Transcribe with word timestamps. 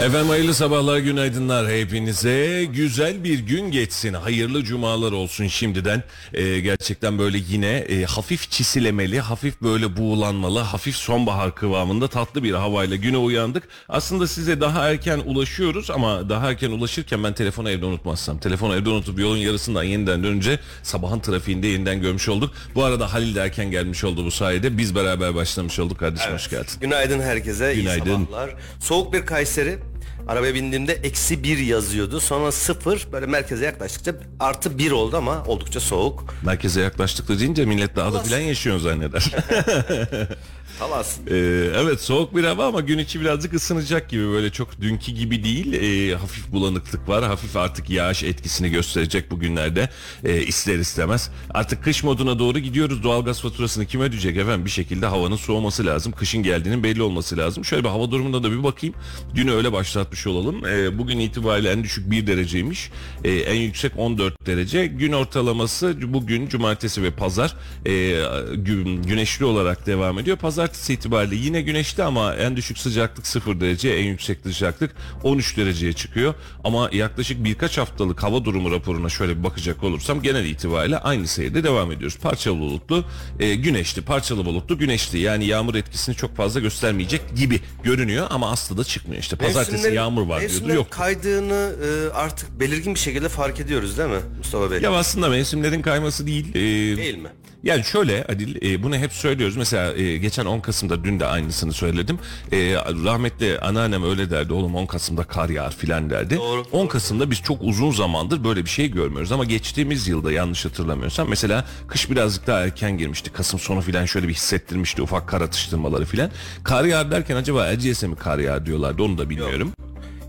Efendim 0.00 0.28
hayırlı 0.28 0.54
sabahlar, 0.54 0.98
günaydınlar 0.98 1.70
hepinize. 1.70 2.64
Güzel 2.64 3.24
bir 3.24 3.38
gün 3.38 3.70
geçsin, 3.70 4.14
hayırlı 4.14 4.64
cumalar 4.64 5.12
olsun 5.12 5.46
şimdiden. 5.46 6.02
Ee, 6.34 6.60
gerçekten 6.60 7.18
böyle 7.18 7.38
yine 7.48 7.68
e, 7.76 8.04
hafif 8.04 8.50
çisilemeli, 8.50 9.20
hafif 9.20 9.62
böyle 9.62 9.96
buğulanmalı, 9.96 10.58
hafif 10.58 10.96
sonbahar 10.96 11.54
kıvamında 11.54 12.08
tatlı 12.08 12.42
bir 12.42 12.52
havayla 12.52 12.96
güne 12.96 13.16
uyandık. 13.16 13.68
Aslında 13.88 14.26
size 14.26 14.60
daha 14.60 14.90
erken 14.90 15.18
ulaşıyoruz 15.18 15.90
ama 15.90 16.28
daha 16.28 16.50
erken 16.50 16.70
ulaşırken 16.70 17.24
ben 17.24 17.32
telefonu 17.32 17.70
evde 17.70 17.86
unutmazsam, 17.86 18.38
telefonu 18.38 18.76
evde 18.76 18.88
unutup 18.88 19.18
yolun 19.18 19.36
yarısından 19.36 19.82
yeniden 19.82 20.24
dönünce 20.24 20.58
sabahın 20.82 21.20
trafiğinde 21.20 21.66
yeniden 21.66 22.00
görmüş 22.00 22.28
olduk. 22.28 22.54
Bu 22.74 22.84
arada 22.84 23.12
Halil 23.12 23.34
de 23.34 23.40
erken 23.40 23.70
gelmiş 23.70 24.04
oldu 24.04 24.24
bu 24.24 24.30
sayede. 24.30 24.78
Biz 24.78 24.94
beraber 24.94 25.34
başlamış 25.34 25.78
olduk. 25.78 25.98
Kardeşim 25.98 26.32
hoş 26.32 26.50
geldin. 26.50 26.70
Günaydın 26.80 27.20
herkese. 27.20 27.74
Günaydın. 27.74 28.06
iyi 28.20 28.26
sabahlar. 28.26 28.54
Soğuk 28.80 29.12
bir 29.12 29.26
Kayseri. 29.26 29.91
Arabaya 30.28 30.54
bindiğimde 30.54 30.92
eksi 30.92 31.42
bir 31.44 31.58
yazıyordu. 31.58 32.20
Sonra 32.20 32.52
sıfır 32.52 33.06
böyle 33.12 33.26
merkeze 33.26 33.64
yaklaştıkça 33.64 34.14
artı 34.40 34.78
bir 34.78 34.90
oldu 34.90 35.16
ama 35.16 35.44
oldukça 35.46 35.80
soğuk. 35.80 36.24
Merkeze 36.42 36.80
yaklaştık 36.80 37.28
da 37.28 37.38
deyince 37.38 37.64
millet 37.64 37.96
dağda 37.96 38.06
Allah. 38.06 38.22
filan 38.22 38.38
yaşıyor 38.40 38.78
zanneder. 38.78 39.32
Talas. 40.78 41.18
Ee, 41.30 41.34
evet 41.76 42.00
soğuk 42.00 42.36
bir 42.36 42.44
hava 42.44 42.66
ama 42.66 42.80
gün 42.80 42.98
içi 42.98 43.20
birazcık 43.20 43.54
ısınacak 43.54 44.10
gibi. 44.10 44.28
Böyle 44.28 44.50
çok 44.50 44.80
dünkü 44.80 45.12
gibi 45.12 45.44
değil. 45.44 45.72
Ee, 45.72 46.14
hafif 46.16 46.52
bulanıklık 46.52 47.08
var. 47.08 47.24
Hafif 47.24 47.56
artık 47.56 47.90
yağış 47.90 48.22
etkisini 48.22 48.70
gösterecek 48.70 49.30
bugünlerde. 49.30 49.88
Ee, 50.24 50.42
ister 50.42 50.78
istemez. 50.78 51.30
Artık 51.50 51.84
kış 51.84 52.02
moduna 52.04 52.38
doğru 52.38 52.58
gidiyoruz. 52.58 53.02
Doğalgaz 53.02 53.40
faturasını 53.42 53.86
kim 53.86 54.00
ödeyecek 54.00 54.36
efendim? 54.36 54.64
Bir 54.64 54.70
şekilde 54.70 55.06
havanın 55.06 55.36
soğuması 55.36 55.86
lazım. 55.86 56.12
Kışın 56.12 56.42
geldiğinin 56.42 56.82
belli 56.82 57.02
olması 57.02 57.36
lazım. 57.36 57.64
Şöyle 57.64 57.84
bir 57.84 57.88
hava 57.88 58.10
durumuna 58.10 58.42
da 58.42 58.52
bir 58.52 58.62
bakayım. 58.64 58.94
Dünü 59.34 59.52
öyle 59.52 59.72
başlatmış 59.72 60.26
olalım. 60.26 60.66
Ee, 60.66 60.98
bugün 60.98 61.18
itibariyle 61.18 61.70
en 61.70 61.84
düşük 61.84 62.10
1 62.10 62.26
dereceymiş. 62.26 62.90
Ee, 63.24 63.30
en 63.32 63.60
yüksek 63.60 63.92
14 63.96 64.46
derece. 64.46 64.86
Gün 64.86 65.12
ortalaması 65.12 65.94
bugün 66.12 66.48
cumartesi 66.48 67.02
ve 67.02 67.10
pazar 67.10 67.56
gü- 67.84 69.02
güneşli 69.06 69.44
olarak 69.44 69.86
devam 69.86 70.18
ediyor 70.18 70.36
pazartesi 70.62 70.92
itibariyle 70.94 71.34
yine 71.36 71.60
güneşli 71.60 72.02
ama 72.02 72.34
en 72.34 72.56
düşük 72.56 72.78
sıcaklık 72.78 73.26
0 73.26 73.60
derece 73.60 73.90
en 73.90 74.04
yüksek 74.04 74.38
sıcaklık 74.42 74.94
13 75.22 75.56
dereceye 75.56 75.92
çıkıyor 75.92 76.34
ama 76.64 76.88
yaklaşık 76.92 77.44
birkaç 77.44 77.78
haftalık 77.78 78.22
hava 78.22 78.44
durumu 78.44 78.70
raporuna 78.70 79.08
şöyle 79.08 79.38
bir 79.38 79.44
bakacak 79.44 79.82
olursam 79.84 80.22
genel 80.22 80.44
itibariyle 80.44 80.98
aynı 80.98 81.26
seyirde 81.26 81.64
devam 81.64 81.92
ediyoruz 81.92 82.18
parçalı 82.18 82.58
bulutlu 82.58 83.04
e, 83.40 83.54
güneşli 83.54 84.02
parçalı 84.02 84.44
bulutlu 84.44 84.78
güneşli 84.78 85.18
yani 85.18 85.44
yağmur 85.46 85.74
etkisini 85.74 86.14
çok 86.16 86.36
fazla 86.36 86.60
göstermeyecek 86.60 87.36
gibi 87.36 87.60
görünüyor 87.84 88.26
ama 88.30 88.50
aslında 88.50 88.84
çıkmıyor 88.84 89.22
işte 89.22 89.36
pazartesi 89.36 89.86
Mevsimlerin- 89.88 89.94
yağmur 89.94 90.26
var 90.26 90.40
diyordu 90.40 90.74
yok 90.74 90.90
kaydığını 90.90 91.72
e, 91.84 92.12
artık 92.14 92.60
belirgin 92.60 92.94
bir 92.94 93.00
şekilde 93.00 93.28
fark 93.28 93.60
ediyoruz 93.60 93.98
değil 93.98 94.10
mi 94.10 94.20
Mustafa 94.38 94.70
Bey? 94.70 94.80
ya 94.80 94.92
aslında 94.92 95.28
mevsimlerin 95.28 95.82
kayması 95.82 96.26
değil. 96.26 96.48
e, 96.50 96.96
Değil 96.96 97.18
mi? 97.18 97.28
Yani 97.62 97.84
şöyle 97.84 98.24
Adil 98.24 98.70
e, 98.70 98.82
bunu 98.82 98.96
hep 98.96 99.12
söylüyoruz. 99.12 99.56
Mesela 99.56 99.94
e, 99.94 100.16
geçen 100.16 100.44
10 100.46 100.60
Kasım'da 100.60 101.04
dün 101.04 101.20
de 101.20 101.26
aynısını 101.26 101.72
söyledim. 101.72 102.18
E, 102.52 102.74
rahmetli 103.04 103.58
anneannem 103.58 104.04
öyle 104.04 104.30
derdi. 104.30 104.52
Oğlum 104.52 104.74
10 104.74 104.86
Kasım'da 104.86 105.24
kar 105.24 105.48
yağar 105.48 105.76
filan 105.76 106.10
derdi. 106.10 106.36
Doğru. 106.36 106.64
10 106.72 106.86
Kasım'da 106.86 107.30
biz 107.30 107.42
çok 107.42 107.62
uzun 107.62 107.90
zamandır 107.90 108.44
böyle 108.44 108.64
bir 108.64 108.70
şey 108.70 108.90
görmüyoruz. 108.90 109.32
Ama 109.32 109.44
geçtiğimiz 109.44 110.08
yılda 110.08 110.32
yanlış 110.32 110.64
hatırlamıyorsam 110.64 111.28
mesela 111.28 111.64
kış 111.88 112.10
birazcık 112.10 112.46
daha 112.46 112.60
erken 112.60 112.98
girmişti. 112.98 113.32
Kasım 113.32 113.60
sonu 113.60 113.80
filan 113.80 114.04
şöyle 114.04 114.28
bir 114.28 114.34
hissettirmişti 114.34 115.02
ufak 115.02 115.28
kar 115.28 115.40
atıştırmaları 115.40 116.04
filan. 116.04 116.30
Kar 116.64 116.84
yağar 116.84 117.10
derken 117.10 117.36
acaba 117.36 117.66
Erciyes'e 117.66 118.06
mi 118.06 118.16
kar 118.16 118.38
yağar 118.38 118.66
diyorlardı 118.66 119.02
onu 119.02 119.18
da 119.18 119.30
bilmiyorum. 119.30 119.72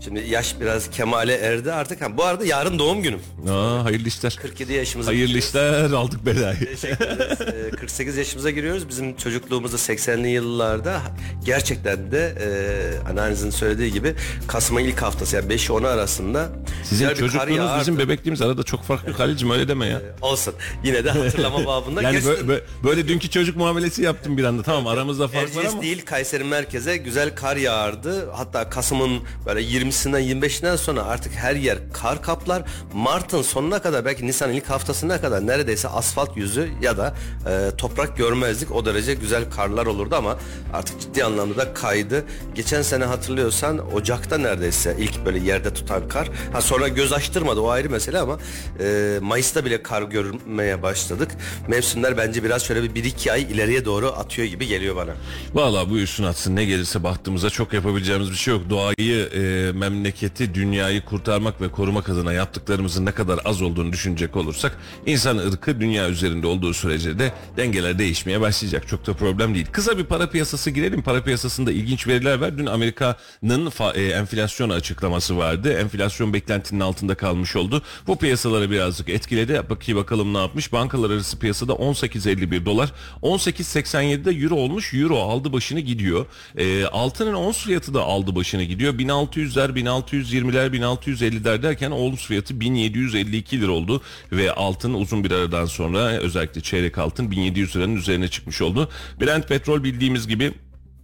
Şimdi 0.04 0.20
yaş 0.28 0.60
biraz 0.60 0.90
kemale 0.90 1.34
erdi 1.34 1.72
artık. 1.72 2.00
Ha, 2.00 2.16
bu 2.16 2.24
arada 2.24 2.44
yarın 2.46 2.78
doğum 2.78 3.02
günüm. 3.02 3.20
Aa, 3.50 3.84
hayırlı 3.84 4.08
işler. 4.08 4.38
47 4.42 4.72
yaşımıza 4.72 5.10
Hayırlı 5.10 5.26
giriyoruz. 5.26 5.48
işler 5.48 5.90
aldık 5.90 6.26
belayı. 6.26 6.58
Teşekkür 6.58 7.04
ederiz. 7.06 7.38
Ee, 7.44 7.70
48 7.70 8.16
yaşımıza 8.16 8.50
giriyoruz. 8.50 8.88
Bizim 8.88 9.16
çocukluğumuzda 9.16 9.76
80'li 9.76 10.28
yıllarda 10.28 11.00
gerçekten 11.44 12.12
de 12.12 12.34
e, 12.40 13.08
anneannenizin 13.10 13.50
söylediği 13.50 13.92
gibi 13.92 14.14
Kasım'ın 14.46 14.80
ilk 14.80 15.02
haftası 15.02 15.36
yani 15.36 15.48
5 15.48 15.70
10 15.70 15.82
arasında 15.84 16.48
Sizin 16.84 17.08
güzel 17.08 17.10
bir 17.10 17.14
kar 17.14 17.26
çocukluğunuz 17.28 17.56
yağardı. 17.56 17.80
bizim 17.80 17.98
bebekliğimiz 17.98 18.42
arada 18.42 18.62
çok 18.62 18.82
farklı 18.84 19.12
Halil'cim 19.12 19.50
öyle 19.50 19.68
deme 19.68 19.86
ya. 19.86 20.00
olsun. 20.22 20.54
Yine 20.84 21.04
de 21.04 21.10
hatırlama 21.10 21.66
babında. 21.66 22.02
Yani 22.02 22.12
Gerçekten 22.12 22.48
böyle, 22.48 22.64
böyle 22.84 23.08
dünkü 23.08 23.30
çocuk 23.30 23.56
muamelesi 23.56 24.02
yaptım 24.02 24.38
bir 24.38 24.44
anda. 24.44 24.62
Tamam 24.62 24.86
aramızda 24.86 25.28
fark 25.28 25.42
var 25.42 25.48
Erciyes 25.48 25.72
ama. 25.72 25.82
değil 25.82 26.04
Kayseri 26.04 26.44
merkeze 26.44 26.96
güzel 26.96 27.34
kar 27.36 27.56
yağardı. 27.56 28.30
Hatta 28.30 28.70
Kasım'ın 28.70 29.20
böyle 29.46 29.62
20'sinden 29.94 30.20
25'inden 30.20 30.76
sonra 30.76 31.02
artık 31.04 31.32
her 31.32 31.54
yer 31.54 31.78
kar 31.92 32.22
kaplar. 32.22 32.62
Mart'ın 32.94 33.42
sonuna 33.42 33.82
kadar 33.82 34.04
belki 34.04 34.26
Nisan 34.26 34.52
ilk 34.52 34.70
haftasına 34.70 35.20
kadar 35.20 35.46
neredeyse 35.46 35.88
asfalt 35.88 36.36
yüzü 36.36 36.68
ya 36.82 36.96
da 36.96 37.14
e, 37.48 37.76
toprak 37.76 38.16
görmezdik. 38.16 38.72
O 38.72 38.84
derece 38.84 39.14
güzel 39.14 39.50
karlar 39.50 39.86
olurdu 39.86 40.14
ama 40.16 40.38
artık 40.72 41.00
ciddi 41.00 41.24
anlamda 41.24 41.56
da 41.56 41.74
kaydı. 41.74 42.24
Geçen 42.54 42.82
sene 42.82 43.04
hatırlıyorsan 43.04 43.92
Ocak'ta 43.92 44.38
neredeyse 44.38 44.96
ilk 44.98 45.24
böyle 45.26 45.38
yerde 45.38 45.74
tutan 45.74 46.08
kar. 46.08 46.30
Ha 46.52 46.60
sonra 46.60 46.88
göz 46.88 47.12
açtırmadı 47.12 47.60
o 47.60 47.68
ayrı 47.68 47.90
mesele 47.90 48.18
ama 48.18 48.38
e, 48.80 49.18
Mayıs'ta 49.22 49.64
bile 49.64 49.82
kar 49.82 50.02
görmeye 50.02 50.82
başladık. 50.82 51.30
Mevsimler 51.68 52.16
bence 52.16 52.44
biraz 52.44 52.62
şöyle 52.64 52.94
bir 52.94 53.04
1-2 53.04 53.32
ay 53.32 53.42
ileriye 53.42 53.84
doğru 53.84 54.06
atıyor 54.08 54.48
gibi 54.48 54.66
geliyor 54.66 54.96
bana. 54.96 55.12
Valla 55.54 55.90
buyursun 55.90 56.24
atsın 56.24 56.56
ne 56.56 56.64
gelirse 56.64 57.04
bahtımıza 57.04 57.50
çok 57.50 57.72
yapabileceğimiz 57.72 58.30
bir 58.30 58.36
şey 58.36 58.54
yok. 58.54 58.62
Doğayı, 58.70 59.28
e, 59.34 59.72
memleketi, 59.90 60.54
dünyayı 60.54 61.04
kurtarmak 61.04 61.60
ve 61.60 61.70
korumak 61.70 62.08
adına 62.08 62.32
yaptıklarımızın 62.32 63.06
ne 63.06 63.12
kadar 63.12 63.40
az 63.44 63.62
olduğunu 63.62 63.92
düşünecek 63.92 64.36
olursak 64.36 64.78
insan 65.06 65.38
ırkı 65.38 65.80
dünya 65.80 66.08
üzerinde 66.08 66.46
olduğu 66.46 66.74
sürece 66.74 67.18
de 67.18 67.32
dengeler 67.56 67.98
değişmeye 67.98 68.40
başlayacak. 68.40 68.88
Çok 68.88 69.06
da 69.06 69.14
problem 69.14 69.54
değil. 69.54 69.66
Kısa 69.72 69.98
bir 69.98 70.04
para 70.04 70.30
piyasası 70.30 70.70
girelim. 70.70 71.02
Para 71.02 71.24
piyasasında 71.24 71.72
ilginç 71.72 72.06
veriler 72.06 72.38
var. 72.38 72.58
Dün 72.58 72.66
Amerika'nın 72.66 73.72
e, 73.94 74.02
enflasyon 74.02 74.70
açıklaması 74.70 75.36
vardı. 75.36 75.72
Enflasyon 75.72 76.32
beklentinin 76.32 76.80
altında 76.80 77.14
kalmış 77.14 77.56
oldu. 77.56 77.82
Bu 78.06 78.18
piyasaları 78.18 78.70
birazcık 78.70 79.08
etkiledi. 79.08 79.62
Bakayım 79.70 80.00
bakalım 80.00 80.34
ne 80.34 80.38
yapmış. 80.38 80.72
Bankalar 80.72 81.10
arası 81.10 81.38
piyasada 81.38 81.72
18.51 81.72 82.64
dolar. 82.64 82.92
18.87'de 83.22 84.30
euro 84.30 84.54
olmuş. 84.54 84.94
Euro 84.94 85.18
aldı 85.18 85.52
başını 85.52 85.80
gidiyor. 85.80 86.26
E, 86.56 86.84
altının 86.84 87.34
ons 87.34 87.64
fiyatı 87.64 87.94
da 87.94 88.02
aldı 88.02 88.36
başını 88.36 88.62
gidiyor. 88.62 88.94
1600'ler, 88.94 89.73
1620'ler, 89.76 90.76
1650'ler 90.76 91.62
derken 91.62 91.90
ons 91.90 92.26
fiyatı 92.26 92.60
1752 92.60 93.60
lira 93.60 93.70
oldu. 93.70 94.02
Ve 94.32 94.52
altın 94.52 94.94
uzun 94.94 95.24
bir 95.24 95.30
aradan 95.30 95.66
sonra 95.66 95.98
özellikle 95.98 96.60
çeyrek 96.60 96.98
altın 96.98 97.30
1700 97.30 97.76
liranın 97.76 97.96
üzerine 97.96 98.28
çıkmış 98.28 98.62
oldu. 98.62 98.88
Brent 99.20 99.48
petrol 99.48 99.84
bildiğimiz 99.84 100.28
gibi 100.28 100.52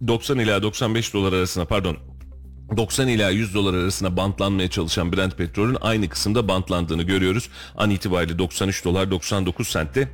90 0.07 0.39
ila 0.39 0.63
95 0.63 1.13
dolar 1.13 1.33
arasına 1.33 1.65
pardon 1.65 1.97
90 2.77 3.07
ila 3.07 3.29
100 3.29 3.55
dolar 3.55 3.73
arasında 3.73 4.17
bantlanmaya 4.17 4.69
çalışan 4.69 5.13
Brent 5.13 5.37
petrolün 5.37 5.77
aynı 5.81 6.09
kısımda 6.09 6.47
bantlandığını 6.47 7.03
görüyoruz. 7.03 7.49
An 7.77 7.89
itibariyle 7.89 8.39
93 8.39 8.85
dolar 8.85 9.11
99 9.11 9.67
sentte 9.67 10.07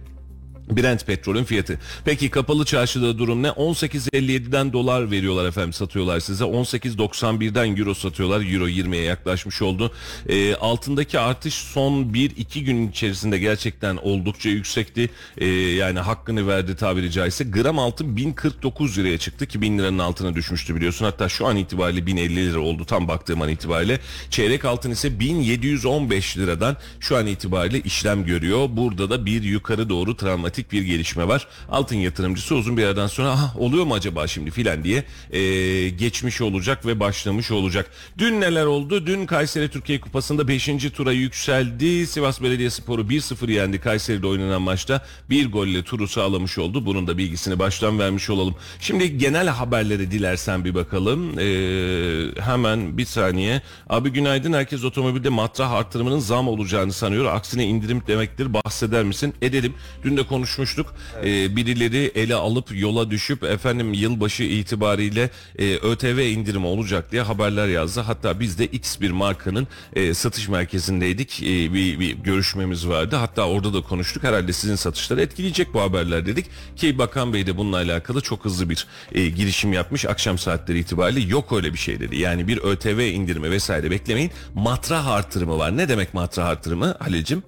Brent 0.71 1.05
petrolün 1.05 1.43
fiyatı. 1.43 1.79
Peki 2.05 2.29
kapalı 2.29 2.65
çarşıda 2.65 3.17
durum 3.17 3.43
ne? 3.43 3.47
18.57'den 3.47 4.73
dolar 4.73 5.11
veriyorlar 5.11 5.45
efendim 5.45 5.73
satıyorlar 5.73 6.19
size. 6.19 6.43
18.91'den 6.43 7.77
euro 7.77 7.93
satıyorlar. 7.93 8.53
Euro 8.53 8.67
20'ye 8.67 9.03
yaklaşmış 9.03 9.61
oldu. 9.61 9.91
Ee, 10.29 10.55
altındaki 10.55 11.19
artış 11.19 11.53
son 11.53 12.03
1-2 12.03 12.59
gün 12.59 12.89
içerisinde 12.89 13.37
gerçekten 13.37 13.97
oldukça 13.97 14.49
yüksekti. 14.49 15.09
Ee, 15.37 15.45
yani 15.47 15.99
hakkını 15.99 16.47
verdi 16.47 16.75
tabiri 16.75 17.11
caizse. 17.11 17.43
Gram 17.43 17.79
altın 17.79 18.17
1049 18.17 18.97
liraya 18.97 19.17
çıktı 19.17 19.45
ki 19.45 19.61
1000 19.61 19.79
liranın 19.79 19.99
altına 19.99 20.35
düşmüştü 20.35 20.75
biliyorsun. 20.75 21.05
Hatta 21.05 21.29
şu 21.29 21.47
an 21.47 21.57
itibariyle 21.57 22.05
1050 22.05 22.35
lira 22.35 22.59
oldu 22.59 22.85
tam 22.85 23.07
baktığım 23.07 23.41
an 23.41 23.49
itibariyle. 23.49 23.99
Çeyrek 24.29 24.65
altın 24.65 24.91
ise 24.91 25.19
1715 25.19 26.37
liradan 26.37 26.77
şu 26.99 27.17
an 27.17 27.27
itibariyle 27.27 27.79
işlem 27.79 28.25
görüyor. 28.25 28.69
Burada 28.71 29.09
da 29.09 29.25
bir 29.25 29.43
yukarı 29.43 29.89
doğru 29.89 30.17
travmatik 30.17 30.56
bir 30.71 30.81
gelişme 30.81 31.27
var. 31.27 31.47
Altın 31.69 31.95
yatırımcısı 31.95 32.55
uzun 32.55 32.77
bir 32.77 32.81
yerden 32.81 33.07
sonra 33.07 33.29
Aha, 33.29 33.53
oluyor 33.57 33.85
mu 33.85 33.93
acaba 33.93 34.27
şimdi 34.27 34.51
filan 34.51 34.83
diye 34.83 35.03
e, 35.31 35.89
geçmiş 35.89 36.41
olacak 36.41 36.85
ve 36.85 36.99
başlamış 36.99 37.51
olacak. 37.51 37.91
Dün 38.17 38.41
neler 38.41 38.65
oldu? 38.65 39.05
Dün 39.05 39.25
Kayseri 39.25 39.69
Türkiye 39.69 40.01
Kupası'nda 40.01 40.47
5. 40.47 40.69
tura 40.95 41.11
yükseldi. 41.11 42.07
Sivas 42.07 42.41
Belediyespor'u 42.41 43.01
1-0 43.01 43.51
yendi. 43.51 43.79
Kayseri'de 43.79 44.27
oynanan 44.27 44.61
maçta 44.61 45.05
bir 45.29 45.51
golle 45.51 45.83
turu 45.83 46.07
sağlamış 46.07 46.57
oldu. 46.57 46.85
Bunun 46.85 47.07
da 47.07 47.17
bilgisini 47.17 47.59
baştan 47.59 47.99
vermiş 47.99 48.29
olalım. 48.29 48.55
Şimdi 48.79 49.17
genel 49.17 49.47
haberlere 49.47 50.11
dilersen 50.11 50.65
bir 50.65 50.75
bakalım. 50.75 51.39
E, 51.39 52.41
hemen 52.41 52.97
bir 52.97 53.05
saniye. 53.05 53.61
Abi 53.89 54.09
günaydın. 54.09 54.53
Herkes 54.53 54.83
otomobilde 54.83 55.29
matrah 55.29 55.71
artırımının 55.71 56.19
zam 56.19 56.47
olacağını 56.47 56.93
sanıyor. 56.93 57.25
Aksine 57.25 57.65
indirim 57.65 58.01
demektir. 58.07 58.53
Bahseder 58.53 59.03
misin? 59.03 59.33
Edelim. 59.41 59.73
Dün 60.03 60.17
de 60.17 60.23
konuşmuştuk. 60.47 60.93
Ee, 61.23 61.55
birileri 61.55 62.11
ele 62.15 62.35
alıp 62.35 62.79
yola 62.79 63.11
düşüp 63.11 63.43
efendim 63.43 63.93
yılbaşı 63.93 64.43
itibariyle 64.43 65.29
e, 65.59 65.75
ÖTV 65.75 66.19
indirimi 66.19 66.65
olacak 66.65 67.11
diye 67.11 67.21
haberler 67.21 67.67
yazdı. 67.67 68.01
Hatta 68.01 68.39
biz 68.39 68.59
de 68.59 68.65
X 68.65 69.01
bir 69.01 69.11
markanın 69.11 69.67
e, 69.93 70.13
satış 70.13 70.47
merkezindeydik. 70.47 71.43
E, 71.43 71.73
bir, 71.73 71.99
bir 71.99 72.11
görüşmemiz 72.11 72.87
vardı. 72.87 73.15
Hatta 73.15 73.47
orada 73.47 73.73
da 73.73 73.81
konuştuk. 73.81 74.23
Herhalde 74.23 74.53
sizin 74.53 74.75
satışları 74.75 75.21
etkileyecek 75.21 75.73
bu 75.73 75.81
haberler 75.81 76.25
dedik. 76.25 76.45
Ki 76.75 76.97
Bakan 76.97 77.33
Bey 77.33 77.47
de 77.47 77.57
bununla 77.57 77.77
alakalı 77.77 78.21
çok 78.21 78.45
hızlı 78.45 78.69
bir 78.69 78.87
e, 79.11 79.27
girişim 79.27 79.73
yapmış. 79.73 80.05
Akşam 80.05 80.37
saatleri 80.37 80.79
itibariyle 80.79 81.29
yok 81.29 81.53
öyle 81.53 81.73
bir 81.73 81.77
şey 81.77 81.99
dedi. 81.99 82.17
Yani 82.17 82.47
bir 82.47 82.57
ÖTV 82.57 82.99
indirimi 82.99 83.51
vesaire 83.51 83.91
beklemeyin. 83.91 84.31
Matrah 84.55 85.07
artırımı 85.07 85.57
var. 85.57 85.77
Ne 85.77 85.89
demek 85.89 86.13
matrah 86.13 86.45
artırımı 86.45 86.95
Halil'cim? 86.99 87.43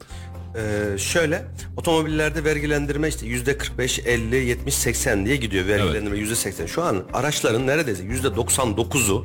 Ee, 0.60 0.98
şöyle 0.98 1.46
otomobillerde 1.78 2.44
vergilendirme 2.44 3.08
işte 3.08 3.26
yüzde 3.26 3.58
45, 3.58 4.00
50, 4.00 4.36
70, 4.36 4.74
80 4.74 5.26
diye 5.26 5.36
gidiyor 5.36 5.68
vergilendirme 5.68 6.18
yüzde 6.18 6.36
80. 6.36 6.66
Şu 6.66 6.84
an 6.84 7.04
araçların 7.14 7.68
neredeyse 7.68 8.04
yüzde 8.04 8.28
99'u 8.28 9.24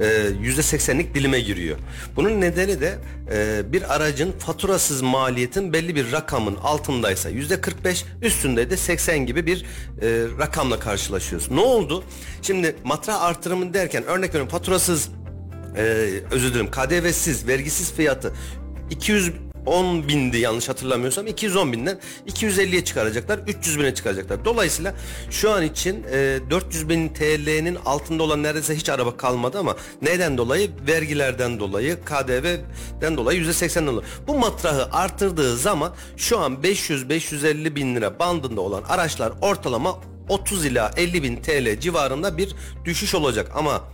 e, 0.00 0.06
yüzde 0.40 0.60
80'lik 0.60 1.14
dilime 1.14 1.40
giriyor. 1.40 1.76
Bunun 2.16 2.40
nedeni 2.40 2.80
de 2.80 2.98
e, 3.32 3.72
bir 3.72 3.94
aracın 3.94 4.32
faturasız 4.32 5.02
maliyetin 5.02 5.72
belli 5.72 5.94
bir 5.94 6.12
rakamın 6.12 6.56
altındaysa 6.56 7.28
yüzde 7.28 7.60
45 7.60 8.04
üstünde 8.22 8.70
de 8.70 8.76
80 8.76 9.26
gibi 9.26 9.46
bir 9.46 9.64
e, 10.02 10.26
rakamla 10.38 10.78
karşılaşıyoruz. 10.78 11.50
Ne 11.50 11.60
oldu? 11.60 12.04
Şimdi 12.42 12.76
matrah 12.84 13.22
artırımı 13.22 13.74
derken 13.74 14.04
örnek 14.04 14.28
veriyorum 14.28 14.50
faturasız 14.50 15.08
e, 15.76 15.82
özür 16.30 16.54
dilerim 16.54 16.70
KDV'siz 16.70 17.46
vergisiz 17.46 17.92
fiyatı 17.92 18.32
200 18.90 19.32
10 19.66 20.08
bindi 20.08 20.38
yanlış 20.38 20.68
hatırlamıyorsam 20.68 21.26
210 21.26 21.72
binden 21.72 21.98
250'ye 22.28 22.84
çıkaracaklar 22.84 23.38
300 23.38 23.78
bine 23.78 23.94
çıkaracaklar. 23.94 24.44
Dolayısıyla 24.44 24.94
şu 25.30 25.50
an 25.50 25.62
için 25.62 26.04
e, 26.12 26.38
400 26.50 26.88
bin 26.88 27.08
TL'nin 27.08 27.74
altında 27.74 28.22
olan 28.22 28.42
neredeyse 28.42 28.76
hiç 28.76 28.88
araba 28.88 29.16
kalmadı 29.16 29.58
ama 29.58 29.76
neden 30.02 30.38
dolayı? 30.38 30.70
Vergilerden 30.88 31.60
dolayı, 31.60 31.96
KDV'den 32.04 33.16
dolayı 33.16 33.44
%80'den 33.44 33.86
dolayı. 33.86 34.06
Bu 34.26 34.38
matrahı 34.38 34.88
artırdığı 34.92 35.56
zaman 35.56 35.92
şu 36.16 36.38
an 36.38 36.52
500-550 36.54 37.74
bin 37.74 37.96
lira 37.96 38.18
bandında 38.18 38.60
olan 38.60 38.82
araçlar 38.82 39.32
ortalama 39.40 39.98
30 40.28 40.64
ila 40.64 40.90
50 40.96 41.22
bin 41.22 41.36
TL 41.36 41.80
civarında 41.80 42.38
bir 42.38 42.54
düşüş 42.84 43.14
olacak 43.14 43.50
ama 43.54 43.84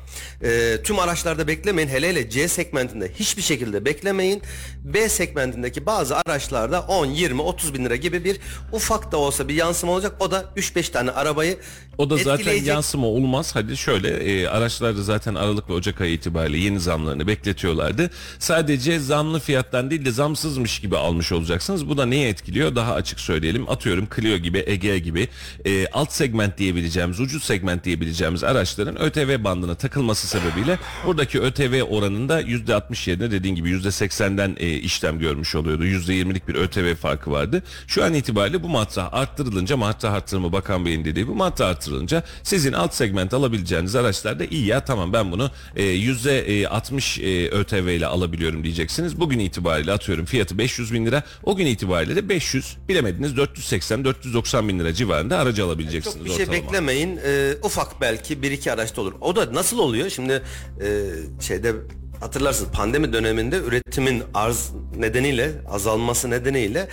e, 0.43 0.77
tüm 0.85 0.99
araçlarda 0.99 1.47
beklemeyin 1.49 1.89
hele 1.89 2.09
hele 2.09 2.31
C 2.31 2.49
segmentinde 2.49 3.11
hiçbir 3.15 3.43
şekilde 3.43 3.85
beklemeyin 3.85 4.43
B 4.85 5.09
segmentindeki 5.09 5.87
bazı 5.87 6.17
araçlarda 6.17 6.81
10 6.81 7.07
20 7.07 7.43
30 7.43 7.75
bin 7.75 7.85
lira 7.85 7.97
gibi 7.97 8.25
bir 8.25 8.37
ufak 8.73 9.13
da 9.13 9.17
olsa 9.17 9.49
bir 9.49 9.55
yansıma 9.55 9.93
olacak 9.93 10.13
o 10.21 10.31
da 10.31 10.45
3-5 10.57 10.93
tane 10.93 11.11
arabayı 11.11 11.59
O 11.99 12.11
da 12.11 12.17
zaten 12.17 12.33
etkileyecek. 12.35 12.69
yansıma 12.69 13.07
olmaz. 13.07 13.51
Hadi 13.55 13.77
şöyle 13.77 14.09
e, 14.09 14.47
araçlarda 14.49 15.03
zaten 15.03 15.35
Aralık 15.35 15.71
ve 15.71 15.73
Ocak 15.73 16.01
ayı 16.01 16.13
itibariyle 16.13 16.59
yeni 16.59 16.81
zamlarını 16.81 17.27
bekletiyorlardı. 17.27 18.11
Sadece 18.39 18.99
zamlı 18.99 19.41
fiyattan 19.41 19.91
değil 19.91 20.05
de 20.05 20.11
zamsızmış 20.11 20.79
gibi 20.81 20.97
almış 20.97 21.33
olacaksınız. 21.33 21.89
Bu 21.89 21.97
da 21.99 22.07
neyi 22.07 22.27
etkiliyor? 22.27 22.77
Daha 22.77 22.95
açık 22.95 23.21
söyleyelim. 23.21 23.71
Atıyorum 23.71 24.09
Clio 24.17 24.37
gibi, 24.37 24.65
Ege 24.67 24.99
gibi 24.99 25.29
e, 25.65 25.87
alt 25.87 26.13
segment 26.13 26.59
diyebileceğimiz, 26.59 27.21
ucuz 27.21 27.45
segment 27.45 27.85
diyebileceğimiz 27.85 28.45
araçların 28.45 29.03
ÖTV 29.03 29.45
bandına 29.45 29.75
takılması 29.75 30.04
sebebiyle 30.12 30.79
buradaki 31.06 31.41
ÖTV 31.41 31.83
oranında 31.83 32.43
%60 32.43 33.11
yerine 33.11 33.31
dediğin 33.31 33.55
gibi 33.55 33.71
%80'den 33.71 34.56
e, 34.61 34.69
işlem 34.71 35.19
görmüş 35.19 35.55
oluyordu. 35.55 35.85
%20'lik 35.87 36.49
bir 36.49 36.55
ÖTV 36.55 36.95
farkı 36.95 37.31
vardı. 37.31 37.62
Şu 37.87 38.05
an 38.05 38.15
itibariyle 38.15 38.62
bu 38.62 38.69
matrah 38.69 39.15
arttırılınca 39.15 39.77
matrah 39.77 40.12
arttırımı 40.12 40.53
Bakan 40.53 40.87
Bey'in 40.87 41.05
dediği 41.05 41.29
bu 41.29 41.35
matrah 41.35 41.69
arttırılınca 41.69 42.23
sizin 42.43 42.73
alt 42.73 42.95
segment 42.95 43.35
alabileceğiniz 43.35 43.97
araçlarda 43.97 44.45
iyi 44.45 44.67
ya 44.67 44.85
tamam 44.85 45.12
ben 45.12 45.33
bunu 45.33 45.51
e, 45.77 45.83
%60 45.83 47.23
e, 47.23 47.49
ÖTV 47.51 47.89
ile 47.89 48.06
alabiliyorum 48.06 48.65
diyeceksiniz. 48.65 49.21
Bugün 49.21 49.39
itibariyle 49.39 49.93
atıyorum 49.93 50.25
fiyatı 50.25 50.59
500 50.59 50.93
bin 50.93 51.06
lira. 51.06 51.23
O 51.43 51.56
gün 51.56 51.67
itibariyle 51.67 52.17
de 52.17 52.29
500 52.29 52.77
bilemediniz 52.89 53.33
480-490 53.33 54.69
bin 54.69 54.79
lira 54.79 54.95
civarında 54.95 55.39
aracı 55.39 55.65
alabileceksiniz 55.65 56.17
Çok 56.17 56.25
bir 56.25 56.31
şey 56.31 56.43
ortalama. 56.47 56.62
beklemeyin. 56.62 57.21
Ee, 57.27 57.55
ufak 57.62 58.01
belki 58.01 58.43
bir 58.43 58.51
iki 58.51 58.73
araçta 58.73 59.01
olur. 59.03 59.12
O 59.21 59.37
da 59.37 59.55
nasıl 59.55 59.79
oluyor? 59.79 59.94
Şimdi 60.11 60.43
e, 60.81 61.11
şeyde 61.41 61.73
hatırlarsınız 62.20 62.70
pandemi 62.73 63.12
döneminde 63.12 63.56
üretimin 63.58 64.23
arz 64.35 64.70
nedeniyle 64.96 65.50
azalması 65.69 66.31
nedeniyle 66.31 66.88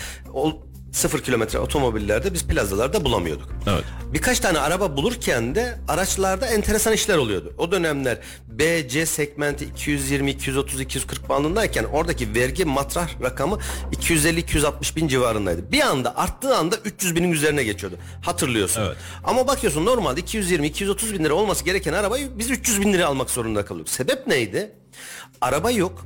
sıfır 0.91 1.21
kilometre 1.23 1.59
otomobillerde 1.59 2.33
biz 2.33 2.47
plazalarda 2.47 3.05
bulamıyorduk. 3.05 3.49
Evet. 3.67 3.83
Birkaç 4.13 4.39
tane 4.39 4.59
araba 4.59 4.97
bulurken 4.97 5.55
de 5.55 5.77
araçlarda 5.87 6.45
enteresan 6.47 6.93
işler 6.93 7.17
oluyordu. 7.17 7.53
O 7.57 7.71
dönemler 7.71 8.17
B, 8.47 8.87
C 8.89 9.05
segmenti 9.05 9.65
220, 9.65 10.31
230, 10.31 10.81
240 10.81 11.29
bandındayken 11.29 11.83
oradaki 11.83 12.35
vergi 12.35 12.65
matrah 12.65 13.21
rakamı 13.21 13.59
250-260 13.91 14.95
bin 14.95 15.07
civarındaydı. 15.07 15.71
Bir 15.71 15.81
anda 15.81 16.17
arttığı 16.17 16.55
anda 16.57 16.75
300 16.85 17.15
binin 17.15 17.31
üzerine 17.31 17.63
geçiyordu. 17.63 17.97
Hatırlıyorsun. 18.21 18.81
Evet. 18.81 18.97
Ama 19.23 19.47
bakıyorsun 19.47 19.85
normalde 19.85 20.19
220-230 20.21 21.13
bin 21.13 21.23
lira 21.23 21.33
olması 21.33 21.65
gereken 21.65 21.93
arabayı 21.93 22.29
biz 22.37 22.51
300 22.51 22.81
bin 22.81 22.93
liraya 22.93 23.05
almak 23.05 23.29
zorunda 23.29 23.65
kalıyorduk. 23.65 23.93
Sebep 23.93 24.27
neydi? 24.27 24.71
Araba 25.41 25.71
yok. 25.71 26.05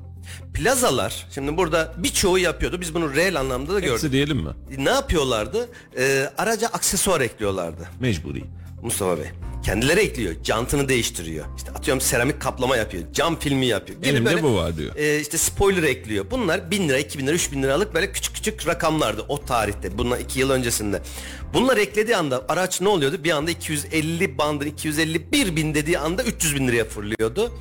Plazalar, 0.54 1.28
şimdi 1.36 1.58
burada 1.58 1.94
birçoğu 1.98 2.40
yapıyordu. 2.40 2.82
Biz 2.82 2.94
bunu 2.94 3.16
reel 3.16 3.40
anlamda 3.40 3.74
da 3.74 3.80
gördük. 3.80 3.94
Hepsi 3.94 4.12
diyelim 4.12 4.38
mi? 4.38 4.50
Ne 4.78 4.90
yapıyorlardı? 4.90 5.70
Ee, 5.98 6.30
araca 6.38 6.68
aksesuar 6.68 7.22
ekliyorlardı. 7.22 7.90
Mecburi. 8.00 8.44
Mustafa 8.82 9.18
Bey. 9.18 9.26
Kendileri 9.66 10.00
ekliyor. 10.00 10.34
Jantını 10.44 10.90
değiştiriyor. 10.90 11.46
İşte 11.58 11.72
atıyorum 11.72 12.02
seramik 12.02 12.42
kaplama 12.42 12.78
yapıyor. 12.78 13.04
Cam 13.14 13.40
filmi 13.40 13.66
yapıyor. 13.66 14.00
Gibi 14.00 14.10
Elimde 14.10 14.30
böyle, 14.30 14.44
bu 14.44 14.56
var 14.56 14.78
diyor. 14.78 14.96
E, 14.96 15.20
işte 15.20 15.38
spoiler 15.38 15.84
ekliyor. 15.84 16.26
Bunlar 16.32 16.72
1000 16.72 16.90
lira, 16.90 16.98
2000 16.98 17.28
lira, 17.28 17.36
3000 17.36 17.64
liralık 17.64 17.94
böyle 17.94 18.12
küçük 18.12 18.36
küçük 18.36 18.68
rakamlardı 18.68 19.26
o 19.28 19.42
tarihte. 19.42 19.98
Bunlar 19.98 20.20
2 20.20 20.40
yıl 20.40 20.50
öncesinde. 20.50 21.02
Bunlar 21.54 21.78
eklediği 21.78 22.18
anda 22.18 22.46
araç 22.50 22.82
ne 22.82 22.88
oluyordu? 22.88 23.24
Bir 23.24 23.32
anda 23.32 23.52
250 23.52 24.38
bandın 24.38 24.66
251 24.66 25.56
bin 25.56 25.76
dediği 25.76 26.00
anda 26.00 26.24
300 26.24 26.56
bin 26.56 26.68
liraya 26.68 26.86
fırlıyordu. 26.86 27.52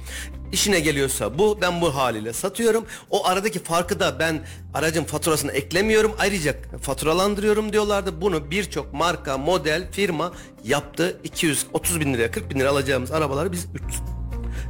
İşine 0.55 0.81
geliyorsa 0.81 1.39
bu 1.39 1.59
ben 1.61 1.81
bu 1.81 1.95
haliyle 1.95 2.33
satıyorum. 2.33 2.85
O 3.11 3.27
aradaki 3.27 3.63
farkı 3.63 4.01
da 4.01 4.19
ben 4.19 4.41
aracın 4.75 5.05
faturasını 5.05 5.53
eklemiyorum. 5.53 6.13
Ayrıca 6.19 6.55
faturalandırıyorum 6.81 7.73
diyorlardı. 7.73 8.21
Bunu 8.21 8.51
birçok 8.51 8.93
marka, 8.93 9.39
model, 9.39 9.93
firma 9.93 10.33
yaptı. 10.65 11.17
230 11.25 12.01
bin 12.01 12.15
liraya 12.15 12.31
40 12.31 12.51
bin 12.51 12.61
lira 12.61 12.71
alacağımız 12.71 13.13
arabaları 13.13 13.53
biz 13.53 13.67
300, 13.75 14.01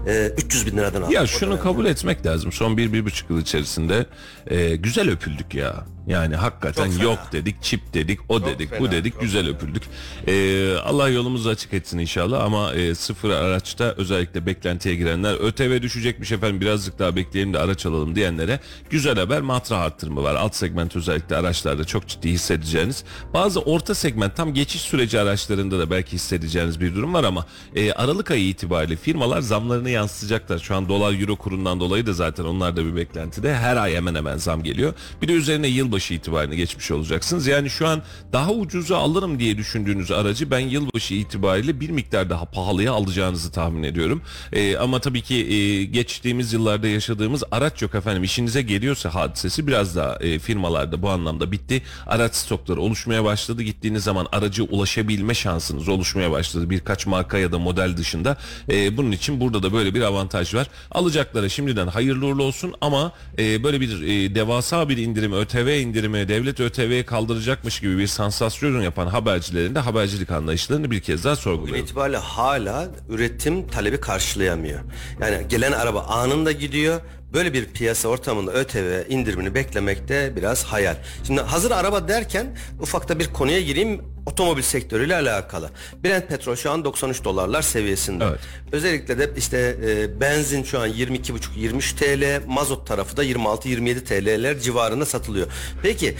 e, 0.07 0.33
300 0.45 0.67
bin 0.67 0.76
liradan 0.76 1.03
aldık. 1.03 1.14
Ya 1.14 1.26
şunu 1.26 1.61
kabul 1.61 1.87
etmek 1.87 2.26
lazım. 2.26 2.53
Son 2.53 2.76
bir, 2.76 2.93
bir 2.93 3.05
buçuk 3.05 3.31
yıl 3.31 3.41
içerisinde 3.41 4.07
e, 4.47 4.76
güzel 4.76 5.11
öpüldük 5.11 5.55
ya. 5.55 5.85
Yani 6.06 6.37
hakikaten 6.37 6.84
Çok 6.84 6.92
fena. 6.92 7.02
yok 7.04 7.18
dedik, 7.32 7.62
çip 7.62 7.94
dedik, 7.94 8.20
o 8.28 8.38
Çok 8.38 8.49
dedik, 8.49 8.70
fena, 8.70 8.80
bu 8.80 8.90
dedik, 8.90 9.12
çok 9.12 9.23
güzel 9.23 9.44
fena. 9.44 9.54
öpüldük. 9.56 9.82
Ee, 10.26 10.75
Allah 10.84 11.08
yolumuzu 11.08 11.49
açık 11.49 11.73
etsin 11.73 11.99
inşallah 11.99 12.44
ama 12.44 12.75
e, 12.75 12.94
sıfır 12.94 13.30
araçta 13.30 13.94
özellikle 13.96 14.46
beklentiye 14.46 14.94
girenler 14.94 15.34
ÖTV 15.34 15.82
düşecekmiş 15.82 16.32
efendim 16.32 16.61
birazcık 16.61 16.99
daha 16.99 17.16
bekleyelim 17.16 17.54
de 17.54 17.58
araç 17.58 17.87
alalım 17.87 18.14
diyenlere 18.14 18.61
güzel 18.90 19.18
haber 19.18 19.40
matra 19.40 19.76
arttırımı 19.76 20.23
var. 20.23 20.34
Alt 20.34 20.54
segment 20.54 20.96
özellikle 20.96 21.37
araçlarda 21.37 21.84
çok 21.84 22.08
ciddi 22.08 22.30
hissedeceğiniz. 22.30 23.04
Bazı 23.34 23.61
orta 23.61 23.94
segment 23.94 24.37
tam 24.37 24.54
geçiş 24.54 24.80
süreci 24.80 25.20
araçlarında 25.20 25.78
da 25.78 25.90
belki 25.90 26.12
hissedeceğiniz 26.12 26.80
bir 26.80 26.94
durum 26.94 27.14
var 27.14 27.25
ama 27.25 27.46
e, 27.75 27.92
Aralık 27.92 28.30
ayı 28.30 28.49
itibariyle 28.49 28.96
firmalar 28.96 29.40
zamlarını 29.40 29.90
yansıtacaklar. 29.90 30.58
Şu 30.58 30.75
an 30.76 30.88
dolar 30.88 31.20
euro 31.20 31.37
kurundan 31.37 31.80
dolayı 31.80 32.06
da 32.06 32.12
zaten 32.12 32.44
onlar 32.44 32.76
da 32.76 32.84
bir 32.87 32.96
beklentide. 32.96 33.54
Her 33.54 33.76
ay 33.76 33.94
hemen 33.94 34.14
hemen 34.14 34.37
zam 34.37 34.62
geliyor. 34.62 34.94
Bir 35.23 35.28
de 35.28 35.32
üzerine 35.32 35.68
yılbaşı 35.95 36.15
itibariyle 36.15 36.57
geçmiş 36.57 36.91
olacaksınız. 36.91 37.47
Yani 37.47 37.71
şu 37.71 37.87
an 37.87 38.03
daha 38.33 38.53
ucuza 38.53 38.99
alırım 38.99 39.39
diye 39.39 39.57
düşündüğünüz 39.59 40.11
aracı 40.11 40.51
ben 40.51 40.59
yılbaşı 40.59 41.15
itibariyle 41.15 41.81
bir 41.81 41.91
miktar 41.91 42.31
daha 42.31 42.45
pahalıya 42.45 42.93
alacağınızı 42.93 43.53
tahmin 43.53 43.83
ediyorum. 43.83 44.23
E, 44.53 44.77
ama 44.77 44.99
tabii 44.99 45.23
ki 45.23 45.35
e, 45.35 45.85
geçtiğimiz 45.85 46.53
yıllarda 46.53 46.89
yaşadığımız 46.89 47.43
araç 47.51 47.83
yok 47.83 47.95
efendim. 47.95 48.25
İşinize 48.25 48.63
geliyorsa 48.63 49.15
hadisesi 49.15 49.67
biraz 49.67 49.97
daha 49.97 50.17
e, 50.17 50.39
firmalarda 50.39 51.03
bu 51.03 51.11
anlamda 51.11 51.53
bitti. 51.53 51.83
Araç 52.07 52.35
stokları 52.35 52.81
oluşmaya 52.81 53.25
başladı. 53.25 53.63
Gittiğiniz 53.63 54.05
zaman 54.05 54.27
aracı 54.33 54.65
ulaşabilme 54.65 55.35
şansınız 55.35 55.89
oluşmaya 55.89 56.31
başladı. 56.31 56.71
Birkaç 56.71 57.07
marka 57.07 57.39
ya 57.39 57.53
da 57.53 57.59
model 57.59 57.97
dışında. 57.97 58.37
E, 58.71 58.97
bunun 58.97 59.13
için 59.13 59.41
burada 59.41 59.63
da 59.63 59.73
böyle 59.73 59.95
bir 59.95 60.03
avantaj 60.03 60.55
var. 60.55 60.67
Alacaklara 60.91 61.49
şimdiden 61.49 61.87
hayırlı 61.87 62.27
uğurlu 62.27 62.43
olsun 62.43 62.75
ama 62.81 63.13
e, 63.39 63.63
böyle 63.65 63.81
bir 63.81 64.03
e, 64.03 64.35
devasa 64.35 64.89
bir 64.89 64.97
indirim, 64.97 65.33
ÖTV 65.33 65.84
indirimi, 65.88 66.29
devlet 66.29 66.61
ÖTV'ye 66.61 67.05
kaldıracakmış 67.05 67.81
gibi 67.81 67.99
bir 67.99 68.07
sansasyon 68.07 68.81
yapan 68.83 69.07
habercilerin 69.07 69.75
de 69.75 69.79
habercilik 69.79 70.31
anlayışlarını 70.31 70.91
bir 70.91 71.00
kez 71.00 71.25
daha 71.25 71.33
Bugün 71.33 71.43
sorguluyorum. 71.43 71.85
itibariyle 71.85 72.17
hala 72.17 72.88
üretim 73.09 73.69
talebi 73.69 74.00
karşılayamıyor. 74.00 74.81
Yani 75.21 75.49
gelen 75.49 75.73
araba 75.73 76.00
anında 76.03 76.53
gidiyor. 76.53 77.00
Böyle 77.33 77.53
bir 77.53 77.64
piyasa 77.67 78.09
ortamında 78.09 78.53
ÖTV 78.53 79.03
indirimini 79.09 79.55
beklemek 79.55 80.09
de 80.09 80.33
biraz 80.37 80.64
hayal. 80.64 80.97
Şimdi 81.26 81.41
hazır 81.41 81.71
araba 81.71 82.09
derken 82.09 82.47
ufakta 82.81 83.19
bir 83.19 83.26
konuya 83.26 83.61
gireyim 83.61 84.03
otomobil 84.26 84.62
sektörüyle 84.62 85.14
alakalı. 85.16 85.71
Brent 86.04 86.28
petrol 86.28 86.57
şu 86.57 86.71
an 86.71 86.85
93 86.85 87.25
dolarlar 87.25 87.62
seviyesinde. 87.62 88.25
Evet. 88.25 88.40
Özellikle 88.73 89.19
de 89.19 89.31
işte 89.37 89.76
e, 89.87 90.21
benzin 90.21 90.62
şu 90.62 90.81
an 90.81 90.88
22,5-23 90.90 91.97
TL, 91.97 92.47
mazot 92.47 92.87
tarafı 92.87 93.16
da 93.16 93.25
26-27 93.25 94.04
TL'ler 94.04 94.59
civarında 94.59 95.07
satılıyor. 95.07 95.47
Peki 95.83 96.14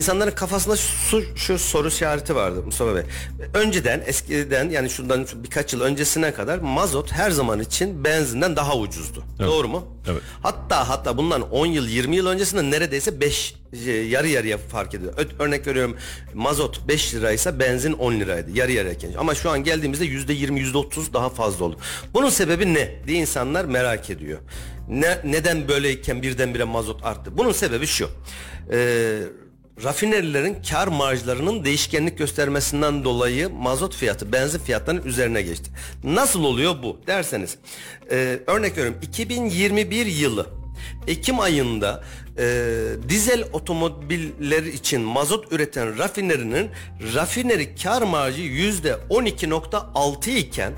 insanların 0.00 0.30
kafasında 0.30 0.76
şu, 0.76 1.36
şu 1.36 1.58
soru 1.58 1.88
işareti 1.88 2.34
vardı 2.34 2.62
Mustafa 2.64 2.94
Bey. 2.94 3.02
Önceden 3.54 4.02
eskiden 4.06 4.70
yani 4.70 4.90
şundan 4.90 5.26
birkaç 5.34 5.72
yıl 5.72 5.80
öncesine 5.80 6.32
kadar 6.32 6.58
mazot 6.58 7.12
her 7.12 7.30
zaman 7.30 7.60
için 7.60 8.04
benzinden 8.04 8.56
daha 8.56 8.76
ucuzdu. 8.76 9.24
Doğru 9.38 9.68
mu? 9.68 9.86
Evet. 10.06 10.22
Hatta 10.42 10.88
hatta 10.88 11.16
bundan 11.16 11.50
10 11.50 11.66
yıl 11.66 11.88
20 11.88 12.16
yıl 12.16 12.26
öncesinde 12.26 12.70
neredeyse 12.70 13.20
5 13.20 13.54
yarı 13.86 14.28
yarıya 14.28 14.58
fark 14.58 14.94
ediyor. 14.94 15.14
Örnek 15.38 15.66
veriyorum 15.66 15.96
mazot 16.34 16.88
5 16.88 17.14
liraysa 17.14 17.58
benzin 17.58 17.92
10 17.92 18.12
liraydı. 18.20 18.50
Yarı 18.50 18.72
yarıya. 18.72 18.88
Ama 19.18 19.34
şu 19.34 19.50
an 19.50 19.64
geldiğimizde 19.64 20.06
%20 20.06 20.72
%30 20.72 21.12
daha 21.12 21.28
fazla 21.30 21.64
oldu. 21.64 21.76
Bunun 22.14 22.28
sebebi 22.28 22.74
ne 22.74 22.94
diye 23.06 23.18
insanlar 23.18 23.64
merak 23.64 24.10
ediyor. 24.10 24.38
Ne, 24.88 25.18
neden 25.24 25.68
böyleyken 25.68 26.22
birdenbire 26.22 26.64
mazot 26.64 27.04
arttı? 27.04 27.38
Bunun 27.38 27.52
sebebi 27.52 27.86
şu. 27.86 28.10
Ee, 28.72 29.18
rafinerilerin 29.84 30.56
kar 30.70 30.88
marjlarının 30.88 31.64
değişkenlik 31.64 32.18
göstermesinden 32.18 33.04
dolayı 33.04 33.50
mazot 33.50 33.94
fiyatı 33.94 34.32
benzin 34.32 34.58
fiyatlarının 34.58 35.04
üzerine 35.04 35.42
geçti. 35.42 35.70
Nasıl 36.04 36.44
oluyor 36.44 36.82
bu 36.82 37.00
derseniz 37.06 37.58
e, 38.10 38.38
örnek 38.46 38.72
veriyorum 38.72 38.98
2021 39.02 40.06
yılı 40.06 40.57
Ekim 41.06 41.40
ayında 41.40 42.04
e, 42.38 42.74
dizel 43.08 43.44
otomobiller 43.52 44.62
için 44.62 45.00
mazot 45.00 45.52
üreten 45.52 45.98
rafinerinin 45.98 46.70
rafineri 47.14 47.74
kar 47.76 48.02
marjı 48.02 48.42
yüzde 48.42 48.96
12.6 49.10 50.30
iken 50.30 50.72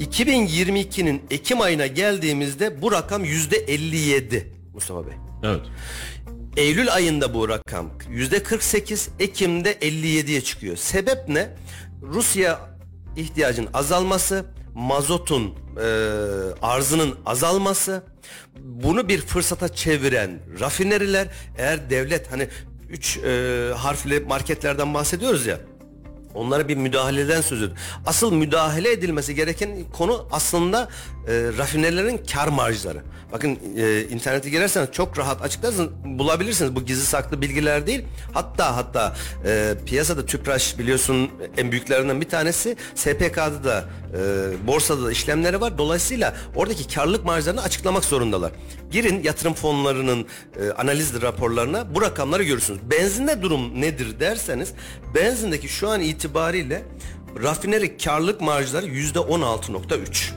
2022'nin 0.00 1.22
Ekim 1.30 1.60
ayına 1.60 1.86
geldiğimizde 1.86 2.82
bu 2.82 2.92
rakam 2.92 3.24
yüzde 3.24 3.56
57 3.56 4.52
Mustafa 4.74 5.06
Bey. 5.06 5.14
Evet. 5.42 5.60
Eylül 6.56 6.94
ayında 6.94 7.34
bu 7.34 7.48
rakam 7.48 7.90
yüzde 8.08 8.42
48, 8.42 9.08
Ekim'de 9.18 9.72
57'ye 9.72 10.40
çıkıyor. 10.40 10.76
Sebep 10.76 11.28
ne? 11.28 11.56
Rusya 12.02 12.60
ihtiyacın 13.16 13.68
azalması, 13.74 14.44
mazotun 14.74 15.54
e, 15.76 15.86
arzının 16.62 17.16
azalması, 17.26 18.02
bunu 18.58 19.08
bir 19.08 19.20
fırsata 19.20 19.68
çeviren 19.68 20.38
rafineriler 20.60 21.28
eğer 21.58 21.90
devlet 21.90 22.32
hani 22.32 22.48
3 22.90 23.18
harfli 23.76 24.20
marketlerden 24.20 24.94
bahsediyoruz 24.94 25.46
ya 25.46 25.58
Onlara 26.34 26.68
bir 26.68 26.76
müdahaleden 26.76 27.40
söz 27.40 27.58
ediyor. 27.62 27.78
Asıl 28.06 28.32
müdahale 28.32 28.92
edilmesi 28.92 29.34
gereken 29.34 29.70
konu 29.92 30.26
aslında 30.32 30.88
e, 31.28 31.32
rafinerilerin 31.58 32.20
kar 32.32 32.48
marjları. 32.48 33.02
Bakın 33.32 33.58
e, 33.76 34.02
internete 34.02 34.50
girerseniz 34.50 34.88
çok 34.92 35.18
rahat 35.18 35.42
açıklarsınız 35.42 35.88
bulabilirsiniz. 36.04 36.76
Bu 36.76 36.84
gizli 36.84 37.04
saklı 37.04 37.40
bilgiler 37.40 37.86
değil. 37.86 38.04
Hatta 38.32 38.76
hatta 38.76 39.16
e, 39.46 39.74
piyasada 39.86 40.26
Tüpraş 40.26 40.78
biliyorsun 40.78 41.30
en 41.56 41.70
büyüklerinden 41.72 42.20
bir 42.20 42.28
tanesi. 42.28 42.76
SPK'da 42.94 43.64
da 43.64 43.84
e, 44.14 44.66
borsada 44.66 45.04
da 45.04 45.12
işlemleri 45.12 45.60
var. 45.60 45.78
Dolayısıyla 45.78 46.34
oradaki 46.56 46.94
karlılık 46.94 47.24
marjlarını 47.24 47.62
açıklamak 47.62 48.04
zorundalar. 48.04 48.52
Girin 48.90 49.22
yatırım 49.22 49.54
fonlarının 49.54 50.26
e, 50.60 50.70
analiz 50.70 51.22
raporlarına 51.22 51.94
bu 51.94 52.02
rakamları 52.02 52.42
görürsünüz. 52.42 52.80
Benzinde 52.90 53.42
durum 53.42 53.80
nedir 53.80 54.20
derseniz 54.20 54.72
benzindeki 55.14 55.68
şu 55.68 55.88
an 55.88 56.00
itibariyle 56.00 56.82
rafineri 57.42 57.96
karlılık 57.98 58.40
marjları 58.40 58.86
yüzde 58.86 59.18
16.3. 59.18 60.30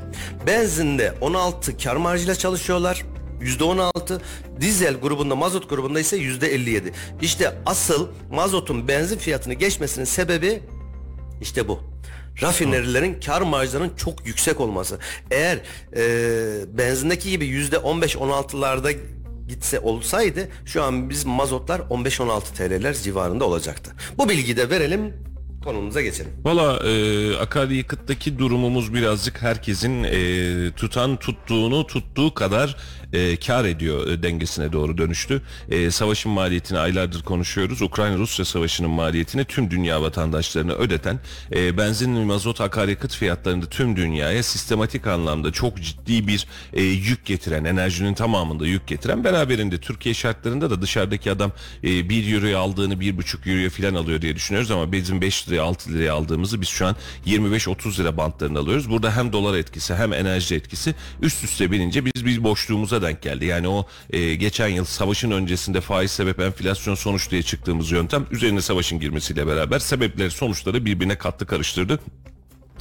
Benzinde 0.48 1.14
16 1.22 1.78
kar 1.78 1.96
marjıyla 1.96 2.36
çalışıyorlar. 2.36 3.04
%16 3.42 4.22
dizel 4.62 4.96
grubunda 4.96 5.36
mazot 5.36 5.70
grubunda 5.70 6.00
ise 6.00 6.18
%57. 6.18 6.92
İşte 7.22 7.58
asıl 7.66 8.08
mazotun 8.32 8.88
benzin 8.88 9.18
fiyatını 9.18 9.54
geçmesinin 9.54 10.06
sebebi 10.06 10.64
işte 11.42 11.68
bu. 11.68 11.80
Rafinerilerin 12.42 13.20
kar 13.26 13.42
marjlarının 13.42 13.96
çok 13.96 14.28
yüksek 14.28 14.60
olması. 14.60 15.00
Eğer 15.32 15.60
e, 15.96 16.78
benzindeki 16.78 17.30
gibi 17.30 17.46
yüzde 17.46 17.76
15-16'larda 17.76 18.96
gitse 19.48 19.80
olsaydı 19.80 20.48
şu 20.66 20.84
an 20.84 21.10
biz 21.10 21.26
mazotlar 21.26 21.80
15-16 21.80 22.42
TL'ler 22.42 22.94
civarında 22.94 23.46
olacaktı. 23.46 23.92
Bu 24.18 24.30
bilgiyi 24.30 24.58
de 24.58 24.70
verelim 24.70 25.14
konumuza 25.64 26.02
geçelim. 26.02 26.32
Valla 26.44 26.88
e, 26.90 27.36
akaryakıttaki 27.38 28.40
durumumuz 28.40 28.94
birazcık 28.94 29.42
herkesin 29.42 30.04
e, 30.04 30.72
tutan 30.72 31.18
tuttuğunu 31.18 31.88
tuttuğu 31.88 32.34
kadar 32.34 32.78
e, 33.14 33.36
kar 33.36 33.66
ediyor 33.66 34.08
e, 34.08 34.24
dengesine 34.24 34.74
doğru 34.74 34.98
dönüştü. 34.98 35.42
E, 35.70 35.92
savaşın 35.92 36.32
maliyetini 36.32 36.80
aylardır 36.80 37.24
konuşuyoruz. 37.24 37.82
Ukrayna-Rusya 37.82 38.46
savaşının 38.46 38.90
maliyetini 38.90 39.46
tüm 39.46 39.72
dünya 39.72 40.02
vatandaşlarına 40.02 40.74
ödeten 40.74 41.20
e, 41.56 41.78
benzin 41.78 42.12
mazot 42.12 42.62
akaryakıt 42.62 43.16
fiyatlarında 43.16 43.66
tüm 43.66 43.96
dünyaya 43.96 44.44
sistematik 44.44 45.08
anlamda 45.08 45.52
çok 45.52 45.82
ciddi 45.82 46.28
bir 46.28 46.48
e, 46.74 46.82
yük 46.84 47.26
getiren 47.26 47.66
enerjinin 47.66 48.14
tamamında 48.14 48.66
yük 48.68 48.88
getiren 48.88 49.24
beraberinde 49.24 49.78
Türkiye 49.78 50.16
şartlarında 50.16 50.70
da 50.70 50.82
dışarıdaki 50.82 51.32
adam 51.32 51.52
e, 51.84 52.10
1 52.10 52.34
euroya 52.34 52.60
aldığını 52.60 52.94
1,5 52.94 53.50
euroya 53.50 53.70
falan 53.70 53.96
alıyor 53.96 54.22
diye 54.22 54.36
düşünüyoruz 54.36 54.72
ama 54.72 54.92
bizim 54.92 55.22
5 55.22 55.50
liraya 55.50 55.62
6 55.62 55.94
liraya 55.94 56.12
aldığımızı 56.12 56.62
biz 56.62 56.68
şu 56.68 56.88
an 56.88 56.96
25-30 57.26 58.00
lira 58.00 58.18
bantlarında 58.18 58.60
alıyoruz. 58.60 58.90
Burada 58.90 59.16
hem 59.16 59.34
dolar 59.34 59.58
etkisi 59.58 59.96
hem 59.96 60.14
enerji 60.14 60.56
etkisi 60.56 60.96
üst 61.22 61.44
üste 61.44 61.72
binince 61.72 62.06
biz 62.06 62.26
bir 62.26 62.44
boşluğumuza 62.44 63.03
denk 63.04 63.22
geldi. 63.22 63.46
Yani 63.46 63.68
o 63.68 63.86
e, 64.10 64.36
geçen 64.36 64.68
yıl 64.68 64.86
savaşın 64.86 65.32
öncesinde 65.32 65.82
faiz 65.82 66.12
sebep 66.12 66.40
enflasyon 66.40 66.96
sonuç 66.96 67.32
diye 67.32 67.44
çıktığımız 67.44 67.92
yöntem 67.92 68.26
üzerine 68.32 68.62
savaşın 68.62 69.00
girmesiyle 69.00 69.48
beraber 69.48 69.80
sebepleri 69.80 70.32
sonuçları 70.32 70.86
birbirine 70.86 71.18
kattı 71.18 71.46
karıştırdı. 71.46 72.00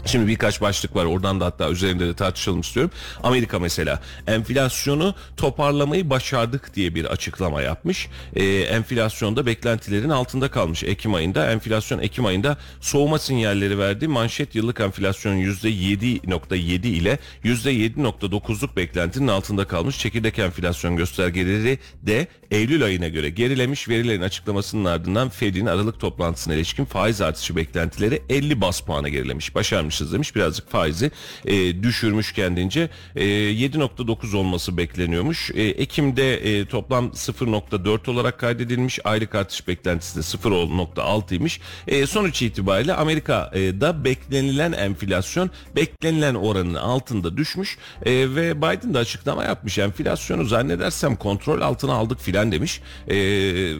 Şimdi 0.07 0.27
birkaç 0.27 0.61
başlık 0.61 0.97
var 0.97 1.05
oradan 1.05 1.41
da 1.41 1.47
hatta 1.47 1.71
üzerinde 1.71 2.07
de 2.07 2.15
tartışalım 2.15 2.61
istiyorum. 2.61 2.91
Amerika 3.23 3.59
mesela 3.59 4.03
enflasyonu 4.27 5.15
toparlamayı 5.37 6.11
başardık 6.11 6.75
diye 6.75 6.95
bir 6.95 7.05
açıklama 7.05 7.63
yapmış. 7.63 8.09
Ee, 8.37 8.45
enflasyonda 8.45 9.47
beklentilerin 9.47 10.09
altında 10.09 10.51
kalmış 10.51 10.83
Ekim 10.85 11.15
ayında. 11.15 11.51
Enflasyon 11.51 11.99
Ekim 11.99 12.27
ayında 12.27 12.57
soğuma 12.81 13.19
sinyalleri 13.19 13.79
verdi. 13.79 14.09
Manşet 14.09 14.55
yıllık 14.55 14.81
enflasyon 14.81 15.37
%7.7 15.37 16.87
ile 16.87 17.19
%7.9'luk 17.45 18.77
beklentinin 18.77 19.29
altında 19.29 19.65
kalmış. 19.65 19.99
Çekirdek 19.99 20.39
enflasyon 20.39 20.97
göstergeleri 20.97 21.79
de 22.03 22.27
Eylül 22.51 22.85
ayına 22.85 23.09
göre 23.09 23.31
gerilemiş. 23.31 23.89
Verilerin 23.89 24.23
açıklamasının 24.23 24.85
ardından 24.85 25.29
Fed'in 25.29 25.67
Aralık 25.67 26.01
toplantısına 26.01 26.55
ilişkin 26.55 26.85
faiz 26.85 27.21
artışı 27.21 27.57
beklentileri 27.57 28.23
50 28.29 28.61
bas 28.61 28.81
puana 28.81 29.09
gerilemiş. 29.09 29.55
Başarmışız 29.93 30.13
demiş. 30.13 30.37
Birazcık 30.37 30.71
faizi 30.71 31.11
e, 31.45 31.83
düşürmüş 31.83 32.33
kendince. 32.33 32.89
E, 33.17 33.25
7.9 33.25 34.37
olması 34.37 34.77
bekleniyormuş. 34.77 35.51
E, 35.55 35.63
Ekim'de 35.63 36.35
e, 36.35 36.67
toplam 36.67 37.07
0.4 37.07 38.11
olarak 38.11 38.39
kaydedilmiş. 38.39 38.99
Aylık 39.05 39.35
artış 39.35 39.69
beklentisi 39.69 40.17
de 40.17 40.21
0.6'ymış. 40.21 41.61
E, 41.89 42.07
sonuç 42.07 42.43
itibariyle 42.43 42.95
Amerika'da 42.95 44.05
beklenilen 44.05 44.73
enflasyon 44.73 45.51
beklenilen 45.77 46.35
oranın 46.35 46.75
altında 46.75 47.37
düşmüş. 47.37 47.79
E, 48.03 48.13
ve 48.13 48.57
Biden 48.59 48.95
de 48.95 48.99
açıklama 48.99 49.45
yapmış. 49.45 49.79
Enflasyonu 49.79 50.45
zannedersem 50.45 51.17
kontrol 51.17 51.61
altına 51.61 51.93
aldık 51.93 52.21
filan 52.21 52.53
demiş. 52.53 52.81
E, 53.09 53.17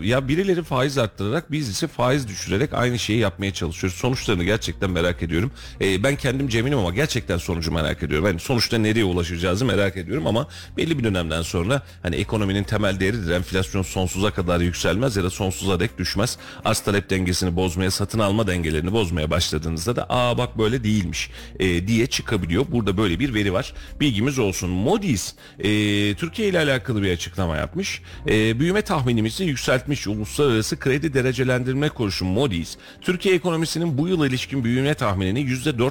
ya 0.03 0.29
birileri 0.29 0.63
faiz 0.63 0.99
arttırarak 0.99 1.53
biz 1.53 1.69
ise 1.69 1.87
faiz 1.87 2.29
düşürerek 2.29 2.75
aynı 2.75 2.99
şeyi 2.99 3.19
yapmaya 3.19 3.53
çalışıyoruz. 3.53 3.99
Sonuçlarını 3.99 4.45
gerçekten 4.45 4.91
merak 4.91 5.23
ediyorum. 5.23 5.53
E, 5.81 6.02
ben 6.03 6.17
kendim 6.17 6.49
eminim 6.59 6.79
ama 6.79 6.91
gerçekten 6.91 7.39
sonucu 7.39 7.73
merak 7.73 8.03
ediyorum. 8.03 8.27
Yani 8.27 8.41
sonuçta 8.41 8.79
nereye 8.79 9.05
ulaşacağızı 9.05 9.65
merak 9.65 9.97
ediyorum 9.97 10.27
ama 10.27 10.49
belli 10.77 10.99
bir 10.99 11.05
dönemden 11.05 11.43
sonra 11.43 11.83
hani 12.03 12.17
ekonominin 12.17 12.65
temel 12.65 13.01
değeridir. 13.01 13.31
Enflasyon 13.31 13.83
sonsuza 13.83 14.31
kadar 14.31 14.61
yükselmez 14.61 15.17
ya 15.17 15.25
da 15.25 15.31
sonsuza 15.31 15.81
dek 15.81 15.99
düşmez. 15.99 16.39
Arz 16.65 16.81
talep 16.81 17.11
dengesini 17.11 17.57
bozmaya, 17.57 17.91
satın 17.91 18.19
alma 18.19 18.47
dengelerini 18.47 18.93
bozmaya 18.93 19.31
başladığınızda 19.31 19.97
da 19.97 20.07
aa 20.09 20.39
bak 20.39 20.59
böyle 20.59 20.85
değilmiş 20.85 21.31
e, 21.59 21.87
diye 21.89 22.07
çıkabiliyor. 22.07 22.65
Burada 22.69 22.97
böyle 22.97 23.19
bir 23.19 23.35
veri 23.35 23.53
var. 23.53 23.73
Bilgimiz 24.01 24.39
olsun. 24.39 24.71
Moody's 24.71 25.35
e, 25.59 25.69
Türkiye 26.15 26.49
ile 26.49 26.59
alakalı 26.59 27.03
bir 27.03 27.13
açıklama 27.13 27.57
yapmış. 27.57 28.03
E, 28.29 28.61
büyüme 28.61 28.83
tahminimizi 28.83 29.45
yükseltmiş. 29.45 30.07
Uluslararası 30.07 30.79
Kredi 30.79 31.15
Derecelendirme 31.15 31.89
Kuruluşu 31.89 32.25
Moody's 32.25 32.77
Türkiye 33.01 33.35
ekonomisinin 33.35 33.99
bu 33.99 34.09
yıl 34.09 34.27
ilişkin 34.27 34.65
büyüme 34.65 34.95
tahminini 34.95 35.41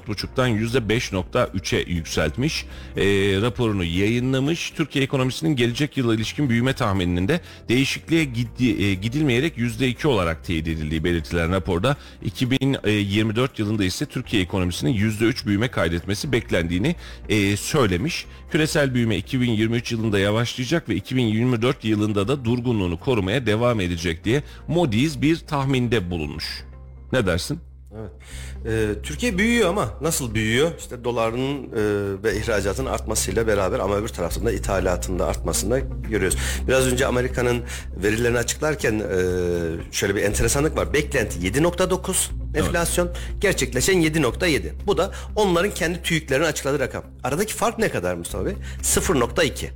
%4,5'tan 0.08 0.50
%5.3'e 0.50 1.92
yükseltmiş. 1.92 2.66
E, 2.98 3.06
raporunu 3.42 3.84
yayınlamış. 3.84 4.72
Türkiye 4.72 5.04
ekonomisinin 5.04 5.56
gelecek 5.56 5.98
yıla 5.98 6.16
ilişkin 6.16 6.50
büyüme 6.50 6.74
tahmininin 6.74 7.28
de 7.28 7.42
değişikliğe 7.70 8.24
gidi, 8.24 8.84
e, 8.84 8.94
gidilmeyerek 8.94 9.58
%2 9.58 10.08
olarak 10.08 10.46
teyit 10.46 10.68
edildiği 10.68 11.04
belirtilen 11.04 11.52
raporda 11.52 11.98
2024 12.24 13.60
yılında 13.60 13.84
ise 13.84 14.06
Türkiye 14.06 14.44
ekonomisinin 14.44 14.94
%3 14.94 15.46
büyüme 15.46 15.68
kaydetmesi 15.68 16.32
beklendiğini 16.32 16.96
e, 17.30 17.58
söylemiş. 17.58 18.26
Küresel 18.52 18.94
büyüme 18.94 19.18
2023 19.18 19.92
yılında 19.92 20.20
yavaşlayacak 20.20 20.90
ve 20.90 20.96
2024 20.96 21.86
yılında 21.86 22.28
da 22.28 22.46
durgunluğunu 22.46 23.00
korumaya 23.00 23.46
devam 23.46 23.80
edecek 23.80 24.26
diye 24.26 24.44
Moody's 24.68 25.22
bir 25.22 25.38
tahminde 25.38 26.12
bulunmuş. 26.12 26.64
Ne 27.14 27.26
dersin? 27.26 27.60
Evet. 27.96 28.12
Ee, 28.66 28.90
Türkiye 29.04 29.38
büyüyor 29.38 29.70
ama 29.70 29.90
nasıl 30.02 30.34
büyüyor? 30.34 30.72
İşte 30.80 31.04
doların 31.04 31.64
e, 31.64 32.24
ve 32.24 32.38
ihracatın 32.38 32.86
artmasıyla 32.86 33.48
beraber 33.48 33.80
ama 33.80 33.96
öbür 33.98 34.08
taraftan 34.08 34.46
da 34.46 34.52
ithalatın 34.52 35.20
da 35.20 35.26
artmasını 35.26 35.80
görüyoruz. 36.10 36.38
Biraz 36.68 36.88
önce 36.88 37.06
Amerika'nın 37.06 37.62
verilerini 38.04 38.38
açıklarken 38.38 38.94
e, 39.00 39.04
şöyle 39.92 40.16
bir 40.16 40.24
enteresanlık 40.24 40.78
var. 40.78 40.94
Beklenti 40.94 41.40
7.9 41.40 42.32
enflasyon, 42.56 43.10
gerçekleşen 43.40 43.96
7.7. 44.02 44.72
Bu 44.88 44.98
da 44.98 45.12
onların 45.36 45.74
kendi 45.74 46.02
TÜİK'lerini 46.02 46.46
açıkladığı 46.46 46.80
rakam. 46.80 47.04
Aradaki 47.24 47.54
fark 47.54 47.80
ne 47.80 47.90
kadar 47.90 48.16
Mustafa 48.16 48.46
Bey? 48.46 48.54
0.2. 48.84 49.70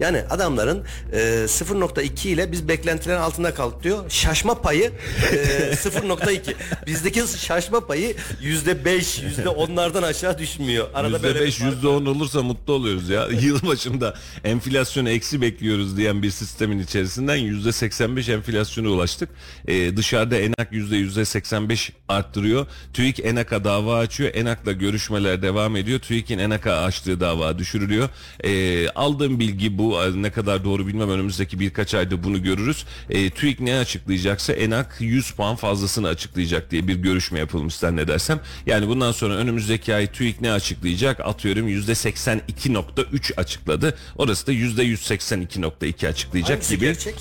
Yani 0.00 0.22
adamların 0.30 0.84
e, 1.12 1.18
0.2 1.18 2.28
ile 2.28 2.52
biz 2.52 2.68
beklentilerin 2.68 3.20
altında 3.20 3.54
kaldık 3.54 3.82
diyor. 3.82 4.10
Şaşma 4.10 4.54
payı 4.62 4.92
e, 5.32 5.36
0.2. 5.72 6.54
Bizdeki 6.86 7.22
şaşma 7.38 7.86
payı 7.86 8.16
%5, 8.42 9.44
%10'lardan 9.44 10.06
aşağı 10.06 10.38
düşmüyor. 10.38 10.88
Arada 10.94 11.22
böyle 11.22 11.40
bir 11.40 11.52
%5, 11.52 11.58
fark 11.58 11.84
var. 11.84 11.90
%10 11.90 12.08
olursa 12.08 12.42
mutlu 12.42 12.72
oluyoruz 12.72 13.08
ya. 13.08 13.26
Yıl 13.40 13.66
başında 13.66 14.14
enflasyonu 14.44 15.10
eksi 15.10 15.40
bekliyoruz 15.40 15.96
diyen 15.96 16.22
bir 16.22 16.30
sistemin 16.30 16.78
içerisinden 16.78 17.38
%85 17.38 18.32
enflasyona 18.32 18.88
ulaştık. 18.88 19.28
Ee, 19.68 19.96
dışarıda 19.96 20.36
ENAK 20.36 20.72
%85 20.72 21.90
arttırıyor. 22.08 22.66
TÜİK 22.92 23.20
ENAK'a 23.20 23.64
dava 23.64 23.98
açıyor. 23.98 24.34
ENAK'la 24.34 24.72
görüşmeler 24.72 25.42
devam 25.42 25.76
ediyor. 25.76 25.98
TÜİK'in 26.00 26.38
ENAK'a 26.38 26.72
açtığı 26.72 27.20
dava 27.20 27.58
düşürülüyor. 27.58 28.08
Ee, 28.44 28.88
aldığım 28.88 29.40
bilgi 29.40 29.67
bu. 29.78 29.98
Ne 30.22 30.30
kadar 30.30 30.64
doğru 30.64 30.86
bilmem 30.86 31.10
önümüzdeki 31.10 31.60
birkaç 31.60 31.94
ayda 31.94 32.24
bunu 32.24 32.42
görürüz. 32.42 32.84
Ee, 33.10 33.30
TÜİK 33.30 33.60
ne 33.60 33.76
açıklayacaksa 33.78 34.52
ENAK 34.52 34.96
100 35.00 35.30
puan 35.30 35.56
fazlasını 35.56 36.08
açıklayacak 36.08 36.70
diye 36.70 36.88
bir 36.88 36.94
görüşme 36.96 37.38
yapılmış 37.38 37.74
zannedersem. 37.74 38.40
Yani 38.66 38.88
bundan 38.88 39.12
sonra 39.12 39.34
önümüzdeki 39.34 39.94
ay 39.94 40.06
TÜİK 40.12 40.40
ne 40.40 40.52
açıklayacak? 40.52 41.20
Atıyorum 41.20 41.68
%82.3 41.68 43.34
açıkladı. 43.36 43.98
Orası 44.16 44.46
da 44.46 44.52
%182.2 44.52 46.08
açıklayacak 46.08 46.50
Hangisi 46.56 46.74
gibi. 46.74 46.84
gerçek? 46.84 47.14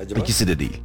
Acaba? 0.00 0.20
İkisi 0.20 0.48
de 0.48 0.58
değil. 0.58 0.76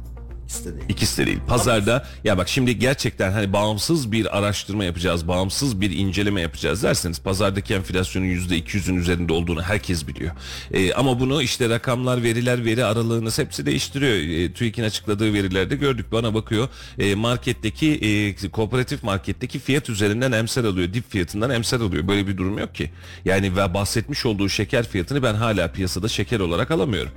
İkisi 0.52 0.64
de 0.64 0.76
değil. 0.76 0.84
İkisi 0.88 1.22
de 1.22 1.26
değil. 1.26 1.38
Pazarda 1.46 2.06
ya 2.24 2.38
bak 2.38 2.48
şimdi 2.48 2.78
gerçekten 2.78 3.32
hani 3.32 3.52
bağımsız 3.52 4.12
bir 4.12 4.38
araştırma 4.38 4.84
yapacağız, 4.84 5.28
bağımsız 5.28 5.80
bir 5.80 5.90
inceleme 5.90 6.40
yapacağız 6.40 6.82
derseniz 6.82 7.20
pazardaki 7.20 7.74
enflasyonun 7.74 8.26
%200'ün 8.26 8.96
üzerinde 8.96 9.32
olduğunu 9.32 9.62
herkes 9.62 10.06
biliyor. 10.06 10.32
Ee, 10.72 10.92
ama 10.92 11.20
bunu 11.20 11.42
işte 11.42 11.68
rakamlar, 11.68 12.22
veriler, 12.22 12.64
veri 12.64 12.84
aralığınız 12.84 13.38
hepsi 13.38 13.66
değiştiriyor. 13.66 14.12
Ee, 14.12 14.52
TÜİK'in 14.52 14.82
açıkladığı 14.82 15.32
verilerde 15.34 15.76
gördük. 15.76 16.06
Bana 16.12 16.34
bakıyor 16.34 16.68
e, 16.98 17.14
marketteki 17.14 17.94
e, 18.42 18.48
kooperatif 18.48 19.02
marketteki 19.02 19.58
fiyat 19.58 19.90
üzerinden 19.90 20.32
emsal 20.32 20.64
alıyor. 20.64 20.94
Dip 20.94 21.10
fiyatından 21.10 21.50
emsal 21.50 21.80
alıyor. 21.80 22.08
Böyle 22.08 22.26
bir 22.26 22.36
durum 22.36 22.58
yok 22.58 22.74
ki. 22.74 22.90
Yani 23.24 23.56
ve 23.56 23.74
bahsetmiş 23.74 24.26
olduğu 24.26 24.48
şeker 24.48 24.88
fiyatını 24.88 25.22
ben 25.22 25.34
hala 25.34 25.72
piyasada 25.72 26.08
şeker 26.08 26.40
olarak 26.40 26.70
alamıyorum. 26.70 27.12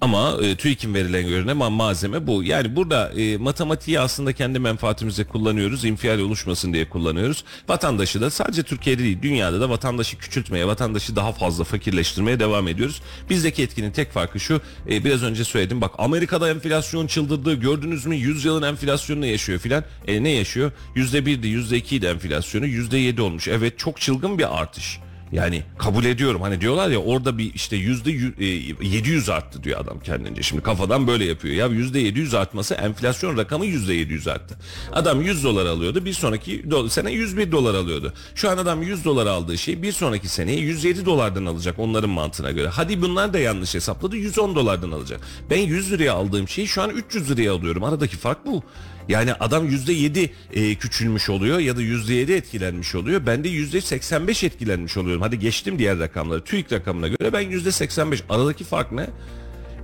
Ama 0.00 0.36
e, 0.42 0.56
TÜİK'in 0.56 0.94
verilen 0.94 1.28
göre 1.28 1.42
ma- 1.42 1.70
malzeme 1.70 2.26
bu. 2.26 2.44
Yani 2.44 2.76
burada 2.76 3.12
e, 3.12 3.36
matematiği 3.36 4.00
aslında 4.00 4.32
kendi 4.32 4.58
menfaatimize 4.58 5.24
kullanıyoruz. 5.24 5.84
İnfial 5.84 6.18
oluşmasın 6.18 6.72
diye 6.72 6.88
kullanıyoruz. 6.88 7.44
Vatandaşı 7.68 8.20
da 8.20 8.30
sadece 8.30 8.62
Türkiye'de 8.62 9.02
değil 9.02 9.18
dünyada 9.22 9.60
da 9.60 9.70
vatandaşı 9.70 10.18
küçültmeye, 10.18 10.66
vatandaşı 10.66 11.16
daha 11.16 11.32
fazla 11.32 11.64
fakirleştirmeye 11.64 12.40
devam 12.40 12.68
ediyoruz. 12.68 13.02
Bizdeki 13.30 13.62
etkinin 13.62 13.90
tek 13.90 14.12
farkı 14.12 14.40
şu. 14.40 14.60
e, 14.90 15.04
biraz 15.04 15.22
önce 15.22 15.44
söyledim 15.44 15.80
bak 15.80 15.92
Amerika'da 15.98 16.50
enflasyon 16.50 17.06
çıldırdı. 17.06 17.54
Gördünüz 17.54 18.06
mü 18.06 18.16
100 18.16 18.44
yılın 18.44 18.62
enflasyonunu 18.62 19.26
yaşıyor 19.26 19.58
filan. 19.58 19.84
E, 20.06 20.22
ne 20.22 20.30
yaşıyor? 20.30 20.72
%1'di 20.96 21.48
%2'ydi 21.48 22.06
enflasyonu 22.06 22.66
%7 22.66 23.20
olmuş. 23.20 23.48
Evet 23.48 23.78
çok 23.78 24.00
çılgın 24.00 24.38
bir 24.38 24.58
artış. 24.60 24.98
Yani 25.32 25.62
kabul 25.78 26.04
ediyorum 26.04 26.40
hani 26.42 26.60
diyorlar 26.60 26.88
ya 26.90 26.98
orada 26.98 27.38
bir 27.38 27.54
işte 27.54 27.76
yüzde 27.76 28.10
yü- 28.10 28.42
e, 28.82 28.86
700 28.88 29.28
arttı 29.28 29.64
diyor 29.64 29.80
adam 29.80 30.00
kendince. 30.00 30.42
Şimdi 30.42 30.62
kafadan 30.62 31.06
böyle 31.06 31.24
yapıyor. 31.24 31.54
Ya 31.54 31.66
yüzde 31.66 31.98
700 32.00 32.34
artması 32.34 32.74
enflasyon 32.74 33.36
rakamı 33.36 33.66
yüzde 33.66 33.94
700 33.94 34.28
arttı. 34.28 34.58
Adam 34.92 35.22
100 35.22 35.44
dolar 35.44 35.66
alıyordu 35.66 36.04
bir 36.04 36.12
sonraki 36.12 36.64
sene 36.88 37.12
101 37.12 37.52
dolar 37.52 37.74
alıyordu. 37.74 38.12
Şu 38.34 38.50
an 38.50 38.56
adam 38.58 38.82
100 38.82 39.04
dolar 39.04 39.26
aldığı 39.26 39.58
şey 39.58 39.82
bir 39.82 39.92
sonraki 39.92 40.28
seneye 40.28 40.60
107 40.60 41.06
dolardan 41.06 41.46
alacak 41.46 41.78
onların 41.78 42.10
mantığına 42.10 42.50
göre. 42.50 42.68
Hadi 42.68 43.02
bunlar 43.02 43.32
da 43.32 43.38
yanlış 43.38 43.74
hesapladı 43.74 44.16
110 44.16 44.54
dolardan 44.54 44.90
alacak. 44.90 45.20
Ben 45.50 45.58
100 45.58 45.92
liraya 45.92 46.12
aldığım 46.12 46.48
şeyi 46.48 46.68
şu 46.68 46.82
an 46.82 46.90
300 46.90 47.30
liraya 47.30 47.52
alıyorum. 47.52 47.84
Aradaki 47.84 48.16
fark 48.16 48.46
bu. 48.46 48.62
Yani 49.08 49.34
adam 49.34 49.68
%7 49.68 50.30
e, 50.52 50.74
küçülmüş 50.74 51.30
oluyor 51.30 51.58
ya 51.58 51.76
da 51.76 51.82
%7 51.82 52.32
etkilenmiş 52.32 52.94
oluyor. 52.94 53.26
Ben 53.26 53.44
de 53.44 53.48
%85 53.48 54.46
etkilenmiş 54.46 54.96
oluyorum. 54.96 55.22
Hadi 55.22 55.38
geçtim 55.38 55.78
diğer 55.78 55.98
rakamları. 55.98 56.44
TÜİK 56.44 56.72
rakamına 56.72 57.08
göre 57.08 57.32
ben 57.32 57.42
%85. 57.42 58.20
Aradaki 58.28 58.64
fark 58.64 58.92
ne? 58.92 59.06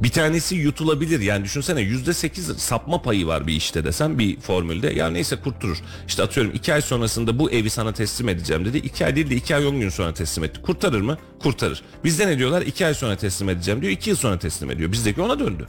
Bir 0.03 0.11
tanesi 0.11 0.55
yutulabilir 0.55 1.21
yani 1.21 1.45
düşünsene 1.45 1.81
%8 1.81 2.59
sapma 2.59 3.03
payı 3.03 3.27
var 3.27 3.47
bir 3.47 3.53
işte 3.53 3.85
desem 3.85 4.19
bir 4.19 4.41
formülde 4.41 4.93
ya 4.95 5.11
neyse 5.11 5.37
kurtulur. 5.37 5.79
İşte 6.09 6.23
atıyorum 6.23 6.53
2 6.55 6.75
ay 6.75 6.83
sonrasında 6.83 7.39
bu 7.39 7.51
evi 7.51 7.71
sana 7.71 7.93
teslim 7.93 8.29
edeceğim 8.29 8.65
dedi. 8.65 8.79
2 8.79 9.07
ay 9.07 9.17
değil 9.17 9.31
de 9.31 9.37
2 9.37 9.57
ay 9.57 9.67
10 9.67 9.81
gün 9.81 9.89
sonra 9.89 10.15
teslim 10.15 10.45
etti. 10.45 10.63
Kurtarır 10.63 11.01
mı? 11.01 11.19
Kurtarır. 11.43 11.83
Bizde 12.05 12.27
ne 12.27 12.39
diyorlar? 12.39 12.63
2 12.63 12.87
ay 12.87 12.95
sonra 12.95 13.17
teslim 13.17 13.49
edeceğim 13.49 13.83
diyor. 13.83 13.93
2 13.93 14.11
yıl 14.11 14.17
sonra 14.17 14.39
teslim 14.39 14.71
ediyor. 14.71 14.93
Bizdeki 14.93 15.21
ona 15.21 15.39
döndü. 15.39 15.67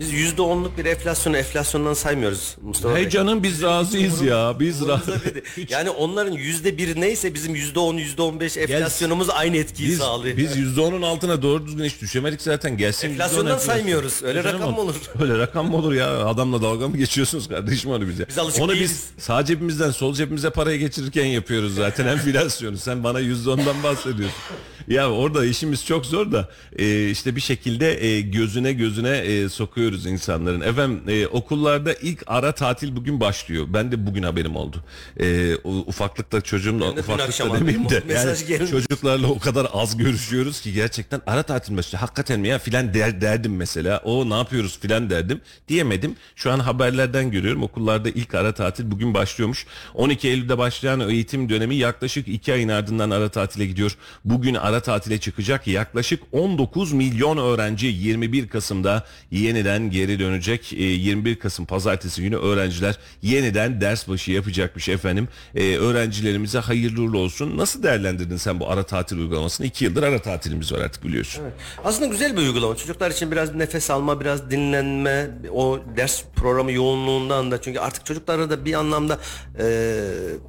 Biz 0.00 0.12
yüzde 0.12 0.42
onluk 0.42 0.78
bir 0.78 0.84
enflasyonu 0.84 1.36
enflasyondan 1.36 1.94
saymıyoruz 1.94 2.56
Mustafa 2.62 2.94
Hey 2.96 3.02
Bey. 3.04 3.10
canım 3.10 3.42
biz 3.42 3.62
razıyız 3.62 4.22
ya. 4.22 4.56
Biz 4.60 4.80
bile- 4.82 5.42
Yani 5.68 5.90
onların 5.90 6.32
yüzde 6.32 6.78
bir 6.78 7.00
neyse 7.00 7.34
bizim 7.34 7.54
yüzde 7.54 7.78
on, 7.78 7.94
yüzde 7.96 8.22
on 8.22 8.40
beş 8.40 8.56
enflasyonumuz 8.56 9.30
aynı 9.30 9.56
etkiyi 9.56 9.88
Biz, 9.88 9.98
sağlıyor. 9.98 10.36
biz 10.36 10.56
%10'un 10.56 11.02
altına 11.02 11.42
doğru 11.42 11.66
düzgün 11.66 11.84
hiç 11.84 12.00
düşemedik 12.00 12.42
zaten. 12.42 12.76
Gelsin 12.76 13.08
Enflasyondan 13.10 13.44
%10 13.46 13.54
enflasyon. 13.54 13.74
saymıyoruz. 13.74 14.22
Öyle 14.22 14.42
Canım, 14.42 14.60
rakam 14.60 14.74
mı 14.74 14.80
olur? 14.80 14.94
Öyle 15.20 15.38
rakam 15.38 15.70
mı 15.70 15.76
olur 15.76 15.92
ya? 15.92 16.26
Adamla 16.26 16.62
dalga 16.62 16.88
mı 16.88 16.96
geçiyorsunuz 16.96 17.48
kardeşim 17.48 17.90
onu 17.90 18.08
bize? 18.08 18.26
Biz 18.28 18.38
alışık 18.38 18.62
onu 18.62 18.72
değiliz. 18.72 18.90
biz 19.16 19.24
sağ 19.24 19.44
cebimizden 19.44 19.90
sol 19.90 20.14
cebimize 20.14 20.50
parayı 20.50 20.78
geçirirken 20.78 21.24
yapıyoruz 21.26 21.74
zaten 21.74 22.06
enflasyonu. 22.16 22.78
Sen 22.78 23.04
bana 23.04 23.20
%10'dan 23.20 23.82
bahsediyorsun. 23.82 24.36
Ya 24.88 25.10
orada 25.10 25.44
işimiz 25.46 25.86
çok 25.86 26.06
zor 26.06 26.32
da 26.32 26.48
e, 26.78 27.10
işte 27.10 27.36
bir 27.36 27.40
şekilde 27.40 28.04
e, 28.06 28.20
gözüne 28.20 28.72
gözüne 28.72 29.16
e, 29.18 29.48
sokuyoruz 29.84 30.06
insanların. 30.06 30.60
Efendim 30.60 31.02
e, 31.08 31.26
okullarda 31.26 31.94
ilk 31.94 32.22
ara 32.26 32.52
tatil 32.52 32.96
bugün 32.96 33.20
başlıyor. 33.20 33.66
Ben 33.68 33.92
de 33.92 34.06
bugün 34.06 34.22
haberim 34.22 34.56
oldu. 34.56 34.84
E, 35.20 35.56
ufaklıkta 35.64 36.40
çocuğumla 36.40 36.88
Ben 36.88 36.96
de 36.96 37.00
ufaklıkta 37.00 37.54
demeyeyim 37.54 37.88
de. 37.88 38.02
Mesaj 38.08 38.50
yani 38.50 38.70
çocuklarla 38.70 39.26
o 39.26 39.38
kadar 39.38 39.66
az 39.72 39.96
görüşüyoruz 39.96 40.60
ki 40.60 40.72
gerçekten 40.72 41.22
ara 41.26 41.42
tatil 41.42 41.76
başlıyor. 41.76 42.00
Hakikaten 42.00 42.40
mi 42.40 42.48
ya 42.48 42.58
filan 42.58 42.94
der, 42.94 43.20
derdim 43.20 43.56
mesela. 43.56 44.00
O 44.04 44.30
ne 44.30 44.34
yapıyoruz 44.34 44.78
filan 44.78 45.10
derdim. 45.10 45.40
Diyemedim. 45.68 46.16
Şu 46.36 46.52
an 46.52 46.58
haberlerden 46.58 47.30
görüyorum. 47.30 47.62
Okullarda 47.62 48.08
ilk 48.08 48.34
ara 48.34 48.52
tatil 48.54 48.90
bugün 48.90 49.14
başlıyormuş. 49.14 49.66
12 49.94 50.28
Eylül'de 50.28 50.58
başlayan 50.58 51.00
eğitim 51.00 51.48
dönemi 51.48 51.74
yaklaşık 51.74 52.28
2 52.28 52.52
ayın 52.52 52.68
ardından 52.68 53.10
ara 53.10 53.28
tatile 53.28 53.66
gidiyor. 53.66 53.96
Bugün 54.24 54.54
ara 54.54 54.80
tatile 54.80 55.18
çıkacak 55.18 55.66
yaklaşık 55.66 56.22
19 56.32 56.92
milyon 56.92 57.36
öğrenci 57.36 57.86
21 57.86 58.48
Kasım'da 58.48 59.04
yeniden 59.30 59.73
geri 59.78 60.18
dönecek. 60.18 60.72
E, 60.72 60.82
21 60.82 61.36
Kasım 61.36 61.66
pazartesi 61.66 62.22
günü 62.22 62.36
öğrenciler 62.36 62.98
yeniden 63.22 63.80
ders 63.80 64.08
başı 64.08 64.32
yapacakmış 64.32 64.88
efendim. 64.88 65.28
E, 65.54 65.76
öğrencilerimize 65.76 66.58
hayırlı 66.58 67.02
uğurlu 67.02 67.18
olsun. 67.18 67.58
Nasıl 67.58 67.82
değerlendirdin 67.82 68.36
sen 68.36 68.60
bu 68.60 68.70
ara 68.70 68.82
tatil 68.82 69.18
uygulamasını? 69.18 69.66
2 69.66 69.84
yıldır 69.84 70.02
ara 70.02 70.22
tatilimiz 70.22 70.72
var 70.72 70.78
artık 70.80 71.04
biliyorsun. 71.04 71.44
Aslında 71.84 72.06
güzel 72.06 72.36
bir 72.36 72.42
uygulama. 72.42 72.76
Çocuklar 72.76 73.10
için 73.10 73.30
biraz 73.30 73.54
nefes 73.54 73.90
alma, 73.90 74.20
biraz 74.20 74.50
dinlenme, 74.50 75.30
o 75.52 75.80
ders 75.96 76.22
programı 76.36 76.72
yoğunluğundan 76.72 77.50
da 77.50 77.62
çünkü 77.62 77.78
artık 77.78 78.06
çocuklara 78.06 78.50
da 78.50 78.64
bir 78.64 78.74
anlamda 78.74 79.18
e, 79.58 79.94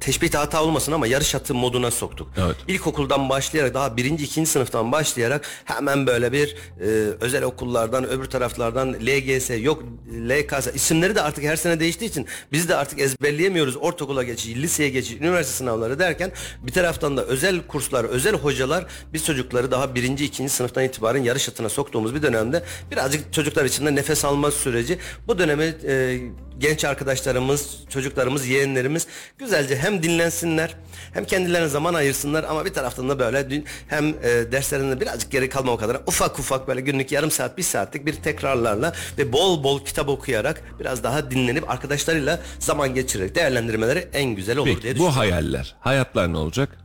teşbih 0.00 0.34
hata 0.34 0.62
olmasın 0.62 0.92
ama 0.92 1.06
yarış 1.06 1.34
atı 1.34 1.54
moduna 1.54 1.90
soktuk. 1.90 2.28
Evet. 2.36 2.56
İlkokuldan 2.68 3.28
başlayarak 3.28 3.74
daha 3.74 3.96
birinci, 3.96 4.24
ikinci 4.24 4.50
sınıftan 4.50 4.92
başlayarak 4.92 5.46
hemen 5.64 6.06
böyle 6.06 6.32
bir 6.32 6.56
e, 6.80 6.86
özel 7.20 7.42
okullardan, 7.42 8.08
öbür 8.08 8.24
taraflardan 8.24 9.06
LGS, 9.16 9.50
yok 9.62 9.82
LKS 10.28 10.68
isimleri 10.74 11.14
de 11.14 11.22
artık 11.22 11.44
her 11.44 11.56
sene 11.56 11.80
değiştiği 11.80 12.10
için 12.10 12.26
biz 12.52 12.68
de 12.68 12.76
artık 12.76 13.00
ezberleyemiyoruz. 13.00 13.76
Ortaokula 13.76 14.22
geçiş, 14.22 14.56
liseye 14.56 14.88
geçiş, 14.88 15.16
üniversite 15.20 15.56
sınavları 15.56 15.98
derken 15.98 16.32
bir 16.62 16.72
taraftan 16.72 17.16
da 17.16 17.24
özel 17.24 17.66
kurslar, 17.66 18.04
özel 18.04 18.34
hocalar 18.34 18.86
biz 19.12 19.26
çocukları 19.26 19.70
daha 19.70 19.94
birinci, 19.94 20.24
ikinci 20.24 20.52
sınıftan 20.52 20.84
itibaren 20.84 21.22
yarış 21.22 21.48
atına 21.48 21.68
soktuğumuz 21.68 22.14
bir 22.14 22.22
dönemde 22.22 22.62
birazcık 22.90 23.32
çocuklar 23.32 23.64
için 23.64 23.86
de 23.86 23.94
nefes 23.94 24.24
alma 24.24 24.50
süreci 24.50 24.98
bu 25.28 25.38
dönemi 25.38 25.74
e, 25.84 26.18
genç 26.58 26.84
arkadaşlarımız, 26.84 27.76
çocuklarımız, 27.88 28.46
yeğenlerimiz 28.46 29.06
güzelce 29.38 29.76
hem 29.76 30.02
dinlensinler 30.02 30.74
hem 31.12 31.24
kendilerine 31.24 31.68
zaman 31.68 31.94
ayırsınlar 31.94 32.44
ama 32.44 32.64
bir 32.64 32.74
taraftan 32.74 33.08
da 33.08 33.18
böyle 33.18 33.62
hem 33.88 34.08
e, 34.08 34.52
derslerinde 34.52 35.00
birazcık 35.00 35.30
geri 35.30 35.48
kalma 35.48 35.72
o 35.72 35.76
kadar 35.76 36.00
ufak 36.06 36.38
ufak 36.38 36.68
böyle 36.68 36.80
günlük 36.80 37.12
yarım 37.12 37.30
saat 37.30 37.58
bir 37.58 37.62
saatlik 37.62 38.06
bir 38.06 38.14
tekrarlarla 38.14 38.92
ve 39.18 39.32
bol 39.32 39.64
bol 39.64 39.84
kitap 39.84 40.08
okuyarak 40.08 40.62
biraz 40.80 41.02
daha 41.04 41.30
dinlenip 41.30 41.70
arkadaşlarıyla 41.70 42.40
zaman 42.58 42.94
geçirerek 42.94 43.34
değerlendirmeleri 43.34 44.08
en 44.12 44.34
güzel 44.34 44.56
olur 44.58 44.66
diye 44.66 44.74
Peki 44.76 44.86
bu 44.88 44.90
düşünüyorum. 44.90 45.16
hayaller, 45.16 45.74
hayatlar 45.80 46.32
ne 46.32 46.36
olacak? 46.36 46.78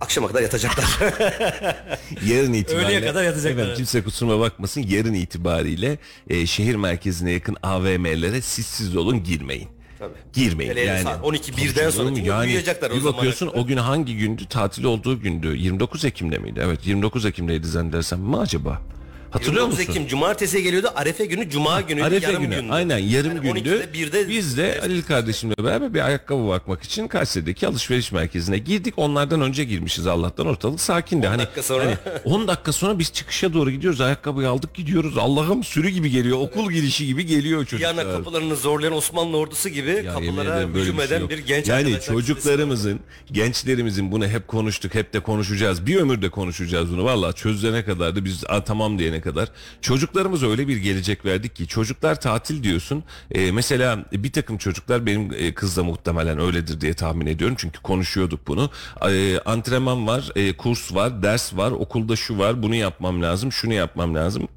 Akşama 0.00 0.28
kadar 0.28 0.40
yatacaklar. 0.42 0.84
Yarın 2.26 2.52
itibariyle. 2.52 2.86
Öğleye 2.86 3.06
kadar 3.06 3.24
yatacaklar. 3.24 3.50
Efendim, 3.58 3.76
kimse 3.76 4.02
kusuruma 4.02 4.40
bakmasın. 4.40 4.84
Yarın 4.88 5.14
itibariyle 5.14 5.98
e, 6.30 6.46
şehir 6.46 6.74
merkezine 6.74 7.30
yakın 7.30 7.56
AVM'lere 7.62 8.40
sessiz 8.40 8.96
olun 8.96 9.22
girmeyin. 9.24 9.68
Tabii. 9.98 10.12
Girmeyin 10.32 10.70
Hele 10.70 10.80
yani. 10.80 11.02
saat 11.02 11.24
12 11.24 11.52
Tabii 11.52 11.62
birden 11.62 11.90
sonra 11.90 12.14
çünkü 12.14 12.32
uyuyacaklar 12.32 12.90
o 12.90 12.94
bir 12.94 12.98
zamana 12.98 13.16
bakıyorsun 13.16 13.50
o 13.54 13.66
gün 13.66 13.76
hangi 13.76 14.16
gündü? 14.16 14.42
Tatil 14.48 14.84
olduğu 14.84 15.20
gündü. 15.20 15.56
29 15.56 16.04
Ekim'de 16.04 16.38
miydi? 16.38 16.60
Evet 16.64 16.86
29 16.86 17.26
Ekim'deydi 17.26 17.66
zannedersem 17.66 18.20
mi 18.20 18.36
acaba? 18.36 18.82
Hatırlıyor 19.38 19.62
29 19.64 19.78
musun? 19.86 19.92
Ekim 19.92 20.08
cumartesiye 20.08 20.62
geliyordu. 20.62 20.88
Arefe 20.94 21.24
günü 21.26 21.50
cuma 21.50 21.80
günü 21.80 22.04
Arefe 22.04 22.26
yarım 22.26 22.42
günü. 22.42 22.54
gündü. 22.56 22.72
Aynen 22.72 22.98
yarım 22.98 23.36
Yani 23.36 23.40
gündü. 23.52 23.68
12'de, 23.92 23.98
1'de 23.98 24.28
Biz 24.28 24.56
de 24.58 24.78
Halil 24.80 25.02
kardeşimle 25.02 25.54
beraber 25.58 25.94
bir 25.94 26.00
ayakkabı 26.06 26.48
bakmak 26.48 26.82
için 26.82 27.08
Kayseri'deki 27.08 27.66
alışveriş 27.66 28.12
merkezine 28.12 28.58
girdik. 28.58 28.94
Onlardan 28.96 29.40
önce 29.40 29.64
girmişiz 29.64 30.06
Allah'tan 30.06 30.46
ortalık 30.46 30.80
sakindi. 30.80 31.26
Hani, 31.26 31.38
dakika 31.42 31.62
sonra. 31.62 31.84
hani 31.84 31.96
10 32.24 32.48
dakika 32.48 32.72
sonra 32.72 32.98
biz 32.98 33.12
çıkışa 33.12 33.52
doğru 33.52 33.70
gidiyoruz. 33.70 34.00
Ayakkabıyı 34.00 34.48
aldık 34.48 34.74
gidiyoruz. 34.74 35.18
Allah'ım 35.18 35.64
sürü 35.64 35.88
gibi 35.88 36.10
geliyor. 36.10 36.38
Okul 36.38 36.70
girişi 36.72 37.06
gibi 37.06 37.26
geliyor 37.26 37.64
çocuklar. 37.64 37.94
Yana 37.94 38.12
kapılarını 38.12 38.56
zorlayan 38.56 38.92
Osmanlı 38.94 39.36
ordusu 39.36 39.68
gibi 39.68 39.90
Ya 39.90 39.96
yemin 39.96 40.12
kapılara 40.12 40.54
ederim 40.56 40.74
böyle 40.74 40.82
hücum 40.84 40.96
bir 40.98 41.02
şey 41.02 41.06
eden 41.16 41.20
yok. 41.20 41.30
bir 41.30 41.38
genç 41.38 41.68
Yani 41.68 41.86
arkadaşlar 41.86 42.14
çocuklarımızın, 42.14 43.00
gençlerimizin 43.32 44.12
bunu 44.12 44.28
hep 44.28 44.48
konuştuk, 44.48 44.94
hep 44.94 45.12
de 45.12 45.20
konuşacağız. 45.20 45.86
Bir 45.86 45.96
ömür 45.96 46.22
de 46.22 46.28
konuşacağız 46.28 46.90
bunu. 46.92 47.04
Vallahi 47.04 47.34
çözülene 47.34 47.84
kadar 47.84 48.16
da 48.16 48.24
biz 48.24 48.44
"Aa, 48.48 48.64
tamam 48.64 48.98
diyene 48.98 49.20
kadar. 49.26 49.48
Çocuklarımıza 49.80 50.46
öyle 50.46 50.68
bir 50.68 50.76
gelecek 50.76 51.24
verdik 51.24 51.56
ki 51.56 51.66
çocuklar 51.66 52.20
tatil 52.20 52.62
diyorsun. 52.62 53.04
Ee, 53.30 53.52
mesela 53.52 54.04
bir 54.12 54.32
takım 54.32 54.58
çocuklar 54.58 55.06
benim 55.06 55.32
e, 55.32 55.54
kız 55.54 55.76
da 55.76 55.84
muhtemelen 55.84 56.38
öyledir 56.38 56.80
diye 56.80 56.94
tahmin 56.94 57.26
ediyorum. 57.26 57.56
Çünkü 57.58 57.82
konuşuyorduk 57.82 58.46
bunu. 58.46 58.70
Ee, 59.08 59.38
antrenman 59.38 60.06
var, 60.06 60.30
e, 60.36 60.56
kurs 60.56 60.94
var, 60.94 61.22
ders 61.22 61.56
var, 61.56 61.70
okulda 61.70 62.16
şu 62.16 62.38
var, 62.38 62.62
bunu 62.62 62.74
yapmam 62.74 63.22
lazım, 63.22 63.52
şunu 63.52 63.72
yapmam 63.72 64.14
lazım. 64.14 64.48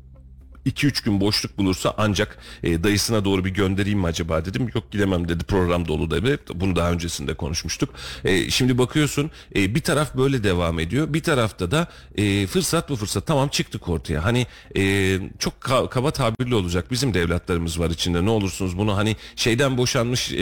2-3 0.69 1.05
gün 1.05 1.21
boşluk 1.21 1.57
bulursa 1.57 1.93
ancak 1.97 2.37
e, 2.63 2.83
dayısına 2.83 3.25
doğru 3.25 3.45
bir 3.45 3.49
göndereyim 3.49 3.99
mi 3.99 4.05
acaba 4.05 4.45
dedim. 4.45 4.69
Yok 4.75 4.91
gidemem 4.91 5.29
dedi 5.29 5.43
program 5.43 5.87
dolu 5.87 6.11
dedi. 6.11 6.37
Bunu 6.55 6.75
daha 6.75 6.91
öncesinde 6.91 7.33
konuşmuştuk. 7.33 7.89
E, 8.25 8.49
şimdi 8.51 8.77
bakıyorsun 8.77 9.31
e, 9.55 9.75
bir 9.75 9.81
taraf 9.81 10.15
böyle 10.15 10.43
devam 10.43 10.79
ediyor. 10.79 11.13
Bir 11.13 11.23
tarafta 11.23 11.71
da 11.71 11.87
e, 12.17 12.47
fırsat 12.47 12.89
bu 12.89 12.95
fırsat. 12.95 13.27
Tamam 13.27 13.49
çıktık 13.49 13.89
ortaya. 13.89 14.23
Hani 14.25 14.47
e, 14.77 15.17
çok 15.39 15.53
ka- 15.53 15.89
kaba 15.89 16.11
tabirli 16.11 16.55
olacak. 16.55 16.91
Bizim 16.91 17.13
de 17.13 17.21
evlatlarımız 17.21 17.79
var 17.79 17.89
içinde. 17.89 18.25
Ne 18.25 18.29
olursunuz 18.29 18.77
bunu 18.77 18.97
hani 18.97 19.15
şeyden 19.35 19.77
boşanmış 19.77 20.31
e, 20.31 20.37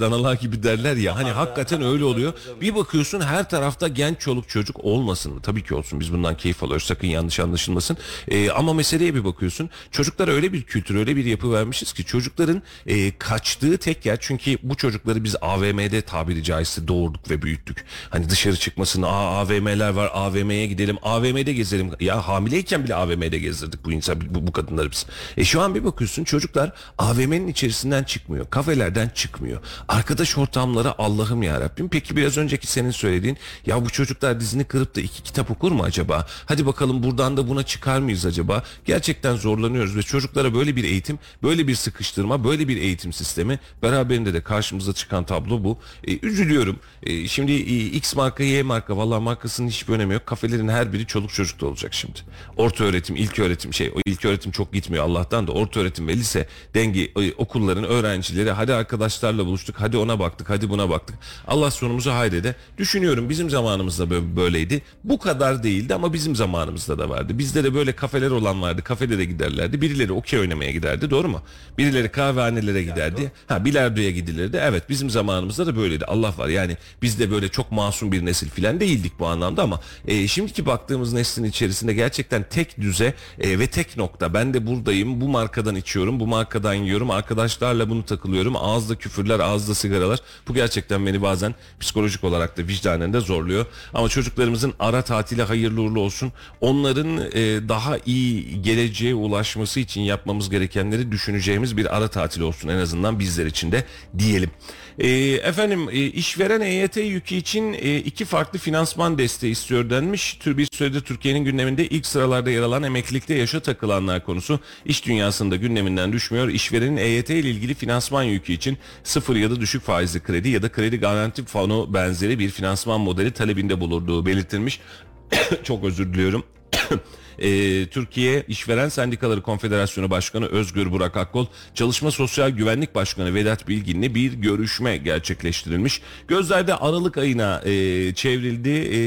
danalar 0.00 0.34
gibi 0.34 0.62
derler 0.62 0.96
ya. 0.96 1.16
Hani 1.16 1.30
hakikaten 1.30 1.82
öyle 1.82 2.04
oluyor. 2.04 2.32
Bir 2.60 2.74
bakıyorsun 2.74 3.20
her 3.20 3.48
tarafta 3.50 3.88
genç 3.88 4.20
çoluk 4.20 4.48
çocuk 4.48 4.84
olmasın 4.84 5.34
mı? 5.34 5.40
Tabii 5.42 5.62
ki 5.64 5.74
olsun. 5.74 6.00
Biz 6.00 6.12
bundan 6.12 6.36
keyif 6.36 6.62
alıyoruz. 6.62 6.86
Sakın 6.86 7.06
yanlış 7.06 7.40
anlaşılmasın. 7.40 7.96
E, 8.28 8.50
ama 8.50 8.72
meseleye 8.72 9.14
bir 9.14 9.24
bakıyorsun. 9.24 9.70
Çocuklara 9.90 10.30
öyle 10.30 10.52
bir 10.52 10.62
kültür, 10.62 10.94
öyle 10.94 11.16
bir 11.16 11.24
yapı 11.24 11.52
vermişiz 11.52 11.92
ki 11.92 12.04
çocukların 12.04 12.62
e, 12.86 13.18
kaçtığı 13.18 13.78
tek 13.78 14.06
yer 14.06 14.18
çünkü 14.20 14.58
bu 14.62 14.74
çocukları 14.74 15.24
biz 15.24 15.36
AVM'de 15.40 16.02
tabiri 16.02 16.42
caizse 16.42 16.88
doğurduk 16.88 17.30
ve 17.30 17.42
büyüttük. 17.42 17.84
Hani 18.10 18.30
dışarı 18.30 18.56
çıkmasın, 18.56 19.02
aa 19.02 19.40
AVM'ler 19.40 19.88
var, 19.88 20.10
AVM'ye 20.14 20.66
gidelim, 20.66 20.96
AVM'de 21.02 21.52
gezelim. 21.52 21.90
Ya 22.00 22.28
hamileyken 22.28 22.84
bile 22.84 22.94
AVM'de 22.94 23.38
gezdirdik 23.38 23.84
bu 23.84 23.92
insan, 23.92 24.20
bu, 24.34 24.46
bu 24.46 24.52
kadınları 24.52 24.90
biz. 24.90 25.06
E 25.36 25.44
şu 25.44 25.60
an 25.60 25.74
bir 25.74 25.84
bakıyorsun 25.84 26.24
çocuklar 26.24 26.72
AVM'nin 26.98 27.48
içerisinden 27.48 28.04
çıkmıyor, 28.04 28.50
kafelerden 28.50 29.08
çıkmıyor. 29.08 29.60
Arkadaş 29.88 30.38
ortamları 30.38 30.98
Allah'ım 30.98 31.42
ya 31.42 31.60
Rabbim. 31.60 31.88
Peki 31.88 32.16
biraz 32.16 32.38
önceki 32.38 32.66
senin 32.66 32.90
söylediğin 32.90 33.38
ya 33.66 33.84
bu 33.84 33.90
çocuklar 33.90 34.40
dizini 34.40 34.64
kırıp 34.64 34.96
da 34.96 35.00
iki 35.00 35.22
kitap 35.22 35.50
okur 35.50 35.72
mu 35.72 35.82
acaba? 35.82 36.26
Hadi 36.46 36.66
bakalım 36.66 37.02
buradan 37.02 37.36
da 37.36 37.48
buna 37.48 37.62
çıkar 37.62 37.98
mıyız 37.98 38.26
acaba? 38.26 38.62
Gerçekten 38.84 39.36
zorlanıyoruz 39.52 39.96
ve 39.96 40.02
çocuklara 40.02 40.54
böyle 40.54 40.76
bir 40.76 40.84
eğitim, 40.84 41.18
böyle 41.42 41.68
bir 41.68 41.74
sıkıştırma, 41.74 42.44
böyle 42.44 42.68
bir 42.68 42.76
eğitim 42.76 43.12
sistemi 43.12 43.58
beraberinde 43.82 44.34
de 44.34 44.40
karşımıza 44.40 44.92
çıkan 44.92 45.24
tablo 45.24 45.64
bu. 45.64 45.78
E, 46.04 46.18
üzülüyorum. 46.26 46.76
E, 47.02 47.28
şimdi 47.28 47.52
e, 47.52 47.86
X 47.86 48.16
marka, 48.16 48.44
Y 48.44 48.62
marka 48.62 48.96
valla 48.96 49.20
markasının 49.20 49.68
hiçbir 49.68 49.92
önemi 49.92 50.14
yok. 50.14 50.26
Kafelerin 50.26 50.68
her 50.68 50.92
biri 50.92 51.06
çoluk 51.06 51.32
çocukta 51.32 51.66
olacak 51.66 51.94
şimdi. 51.94 52.18
Orta 52.56 52.84
öğretim, 52.84 53.16
ilk 53.16 53.38
öğretim 53.38 53.74
şey, 53.74 53.88
o 53.88 54.00
ilk 54.06 54.24
öğretim 54.24 54.52
çok 54.52 54.72
gitmiyor 54.72 55.04
Allah'tan 55.04 55.46
da 55.46 55.52
orta 55.52 55.80
öğretim 55.80 56.08
ve 56.08 56.16
lise 56.16 56.46
dengi 56.74 57.12
e, 57.20 57.32
okulların 57.32 57.84
öğrencileri 57.84 58.50
hadi 58.50 58.74
arkadaşlarla 58.74 59.46
buluştuk, 59.46 59.76
hadi 59.78 59.96
ona 59.96 60.18
baktık, 60.18 60.50
hadi 60.50 60.70
buna 60.70 60.90
baktık. 60.90 61.18
Allah 61.46 61.70
sonumuzu 61.70 62.10
hayrede. 62.10 62.54
Düşünüyorum 62.78 63.28
bizim 63.28 63.50
zamanımızda 63.50 64.04
bö- 64.04 64.36
böyleydi. 64.36 64.82
Bu 65.04 65.18
kadar 65.18 65.62
değildi 65.62 65.94
ama 65.94 66.12
bizim 66.12 66.36
zamanımızda 66.36 66.98
da 66.98 67.08
vardı. 67.10 67.38
Bizde 67.38 67.64
de 67.64 67.74
böyle 67.74 67.92
kafeler 67.92 68.30
olan 68.30 68.62
vardı. 68.62 68.82
Kafelere 68.82 69.24
gider 69.24 69.41
giderlerdi. 69.42 69.80
Birileri 69.80 70.12
okey 70.12 70.40
oynamaya 70.40 70.70
giderdi 70.70 71.10
doğru 71.10 71.28
mu? 71.28 71.42
Birileri 71.78 72.08
kahvehanelere 72.08 72.82
giderdi. 72.82 73.32
Ha 73.46 73.64
bilardoya 73.64 74.10
gidilirdi. 74.10 74.60
Evet 74.62 74.88
bizim 74.88 75.10
zamanımızda 75.10 75.66
da 75.66 75.76
böyleydi. 75.76 76.04
Allah 76.04 76.34
var 76.38 76.48
yani 76.48 76.76
biz 77.02 77.18
de 77.18 77.30
böyle 77.30 77.48
çok 77.48 77.72
masum 77.72 78.12
bir 78.12 78.24
nesil 78.24 78.50
filan 78.50 78.80
değildik 78.80 79.12
bu 79.18 79.26
anlamda 79.26 79.62
ama 79.62 79.80
e, 80.06 80.28
şimdiki 80.28 80.66
baktığımız 80.66 81.12
neslin 81.12 81.44
içerisinde 81.44 81.94
gerçekten 81.94 82.44
tek 82.50 82.80
düze 82.80 83.14
e, 83.40 83.58
ve 83.58 83.66
tek 83.66 83.96
nokta. 83.96 84.34
Ben 84.34 84.54
de 84.54 84.66
buradayım. 84.66 85.20
Bu 85.20 85.28
markadan 85.28 85.76
içiyorum. 85.76 86.20
Bu 86.20 86.26
markadan 86.26 86.74
yiyorum. 86.74 87.10
Arkadaşlarla 87.10 87.90
bunu 87.90 88.04
takılıyorum. 88.04 88.56
Ağızda 88.56 88.94
küfürler, 88.94 89.40
ağızda 89.40 89.74
sigaralar. 89.74 90.18
Bu 90.48 90.54
gerçekten 90.54 91.06
beni 91.06 91.22
bazen 91.22 91.54
psikolojik 91.80 92.24
olarak 92.24 92.58
da 92.58 92.62
vicdanen 92.62 93.12
de 93.12 93.20
zorluyor. 93.20 93.66
Ama 93.94 94.08
çocuklarımızın 94.08 94.74
ara 94.78 95.02
tatile 95.02 95.42
hayırlı 95.42 95.80
uğurlu 95.80 96.00
olsun. 96.00 96.32
Onların 96.60 97.18
e, 97.32 97.68
daha 97.68 97.98
iyi 98.06 98.62
geleceğe 98.62 99.14
ulaşması 99.32 99.80
için 99.80 100.00
yapmamız 100.00 100.50
gerekenleri 100.50 101.12
düşüneceğimiz 101.12 101.76
bir 101.76 101.96
ara 101.96 102.08
tatil 102.08 102.40
olsun 102.40 102.68
en 102.68 102.76
azından 102.76 103.18
bizler 103.18 103.46
için 103.46 103.72
de 103.72 103.84
diyelim. 104.18 104.50
E, 104.98 105.08
efendim 105.32 105.88
e, 105.90 106.06
işveren 106.06 106.60
EYT 106.60 106.96
yükü 106.96 107.34
için 107.34 107.72
e, 107.72 107.96
iki 107.96 108.24
farklı 108.24 108.58
finansman 108.58 109.18
desteği 109.18 109.52
istiyor 109.52 109.90
denmiş. 109.90 110.34
Tür 110.34 110.56
bir 110.58 110.68
süredir 110.72 111.00
Türkiye'nin 111.00 111.44
gündeminde 111.44 111.86
ilk 111.86 112.06
sıralarda 112.06 112.50
yer 112.50 112.62
alan 112.62 112.82
emeklilikte 112.82 113.34
yaşa 113.34 113.60
takılanlar 113.60 114.24
konusu 114.24 114.60
iş 114.84 115.06
dünyasında 115.06 115.56
gündeminden 115.56 116.12
düşmüyor. 116.12 116.48
İşverenin 116.48 116.96
EYT 116.96 117.30
ile 117.30 117.50
ilgili 117.50 117.74
finansman 117.74 118.22
yükü 118.22 118.52
için 118.52 118.78
sıfır 119.04 119.36
ya 119.36 119.50
da 119.50 119.60
düşük 119.60 119.82
faizli 119.82 120.20
kredi 120.20 120.48
ya 120.48 120.62
da 120.62 120.72
kredi 120.72 120.96
garanti 120.96 121.44
fonu 121.44 121.94
benzeri 121.94 122.38
bir 122.38 122.50
finansman 122.50 123.00
modeli 123.00 123.30
talebinde 123.30 123.80
bulunduğu 123.80 124.26
belirtilmiş. 124.26 124.80
Çok 125.62 125.84
özür 125.84 126.12
diliyorum. 126.12 126.44
Ee, 127.38 127.86
Türkiye 127.86 128.44
İşveren 128.48 128.88
Sendikaları 128.88 129.42
Konfederasyonu 129.42 130.10
Başkanı 130.10 130.46
Özgür 130.46 130.92
Burak 130.92 131.16
Akkol, 131.16 131.46
Çalışma 131.74 132.10
Sosyal 132.10 132.50
Güvenlik 132.50 132.94
Başkanı 132.94 133.34
Vedat 133.34 133.68
Bilgin'le 133.68 134.14
bir 134.14 134.32
görüşme 134.32 134.96
gerçekleştirilmiş. 134.96 136.02
Gözlerde 136.28 136.74
Aralık 136.74 137.18
ayına 137.18 137.60
e, 137.64 138.14
çevrildi. 138.14 138.70
E, 138.70 138.98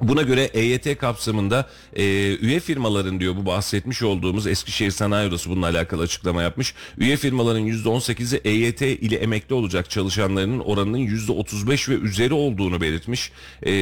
Buna 0.00 0.22
göre 0.22 0.42
EYT 0.42 0.98
kapsamında 0.98 1.68
e, 1.96 2.04
üye 2.36 2.60
firmaların 2.60 3.20
diyor 3.20 3.36
bu 3.36 3.46
bahsetmiş 3.46 4.02
olduğumuz 4.02 4.46
Eskişehir 4.46 4.90
Sanayi 4.90 5.28
Odası 5.28 5.50
bununla 5.50 5.66
alakalı 5.66 6.02
açıklama 6.02 6.42
yapmış. 6.42 6.74
Üye 6.98 7.16
firmaların 7.16 7.66
%18'i 7.66 8.40
EYT 8.44 8.82
ile 8.82 9.16
emekli 9.16 9.54
olacak 9.54 9.90
çalışanlarının 9.90 10.58
oranının 10.58 10.98
%35 10.98 11.90
ve 11.90 11.94
üzeri 11.94 12.34
olduğunu 12.34 12.80
belirtmiş. 12.80 13.32
E, 13.62 13.72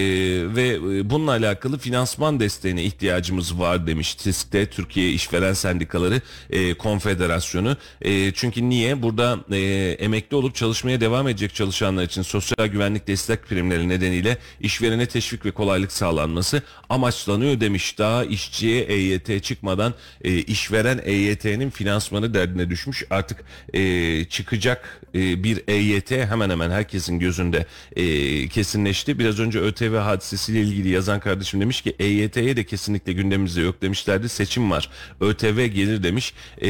ve 0.54 0.68
e, 0.68 1.10
bununla 1.10 1.30
alakalı 1.30 1.78
finansman 1.78 2.40
desteğine 2.40 2.84
ihtiyacımız 2.84 3.58
var 3.58 3.86
demiş 3.86 4.14
TİSK'te 4.14 4.66
Türkiye 4.66 5.10
İşveren 5.10 5.52
Sendikaları 5.52 6.20
e, 6.50 6.74
Konfederasyonu. 6.74 7.76
E, 8.02 8.32
çünkü 8.32 8.68
niye? 8.68 9.02
Burada 9.02 9.38
e, 9.52 9.58
emekli 9.98 10.36
olup 10.36 10.54
çalışmaya 10.54 11.00
devam 11.00 11.28
edecek 11.28 11.54
çalışanlar 11.54 12.02
için 12.02 12.22
sosyal 12.22 12.66
güvenlik 12.66 13.06
destek 13.06 13.46
primleri 13.46 13.88
nedeniyle 13.88 14.38
işverene 14.60 15.06
teşvik 15.06 15.46
ve 15.46 15.50
kolaylık 15.50 15.92
sağlanması 16.02 16.62
amaçlanıyor 16.88 17.60
demiş. 17.60 17.98
Daha 17.98 18.24
işçiye 18.24 18.82
EYT 18.82 19.44
çıkmadan 19.44 19.94
e, 20.24 20.38
işveren 20.38 21.00
EYT'nin 21.04 21.70
finansmanı 21.70 22.34
derdine 22.34 22.70
düşmüş. 22.70 23.04
Artık 23.10 23.44
e, 23.74 24.24
çıkacak 24.24 25.00
e, 25.14 25.44
bir 25.44 25.62
EYT 25.68 26.10
hemen 26.10 26.50
hemen 26.50 26.70
herkesin 26.70 27.18
gözünde 27.18 27.66
e, 27.96 28.48
kesinleşti. 28.48 29.18
Biraz 29.18 29.40
önce 29.40 29.58
ÖTV 29.58 29.96
hadisesiyle 29.96 30.60
ilgili 30.60 30.88
yazan 30.88 31.20
kardeşim 31.20 31.60
demiş 31.60 31.80
ki 31.80 31.94
EYT'ye 31.98 32.56
de 32.56 32.64
kesinlikle 32.64 33.12
gündemimizde 33.12 33.60
yok 33.60 33.82
demişlerdi. 33.82 34.28
Seçim 34.28 34.70
var. 34.70 34.90
ÖTV 35.20 35.66
gelir 35.66 36.02
demiş. 36.02 36.34
E, 36.62 36.68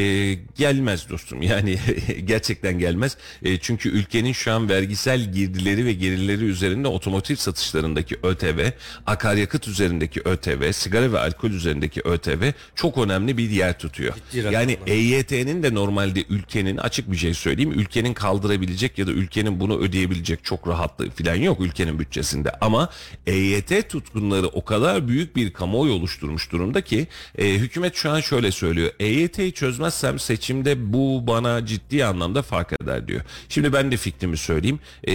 gelmez 0.57 1.09
dostum. 1.09 1.43
Yani 1.43 1.79
gerçekten 2.25 2.79
gelmez. 2.79 3.17
E, 3.43 3.59
çünkü 3.59 3.89
ülkenin 3.89 4.33
şu 4.33 4.53
an 4.53 4.69
vergisel 4.69 5.33
girdileri 5.33 5.85
ve 5.85 5.93
gelirleri 5.93 6.45
üzerinde 6.45 6.89
otomotiv 6.89 7.37
satışlarındaki 7.37 8.17
ÖTV, 8.23 8.71
akaryakıt 9.23 9.69
üzerindeki 9.69 10.21
ÖTV, 10.25 10.73
sigara 10.73 11.13
ve 11.13 11.19
alkol 11.19 11.51
üzerindeki 11.51 12.01
ÖTV 12.05 12.53
çok 12.75 12.99
önemli 12.99 13.39
bir 13.39 13.51
yer 13.51 13.79
tutuyor. 13.79 14.15
Ciddi. 14.33 14.55
Yani 14.55 14.79
EYT'nin 14.87 15.63
de 15.63 15.75
normalde 15.75 16.25
ülkenin 16.29 16.77
açık 16.77 17.13
bir 17.13 17.17
şey 17.17 17.35
söyleyeyim 17.35 17.73
ülkenin 17.73 18.15
kaldırabilecek 18.15 18.99
ya 18.99 19.07
da 19.07 19.11
ülkenin 19.11 19.61
bunu 19.61 19.79
ödeyebilecek 19.79 20.45
çok 20.45 20.69
rahatlığı 20.69 21.11
falan 21.11 21.35
yok 21.35 21.61
ülkenin 21.61 21.99
bütçesinde 21.99 22.51
ama 22.61 22.89
EYT 23.27 23.89
tutkunları 23.89 24.47
o 24.47 24.65
kadar 24.65 25.09
büyük 25.09 25.37
bir 25.37 25.53
kamuoyu 25.53 25.93
oluşturmuş 25.93 26.53
durumda 26.53 26.81
ki 26.81 27.07
e, 27.39 27.55
hükümet 27.55 27.95
şu 27.95 28.11
an 28.11 28.21
şöyle 28.21 28.51
söylüyor 28.51 28.91
EYT'yi 29.01 29.53
çözmezsem 29.53 30.19
seçimde 30.19 30.93
bu 30.93 31.27
bana 31.27 31.67
ciddi 31.67 32.05
anlamda 32.05 32.43
fark 32.43 32.73
eder 32.83 33.09
diyor. 33.09 33.21
Şimdi 33.49 33.73
ben 33.73 33.93
de 33.93 33.97
fikrimi 33.97 34.37
söyleyeyim 34.37 34.79
e, 35.05 35.13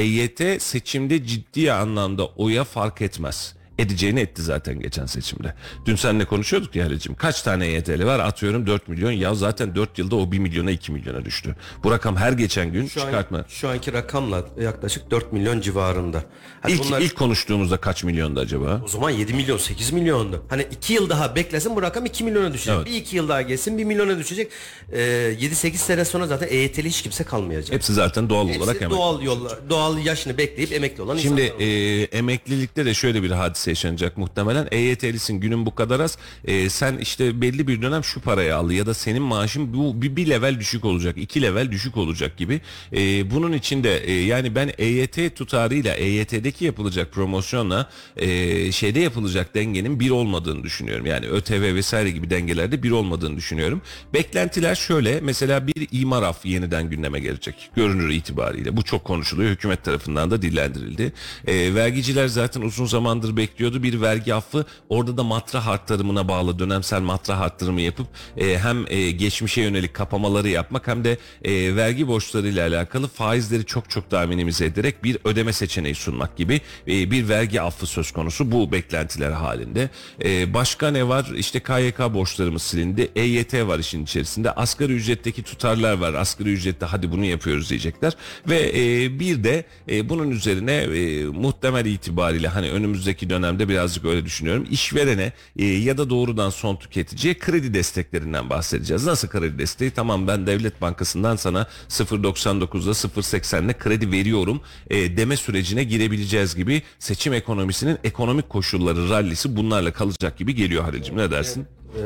EYT 0.00 0.62
seçimde 0.62 1.26
ciddi 1.26 1.72
anlamda 1.72 2.26
oya 2.26 2.64
fark 2.64 3.02
etmez 3.02 3.19
Christmas. 3.20 3.59
Edeceğini 3.80 4.20
etti 4.20 4.42
zaten 4.42 4.80
geçen 4.80 5.06
seçimde. 5.06 5.54
Dün 5.86 5.96
seninle 5.96 6.24
konuşuyorduk 6.24 6.76
ya 6.76 6.84
Halicim. 6.84 7.14
Kaç 7.14 7.42
tane 7.42 7.66
EYT'li 7.66 8.06
var? 8.06 8.18
Atıyorum 8.20 8.66
4 8.66 8.88
milyon. 8.88 9.10
Ya 9.12 9.34
zaten 9.34 9.74
4 9.74 9.98
yılda 9.98 10.16
o 10.16 10.32
1 10.32 10.38
milyona 10.38 10.70
2 10.70 10.92
milyona 10.92 11.24
düştü. 11.24 11.56
Bu 11.84 11.90
rakam 11.90 12.16
her 12.16 12.32
geçen 12.32 12.72
gün 12.72 12.86
Şu, 12.86 13.00
an- 13.00 13.04
çıkartma. 13.06 13.44
şu 13.48 13.68
anki 13.68 13.92
rakamla 13.92 14.44
yaklaşık 14.60 15.10
4 15.10 15.32
milyon 15.32 15.60
civarında. 15.60 16.24
Hani 16.60 16.72
İlk, 16.72 16.84
bunlar 16.84 17.00
ilk 17.00 17.16
konuştuğumuzda 17.16 17.76
kaç 17.76 18.04
milyondu 18.04 18.40
acaba? 18.40 18.80
o 18.84 18.88
zaman 18.88 19.10
7 19.10 19.34
milyon 19.34 19.56
8 19.58 19.92
milyondu. 19.92 20.44
Hani 20.48 20.66
2 20.70 20.92
yıl 20.92 21.08
daha 21.10 21.36
beklesin 21.36 21.76
bu 21.76 21.82
rakam 21.82 22.06
2 22.06 22.24
milyona 22.24 22.52
düşecek. 22.52 22.74
Evet. 22.76 22.86
Bir 22.86 22.92
2 22.94 23.16
yıl 23.16 23.28
daha 23.28 23.42
geçsin 23.42 23.78
1 23.78 23.84
milyona 23.84 24.18
düşecek. 24.18 24.52
Ee, 24.92 24.98
7-8 25.40 25.74
sene 25.76 26.04
sonra 26.04 26.26
zaten 26.26 26.48
EYT'li 26.50 26.88
hiç 26.88 27.02
kimse 27.02 27.24
kalmayacak. 27.24 27.72
Hepsi 27.74 27.92
zaten 27.94 28.28
doğal 28.28 28.48
Hepsi 28.48 28.62
olarak 28.62 28.80
hemen. 28.80 28.90
doğal 28.98 29.22
yolla, 29.22 29.58
doğal 29.70 29.98
yaşını 29.98 30.38
bekleyip 30.38 30.72
emekli 30.72 31.02
olan 31.02 31.16
Şimdi 31.16 31.40
insanlar. 31.42 31.60
e, 31.64 32.02
emeklilikte 32.02 32.84
de 32.86 32.94
şöyle 32.94 33.22
bir 33.22 33.30
hadise 33.30 33.69
yaşanacak 33.70 34.18
muhtemelen. 34.18 34.68
EYT'lisin 34.70 35.40
günün 35.40 35.66
bu 35.66 35.74
kadar 35.74 36.00
az. 36.00 36.18
E, 36.44 36.70
sen 36.70 36.98
işte 36.98 37.40
belli 37.40 37.68
bir 37.68 37.82
dönem 37.82 38.04
şu 38.04 38.20
parayı 38.20 38.56
al 38.56 38.70
ya 38.70 38.86
da 38.86 38.94
senin 38.94 39.22
maaşın 39.22 39.74
bu 39.74 40.02
bir, 40.02 40.16
bir 40.16 40.30
level 40.30 40.60
düşük 40.60 40.84
olacak, 40.84 41.18
iki 41.18 41.42
level 41.42 41.70
düşük 41.70 41.96
olacak 41.96 42.36
gibi. 42.36 42.60
E, 42.92 43.30
bunun 43.30 43.52
için 43.52 43.84
de 43.84 43.98
e, 43.98 44.12
yani 44.12 44.54
ben 44.54 44.70
EYT 44.78 45.36
tutarıyla 45.36 45.94
EYT'deki 45.94 46.64
yapılacak 46.64 47.12
promosyonla 47.12 47.90
e, 48.16 48.72
şeyde 48.72 49.00
yapılacak 49.00 49.54
dengenin 49.54 50.00
bir 50.00 50.10
olmadığını 50.10 50.62
düşünüyorum. 50.62 51.06
Yani 51.06 51.26
ÖTV 51.26 51.74
vesaire 51.74 52.10
gibi 52.10 52.30
dengelerde 52.30 52.82
bir 52.82 52.90
olmadığını 52.90 53.36
düşünüyorum. 53.36 53.82
Beklentiler 54.14 54.74
şöyle 54.74 55.20
mesela 55.20 55.66
bir 55.66 55.88
imar 55.92 56.22
affı 56.22 56.48
yeniden 56.48 56.90
gündeme 56.90 57.20
gelecek. 57.20 57.70
Görünür 57.76 58.08
itibariyle. 58.10 58.76
Bu 58.76 58.82
çok 58.82 59.04
konuşuluyor. 59.04 59.50
Hükümet 59.50 59.84
tarafından 59.84 60.30
da 60.30 60.42
dillendirildi. 60.42 61.12
E, 61.46 61.74
vergiciler 61.74 62.26
zaten 62.26 62.60
uzun 62.60 62.86
zamandır 62.86 63.36
bekliyordu. 63.60 63.82
Bir 63.82 64.00
vergi 64.00 64.34
affı 64.34 64.64
orada 64.88 65.16
da 65.16 65.22
matrah 65.22 65.66
arttırımına 65.66 66.28
bağlı 66.28 66.58
dönemsel 66.58 67.00
matrah 67.00 67.40
arttırımı 67.40 67.80
yapıp 67.80 68.06
e, 68.36 68.58
hem 68.58 68.84
e, 68.88 69.10
geçmişe 69.10 69.62
yönelik 69.62 69.94
kapamaları 69.94 70.48
yapmak 70.48 70.86
hem 70.86 71.04
de 71.04 71.18
e, 71.44 71.76
vergi 71.76 72.08
borçlarıyla 72.08 72.68
alakalı 72.68 73.08
faizleri 73.08 73.64
çok 73.64 73.90
çok 73.90 74.10
daha 74.10 74.26
minimize 74.26 74.64
ederek 74.64 75.04
bir 75.04 75.18
ödeme 75.24 75.52
seçeneği 75.52 75.94
sunmak 75.94 76.36
gibi 76.36 76.60
e, 76.88 77.10
bir 77.10 77.28
vergi 77.28 77.60
affı 77.60 77.86
söz 77.86 78.10
konusu 78.10 78.52
bu 78.52 78.72
beklentiler 78.72 79.30
halinde. 79.30 79.90
E, 80.24 80.54
başka 80.54 80.90
ne 80.90 81.08
var? 81.08 81.26
İşte 81.36 81.60
KYK 81.60 81.98
borçlarımız 81.98 82.62
silindi. 82.62 83.10
EYT 83.16 83.54
var 83.54 83.78
işin 83.78 84.04
içerisinde. 84.04 84.52
Asgari 84.52 84.92
ücretteki 84.92 85.42
tutarlar 85.42 85.92
var. 85.92 86.14
Asgari 86.14 86.52
ücrette 86.52 86.86
hadi 86.86 87.12
bunu 87.12 87.24
yapıyoruz 87.24 87.70
diyecekler. 87.70 88.12
Ve 88.48 88.72
e, 88.74 89.20
bir 89.20 89.44
de 89.44 89.64
e, 89.88 90.08
bunun 90.08 90.30
üzerine 90.30 90.72
e, 90.72 91.24
muhtemel 91.24 91.86
itibariyle 91.86 92.48
hani 92.48 92.70
önümüzdeki 92.70 93.30
dönemde 93.50 93.68
birazcık 93.68 94.04
öyle 94.04 94.24
düşünüyorum. 94.24 94.66
İşverene 94.70 95.32
e, 95.56 95.64
ya 95.64 95.98
da 95.98 96.10
doğrudan 96.10 96.50
son 96.50 96.76
tüketiciye 96.76 97.38
kredi 97.38 97.74
desteklerinden 97.74 98.50
bahsedeceğiz. 98.50 99.06
Nasıl 99.06 99.28
kredi 99.28 99.58
desteği? 99.58 99.90
Tamam 99.90 100.26
ben 100.26 100.46
devlet 100.46 100.80
bankasından 100.80 101.36
sana 101.36 101.66
0.99'da 101.88 102.90
0.80'le 102.90 103.78
kredi 103.78 104.12
veriyorum 104.12 104.60
e, 104.90 105.16
deme 105.16 105.36
sürecine 105.36 105.84
girebileceğiz 105.84 106.56
gibi 106.56 106.82
seçim 106.98 107.32
ekonomisinin 107.32 107.98
ekonomik 108.04 108.48
koşulları 108.48 109.10
rallisi 109.10 109.56
bunlarla 109.56 109.92
kalacak 109.92 110.38
gibi 110.38 110.54
geliyor 110.54 110.82
Halil'cim 110.84 111.16
ne 111.16 111.30
dersin? 111.30 111.66
Ee, 111.96 112.02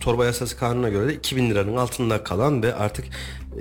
torba 0.00 0.24
yasası 0.24 0.56
kanununa 0.56 0.88
göre 0.88 1.08
de 1.08 1.14
2000 1.14 1.50
liranın 1.50 1.76
altında 1.76 2.24
kalan 2.24 2.62
ve 2.62 2.74
artık 2.74 3.04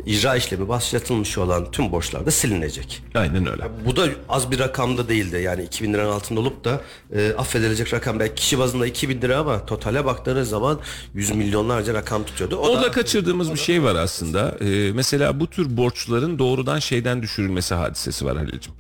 icra 0.05 0.35
işlemi 0.35 0.67
başlatılmış 0.69 1.37
olan 1.37 1.71
tüm 1.71 1.91
borçlar 1.91 2.25
da 2.25 2.31
silinecek. 2.31 3.03
Aynen 3.15 3.51
öyle. 3.51 3.63
Bu 3.85 3.95
da 3.95 4.07
az 4.29 4.51
bir 4.51 4.59
rakamda 4.59 5.09
değildi. 5.09 5.41
Yani 5.43 5.63
2000 5.63 5.93
liranın 5.93 6.11
altında 6.11 6.39
olup 6.39 6.63
da 6.65 6.81
e, 7.15 7.33
affedilecek 7.37 7.93
rakam 7.93 8.19
belki 8.19 8.35
kişi 8.35 8.59
bazında 8.59 8.87
2000 8.87 9.21
lira 9.21 9.37
ama 9.37 9.65
totale 9.65 10.05
baktığınız 10.05 10.49
zaman 10.49 10.79
yüz 11.13 11.31
milyonlarca 11.31 11.93
rakam 11.93 12.23
tutuyordu. 12.23 12.55
O, 12.55 12.67
Orada 12.69 12.81
da 12.81 12.91
kaçırdığımız 12.91 13.51
bir 13.53 13.59
şey 13.59 13.83
var 13.83 13.95
aslında. 13.95 14.57
Ee, 14.61 14.91
mesela 14.93 15.39
bu 15.39 15.47
tür 15.47 15.77
borçların 15.77 16.39
doğrudan 16.39 16.79
şeyden 16.79 17.21
düşürülmesi 17.21 17.75
hadisesi 17.75 18.25
var 18.25 18.37
Halil'cim. 18.37 18.73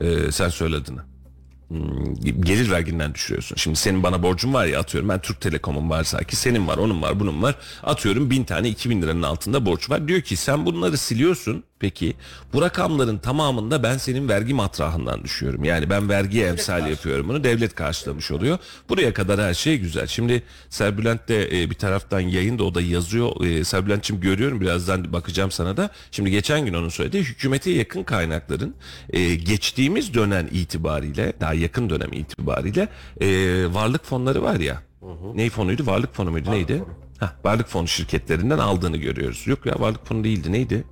Ee, 0.00 0.32
sen 0.32 0.48
söyledin. 0.48 0.98
Hmm, 1.68 2.14
gelir 2.40 2.70
verginden 2.70 3.14
düşürüyorsun. 3.14 3.56
Şimdi 3.56 3.76
senin 3.76 4.02
bana 4.02 4.22
borcun 4.22 4.54
var 4.54 4.66
ya 4.66 4.80
atıyorum 4.80 5.08
ben 5.08 5.20
Türk 5.20 5.40
Telekom'un 5.40 5.90
varsa 5.90 6.18
ki 6.18 6.36
senin 6.36 6.68
var 6.68 6.78
onun 6.78 7.02
var 7.02 7.20
bunun 7.20 7.42
var 7.42 7.54
atıyorum 7.82 8.30
bin 8.30 8.44
tane 8.44 8.68
2000 8.68 9.02
liranın 9.02 9.22
altında 9.22 9.66
borç 9.66 9.90
var. 9.90 10.08
Diyor 10.08 10.20
ki 10.20 10.36
sen 10.36 10.66
bunları 10.66 10.98
siliyorsun 10.98 11.64
peki 11.84 12.14
bu 12.52 12.62
rakamların 12.62 13.18
tamamında 13.18 13.82
ben 13.82 13.96
senin 13.96 14.28
vergi 14.28 14.54
matrahından 14.54 15.24
düşüyorum. 15.24 15.64
Yani 15.64 15.90
ben 15.90 16.08
vergi 16.08 16.44
emsal 16.44 16.90
yapıyorum 16.90 17.28
bunu 17.28 17.44
devlet 17.44 17.74
karşılamış 17.74 18.30
oluyor. 18.30 18.58
Buraya 18.88 19.14
kadar 19.14 19.40
her 19.40 19.54
şey 19.54 19.78
güzel. 19.78 20.06
Şimdi 20.06 20.42
Serbülent 20.70 21.28
de 21.28 21.62
e, 21.62 21.70
bir 21.70 21.74
taraftan 21.74 22.20
yayında 22.20 22.64
o 22.64 22.74
da 22.74 22.80
yazıyor. 22.80 23.44
E, 23.44 23.64
Serbülent'ciğim 23.64 24.22
görüyorum 24.22 24.60
birazdan 24.60 25.12
bakacağım 25.12 25.50
sana 25.50 25.76
da. 25.76 25.90
Şimdi 26.10 26.30
geçen 26.30 26.64
gün 26.66 26.74
onun 26.74 26.88
söylediği 26.88 27.22
hükümete 27.22 27.70
yakın 27.70 28.04
kaynakların 28.04 28.74
e, 29.10 29.34
geçtiğimiz 29.34 30.14
dönem 30.14 30.48
itibariyle 30.52 31.32
daha 31.40 31.54
yakın 31.54 31.90
dönem 31.90 32.12
itibariyle 32.12 32.88
e, 33.20 33.28
varlık 33.74 34.04
fonları 34.04 34.42
var 34.42 34.60
ya. 34.60 34.82
Ney 35.34 35.50
fonuydu? 35.50 35.86
Varlık 35.86 36.14
fonu 36.14 36.30
muydu? 36.30 36.50
neydi? 36.50 36.84
Hah, 37.20 37.32
varlık 37.44 37.68
fonu 37.68 37.88
şirketlerinden 37.88 38.58
aldığını 38.58 38.96
görüyoruz. 38.96 39.46
Yok 39.46 39.66
ya 39.66 39.74
varlık 39.78 40.06
fonu 40.06 40.24
değildi. 40.24 40.52
Neydi? 40.52 40.84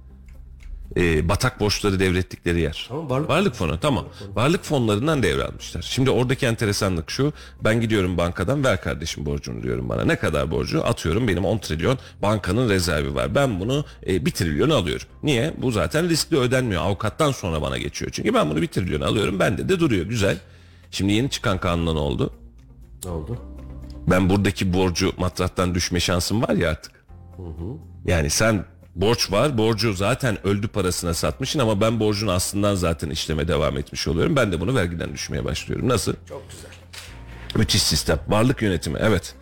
E, 0.97 1.29
batak 1.29 1.61
borçları 1.61 2.01
devrettikleri 2.01 2.61
yer. 2.61 2.87
Tamam, 2.89 3.11
varlık 3.11 3.29
varlık 3.29 3.55
fonu 3.55 3.81
tamam. 3.81 4.05
Varlık 4.35 4.65
fonlarından 4.65 5.23
devralmışlar. 5.23 5.83
Şimdi 5.83 6.11
oradaki 6.11 6.47
enteresanlık 6.47 7.11
şu. 7.11 7.33
Ben 7.65 7.81
gidiyorum 7.81 8.19
bankadan 8.19 8.65
ver 8.65 8.81
kardeşim 8.81 9.27
borcunu 9.27 9.63
diyorum 9.63 9.89
bana. 9.89 10.05
Ne 10.05 10.17
kadar 10.17 10.51
borcu? 10.51 10.85
Atıyorum 10.85 11.29
benim 11.29 11.45
10 11.45 11.59
trilyon 11.59 11.99
bankanın 12.23 12.69
rezervi 12.69 13.15
var. 13.15 13.35
Ben 13.35 13.61
bunu 13.61 13.85
e, 14.07 14.27
1 14.27 14.31
trilyon 14.31 14.71
alıyorum. 14.71 15.07
Niye? 15.23 15.55
Bu 15.59 15.71
zaten 15.71 16.09
riskli 16.09 16.37
ödenmiyor. 16.37 16.83
Avukattan 16.83 17.33
sonra 17.33 17.63
bana 17.63 17.79
geçiyor. 17.79 18.11
Çünkü 18.15 18.35
ben 18.35 18.51
bunu 18.51 18.63
1 18.63 18.67
trilyon 18.67 19.01
alıyorum. 19.01 19.39
Bende 19.39 19.69
de 19.69 19.81
duruyor. 19.81 20.07
Güzel. 20.07 20.39
Şimdi 20.91 21.13
yeni 21.13 21.31
çıkan 21.31 21.59
kanunla 21.59 21.93
ne 21.93 21.99
oldu? 21.99 22.33
Ne 23.05 23.11
oldu? 23.11 23.39
Ben 24.07 24.31
buradaki 24.31 24.73
borcu 24.73 25.13
matrahtan 25.17 25.75
düşme 25.75 26.01
şansım 26.01 26.43
var 26.43 26.55
ya 26.55 26.71
artık. 26.71 26.93
Yani 28.05 28.31
sen 28.31 28.65
borç 28.95 29.33
var. 29.33 29.59
Borcu 29.59 29.93
zaten 29.93 30.47
öldü 30.47 30.69
parasına 30.69 31.15
satmışsın 31.15 31.59
ama 31.59 31.81
ben 31.81 32.01
borcun 32.01 32.29
aslından 32.29 32.75
zaten 32.75 33.11
işleme 33.11 33.49
devam 33.49 33.79
etmiş 33.79 34.09
oluyorum. 34.09 34.37
Ben 34.37 34.53
de 34.53 34.61
bunu 34.61 34.75
vergiden 34.75 35.15
düşmeye 35.15 35.45
başlıyorum. 35.45 35.89
Nasıl? 35.89 36.15
Çok 36.29 36.51
güzel. 36.51 36.71
Müthiş 37.55 37.83
sistem. 37.83 38.19
Varlık 38.29 38.63
yönetimi 38.63 38.99
evet. 39.03 39.35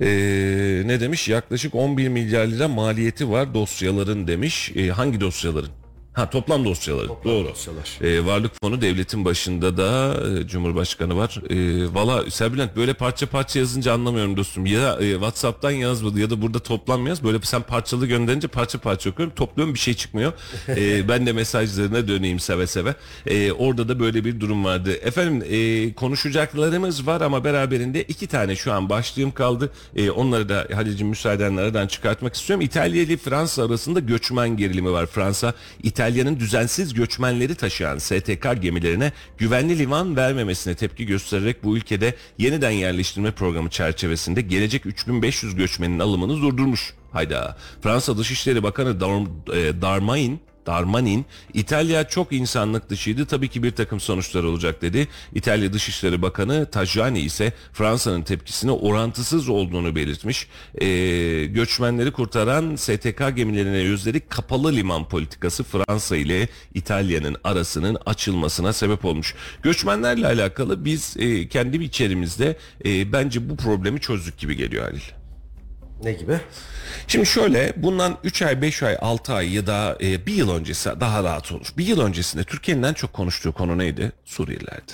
Ee, 0.00 0.82
ne 0.86 1.00
demiş? 1.00 1.28
Yaklaşık 1.28 1.74
11 1.74 2.08
milyar 2.08 2.46
lira 2.46 2.68
maliyeti 2.68 3.30
var 3.30 3.54
dosyaların 3.54 4.26
demiş. 4.26 4.72
Ee, 4.76 4.88
hangi 4.88 5.20
dosyaların? 5.20 5.70
Ha 6.12 6.30
toplam 6.30 6.64
dosyaları. 6.64 7.08
Doğru. 7.08 7.48
dosyalar. 7.48 7.98
Ee, 8.02 8.26
varlık 8.26 8.60
fonu 8.60 8.80
devletin 8.80 9.24
başında 9.24 9.76
da 9.76 10.16
e, 10.40 10.46
Cumhurbaşkanı 10.46 11.16
var. 11.16 11.40
Ee, 11.50 11.94
Valla 11.94 12.30
Serbülent 12.30 12.76
böyle 12.76 12.94
parça 12.94 13.26
parça 13.26 13.58
yazınca 13.58 13.92
anlamıyorum 13.92 14.36
dostum. 14.36 14.66
Ya 14.66 14.96
e, 15.00 15.12
Whatsapp'tan 15.12 15.70
yazmadı 15.70 16.20
ya 16.20 16.30
da 16.30 16.42
burada 16.42 16.58
toplam 16.58 17.06
yaz. 17.06 17.24
Böyle 17.24 17.38
sen 17.42 17.62
parçalı 17.62 18.06
gönderince 18.06 18.48
parça 18.48 18.78
parça 18.78 19.10
okuyorum. 19.10 19.34
Topluyorum 19.34 19.74
bir 19.74 19.78
şey 19.78 19.94
çıkmıyor. 19.94 20.32
Ee, 20.68 21.08
ben 21.08 21.26
de 21.26 21.32
mesajlarına 21.32 22.08
döneyim 22.08 22.40
seve 22.40 22.66
seve. 22.66 22.94
Ee, 23.26 23.52
orada 23.52 23.88
da 23.88 24.00
böyle 24.00 24.24
bir 24.24 24.40
durum 24.40 24.64
vardı. 24.64 24.92
Efendim 24.92 25.42
e, 25.50 25.92
konuşacaklarımız 25.94 27.06
var 27.06 27.20
ama 27.20 27.44
beraberinde 27.44 28.02
iki 28.02 28.26
tane 28.26 28.56
şu 28.56 28.72
an 28.72 28.88
başlığım 28.88 29.30
kaldı. 29.32 29.70
E, 29.96 30.10
onları 30.10 30.48
da 30.48 30.66
Halil'cim 30.74 31.08
müsaadenle 31.08 31.60
aradan 31.60 31.86
çıkartmak 31.86 32.34
istiyorum. 32.34 32.60
İtalya 32.64 33.02
ile 33.02 33.16
Fransa 33.16 33.64
arasında 33.64 34.00
göçmen 34.00 34.56
gerilimi 34.56 34.92
var. 34.92 35.06
Fransa 35.06 35.54
İtalya'nın 36.02 36.40
düzensiz 36.40 36.94
göçmenleri 36.94 37.54
taşıyan 37.54 37.98
STK 37.98 38.62
gemilerine 38.62 39.12
güvenli 39.38 39.78
liman 39.78 40.16
vermemesine 40.16 40.74
tepki 40.74 41.06
göstererek 41.06 41.64
bu 41.64 41.76
ülkede 41.76 42.14
yeniden 42.38 42.70
yerleştirme 42.70 43.30
programı 43.30 43.70
çerçevesinde 43.70 44.40
gelecek 44.40 44.86
3500 44.86 45.54
göçmenin 45.54 45.98
alımını 45.98 46.42
durdurmuş. 46.42 46.94
Hayda. 47.12 47.56
Fransa 47.82 48.18
Dışişleri 48.18 48.62
Bakanı 48.62 49.00
Dar, 49.00 49.10
e, 49.56 49.82
Darmanin 49.82 50.40
Darmanin, 50.66 51.26
İtalya 51.54 52.08
çok 52.08 52.32
insanlık 52.32 52.90
dışıydı 52.90 53.26
tabii 53.26 53.48
ki 53.48 53.62
bir 53.62 53.70
takım 53.70 54.00
sonuçlar 54.00 54.44
olacak 54.44 54.82
dedi. 54.82 55.08
İtalya 55.34 55.72
Dışişleri 55.72 56.22
Bakanı 56.22 56.70
Tajani 56.70 57.20
ise 57.20 57.52
Fransa'nın 57.72 58.22
tepkisine 58.22 58.70
orantısız 58.70 59.48
olduğunu 59.48 59.96
belirtmiş. 59.96 60.48
Ee, 60.80 61.44
göçmenleri 61.44 62.12
kurtaran 62.12 62.76
STK 62.76 63.36
gemilerine 63.36 63.78
yönelik 63.78 64.30
kapalı 64.30 64.72
liman 64.72 65.08
politikası 65.08 65.64
Fransa 65.64 66.16
ile 66.16 66.48
İtalya'nın 66.74 67.36
arasının 67.44 67.98
açılmasına 68.06 68.72
sebep 68.72 69.04
olmuş. 69.04 69.34
Göçmenlerle 69.62 70.26
alakalı 70.26 70.84
biz 70.84 71.16
e, 71.18 71.48
kendi 71.48 71.84
içerimizde 71.84 72.56
e, 72.84 73.12
bence 73.12 73.50
bu 73.50 73.56
problemi 73.56 74.00
çözdük 74.00 74.38
gibi 74.38 74.56
geliyor 74.56 74.84
Halil. 74.84 75.21
Ne 76.02 76.12
gibi? 76.12 76.38
Şimdi 77.06 77.26
şöyle 77.26 77.72
bundan 77.76 78.18
3 78.24 78.42
ay 78.42 78.62
5 78.62 78.82
ay 78.82 78.96
6 79.00 79.34
ay 79.34 79.54
ya 79.54 79.66
da 79.66 79.98
e, 80.02 80.26
bir 80.26 80.32
yıl 80.34 80.50
öncesi 80.50 80.90
daha 81.00 81.22
rahat 81.24 81.52
olur. 81.52 81.66
Bir 81.78 81.86
yıl 81.86 82.00
öncesinde 82.00 82.44
Türkiye'nin 82.44 82.82
en 82.82 82.92
çok 82.92 83.12
konuştuğu 83.12 83.52
konu 83.52 83.78
neydi? 83.78 84.12
Suriyelilerdi. 84.24 84.92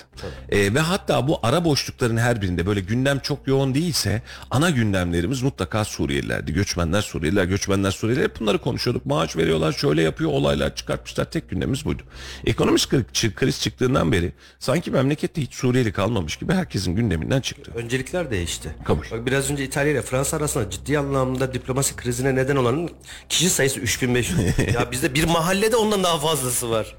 E, 0.49 0.75
ve 0.75 0.81
hatta 0.81 1.29
bu 1.29 1.39
ara 1.43 1.65
boşlukların 1.65 2.17
her 2.17 2.43
birinde 2.43 2.67
böyle 2.67 2.81
gündem 2.81 3.19
çok 3.19 3.47
yoğun 3.47 3.75
değilse 3.75 4.23
ana 4.51 4.71
gündemlerimiz 4.71 5.43
mutlaka 5.43 5.85
Suriyelilerdi. 5.85 6.53
Göçmenler 6.53 7.03
Suriyeliler, 7.03 7.45
göçmenler 7.45 7.91
Suriyeliler 7.91 8.31
bunları 8.41 8.59
konuşuyorduk. 8.59 9.07
Maaş 9.07 9.37
veriyorlar, 9.37 9.73
şöyle 9.73 10.03
yapıyor, 10.03 10.31
olaylar 10.31 10.75
çıkartmışlar. 10.75 11.25
Tek 11.31 11.51
gündemimiz 11.51 11.85
buydu. 11.85 12.03
Ekonomik 12.47 12.81
kri- 12.83 13.35
kriz 13.35 13.61
çıktığından 13.61 14.13
beri 14.13 14.33
sanki 14.59 14.91
memlekette 14.91 15.43
hiç 15.43 15.55
Suriyeli 15.55 15.93
kalmamış 15.93 16.37
gibi 16.37 16.53
herkesin 16.53 16.97
gündeminden 16.97 17.41
çıktı. 17.41 17.73
Öncelikler 17.75 18.31
değişti. 18.31 18.75
Kabul. 18.85 19.05
Bak 19.13 19.27
biraz 19.27 19.51
önce 19.51 19.65
İtalya 19.65 19.93
ile 19.93 20.03
Fransa 20.03 20.37
arasında 20.37 20.71
ciddi 20.71 20.98
anlamda 20.99 21.55
diplomasi 21.55 21.97
krizine 21.97 22.35
neden 22.35 22.57
olan 22.57 22.89
kişi 23.29 23.51
sayısı 23.51 23.81
3500. 23.81 24.39
ya 24.75 24.91
bizde 24.91 25.15
bir 25.15 25.25
mahallede 25.25 25.77
ondan 25.77 26.05
daha 26.05 26.19
fazlası 26.19 26.71
var. 26.71 26.97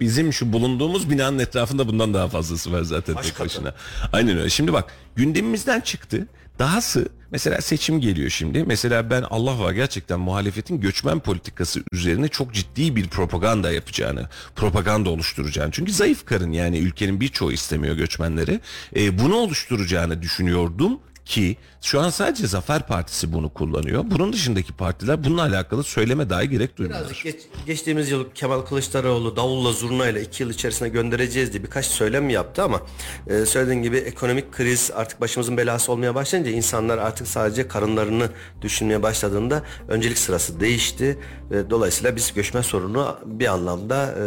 Bizim 0.00 0.32
şu 0.32 0.52
bulunduğumuz 0.52 1.10
binanın 1.10 1.38
etrafında 1.38 1.88
bundan 1.88 2.14
daha 2.14 2.28
fazlası 2.28 2.72
var 2.72 2.82
zaten 2.82 3.14
tek 3.14 3.24
katı. 3.24 3.44
başına. 3.44 3.74
Aynen 4.12 4.38
öyle. 4.38 4.50
Şimdi 4.50 4.72
bak 4.72 4.92
gündemimizden 5.16 5.80
çıktı. 5.80 6.26
Dahası 6.58 7.08
mesela 7.30 7.60
seçim 7.60 8.00
geliyor 8.00 8.30
şimdi. 8.30 8.64
Mesela 8.64 9.10
ben 9.10 9.22
Allah 9.22 9.58
var 9.58 9.72
gerçekten 9.72 10.20
muhalefetin 10.20 10.80
göçmen 10.80 11.20
politikası 11.20 11.82
üzerine 11.92 12.28
çok 12.28 12.54
ciddi 12.54 12.96
bir 12.96 13.08
propaganda 13.08 13.72
yapacağını, 13.72 14.28
propaganda 14.56 15.10
oluşturacağını. 15.10 15.70
Çünkü 15.72 15.92
zayıf 15.92 16.26
karın 16.26 16.52
yani 16.52 16.78
ülkenin 16.78 17.20
birçoğu 17.20 17.52
istemiyor 17.52 17.96
göçmenleri. 17.96 18.60
E, 18.96 19.18
bunu 19.18 19.36
oluşturacağını 19.36 20.22
düşünüyordum 20.22 21.00
ki 21.24 21.56
şu 21.82 22.00
an 22.00 22.10
sadece 22.10 22.46
Zafer 22.46 22.86
Partisi 22.86 23.32
bunu 23.32 23.48
kullanıyor. 23.54 24.04
Bunun 24.06 24.32
dışındaki 24.32 24.72
partiler 24.72 25.24
bununla 25.24 25.42
alakalı 25.42 25.82
söyleme 25.84 26.30
dahi 26.30 26.48
gerek 26.50 26.76
duymuyorlar. 26.76 27.08
Birazcık 27.10 27.24
geç- 27.24 27.46
geçtiğimiz 27.66 28.10
yıl 28.10 28.24
Kemal 28.34 28.60
Kılıçdaroğlu 28.60 29.36
davulla 29.36 29.72
zurnayla 29.72 30.20
iki 30.20 30.42
yıl 30.42 30.50
içerisinde 30.50 30.88
göndereceğiz 30.88 31.52
diye 31.52 31.62
birkaç 31.62 31.86
söylem 31.86 32.30
yaptı 32.30 32.62
ama 32.62 32.80
e, 33.26 33.46
söylediğin 33.46 33.82
gibi 33.82 33.96
ekonomik 33.96 34.52
kriz 34.52 34.90
artık 34.94 35.20
başımızın 35.20 35.56
belası 35.56 35.92
olmaya 35.92 36.14
başlayınca 36.14 36.50
insanlar 36.50 36.98
artık 36.98 37.26
sadece 37.28 37.68
karınlarını 37.68 38.28
düşünmeye 38.62 39.02
başladığında 39.02 39.62
öncelik 39.88 40.18
sırası 40.18 40.60
değişti. 40.60 41.18
E, 41.50 41.70
dolayısıyla 41.70 42.16
biz 42.16 42.34
göçmen 42.34 42.62
sorunu 42.62 43.16
bir 43.26 43.46
anlamda 43.46 44.06
e, 44.06 44.24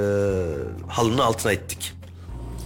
halının 0.91 1.17
altına 1.17 1.51
ettik. 1.51 1.93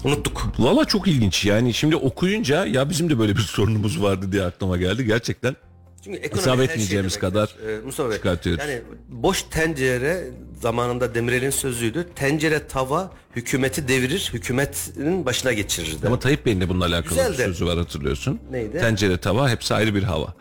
Unuttuk. 0.04 0.52
Valla 0.60 0.86
çok 0.86 1.08
ilginç 1.08 1.46
yani 1.46 1.74
şimdi 1.74 1.96
okuyunca 1.96 2.66
ya 2.66 2.90
bizim 2.90 3.10
de 3.10 3.20
böyle 3.20 3.36
bir 3.36 3.42
sorunumuz 3.42 4.02
vardı 4.04 4.32
diye 4.32 4.44
aklıma 4.44 4.78
geldi 4.78 5.06
gerçekten. 5.06 5.56
Çünkü 6.04 6.18
ekonomi 6.18 6.42
Hesap 6.42 6.60
etmeyeceğimiz 6.60 7.20
kadar 7.20 7.56
Ee, 7.68 7.80
Mustafa 7.86 8.10
Bey, 8.10 8.18
çıkartıyoruz. 8.18 8.64
Yani 8.64 8.82
boş 9.10 9.44
tencere 9.44 10.28
zamanında 10.60 11.16
Demirel'in 11.16 11.50
sözüydü. 11.50 12.08
Tencere 12.16 12.68
tava 12.68 13.12
hükümeti 13.36 13.88
devirir, 13.88 14.30
hükümetin 14.34 15.26
başına 15.26 15.54
geçirir. 15.54 16.02
de. 16.02 16.08
ama 16.08 16.20
Tayyip 16.20 16.46
Bey'in 16.46 16.62
de 16.62 16.70
bununla 16.70 16.86
alakalı 16.86 17.10
Güzel 17.10 17.32
bir 17.32 17.38
sözü 17.38 17.66
var 17.66 17.78
hatırlıyorsun. 17.78 18.40
Neydi? 18.52 18.80
Tencere 18.80 19.18
tava 19.18 19.50
hepsi 19.50 19.74
ayrı 19.74 19.96
bir 19.96 20.04
hava. 20.04 20.34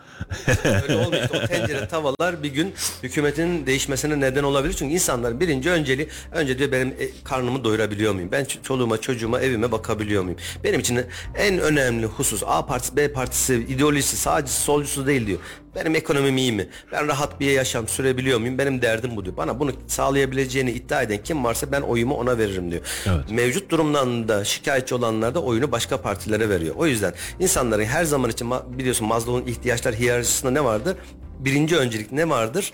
Öyle 0.83 0.95
olmuyor. 0.95 1.29
O 1.43 1.47
tencere 1.47 1.87
tavalar 1.87 2.43
bir 2.43 2.49
gün 2.53 2.73
hükümetin 3.03 3.65
değişmesine 3.65 4.19
neden 4.19 4.43
olabilir. 4.43 4.73
Çünkü 4.73 4.93
insanların 4.93 5.39
birinci 5.39 5.69
önceliği 5.69 6.07
önce 6.31 6.59
diyor 6.59 6.71
benim 6.71 6.87
e, 6.87 7.09
karnımı 7.23 7.63
doyurabiliyor 7.63 8.13
muyum? 8.13 8.29
Ben 8.31 8.45
çoluğuma, 8.63 9.01
çocuğuma, 9.01 9.41
evime 9.41 9.71
bakabiliyor 9.71 10.23
muyum? 10.23 10.39
Benim 10.63 10.79
için 10.79 10.99
en 11.35 11.59
önemli 11.59 12.05
husus 12.05 12.43
A 12.45 12.65
partisi, 12.65 12.95
B 12.95 13.11
partisi, 13.13 13.55
ideolojisi, 13.55 14.17
sağcısı, 14.17 14.61
solcusu 14.61 15.07
değil 15.07 15.27
diyor. 15.27 15.39
Benim 15.75 15.95
ekonomim 15.95 16.37
iyi 16.37 16.51
mi? 16.51 16.67
Ben 16.91 17.07
rahat 17.07 17.39
bir 17.39 17.51
yaşam 17.51 17.87
sürebiliyor 17.87 18.39
muyum? 18.39 18.57
Benim 18.57 18.81
derdim 18.81 19.15
bu 19.15 19.25
diyor. 19.25 19.37
Bana 19.37 19.59
bunu 19.59 19.71
sağlayabileceğini 19.87 20.71
iddia 20.71 21.01
eden 21.01 21.23
kim 21.23 21.43
varsa 21.43 21.71
ben 21.71 21.81
oyumu 21.81 22.15
ona 22.15 22.37
veririm 22.37 22.71
diyor. 22.71 22.81
Evet. 23.05 23.31
Mevcut 23.31 23.71
durumdan 23.71 24.27
da 24.27 24.43
şikayetçi 24.43 24.95
olanlar 24.95 25.35
da 25.35 25.41
oyunu 25.41 25.71
başka 25.71 26.01
partilere 26.01 26.49
veriyor. 26.49 26.75
O 26.77 26.85
yüzden 26.85 27.13
insanların 27.39 27.85
her 27.85 28.03
zaman 28.03 28.29
için 28.29 28.51
biliyorsun 28.77 29.07
Maslow'un 29.07 29.47
ihtiyaçlar 29.47 29.95
hiyerarşisinde 29.95 30.53
ne 30.53 30.63
vardır? 30.63 30.97
Birinci 31.39 31.77
öncelik 31.77 32.11
ne 32.11 32.29
vardır? 32.29 32.73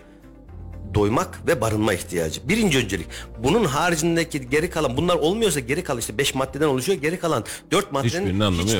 doymak 0.96 1.48
ve 1.48 1.62
barınma 1.62 1.94
ihtiyacı. 1.94 2.50
Birinci 2.50 2.78
öncelik. 2.78 3.08
Bunun 3.44 3.66
haricindeki 3.66 4.50
geri 4.50 4.70
kalan 4.70 4.98
bunlar 4.98 5.16
olmuyorsa 5.16 5.60
geri 5.60 5.84
kalan 5.84 6.00
işte 6.00 6.18
5 6.18 6.36
maddeden 6.36 6.68
oluşuyor. 6.68 7.02
Geri 7.02 7.20
kalan 7.20 7.46
4 7.72 7.92
maddenin 7.92 8.10
Hiçbirinin 8.10 8.36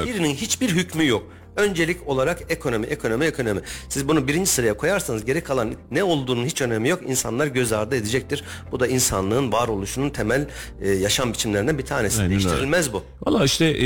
hiçbirinin 0.06 0.34
hiçbir 0.34 0.69
hükmü 0.69 1.08
yok. 1.08 1.23
Öncelik 1.55 2.07
olarak 2.07 2.43
ekonomi, 2.49 2.85
ekonomi, 2.85 3.25
ekonomi. 3.25 3.61
Siz 3.89 4.07
bunu 4.07 4.27
birinci 4.27 4.49
sıraya 4.49 4.77
koyarsanız 4.77 5.25
geri 5.25 5.41
kalan 5.41 5.73
ne 5.91 6.03
olduğunun 6.03 6.45
hiç 6.45 6.61
önemi 6.61 6.89
yok. 6.89 7.01
İnsanlar 7.07 7.47
göz 7.47 7.73
ardı 7.73 7.95
edecektir. 7.95 8.43
Bu 8.71 8.79
da 8.79 8.87
insanlığın 8.87 9.51
varoluşunun 9.51 10.09
temel 10.09 10.47
e, 10.81 10.89
yaşam 10.89 11.33
biçimlerinden 11.33 11.77
bir 11.77 11.85
tanesi. 11.85 12.21
Aynen 12.21 12.31
öyle. 12.31 12.43
Değiştirilmez 12.43 12.93
bu. 12.93 13.03
Valla 13.25 13.45
işte 13.45 13.65
e, 13.65 13.83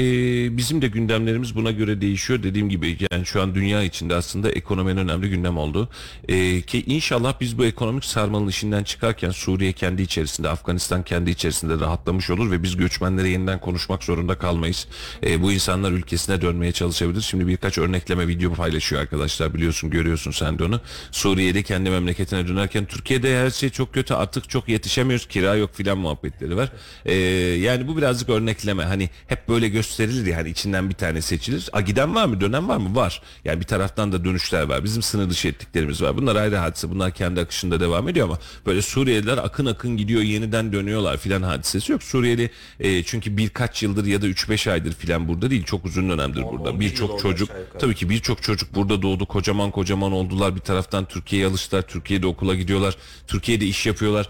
bizim 0.57 0.81
de 0.81 0.87
gündemlerimiz 0.87 1.55
buna 1.55 1.71
göre 1.71 2.01
değişiyor. 2.01 2.43
Dediğim 2.43 2.69
gibi 2.69 2.97
yani 3.11 3.25
şu 3.25 3.41
an 3.41 3.55
dünya 3.55 3.83
içinde 3.83 4.15
aslında 4.15 4.51
ekonominin 4.51 4.97
önemli 4.97 5.29
gündem 5.29 5.57
oldu. 5.57 5.89
E, 6.27 6.61
ki 6.61 6.83
inşallah 6.87 7.33
biz 7.41 7.57
bu 7.57 7.65
ekonomik 7.65 8.05
sarmalın 8.05 8.47
işinden 8.47 8.83
çıkarken 8.83 9.31
Suriye 9.31 9.73
kendi 9.73 10.01
içerisinde, 10.01 10.49
Afganistan 10.49 11.03
kendi 11.03 11.31
içerisinde 11.31 11.79
rahatlamış 11.79 12.29
olur 12.29 12.51
ve 12.51 12.63
biz 12.63 12.77
göçmenlere 12.77 13.29
yeniden 13.29 13.59
konuşmak 13.59 14.03
zorunda 14.03 14.37
kalmayız. 14.37 14.87
E, 15.23 15.41
bu 15.41 15.51
insanlar 15.51 15.91
ülkesine 15.91 16.41
dönmeye 16.41 16.71
çalışabilir. 16.71 17.21
Şimdi 17.21 17.47
birkaç 17.59 17.77
örnekleme 17.77 18.27
video 18.27 18.53
paylaşıyor 18.53 19.01
arkadaşlar 19.01 19.53
biliyorsun 19.53 19.89
görüyorsun 19.89 20.31
sen 20.31 20.59
de 20.59 20.63
onu. 20.63 20.81
Suriye'de 21.11 21.63
kendi 21.63 21.89
memleketine 21.89 22.47
dönerken 22.47 22.85
Türkiye'de 22.85 23.39
her 23.39 23.49
şey 23.49 23.69
çok 23.69 23.93
kötü 23.93 24.13
artık 24.13 24.49
çok 24.49 24.69
yetişemiyoruz 24.69 25.27
kira 25.27 25.55
yok 25.55 25.69
filan 25.73 25.97
muhabbetleri 25.97 26.55
var. 26.57 26.71
E, 27.05 27.13
yani 27.59 27.87
bu 27.87 27.97
birazcık 27.97 28.29
örnekleme 28.29 28.83
hani 28.83 29.09
hep 29.27 29.49
böyle 29.49 29.69
gösterilir 29.69 30.25
ya 30.25 30.37
hani 30.37 30.49
içinden 30.49 30.89
bir 30.89 30.95
tane 30.95 31.21
seçilir. 31.21 31.69
A 31.73 31.81
giden 31.81 32.15
var 32.15 32.25
mı 32.25 32.41
dönen 32.41 32.67
var 32.67 32.77
mı? 32.77 32.95
Var. 32.95 33.21
Yani 33.45 33.59
bir 33.59 33.65
taraftan 33.65 34.11
da 34.11 34.25
dönüşler 34.25 34.63
var. 34.63 34.83
Bizim 34.83 35.01
sınır 35.01 35.29
dışı 35.29 35.47
ettiklerimiz 35.47 36.01
var. 36.01 36.17
Bunlar 36.17 36.35
ayrı 36.35 36.55
hadise. 36.55 36.89
Bunlar 36.89 37.11
kendi 37.11 37.41
akışında 37.41 37.79
devam 37.79 38.09
ediyor 38.09 38.27
ama 38.27 38.39
böyle 38.65 38.81
Suriyeliler 38.81 39.37
akın 39.37 39.65
akın 39.65 39.97
gidiyor 39.97 40.21
yeniden 40.21 40.73
dönüyorlar 40.73 41.17
filan 41.17 41.41
hadisesi 41.41 41.91
yok. 41.91 42.03
Suriyeli 42.03 42.49
e, 42.79 43.03
çünkü 43.03 43.37
birkaç 43.37 43.83
yıldır 43.83 44.05
ya 44.05 44.21
da 44.21 44.27
3-5 44.27 44.71
aydır 44.71 44.93
filan 44.93 45.27
burada 45.27 45.49
değil. 45.49 45.63
Çok 45.63 45.85
uzun 45.85 46.09
dönemdir 46.09 46.43
burada. 46.43 46.69
11 46.69 46.85
yıl 46.85 46.91
Birçok 46.91 47.19
çocuk. 47.19 47.48
Tabii 47.79 47.95
ki 47.95 48.09
birçok 48.09 48.43
çocuk 48.43 48.75
burada 48.75 49.01
doğdu. 49.01 49.25
Kocaman 49.25 49.71
kocaman 49.71 50.11
oldular. 50.11 50.55
Bir 50.55 50.61
taraftan 50.61 51.05
Türkiye'ye 51.05 51.47
alıştılar. 51.47 51.81
Türkiye'de 51.81 52.27
okula 52.27 52.55
gidiyorlar. 52.55 52.95
Türkiye'de 53.27 53.65
iş 53.65 53.85
yapıyorlar. 53.85 54.29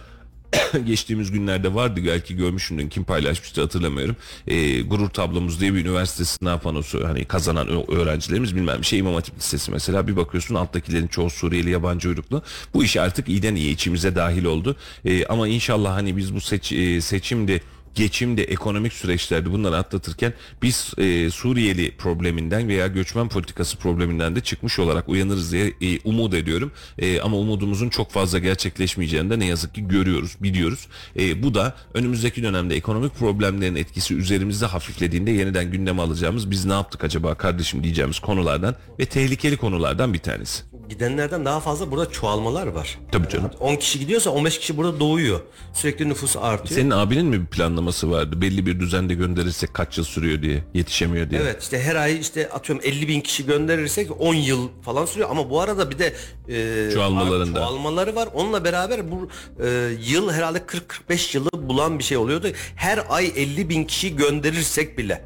geçtiğimiz 0.85 1.31
günlerde 1.31 1.75
vardı 1.75 2.01
belki 2.05 2.35
görmüşsündün 2.35 2.89
kim 2.89 3.03
paylaşmıştı 3.03 3.61
hatırlamıyorum. 3.61 4.15
Ee, 4.47 4.81
gurur 4.81 5.09
tablomuz 5.09 5.59
diye 5.59 5.73
bir 5.73 5.79
üniversite 5.79 6.25
sınav 6.25 6.59
panosu 6.59 7.07
hani 7.07 7.25
kazanan 7.25 7.91
öğrencilerimiz 7.91 8.55
bilmem 8.55 8.81
bir 8.81 8.85
şey 8.85 8.99
İmam 8.99 9.13
Hatip 9.13 9.37
Lisesi 9.37 9.71
mesela 9.71 10.07
bir 10.07 10.15
bakıyorsun 10.15 10.55
alttakilerin 10.55 11.07
çoğu 11.07 11.29
Suriyeli 11.29 11.69
yabancı 11.69 12.09
uyruklu. 12.09 12.43
Bu 12.73 12.83
iş 12.83 12.97
artık 12.97 13.29
iyiden 13.29 13.55
iyi 13.55 13.73
içimize 13.73 14.15
dahil 14.15 14.45
oldu. 14.45 14.75
Ee, 15.05 15.25
ama 15.25 15.47
inşallah 15.47 15.95
hani 15.95 16.17
biz 16.17 16.35
bu 16.35 16.41
seç, 16.41 16.71
e, 16.71 17.01
seçimde 17.01 17.61
geçimde 17.95 18.43
ekonomik 18.43 18.93
süreçlerde 18.93 19.51
bunları 19.51 19.77
atlatırken 19.77 20.33
biz 20.61 20.93
e, 20.97 21.29
Suriyeli 21.29 21.91
probleminden 21.97 22.67
veya 22.67 22.87
göçmen 22.87 23.29
politikası 23.29 23.77
probleminden 23.77 24.35
de 24.35 24.41
çıkmış 24.41 24.79
olarak 24.79 25.09
uyanırız 25.09 25.51
diye 25.51 25.73
e, 25.81 25.99
umut 26.03 26.33
ediyorum. 26.33 26.71
E, 26.97 27.21
ama 27.21 27.37
umudumuzun 27.37 27.89
çok 27.89 28.11
fazla 28.11 28.39
gerçekleşmeyeceğini 28.39 29.29
de 29.29 29.39
ne 29.39 29.45
yazık 29.45 29.75
ki 29.75 29.87
görüyoruz, 29.87 30.35
biliyoruz. 30.39 30.87
E, 31.19 31.43
bu 31.43 31.53
da 31.53 31.75
önümüzdeki 31.93 32.43
dönemde 32.43 32.75
ekonomik 32.75 33.15
problemlerin 33.15 33.75
etkisi 33.75 34.15
üzerimizde 34.15 34.65
hafiflediğinde 34.65 35.31
yeniden 35.31 35.71
gündeme 35.71 36.01
alacağımız 36.01 36.51
biz 36.51 36.65
ne 36.65 36.73
yaptık 36.73 37.03
acaba 37.03 37.35
kardeşim 37.35 37.83
diyeceğimiz 37.83 38.19
konulardan 38.19 38.75
ve 38.99 39.05
tehlikeli 39.05 39.57
konulardan 39.57 40.13
bir 40.13 40.19
tanesi. 40.19 40.63
Gidenlerden 40.89 41.45
daha 41.45 41.59
fazla 41.59 41.91
burada 41.91 42.11
çoğalmalar 42.11 42.67
var. 42.67 42.99
Tabii 43.11 43.29
canım. 43.29 43.51
10 43.59 43.75
kişi 43.75 43.99
gidiyorsa 43.99 44.29
15 44.29 44.59
kişi 44.59 44.77
burada 44.77 44.99
doğuyor. 44.99 45.39
Sürekli 45.73 46.09
nüfus 46.09 46.37
artıyor. 46.37 46.79
Senin 46.79 46.91
abinin 46.91 47.25
mi 47.25 47.41
bir 47.41 47.45
planlaması 47.79 48.11
vardı? 48.11 48.41
Belli 48.41 48.65
bir 48.65 48.79
düzende 48.79 49.13
gönderirsek 49.13 49.73
kaç 49.73 49.97
yıl 49.97 50.05
sürüyor 50.05 50.41
diye, 50.41 50.63
yetişemiyor 50.73 51.29
diye. 51.29 51.41
Evet 51.41 51.63
işte 51.63 51.79
her 51.81 51.95
ay 51.95 52.19
işte 52.19 52.49
atıyorum 52.49 52.85
50 52.85 53.07
bin 53.07 53.21
kişi 53.21 53.45
gönderirsek 53.45 54.21
10 54.21 54.33
yıl 54.33 54.69
falan 54.81 55.05
sürüyor 55.05 55.29
ama 55.29 55.49
bu 55.49 55.61
arada 55.61 55.91
bir 55.91 55.99
de 55.99 56.13
e, 56.49 56.91
Çoğalmalarında. 56.93 57.59
çoğalmaları 57.59 58.15
var. 58.15 58.29
Onunla 58.33 58.63
beraber 58.63 59.11
bu 59.11 59.29
e, 59.63 59.89
yıl 60.09 60.31
herhalde 60.31 60.57
40-45 61.09 61.37
yılı 61.37 61.49
bulan 61.69 61.99
bir 61.99 62.03
şey 62.03 62.17
oluyordu. 62.17 62.47
Her 62.75 62.99
ay 63.09 63.31
50 63.35 63.69
bin 63.69 63.83
kişi 63.83 64.15
gönderirsek 64.15 64.97
bile 64.97 65.25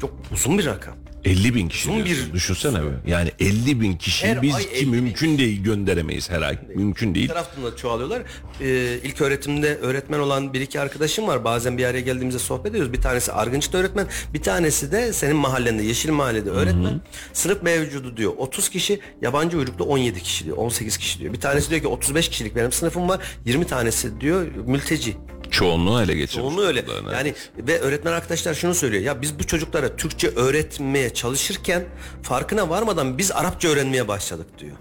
çok 0.00 0.10
uzun 0.32 0.58
bir 0.58 0.66
rakam. 0.66 0.94
50 1.24 1.54
bin 1.54 1.68
kişi 1.68 1.88
diyorsun. 2.04 2.26
bir- 2.28 2.32
Düşünsene 2.32 2.82
be. 2.82 2.86
Yani 3.06 3.30
50 3.40 3.80
bin 3.80 3.96
kişi 3.96 4.26
Her 4.26 4.42
biz 4.42 4.56
ki 4.58 4.68
50 4.74 4.82
bin 4.82 4.90
mümkün 4.90 5.38
değil 5.38 5.62
gönderemeyiz 5.62 6.30
her 6.30 6.42
ay. 6.42 6.58
Mümkün 6.74 7.14
değil. 7.14 7.28
Taraftan 7.28 7.64
da 7.64 7.76
çoğalıyorlar. 7.76 8.22
Ee, 8.60 8.98
ilk 9.04 9.20
öğretimde 9.20 9.76
öğretmen 9.76 10.18
olan 10.18 10.52
bir 10.52 10.60
iki 10.60 10.80
arkadaşım 10.80 11.26
var. 11.26 11.44
Bazen 11.44 11.78
bir 11.78 11.84
araya 11.84 12.00
geldiğimizde 12.00 12.38
sohbet 12.38 12.70
ediyoruz. 12.70 12.92
Bir 12.92 13.00
tanesi 13.00 13.32
Argınç'ta 13.32 13.78
öğretmen. 13.78 14.06
Bir 14.34 14.42
tanesi 14.42 14.92
de 14.92 15.12
senin 15.12 15.36
mahallende 15.36 15.82
Yeşil 15.82 16.10
Mahalle'de 16.10 16.50
öğretmen. 16.50 17.00
Sınıf 17.32 17.62
mevcudu 17.62 18.16
diyor 18.16 18.32
30 18.36 18.68
kişi. 18.68 19.00
Yabancı 19.22 19.58
uyruklu 19.58 19.84
17 19.84 20.22
kişi 20.22 20.44
diyor. 20.44 20.56
18 20.56 20.96
kişi 20.98 21.18
diyor. 21.18 21.32
Bir 21.32 21.40
tanesi 21.40 21.70
diyor 21.70 21.80
ki 21.80 21.88
35 21.88 22.28
kişilik 22.28 22.56
benim 22.56 22.72
sınıfım 22.72 23.08
var. 23.08 23.20
20 23.44 23.66
tanesi 23.66 24.20
diyor 24.20 24.46
mülteci. 24.66 25.16
Çoğunluğu 25.54 26.02
ele 26.02 26.14
geçirmiş. 26.14 26.52
Onu 26.52 26.66
öyle. 26.66 26.80
çocuklarına. 26.80 27.12
Yani 27.12 27.34
ve 27.58 27.80
öğretmen 27.80 28.12
arkadaşlar 28.12 28.54
şunu 28.54 28.74
söylüyor. 28.74 29.02
Ya 29.02 29.22
biz 29.22 29.38
bu 29.38 29.46
çocuklara 29.46 29.96
Türkçe 29.96 30.28
öğretmeye 30.28 31.14
çalışırken 31.14 31.84
farkına 32.22 32.70
varmadan 32.70 33.18
biz 33.18 33.32
Arapça 33.32 33.68
öğrenmeye 33.68 34.08
başladık 34.08 34.46
diyor. 34.58 34.76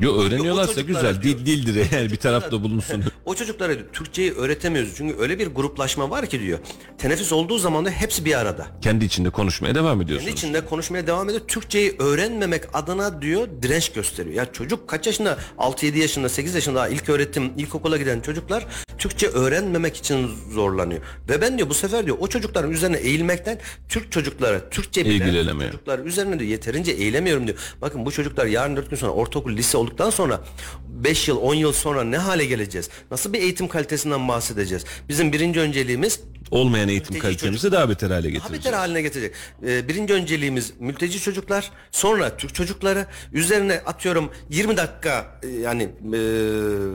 Yo 0.00 0.22
öğreniyorlarsa 0.22 0.74
çocuklara 0.74 1.10
güzel. 1.10 1.22
diyor. 1.22 1.38
Dil 1.38 1.46
dildir 1.46 1.86
eğer 1.92 2.10
bir 2.10 2.16
tarafta 2.16 2.62
bulunsun. 2.62 3.04
O 3.24 3.34
çocuklara 3.34 3.74
diyor, 3.74 3.86
Türkçeyi 3.92 4.32
öğretemiyoruz. 4.32 4.92
Çünkü 4.96 5.16
öyle 5.18 5.38
bir 5.38 5.46
gruplaşma 5.46 6.10
var 6.10 6.26
ki 6.26 6.40
diyor. 6.40 6.58
Teneffüs 6.98 7.32
olduğu 7.32 7.58
zaman 7.58 7.84
da 7.84 7.90
hepsi 7.90 8.24
bir 8.24 8.38
arada. 8.38 8.66
Kendi 8.82 9.04
içinde 9.04 9.30
konuşmaya 9.30 9.74
devam 9.74 9.92
Kendi 9.98 10.04
ediyorsunuz. 10.04 10.32
içinde 10.32 10.64
konuşmaya 10.64 11.06
devam 11.06 11.28
ediyor. 11.28 11.40
Türkçeyi 11.48 11.94
öğrenmemek 11.98 12.64
adına 12.72 13.22
diyor 13.22 13.48
direnç 13.62 13.92
gösteriyor. 13.92 14.34
Ya 14.36 14.52
çocuk 14.52 14.88
kaç 14.88 15.06
yaşında? 15.06 15.38
6-7 15.58 15.98
yaşında, 15.98 16.28
8 16.28 16.54
yaşında 16.54 16.88
ilk 16.88 17.08
öğretim, 17.08 17.52
ilkokula 17.58 17.96
giden 17.96 18.20
çocuklar 18.20 18.66
Türkçe 18.98 19.26
öğrenmemek 19.28 19.96
için 19.96 20.30
zorlanıyor. 20.52 21.00
Ve 21.28 21.40
ben 21.40 21.58
diyor 21.58 21.68
bu 21.68 21.74
sefer 21.74 22.06
diyor 22.06 22.16
o 22.20 22.26
çocukların 22.26 22.70
üzerine 22.72 22.96
eğilmekten 22.96 23.58
Türk 23.88 24.12
çocuklara, 24.12 24.70
Türkçe 24.70 25.04
bilen 25.04 25.58
çocuklar 25.66 25.98
üzerine 25.98 26.38
diyor 26.38 26.50
yeterince 26.50 26.92
eğilemiyorum 26.92 27.46
diyor. 27.46 27.58
Bakın 27.82 28.06
bu 28.06 28.12
çocuklar 28.12 28.46
yarın 28.46 28.76
4 28.76 28.90
gün 28.90 28.96
sonra 28.96 29.12
ortaokul, 29.12 29.56
lise 29.56 29.78
olduktan 29.84 30.10
sonra 30.10 30.40
5 30.88 31.28
yıl, 31.28 31.36
10 31.36 31.54
yıl 31.54 31.72
sonra 31.72 32.04
ne 32.04 32.18
hale 32.18 32.44
geleceğiz? 32.44 32.88
Nasıl 33.10 33.32
bir 33.32 33.40
eğitim 33.40 33.68
kalitesinden 33.68 34.28
bahsedeceğiz? 34.28 34.84
Bizim 35.08 35.32
birinci 35.32 35.60
önceliğimiz 35.60 36.20
Olmayan 36.50 36.88
eğitim 36.88 37.18
kalitemizi 37.18 37.72
daha 37.72 37.88
beter 37.88 38.10
hale 38.10 38.22
daha 38.22 38.30
getireceğiz. 38.30 38.64
beter 38.64 38.72
haline 38.72 39.02
getirecek. 39.02 39.34
Ee, 39.66 39.88
birinci 39.88 40.14
önceliğimiz 40.14 40.72
mülteci 40.78 41.20
çocuklar, 41.20 41.70
sonra 41.90 42.36
Türk 42.36 42.54
çocukları. 42.54 43.06
Üzerine 43.32 43.82
atıyorum 43.86 44.30
20 44.50 44.76
dakika 44.76 45.40
e, 45.42 45.48
yani 45.48 45.82
e, 45.82 46.18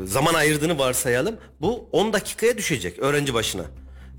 zaman 0.05 0.33
ayırdığını 0.33 0.77
varsayalım. 0.79 1.35
Bu 1.61 1.89
10 1.91 2.13
dakikaya 2.13 2.57
düşecek 2.57 2.99
öğrenci 2.99 3.33
başına. 3.33 3.63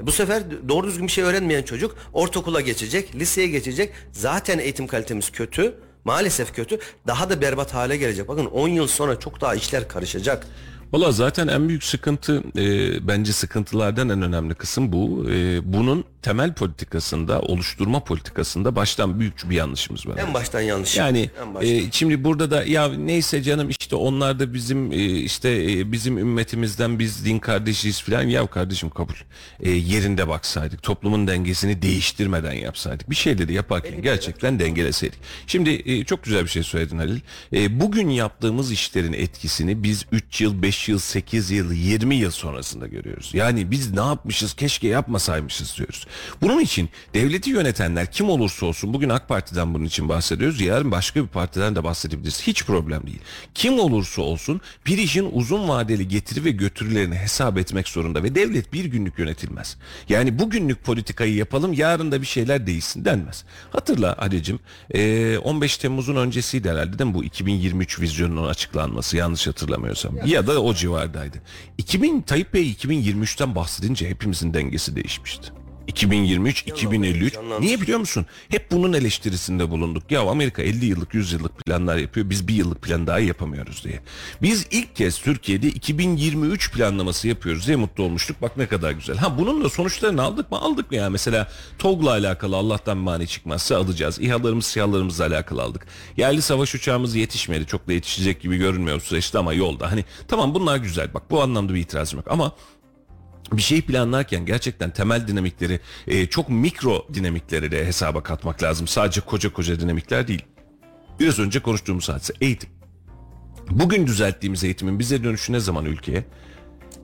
Bu 0.00 0.12
sefer 0.12 0.42
doğru 0.68 0.86
düzgün 0.86 1.06
bir 1.06 1.12
şey 1.12 1.24
öğrenmeyen 1.24 1.62
çocuk 1.62 1.96
ortaokula 2.12 2.60
geçecek, 2.60 3.14
liseye 3.14 3.46
geçecek. 3.46 3.92
Zaten 4.12 4.58
eğitim 4.58 4.86
kalitemiz 4.86 5.30
kötü. 5.30 5.74
Maalesef 6.04 6.54
kötü. 6.54 6.78
Daha 7.06 7.30
da 7.30 7.40
berbat 7.40 7.74
hale 7.74 7.96
gelecek. 7.96 8.28
Bakın 8.28 8.46
10 8.46 8.68
yıl 8.68 8.86
sonra 8.86 9.18
çok 9.20 9.40
daha 9.40 9.54
işler 9.54 9.88
karışacak. 9.88 10.46
Valla 10.92 11.12
zaten 11.12 11.48
en 11.48 11.68
büyük 11.68 11.84
sıkıntı 11.84 12.42
e, 12.56 13.08
bence 13.08 13.32
sıkıntılardan 13.32 14.08
en 14.08 14.22
önemli 14.22 14.54
kısım 14.54 14.92
bu. 14.92 15.26
E, 15.30 15.60
bunun 15.72 16.04
temel 16.22 16.54
politikasında, 16.54 17.40
oluşturma 17.40 18.04
politikasında 18.04 18.76
baştan 18.76 19.20
büyük 19.20 19.50
bir 19.50 19.56
yanlışımız 19.56 20.06
var. 20.06 20.16
En 20.16 20.34
baştan 20.34 20.60
yanlış. 20.60 20.96
Yani 20.96 21.30
en 21.42 21.54
baştan. 21.54 21.74
e, 21.74 21.82
şimdi 21.92 22.24
burada 22.24 22.50
da 22.50 22.64
ya 22.64 22.88
neyse 22.88 23.42
canım 23.42 23.70
işte 23.70 23.96
onlar 23.96 24.38
da 24.38 24.54
bizim 24.54 24.92
e, 24.92 24.96
işte 25.06 25.48
e, 25.48 25.92
bizim 25.92 26.18
ümmetimizden 26.18 26.98
biz 26.98 27.24
din 27.24 27.38
kardeşiyiz 27.38 28.02
falan 28.02 28.22
ya 28.22 28.46
kardeşim 28.46 28.90
kabul. 28.90 29.14
E, 29.60 29.70
yerinde 29.70 30.28
baksaydık 30.28 30.82
toplumun 30.82 31.26
dengesini 31.26 31.82
değiştirmeden 31.82 32.52
yapsaydık 32.52 33.10
bir 33.10 33.14
şeyleri 33.14 33.52
yaparken 33.52 34.02
gerçekten 34.02 34.58
dengeleseydik. 34.58 35.18
Şimdi 35.46 35.70
e, 35.70 36.04
çok 36.04 36.24
güzel 36.24 36.44
bir 36.44 36.48
şey 36.48 36.62
söyledin 36.62 36.98
Halil. 36.98 37.20
E, 37.52 37.80
bugün 37.80 38.08
yaptığımız 38.08 38.72
işlerin 38.72 39.12
etkisini 39.12 39.82
biz 39.82 40.06
3 40.12 40.40
yıl 40.40 40.62
5 40.62 40.79
yıl 40.88 40.98
8 40.98 41.50
yıl 41.50 41.72
20 41.72 42.14
yıl 42.14 42.30
sonrasında 42.30 42.86
görüyoruz. 42.86 43.30
Yani 43.34 43.70
biz 43.70 43.92
ne 43.92 44.00
yapmışız 44.00 44.54
keşke 44.54 44.88
yapmasaymışız 44.88 45.76
diyoruz. 45.78 46.06
Bunun 46.42 46.60
için 46.60 46.88
devleti 47.14 47.50
yönetenler 47.50 48.12
kim 48.12 48.30
olursa 48.30 48.66
olsun 48.66 48.94
bugün 48.94 49.08
AK 49.08 49.28
Parti'den 49.28 49.74
bunun 49.74 49.84
için 49.84 50.08
bahsediyoruz. 50.08 50.60
Yarın 50.60 50.90
başka 50.90 51.22
bir 51.22 51.28
partiden 51.28 51.76
de 51.76 51.84
bahsedebiliriz. 51.84 52.42
Hiç 52.42 52.64
problem 52.64 53.06
değil. 53.06 53.20
Kim 53.54 53.78
olursa 53.78 54.22
olsun 54.22 54.60
bir 54.86 54.98
işin 54.98 55.28
uzun 55.32 55.68
vadeli 55.68 56.08
getiri 56.08 56.44
ve 56.44 56.50
götürülerini 56.50 57.14
hesap 57.14 57.58
etmek 57.58 57.88
zorunda 57.88 58.22
ve 58.22 58.34
devlet 58.34 58.72
bir 58.72 58.84
günlük 58.84 59.18
yönetilmez. 59.18 59.76
Yani 60.08 60.38
bugünlük 60.38 60.84
politikayı 60.84 61.34
yapalım 61.34 61.72
yarın 61.72 62.12
da 62.12 62.20
bir 62.20 62.26
şeyler 62.26 62.66
değişsin 62.66 63.04
denmez. 63.04 63.44
Hatırla 63.70 64.16
Ali'cim 64.18 64.58
e, 64.94 65.38
15 65.38 65.76
Temmuz'un 65.76 66.16
öncesiydi 66.16 66.70
herhalde 66.70 66.98
değil 66.98 67.10
mi 67.10 67.14
bu 67.14 67.24
2023 67.24 68.00
vizyonunun 68.00 68.48
açıklanması 68.48 69.16
yanlış 69.16 69.46
hatırlamıyorsam. 69.46 70.14
Ya 70.26 70.46
da 70.46 70.62
o 70.62 70.69
civardaydı. 70.74 71.36
2000 71.78 72.20
Tayyip 72.20 72.54
Bey 72.54 72.72
2023'ten 72.72 73.54
bahsedince 73.54 74.08
hepimizin 74.08 74.54
dengesi 74.54 74.96
değişmişti. 74.96 75.52
2023, 75.90 76.62
2053. 76.62 77.34
canlanmış. 77.34 77.66
Niye 77.66 77.80
biliyor 77.80 77.98
musun? 77.98 78.26
Hep 78.48 78.70
bunun 78.70 78.92
eleştirisinde 78.92 79.70
bulunduk. 79.70 80.10
Ya 80.10 80.20
Amerika 80.20 80.62
50 80.62 80.86
yıllık, 80.86 81.14
100 81.14 81.32
yıllık 81.32 81.58
planlar 81.58 81.96
yapıyor. 81.96 82.30
Biz 82.30 82.48
bir 82.48 82.54
yıllık 82.54 82.82
plan 82.82 83.06
daha 83.06 83.18
yapamıyoruz 83.18 83.84
diye. 83.84 84.00
Biz 84.42 84.66
ilk 84.70 84.96
kez 84.96 85.18
Türkiye'de 85.18 85.68
2023 85.68 86.72
planlaması 86.72 87.28
yapıyoruz 87.28 87.66
diye 87.66 87.76
mutlu 87.76 88.04
olmuştuk. 88.04 88.42
Bak 88.42 88.56
ne 88.56 88.66
kadar 88.66 88.90
güzel. 88.90 89.16
Ha 89.16 89.38
bunun 89.38 89.64
da 89.64 89.68
sonuçlarını 89.68 90.22
aldık 90.22 90.50
mı? 90.50 90.60
Aldık 90.60 90.90
mı 90.90 90.96
ya? 90.96 91.10
Mesela 91.10 91.48
TOG'la 91.78 92.10
alakalı 92.10 92.56
Allah'tan 92.56 92.96
mani 92.96 93.26
çıkmazsa 93.26 93.76
alacağız. 93.76 94.20
İHA'larımız, 94.20 94.66
SİHA'larımızla 94.66 95.26
alakalı 95.26 95.62
aldık. 95.62 95.86
Yerli 96.16 96.42
savaş 96.42 96.74
uçağımız 96.74 97.14
yetişmedi. 97.14 97.66
Çok 97.66 97.88
da 97.88 97.92
yetişecek 97.92 98.40
gibi 98.40 98.56
görünmüyor 98.56 99.00
süreçte 99.00 99.38
ama 99.38 99.52
yolda. 99.52 99.90
Hani 99.90 100.04
tamam 100.28 100.54
bunlar 100.54 100.76
güzel. 100.76 101.14
Bak 101.14 101.30
bu 101.30 101.42
anlamda 101.42 101.74
bir 101.74 101.80
itirazım 101.80 102.18
yok 102.18 102.30
ama 102.30 102.52
bir 103.52 103.62
şey 103.62 103.82
planlarken 103.82 104.46
gerçekten 104.46 104.90
temel 104.90 105.28
dinamikleri 105.28 105.80
e, 106.06 106.26
çok 106.26 106.48
mikro 106.48 107.06
dinamikleri 107.14 107.70
de 107.70 107.86
hesaba 107.86 108.22
katmak 108.22 108.62
lazım. 108.62 108.86
Sadece 108.86 109.20
koca 109.20 109.52
koca 109.52 109.80
dinamikler 109.80 110.28
değil. 110.28 110.42
Biraz 111.20 111.38
önce 111.38 111.60
konuştuğumuz 111.60 112.08
hadise 112.08 112.32
eğitim. 112.40 112.70
Bugün 113.70 114.06
düzelttiğimiz 114.06 114.64
eğitimin 114.64 114.98
bize 114.98 115.24
dönüşü 115.24 115.52
ne 115.52 115.60
zaman 115.60 115.84
ülkeye? 115.84 116.24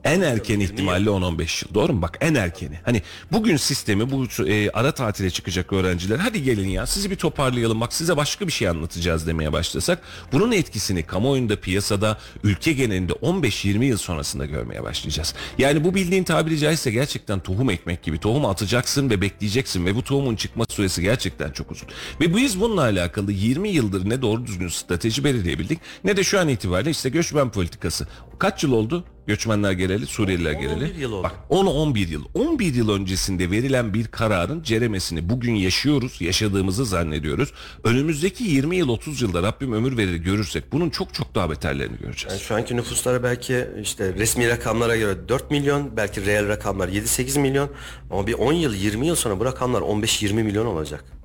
En 0.03 0.21
erken 0.21 0.59
ihtimalle 0.59 1.09
10-15 1.09 1.65
yıl. 1.65 1.73
Doğru 1.73 1.93
mu? 1.93 2.01
Bak 2.01 2.17
en 2.21 2.35
erkeni. 2.35 2.79
Hani 2.83 3.01
bugün 3.31 3.57
sistemi 3.57 4.11
bu 4.11 4.43
e, 4.47 4.69
ara 4.69 4.91
tatile 4.91 5.29
çıkacak 5.29 5.73
öğrenciler 5.73 6.17
hadi 6.17 6.43
gelin 6.43 6.69
ya 6.69 6.85
sizi 6.85 7.11
bir 7.11 7.15
toparlayalım 7.15 7.81
bak 7.81 7.93
size 7.93 8.17
başka 8.17 8.47
bir 8.47 8.51
şey 8.51 8.69
anlatacağız 8.69 9.27
demeye 9.27 9.53
başlasak 9.53 9.99
bunun 10.31 10.51
etkisini 10.51 11.03
kamuoyunda 11.03 11.59
piyasada 11.59 12.17
ülke 12.43 12.73
genelinde 12.73 13.13
15-20 13.13 13.85
yıl 13.85 13.97
sonrasında 13.97 14.45
görmeye 14.45 14.83
başlayacağız. 14.83 15.33
Yani 15.57 15.83
bu 15.83 15.95
bildiğin 15.95 16.23
tabiri 16.23 16.59
caizse 16.59 16.91
gerçekten 16.91 17.39
tohum 17.39 17.69
ekmek 17.69 18.03
gibi 18.03 18.17
tohum 18.17 18.45
atacaksın 18.45 19.09
ve 19.09 19.21
bekleyeceksin 19.21 19.85
ve 19.85 19.95
bu 19.95 20.03
tohumun 20.03 20.35
çıkma 20.35 20.65
süresi 20.69 21.01
gerçekten 21.01 21.51
çok 21.51 21.71
uzun. 21.71 21.87
Ve 22.21 22.35
biz 22.35 22.61
bununla 22.61 22.81
alakalı 22.81 23.31
20 23.31 23.69
yıldır 23.69 24.09
ne 24.09 24.21
doğru 24.21 24.45
düzgün 24.45 24.67
strateji 24.67 25.23
belirleyebildik 25.23 25.79
ne 26.03 26.17
de 26.17 26.23
şu 26.23 26.39
an 26.39 26.49
itibariyle 26.49 26.89
işte 26.89 27.09
göçmen 27.09 27.51
politikası. 27.51 28.07
Kaç 28.39 28.63
yıl 28.63 28.71
oldu? 28.71 29.03
Göçmenler 29.27 29.71
geleli, 29.71 30.05
Suriyeliler 30.05 30.53
10-11 30.53 30.59
geleli. 30.59 31.01
yıl 31.01 31.11
oldu. 31.11 31.23
Bak 31.23 31.35
10-11 31.49 32.09
yıl. 32.09 32.25
11 32.33 32.73
yıl 32.73 32.89
öncesinde 32.89 33.51
verilen 33.51 33.93
bir 33.93 34.07
kararın 34.07 34.63
ceremesini 34.63 35.29
bugün 35.29 35.55
yaşıyoruz, 35.55 36.21
yaşadığımızı 36.21 36.85
zannediyoruz. 36.85 37.53
Önümüzdeki 37.83 38.43
20 38.43 38.75
yıl 38.75 38.89
30 38.89 39.21
yılda 39.21 39.43
Rabbim 39.43 39.73
ömür 39.73 39.97
verir 39.97 40.15
görürsek 40.15 40.71
bunun 40.71 40.89
çok 40.89 41.13
çok 41.13 41.35
daha 41.35 41.49
beterlerini 41.51 41.97
göreceğiz. 41.97 42.33
Yani 42.33 42.41
şu 42.41 42.55
anki 42.55 42.75
nüfusları 42.75 43.23
belki 43.23 43.67
işte 43.81 44.13
resmi 44.13 44.47
rakamlara 44.49 44.95
göre 44.97 45.29
4 45.29 45.51
milyon 45.51 45.97
belki 45.97 46.25
reel 46.25 46.47
rakamlar 46.47 46.87
7-8 46.87 47.39
milyon 47.39 47.69
ama 48.11 48.27
bir 48.27 48.33
10 48.33 48.53
yıl 48.53 48.73
20 48.73 49.07
yıl 49.07 49.15
sonra 49.15 49.39
bu 49.39 49.45
rakamlar 49.45 49.81
15-20 49.81 50.33
milyon 50.33 50.65
olacak. 50.65 51.16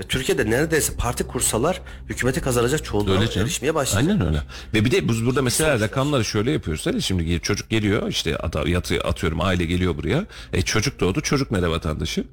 Ve 0.00 0.02
Türkiye'de 0.02 0.50
neredeyse 0.50 0.92
parti 0.96 1.24
kursalar 1.24 1.80
hükümeti 2.08 2.40
kazanacak 2.40 2.84
çoğunluğa 2.84 3.14
Öyle 3.14 3.30
canım. 3.30 3.46
erişmeye 3.46 3.74
başlayacak. 3.74 4.12
Aynen 4.12 4.26
öyle. 4.26 4.42
Ve 4.74 4.84
bir 4.84 4.90
de 4.90 5.08
biz 5.08 5.26
burada 5.26 5.42
mesela 5.42 5.80
rakamları 5.80 6.24
şöyle 6.24 6.50
yapıyoruz. 6.50 6.86
Hani 6.86 7.02
şimdi 7.02 7.40
çocuk 7.40 7.70
geliyor 7.70 8.08
işte 8.08 8.38
yatı, 8.66 9.00
atıyorum 9.00 9.40
aile 9.40 9.64
geliyor 9.64 9.96
buraya. 9.96 10.26
E 10.52 10.62
çocuk 10.62 11.00
doğdu. 11.00 11.20
Çocuk 11.20 11.50
nere 11.50 11.68
vatandaşı? 11.68 12.24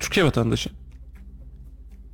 Türkiye 0.00 0.26
vatandaşı. 0.26 0.70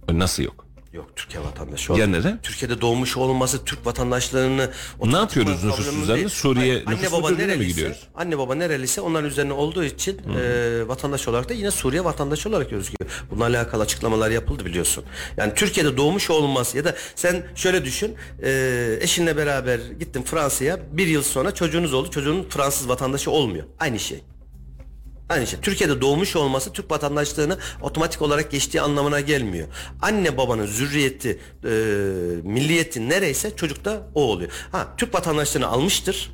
E, 0.08 0.18
Nasıl 0.18 0.42
yok? 0.42 0.63
Yok 0.94 1.10
Türkiye 1.16 1.44
vatandaşı 1.44 1.92
Ya 1.92 2.06
neden? 2.06 2.38
Türkiye'de 2.42 2.80
doğmuş 2.80 3.16
olması 3.16 3.64
Türk 3.64 3.86
vatandaşlarını 3.86 4.70
Ne 5.04 5.16
yapıyoruz 5.16 5.64
nüfus 5.64 6.08
değil. 6.08 6.28
Suriye 6.28 6.82
Hayır, 6.84 7.02
nüfus 7.02 7.30
düzenine 7.30 7.56
mi 7.56 7.66
gidiyoruz? 7.66 8.08
Anne 8.14 8.38
baba 8.38 8.54
nereliyse 8.54 9.00
onların 9.00 9.30
üzerine 9.30 9.52
olduğu 9.52 9.84
için 9.84 10.20
e, 10.38 10.88
vatandaş 10.88 11.28
olarak 11.28 11.48
da 11.48 11.54
yine 11.54 11.70
Suriye 11.70 12.04
vatandaşı 12.04 12.48
olarak 12.48 12.70
gözüküyor. 12.70 13.10
Bununla 13.30 13.44
alakalı 13.44 13.82
açıklamalar 13.82 14.30
yapıldı 14.30 14.64
biliyorsun. 14.64 15.04
Yani 15.36 15.54
Türkiye'de 15.54 15.96
doğmuş 15.96 16.30
olması 16.30 16.76
ya 16.76 16.84
da 16.84 16.94
sen 17.14 17.46
şöyle 17.54 17.84
düşün 17.84 18.14
e, 18.42 18.98
eşinle 19.00 19.36
beraber 19.36 19.78
gittin 19.98 20.22
Fransa'ya 20.22 20.78
bir 20.92 21.06
yıl 21.06 21.22
sonra 21.22 21.54
çocuğunuz 21.54 21.94
oldu 21.94 22.10
çocuğun 22.10 22.46
Fransız 22.48 22.88
vatandaşı 22.88 23.30
olmuyor. 23.30 23.64
Aynı 23.78 23.98
şey. 23.98 24.22
Aynı 25.28 25.46
şey. 25.46 25.60
Türkiye'de 25.60 26.00
doğmuş 26.00 26.36
olması 26.36 26.72
Türk 26.72 26.90
vatandaşlığını 26.90 27.58
otomatik 27.80 28.22
olarak 28.22 28.50
geçtiği 28.50 28.80
anlamına 28.80 29.20
gelmiyor. 29.20 29.68
Anne 30.02 30.36
babanın 30.36 30.66
zürriyeti, 30.66 31.38
e, 31.64 31.68
milliyeti 32.42 33.08
nereyse 33.08 33.56
çocuk 33.56 33.84
da 33.84 34.06
o 34.14 34.22
oluyor. 34.22 34.50
Ha 34.72 34.88
Türk 34.96 35.14
vatandaşlığını 35.14 35.66
almıştır. 35.66 36.30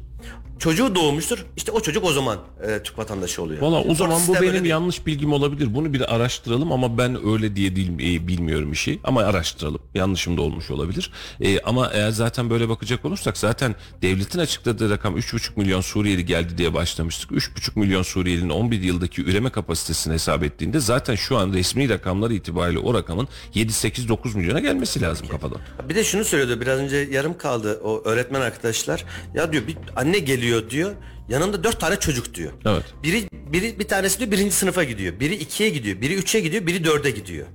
Çocuğu 0.61 0.95
doğmuştur. 0.95 1.45
İşte 1.57 1.73
o 1.73 1.81
çocuk 1.81 2.05
o 2.05 2.13
zaman 2.13 2.39
e, 2.69 2.83
Türk 2.83 2.99
vatandaşı 2.99 3.43
oluyor. 3.43 3.63
Valla 3.63 3.83
o 3.83 3.95
zaman 3.95 4.23
bu 4.29 4.35
benim 4.35 4.65
yanlış 4.65 5.07
bilgim 5.07 5.33
olabilir. 5.33 5.75
Bunu 5.75 5.93
bir 5.93 6.15
araştıralım 6.15 6.73
ama 6.73 6.99
ben 6.99 7.29
öyle 7.29 7.57
diye 7.57 7.77
değil, 7.77 7.93
e, 7.93 8.29
bilmiyorum 8.29 8.73
işi. 8.73 9.01
Ama 9.05 9.21
araştıralım. 9.21 9.81
Yanlışım 9.95 10.37
da 10.37 10.43
olmuş 10.43 10.71
olabilir. 10.71 11.11
E, 11.41 11.61
ama 11.61 11.91
eğer 11.93 12.11
zaten 12.11 12.51
böyle 12.51 12.69
bakacak 12.69 13.05
olursak 13.05 13.37
zaten 13.39 13.75
devletin 14.03 14.39
açıkladığı 14.39 14.91
rakam 14.91 15.17
3,5 15.19 15.51
milyon 15.57 15.81
Suriyeli 15.81 16.27
geldi 16.27 16.59
diye 16.59 16.75
başlamıştık. 16.75 17.31
3,5 17.31 17.79
milyon 17.79 18.03
Suriyelinin 18.03 18.51
11 18.51 18.83
yıldaki 18.83 19.23
üreme 19.23 19.51
kapasitesini 19.51 20.15
hesap 20.15 20.43
ettiğinde 20.43 20.81
zaten 20.81 21.15
şu 21.15 21.37
an 21.39 21.53
resmi 21.53 21.89
rakamlar 21.89 22.31
itibariyle 22.31 22.79
o 22.79 22.95
rakamın 22.95 23.29
7-8-9 23.55 24.37
milyona 24.37 24.61
gelmesi 24.61 25.01
lazım 25.03 25.29
kafadan. 25.29 25.59
Bir 25.89 25.95
de 25.95 26.05
şunu 26.05 26.25
söylüyordu 26.25 26.61
biraz 26.61 26.79
önce 26.79 26.97
yarım 26.97 27.39
kaldı 27.39 27.81
o 27.85 28.03
öğretmen 28.05 28.41
arkadaşlar. 28.41 29.05
Ya 29.35 29.53
diyor 29.53 29.67
bir 29.67 29.77
anne 29.97 30.19
geliyor 30.19 30.50
diyor. 30.71 30.93
Yanında 31.29 31.65
dört 31.65 31.81
tane 31.81 31.97
çocuk 31.97 32.35
diyor. 32.35 32.53
Evet. 32.67 32.85
Biri 33.03 33.29
biri 33.33 33.79
bir 33.79 33.89
tanesi 33.89 34.19
diyor 34.19 34.31
birinci 34.31 34.55
sınıfa 34.55 34.85
gidiyor. 34.85 35.21
Biri 35.21 35.35
ikiye 35.35 35.69
gidiyor. 35.71 36.01
Biri 36.01 36.15
üçe 36.15 36.41
gidiyor. 36.41 36.67
Biri 36.67 36.85
dörde 36.85 37.11
gidiyor. 37.11 37.47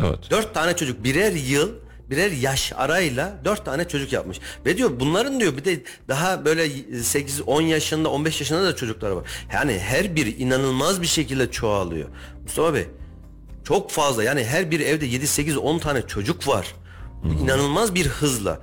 Evet. 0.00 0.18
Dört 0.30 0.54
tane 0.54 0.76
çocuk 0.76 1.04
birer 1.04 1.32
yıl 1.32 1.70
birer 2.10 2.30
yaş 2.30 2.72
arayla 2.76 3.40
dört 3.44 3.64
tane 3.64 3.88
çocuk 3.88 4.12
yapmış. 4.12 4.40
Ve 4.66 4.76
diyor 4.76 4.90
bunların 5.00 5.40
diyor 5.40 5.56
bir 5.56 5.64
de 5.64 5.82
daha 6.08 6.44
böyle 6.44 6.66
8-10 6.66 7.62
yaşında 7.62 8.08
15 8.08 8.40
yaşında 8.40 8.64
da 8.64 8.76
çocukları 8.76 9.16
var. 9.16 9.24
Yani 9.52 9.78
her 9.78 10.16
biri 10.16 10.30
inanılmaz 10.30 11.02
bir 11.02 11.06
şekilde 11.06 11.50
çoğalıyor. 11.50 12.08
Mustafa 12.42 12.74
Bey 12.74 12.86
çok 13.64 13.90
fazla 13.90 14.24
yani 14.24 14.44
her 14.44 14.70
bir 14.70 14.80
evde 14.80 15.06
7-8-10 15.06 15.80
tane 15.80 16.02
çocuk 16.06 16.48
var. 16.48 16.74
İnanılmaz 17.42 17.94
bir 17.94 18.06
hızla. 18.06 18.60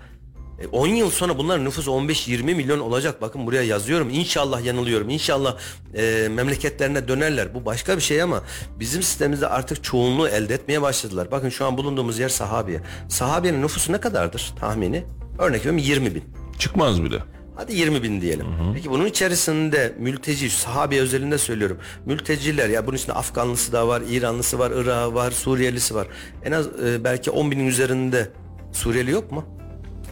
E, 0.62 0.68
10 0.68 0.88
yıl 0.88 1.10
sonra 1.10 1.38
bunların 1.38 1.66
nüfusu 1.66 1.92
15-20 1.92 2.44
milyon 2.44 2.80
olacak. 2.80 3.22
Bakın 3.22 3.48
buraya 3.48 3.64
yazıyorum. 3.64 4.10
İnşallah 4.10 4.66
yanılıyorum. 4.66 5.10
İnşallah 5.10 5.58
e, 5.96 6.28
memleketlerine 6.32 7.08
dönerler. 7.08 7.54
Bu 7.56 7.66
başka 7.66 7.98
bir 7.98 8.02
şey 8.02 8.22
ama 8.22 8.44
bizim 8.80 9.04
sistemimizde 9.04 9.48
artık 9.48 9.84
çoğunluğu 9.84 10.28
elde 10.28 10.54
etmeye 10.54 10.82
başladılar. 10.82 11.32
Bakın 11.32 11.50
şu 11.50 11.66
an 11.66 11.78
bulunduğumuz 11.78 12.20
yer 12.20 12.30
Sahabiye. 12.30 12.82
Sahabiye'nin 13.10 13.62
nüfusu 13.62 13.92
ne 13.92 13.98
kadardır 13.98 14.54
tahmini? 14.60 15.04
Örnek 15.40 15.60
veriyorum 15.60 15.78
20 15.78 16.16
bin. 16.16 16.24
Çıkmaz 16.60 17.04
bile. 17.04 17.20
Hadi 17.56 17.76
20 17.76 18.04
bin 18.04 18.22
diyelim. 18.22 18.46
Peki 18.74 18.90
bunun 18.90 19.06
içerisinde 19.06 19.96
mülteci, 20.00 20.50
sahabe 20.50 21.00
özelinde 21.00 21.38
söylüyorum. 21.38 21.78
Mülteciler 22.06 22.70
ya 22.70 22.88
bunun 22.88 22.98
içinde 22.98 23.14
Afganlısı 23.14 23.72
da 23.72 23.88
var, 23.88 24.02
İranlısı 24.10 24.60
var, 24.60 24.72
Irak'ı 24.72 25.16
var, 25.16 25.32
Suriyelisi 25.32 25.96
var. 25.96 26.08
En 26.46 26.52
az 26.52 26.68
e, 26.68 27.04
belki 27.04 27.32
10 27.32 27.52
binin 27.52 27.68
üzerinde 27.68 28.30
Suriyeli 28.72 29.12
yok 29.12 29.32
mu? 29.32 29.46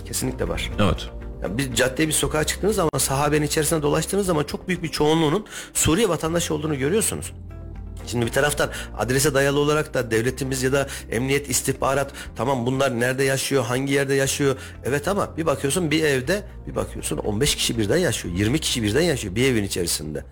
Kesinlikle 0.10 0.48
var. 0.48 0.72
Evet. 0.80 1.10
Ya 1.44 1.58
bir 1.58 1.74
caddeye 1.74 2.08
bir 2.08 2.14
sokağa 2.14 2.44
çıktığınız 2.44 2.76
zaman 2.76 2.98
sahabenin 2.98 3.46
içerisinde 3.46 3.82
dolaştığınız 3.82 4.26
zaman 4.26 4.44
çok 4.44 4.68
büyük 4.68 4.84
bir 4.84 4.88
çoğunluğunun 4.88 5.46
Suriye 5.74 6.10
vatandaşı 6.10 6.54
olduğunu 6.54 6.78
görüyorsunuz. 6.78 7.34
Şimdi 8.10 8.26
bir 8.26 8.32
taraftan 8.32 8.70
adrese 8.98 9.34
dayalı 9.34 9.60
olarak 9.60 9.94
da 9.94 10.12
devletimiz 10.12 10.64
ya 10.64 10.72
da 10.72 10.88
emniyet 11.12 11.50
istihbarat 11.50 12.12
tamam 12.36 12.66
bunlar 12.66 13.00
nerede 13.00 13.24
yaşıyor 13.24 13.64
hangi 13.64 13.94
yerde 13.94 14.14
yaşıyor 14.14 14.56
evet 14.84 15.08
ama 15.08 15.38
bir 15.38 15.46
bakıyorsun 15.46 15.92
bir 15.92 16.04
evde 16.04 16.44
bir 16.68 16.76
bakıyorsun 16.76 17.18
15 17.18 17.56
kişi 17.56 17.78
birden 17.78 17.98
yaşıyor 17.98 18.36
20 18.36 18.60
kişi 18.60 18.84
birden 18.84 19.02
yaşıyor 19.02 19.36
bir 19.36 19.52
evin 19.52 19.64
içerisinde. 19.64 20.26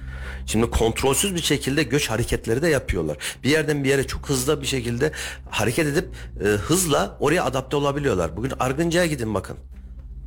Şimdi 0.46 0.70
kontrolsüz 0.70 1.36
bir 1.36 1.42
şekilde 1.42 1.84
göç 1.84 2.10
hareketleri 2.10 2.62
de 2.62 2.68
yapıyorlar. 2.68 3.18
Bir 3.44 3.50
yerden 3.50 3.84
bir 3.84 3.90
yere 3.90 4.08
çok 4.08 4.30
hızlı 4.30 4.62
bir 4.62 4.68
şekilde 4.68 5.12
hareket 5.50 5.88
edip 5.88 6.10
e, 6.42 6.44
hızla 6.44 7.18
oraya 7.20 7.44
adapte 7.44 7.76
olabiliyorlar. 7.76 8.38
Bugün 8.38 8.54
Argınca'ya 8.60 9.06
gidin 9.06 9.34
bakın. 9.34 9.58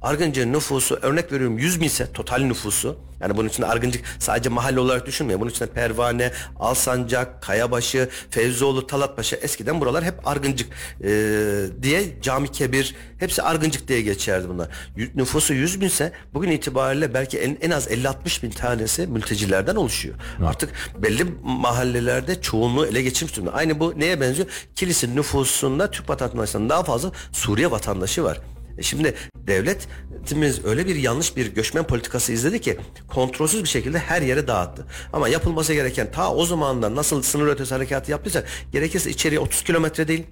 Argıncı 0.03 0.53
nüfusu 0.53 0.99
örnek 1.03 1.33
veriyorum 1.33 1.59
100 1.59 1.81
bin 1.81 1.87
ise 1.87 2.13
total 2.13 2.39
nüfusu 2.39 2.97
yani 3.21 3.37
bunun 3.37 3.49
içinde 3.49 3.67
Argıncık 3.67 4.05
sadece 4.19 4.49
mahalle 4.49 4.81
olarak 4.81 5.07
düşünmeyin. 5.07 5.41
Bunun 5.41 5.51
içinde 5.51 5.71
Pervane, 5.71 6.33
Alsancak, 6.59 7.43
Kayabaşı, 7.43 8.09
Fevzioğlu, 8.31 8.87
Talatpaşa 8.87 9.37
eskiden 9.37 9.81
buralar 9.81 10.05
hep 10.05 10.29
Argıncık 10.29 10.69
e, 11.05 11.09
diye 11.83 12.03
Cami 12.23 12.53
Kebir 12.53 12.95
hepsi 13.19 13.43
Argıncık 13.43 13.89
diye 13.89 14.03
geçerdi 14.03 14.49
bunlar. 14.49 14.69
Nüfusu 15.15 15.55
100 15.55 15.81
binse 15.81 16.13
bugün 16.35 16.51
itibariyle 16.51 17.15
belki 17.15 17.39
en, 17.39 17.59
en 17.61 17.71
az 17.71 17.87
50-60 17.87 18.43
bin 18.43 18.51
tanesi 18.51 19.07
mültecilerden 19.07 19.77
oluşuyor. 19.77 20.15
Artık 20.45 20.73
belli 20.99 21.27
mahallelerde 21.43 22.41
çoğunluğu 22.41 22.87
ele 22.87 23.03
geçirmiş 23.03 23.37
durumda. 23.37 23.53
Aynı 23.53 23.81
bu 23.81 23.95
neye 23.97 24.21
benziyor? 24.21 24.49
Kilis'in 24.75 25.17
nüfusunda 25.17 25.91
Türk 25.91 26.11
vatandaşlarından 26.11 26.71
daha 26.71 26.83
fazla 26.83 27.13
Suriye 27.33 27.71
vatandaşı 27.71 28.25
var. 28.25 28.41
E 28.81 28.83
şimdi 28.83 29.15
devletimiz 29.37 30.65
öyle 30.65 30.87
bir 30.87 30.97
yanlış 30.97 31.37
bir 31.37 31.47
göçmen 31.55 31.85
politikası 31.85 32.33
izledi 32.33 32.61
ki 32.61 32.79
kontrolsüz 33.09 33.63
bir 33.63 33.69
şekilde 33.69 33.99
her 33.99 34.23
yere 34.23 34.47
dağıttı. 34.47 34.87
Ama 35.13 35.29
yapılması 35.29 35.75
gereken 35.75 36.13
ta 36.13 36.35
o 36.35 36.45
zamandan 36.45 36.97
nasıl 36.97 37.23
sınır 37.23 37.47
ötesi 37.47 37.75
harekatı 37.75 38.11
yaptıysa 38.11 38.45
gerekirse 38.73 39.11
içeriye 39.11 39.41
30 39.41 39.63
kilometre 39.63 40.09
değil 40.09 40.27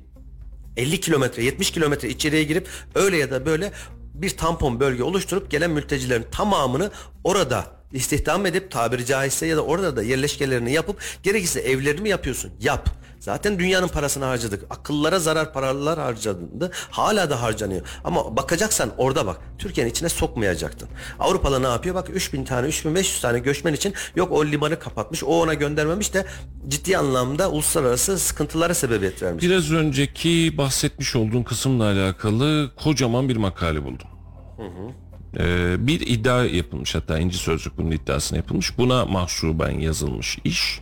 50 0.76 1.00
kilometre 1.00 1.44
70 1.44 1.70
kilometre 1.70 2.08
içeriye 2.08 2.44
girip 2.44 2.68
öyle 2.94 3.16
ya 3.16 3.30
da 3.30 3.46
böyle 3.46 3.72
bir 4.14 4.36
tampon 4.36 4.80
bölge 4.80 5.02
oluşturup 5.02 5.50
gelen 5.50 5.70
mültecilerin 5.70 6.26
tamamını 6.32 6.90
orada 7.24 7.77
istihdam 7.92 8.46
edip 8.46 8.70
tabiri 8.70 9.06
caizse 9.06 9.46
ya 9.46 9.56
da 9.56 9.64
orada 9.64 9.96
da 9.96 10.02
yerleşkelerini 10.02 10.72
yapıp 10.72 10.96
gerekirse 11.22 11.60
evlerini 11.60 12.00
mi 12.00 12.08
yapıyorsun? 12.08 12.50
Yap. 12.60 12.90
Zaten 13.20 13.58
dünyanın 13.58 13.88
parasını 13.88 14.24
harcadık. 14.24 14.64
Akıllara 14.70 15.18
zarar 15.18 15.52
paralar 15.52 15.98
harcandı. 15.98 16.70
Hala 16.90 17.30
da 17.30 17.42
harcanıyor. 17.42 17.82
Ama 18.04 18.36
bakacaksan 18.36 18.90
orada 18.98 19.26
bak. 19.26 19.40
Türkiye'nin 19.58 19.90
içine 19.90 20.08
sokmayacaktın. 20.08 20.88
Avrupalı 21.18 21.62
ne 21.62 21.66
yapıyor? 21.66 21.94
Bak 21.94 22.08
3000 22.12 22.44
tane 22.44 22.66
3500 22.66 23.20
tane 23.20 23.38
göçmen 23.38 23.72
için 23.72 23.94
yok 24.16 24.32
o 24.32 24.46
limanı 24.46 24.78
kapatmış. 24.78 25.24
O 25.24 25.26
ona 25.26 25.54
göndermemiş 25.54 26.14
de 26.14 26.26
ciddi 26.68 26.98
anlamda 26.98 27.50
uluslararası 27.50 28.18
sıkıntılara 28.18 28.74
sebebiyet 28.74 29.22
vermiş. 29.22 29.44
Biraz 29.44 29.72
önceki 29.72 30.54
bahsetmiş 30.58 31.16
olduğun 31.16 31.42
kısımla 31.42 31.84
alakalı 31.84 32.70
kocaman 32.76 33.28
bir 33.28 33.36
makale 33.36 33.84
buldum. 33.84 34.08
Ee, 35.38 35.76
bir 35.86 36.00
iddia 36.00 36.44
yapılmış 36.44 36.94
hatta 36.94 37.18
İnci 37.18 37.38
Sözlük 37.38 37.78
bunun 37.78 37.90
iddiasını 37.90 38.38
yapılmış. 38.38 38.78
Buna 38.78 39.04
mahsuben 39.04 39.80
yazılmış 39.80 40.38
iş. 40.44 40.80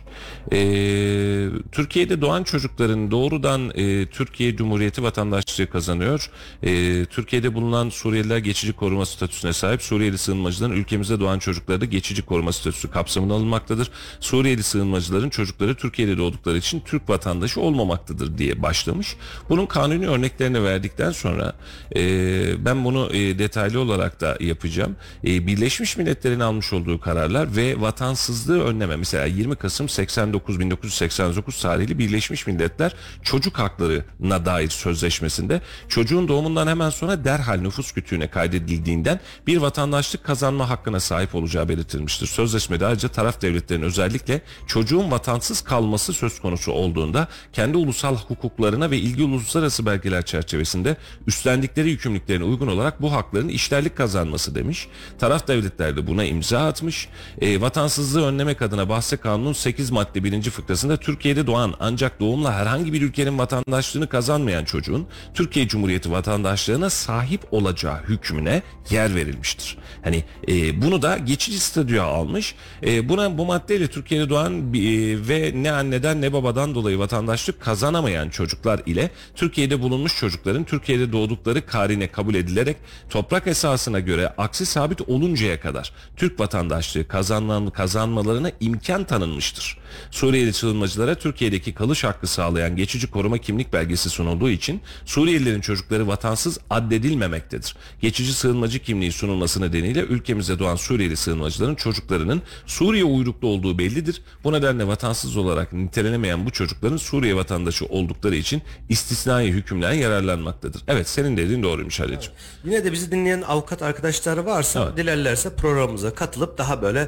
Ee, 0.51 1.49
Türkiye'de 1.71 2.21
doğan 2.21 2.43
çocukların 2.43 3.11
doğrudan 3.11 3.71
e, 3.75 4.05
Türkiye 4.05 4.55
Cumhuriyeti 4.55 5.03
vatandaşlığı 5.03 5.69
kazanıyor. 5.69 6.31
Ee, 6.63 7.05
Türkiye'de 7.05 7.53
bulunan 7.53 7.89
Suriyeliler 7.89 8.37
geçici 8.37 8.73
koruma 8.73 9.05
statüsüne 9.05 9.53
sahip. 9.53 9.81
Suriyeli 9.81 10.17
sığınmacıların 10.17 10.73
ülkemizde 10.73 11.19
doğan 11.19 11.39
çocukları 11.39 11.81
da 11.81 11.85
geçici 11.85 12.25
koruma 12.25 12.53
statüsü 12.53 12.91
kapsamına 12.91 13.33
alınmaktadır. 13.33 13.91
Suriyeli 14.19 14.63
sığınmacıların 14.63 15.29
çocukları 15.29 15.75
Türkiye'de 15.75 16.17
doğdukları 16.17 16.57
için 16.57 16.79
Türk 16.79 17.09
vatandaşı 17.09 17.61
olmamaktadır 17.61 18.37
diye 18.37 18.61
başlamış. 18.61 19.15
Bunun 19.49 19.65
kanuni 19.65 20.07
örneklerini 20.07 20.63
verdikten 20.63 21.11
sonra 21.11 21.53
e, 21.95 22.65
ben 22.65 22.85
bunu 22.85 23.09
e, 23.13 23.39
detaylı 23.39 23.79
olarak 23.79 24.21
da 24.21 24.37
yapacağım. 24.39 24.95
E, 25.23 25.47
Birleşmiş 25.47 25.97
Milletler'in 25.97 26.39
almış 26.39 26.73
olduğu 26.73 26.99
kararlar 26.99 27.55
ve 27.55 27.81
vatansızlığı 27.81 28.63
önleme 28.63 28.95
mesela 28.95 29.25
20 29.25 29.55
Kasım 29.55 29.89
89 29.89 30.06
1989 30.07 31.61
tarihli 31.61 31.99
Birleşmiş 31.99 32.47
Milletler 32.47 32.95
çocuk 33.23 33.59
haklarına 33.59 34.45
dair 34.45 34.69
sözleşmesinde 34.69 35.61
çocuğun 35.87 36.27
doğumundan 36.27 36.67
hemen 36.67 36.89
sonra 36.89 37.23
derhal 37.23 37.57
nüfus 37.57 37.91
kütüğüne 37.91 38.27
kaydedildiğinden 38.27 39.19
bir 39.47 39.57
vatandaşlık 39.57 40.23
kazanma 40.23 40.69
hakkına 40.69 40.99
sahip 40.99 41.35
olacağı 41.35 41.69
belirtilmiştir. 41.69 42.27
Sözleşmede 42.27 42.85
ayrıca 42.85 43.09
taraf 43.09 43.41
devletlerin 43.41 43.81
özellikle 43.81 44.41
çocuğun 44.67 45.11
vatansız 45.11 45.61
kalması 45.61 46.13
söz 46.13 46.39
konusu 46.39 46.71
olduğunda 46.71 47.27
kendi 47.53 47.77
ulusal 47.77 48.15
hukuklarına 48.15 48.91
ve 48.91 48.97
ilgili 48.97 49.23
uluslararası 49.23 49.85
belgeler 49.85 50.25
çerçevesinde 50.25 50.97
üstlendikleri 51.27 51.89
yükümlülüklerine 51.89 52.43
uygun 52.43 52.67
olarak 52.67 53.01
bu 53.01 53.11
hakların 53.11 53.49
işlerlik 53.49 53.97
kazanması 53.97 54.55
demiş. 54.55 54.87
Taraf 55.19 55.47
devletler 55.47 55.97
de 55.97 56.07
buna 56.07 56.23
imza 56.23 56.67
atmış. 56.67 57.09
E, 57.41 57.61
vatansızlığı 57.61 58.25
önlemek 58.25 58.61
adına 58.61 58.89
bahse 58.89 59.17
kanunun 59.17 59.53
8 59.53 59.91
madde 59.97 60.23
1. 60.23 60.41
fıkrasında 60.49 60.97
Türkiye'de 60.97 61.47
doğan 61.47 61.73
ancak 61.79 62.19
doğumla 62.19 62.53
herhangi 62.53 62.93
bir 62.93 63.01
ülkenin 63.01 63.37
vatandaşlığını 63.37 64.09
kazanmayan 64.09 64.65
çocuğun 64.65 65.07
Türkiye 65.33 65.67
Cumhuriyeti 65.67 66.11
vatandaşlığına 66.11 66.89
sahip 66.89 67.53
olacağı 67.53 68.03
hükmüne 68.03 68.61
yer 68.89 69.15
verilmiştir. 69.15 69.77
Hani 70.07 70.23
e, 70.47 70.81
bunu 70.81 71.01
da 71.01 71.17
geçici 71.17 71.59
statüye 71.59 72.01
almış. 72.01 72.55
E, 72.83 73.09
buna 73.09 73.37
bu 73.37 73.45
maddeyle 73.45 73.87
Türkiye'de 73.87 74.29
doğan 74.29 74.53
e, 74.53 75.27
ve 75.27 75.51
ne 75.55 75.71
anneden 75.71 76.21
ne 76.21 76.33
babadan 76.33 76.75
dolayı 76.75 76.99
vatandaşlık 76.99 77.61
kazanamayan 77.61 78.29
çocuklar 78.29 78.81
ile 78.85 79.11
Türkiye'de 79.35 79.81
bulunmuş 79.81 80.17
çocukların 80.17 80.63
Türkiye'de 80.63 81.11
doğdukları 81.11 81.65
karine 81.65 82.07
kabul 82.07 82.35
edilerek 82.35 82.77
toprak 83.09 83.47
esasına 83.47 83.99
göre 83.99 84.33
aksi 84.37 84.65
sabit 84.65 85.01
oluncaya 85.01 85.59
kadar 85.59 85.91
Türk 86.15 86.39
vatandaşlığı 86.39 87.07
kazanma, 87.07 87.69
kazanmalarına 87.69 88.51
imkan 88.59 89.03
tanınmıştır. 89.03 89.77
Suriyeli 90.11 90.53
sığınmacılara 90.53 91.15
Türkiye'deki 91.15 91.73
kalış 91.73 92.03
hakkı 92.03 92.27
sağlayan 92.27 92.75
geçici 92.75 93.11
koruma 93.11 93.37
kimlik 93.37 93.73
belgesi 93.73 94.09
sunulduğu 94.09 94.49
için 94.49 94.81
Suriyelilerin 95.05 95.61
çocukları 95.61 96.07
vatansız 96.07 96.59
addedilmemektedir. 96.69 97.75
Geçici 98.01 98.33
sığınmacı 98.33 98.79
kimliği 98.79 99.11
sunulması 99.11 99.61
nedeniyle 99.61 99.96
ülkemize 100.03 100.59
doğan 100.59 100.75
Suriyeli 100.75 101.17
sığınmacıların 101.17 101.75
çocuklarının 101.75 102.41
Suriye 102.65 103.03
uyruklu 103.03 103.47
olduğu 103.47 103.77
bellidir. 103.77 104.21
Bu 104.43 104.53
nedenle 104.53 104.87
vatansız 104.87 105.37
olarak 105.37 105.73
nitelenemeyen 105.73 106.45
bu 106.45 106.51
çocukların 106.51 106.97
Suriye 106.97 107.35
vatandaşı 107.35 107.85
oldukları 107.85 108.35
için 108.35 108.61
istisnai 108.89 109.47
hükümden 109.47 109.93
yararlanmaktadır. 109.93 110.81
Evet 110.87 111.09
senin 111.09 111.37
dediğin 111.37 111.63
doğruymuş 111.63 111.99
Halil'ciğim. 111.99 112.37
Yine 112.65 112.83
de 112.85 112.91
bizi 112.91 113.11
dinleyen 113.11 113.41
avukat 113.41 113.81
arkadaşlar 113.81 114.37
varsa 114.37 114.83
Evet. 114.87 114.97
dilerlerse 114.97 115.55
programımıza 115.55 116.13
katılıp 116.13 116.57
daha 116.57 116.81
böyle 116.81 116.99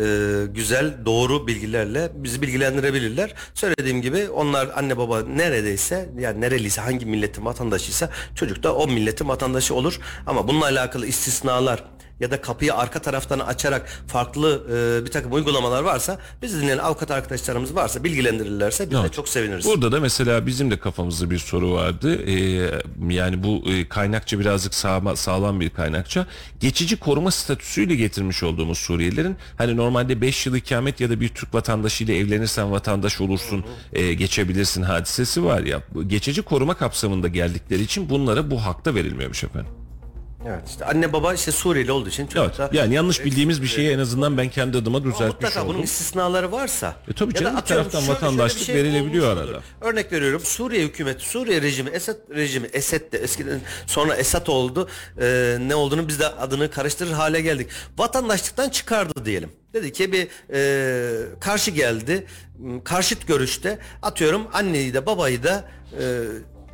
e, 0.00 0.46
güzel 0.46 0.94
doğru 1.06 1.46
bilgilerle 1.46 2.10
bizi 2.14 2.42
bilgilendirebilirler. 2.42 3.34
Söylediğim 3.54 4.02
gibi 4.02 4.28
onlar 4.28 4.68
anne 4.76 4.96
baba 4.98 5.22
neredeyse 5.22 6.08
yani 6.20 6.40
nereliyse 6.40 6.80
hangi 6.80 7.06
milletin 7.06 7.44
vatandaşıysa 7.44 8.10
çocuk 8.34 8.62
da 8.62 8.74
o 8.74 8.88
milletin 8.88 9.28
vatandaşı 9.28 9.74
olur. 9.74 10.00
Ama 10.26 10.48
bununla 10.48 10.64
alakalı 10.64 11.06
istisnalar 11.06 11.84
ya 12.20 12.30
da 12.30 12.40
kapıyı 12.40 12.74
arka 12.74 12.98
taraftan 12.98 13.38
açarak 13.38 14.02
farklı 14.06 14.62
e, 15.00 15.04
bir 15.06 15.10
takım 15.10 15.32
uygulamalar 15.32 15.82
varsa 15.82 16.18
bizi 16.42 16.62
dinleyen 16.62 16.78
avukat 16.78 17.10
arkadaşlarımız 17.10 17.74
varsa 17.74 18.04
bilgilendirirlerse 18.04 18.84
biz 18.90 18.96
de 18.96 19.00
Evet. 19.00 19.12
çok 19.12 19.28
seviniriz. 19.28 19.64
Burada 19.64 19.92
da 19.92 20.00
mesela 20.00 20.46
bizim 20.46 20.70
de 20.70 20.78
kafamızda 20.78 21.30
bir 21.30 21.38
soru 21.38 21.72
vardı. 21.72 22.22
Ee, 22.26 22.70
yani 23.08 23.42
bu 23.42 23.62
e, 23.70 23.88
kaynakça 23.88 24.38
birazcık 24.40 24.74
sağma, 24.74 25.16
sağlam 25.16 25.60
bir 25.60 25.70
kaynakça. 25.70 26.26
Geçici 26.60 26.96
koruma 26.96 27.30
statüsüyle 27.30 27.94
getirmiş 27.94 28.42
olduğumuz 28.42 28.78
Suriyelilerin 28.78 29.36
hani 29.58 29.76
normalde 29.76 30.20
5 30.20 30.46
yıl 30.46 30.54
ikamet 30.56 31.00
ya 31.00 31.10
da 31.10 31.20
bir 31.20 31.28
Türk 31.28 31.54
vatandaşıyla 31.54 32.14
evlenirsen 32.14 32.70
vatandaş 32.72 33.20
olursun, 33.20 33.64
e, 33.92 34.14
geçebilirsin 34.14 34.82
hadisesi 34.82 35.44
var 35.44 35.60
ya. 35.60 35.82
Geçici 36.06 36.42
koruma 36.42 36.74
kapsamında 36.74 37.28
geldikleri 37.28 37.82
için 37.82 38.10
bunlara 38.10 38.50
bu 38.50 38.64
hakta 38.64 38.94
verilmiyormuş 38.94 39.44
efendim. 39.44 39.72
Evet 40.46 40.62
işte 40.68 40.84
anne 40.84 41.12
baba 41.12 41.34
işte 41.34 41.52
Suriyeli 41.52 41.92
olduğu 41.92 42.08
için 42.08 42.26
çocuk 42.26 42.44
Evet. 42.58 42.58
da 42.58 42.70
Yani 42.78 42.94
yanlış 42.94 43.24
bildiğimiz 43.24 43.62
bir 43.62 43.66
şeyi 43.66 43.90
en 43.90 43.98
azından 43.98 44.38
ben 44.38 44.48
kendi 44.48 44.78
adıma 44.78 44.98
Ama 44.98 45.06
düzeltmiş 45.06 45.28
mutlaka 45.34 45.62
bunun 45.64 45.74
oldum. 45.74 45.84
istisnaları 45.84 46.52
varsa. 46.52 46.96
E 47.08 47.12
tabii 47.12 47.34
canım, 47.34 47.52
bir 47.52 47.58
atıyorum 47.58 47.84
taraftan 47.90 48.00
şöyle- 48.00 48.06
şöyle 48.20 48.20
bir 48.20 48.26
vatandaşlık 48.38 48.62
şey 48.62 48.74
verilebiliyor 48.74 49.26
olmuştur. 49.32 49.54
arada. 49.54 49.62
Örnek 49.80 50.12
veriyorum 50.12 50.40
Suriye 50.44 50.84
hükümeti, 50.84 51.28
Suriye 51.28 51.62
rejimi, 51.62 51.90
Esad 51.90 52.16
rejimi, 52.34 52.66
Esed 52.72 53.12
de 53.12 53.18
eskiden 53.18 53.60
sonra 53.86 54.14
Esad 54.16 54.46
oldu. 54.46 54.88
Ee, 55.20 55.56
ne 55.60 55.74
olduğunu 55.74 56.08
biz 56.08 56.20
de 56.20 56.26
adını 56.28 56.70
karıştırır 56.70 57.12
hale 57.12 57.40
geldik. 57.40 57.68
Vatandaşlıktan 57.98 58.68
çıkardı 58.68 59.24
diyelim. 59.24 59.50
Dedi 59.74 59.92
ki 59.92 60.12
bir 60.12 60.28
e, 60.52 61.40
karşı 61.40 61.70
geldi. 61.70 62.26
m, 62.58 62.84
Karşıt 62.84 63.26
görüşte 63.28 63.78
atıyorum 64.02 64.46
anneyi 64.52 64.94
de 64.94 65.06
babayı 65.06 65.42
da 65.42 65.68
e, 66.00 66.04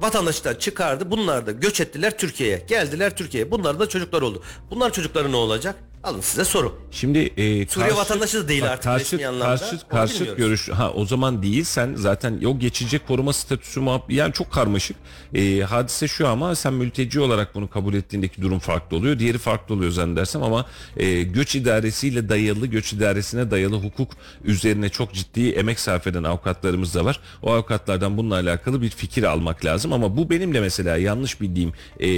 vatandaşlıktan 0.01 0.55
çıkardı. 0.55 1.11
Bunlar 1.11 1.47
da 1.47 1.53
göç 1.53 1.81
ettiler 1.81 2.19
Türkiye'ye. 2.19 2.59
Geldiler 2.69 3.17
Türkiye'ye. 3.17 3.51
Bunlar 3.51 3.79
da 3.81 3.89
çocuklar 3.89 4.23
oldu. 4.23 4.43
Bunlar 4.71 4.93
çocukları 4.93 5.33
ne 5.33 5.37
olacak? 5.37 5.77
Alın 6.05 6.21
size 6.21 6.45
soru. 6.45 6.79
Şimdi 6.91 7.19
e, 7.19 7.67
Suriye 7.67 7.97
vatandaşı 7.97 8.45
da 8.45 8.49
değil 8.49 8.63
bak, 8.63 8.71
artık 8.71 8.85
karşıt, 8.85 9.13
resmi 9.13 9.27
anlamda. 9.27 9.57
Karşıt, 9.57 9.89
karşıt 9.89 10.37
görüş 10.37 10.69
ha 10.69 10.91
o 10.93 11.07
zaman 11.07 11.43
değil 11.43 11.65
sen 11.65 11.95
zaten 11.95 12.43
o 12.45 12.59
geçici 12.59 12.99
koruma 12.99 13.33
statüsü 13.33 13.81
muhab- 13.81 14.13
yani 14.13 14.33
çok 14.33 14.53
karmaşık. 14.53 14.97
E, 15.35 15.61
hadise 15.61 16.09
şu 16.09 16.29
ama 16.29 16.55
sen 16.55 16.75
mülteci 16.75 17.21
olarak 17.21 17.55
bunu 17.55 17.71
kabul 17.71 17.95
ettiğindeki 17.95 18.43
durum 18.43 18.59
farklı 18.59 18.97
oluyor. 18.97 19.19
Diğeri 19.19 19.39
farklı 19.39 19.75
oluyor 19.75 19.91
zannedersem 19.91 20.43
ama 20.43 20.67
e, 20.97 21.23
göç 21.23 21.55
idaresiyle 21.55 22.29
dayalı 22.29 22.67
göç 22.67 22.93
idaresine 22.93 23.51
dayalı 23.51 23.77
hukuk 23.77 24.11
üzerine 24.45 24.89
çok 24.89 25.13
ciddi 25.15 25.51
emek 25.51 25.81
sarf 25.81 26.07
eden 26.07 26.25
avukatlarımız 26.25 26.95
da 26.95 27.05
var. 27.05 27.21
O 27.43 27.53
avukatlardan 27.53 28.17
bununla 28.17 28.35
alakalı 28.35 28.83
bir 28.83 28.91
fikir 28.91 29.23
almak 29.23 29.65
lazım 29.65 29.93
ama 29.93 30.17
bu 30.17 30.31
benim 30.31 30.55
de 30.55 30.61
mesela 30.61 30.97
yanlış 30.97 31.41
bildiğim 31.41 31.73
e, 32.01 32.09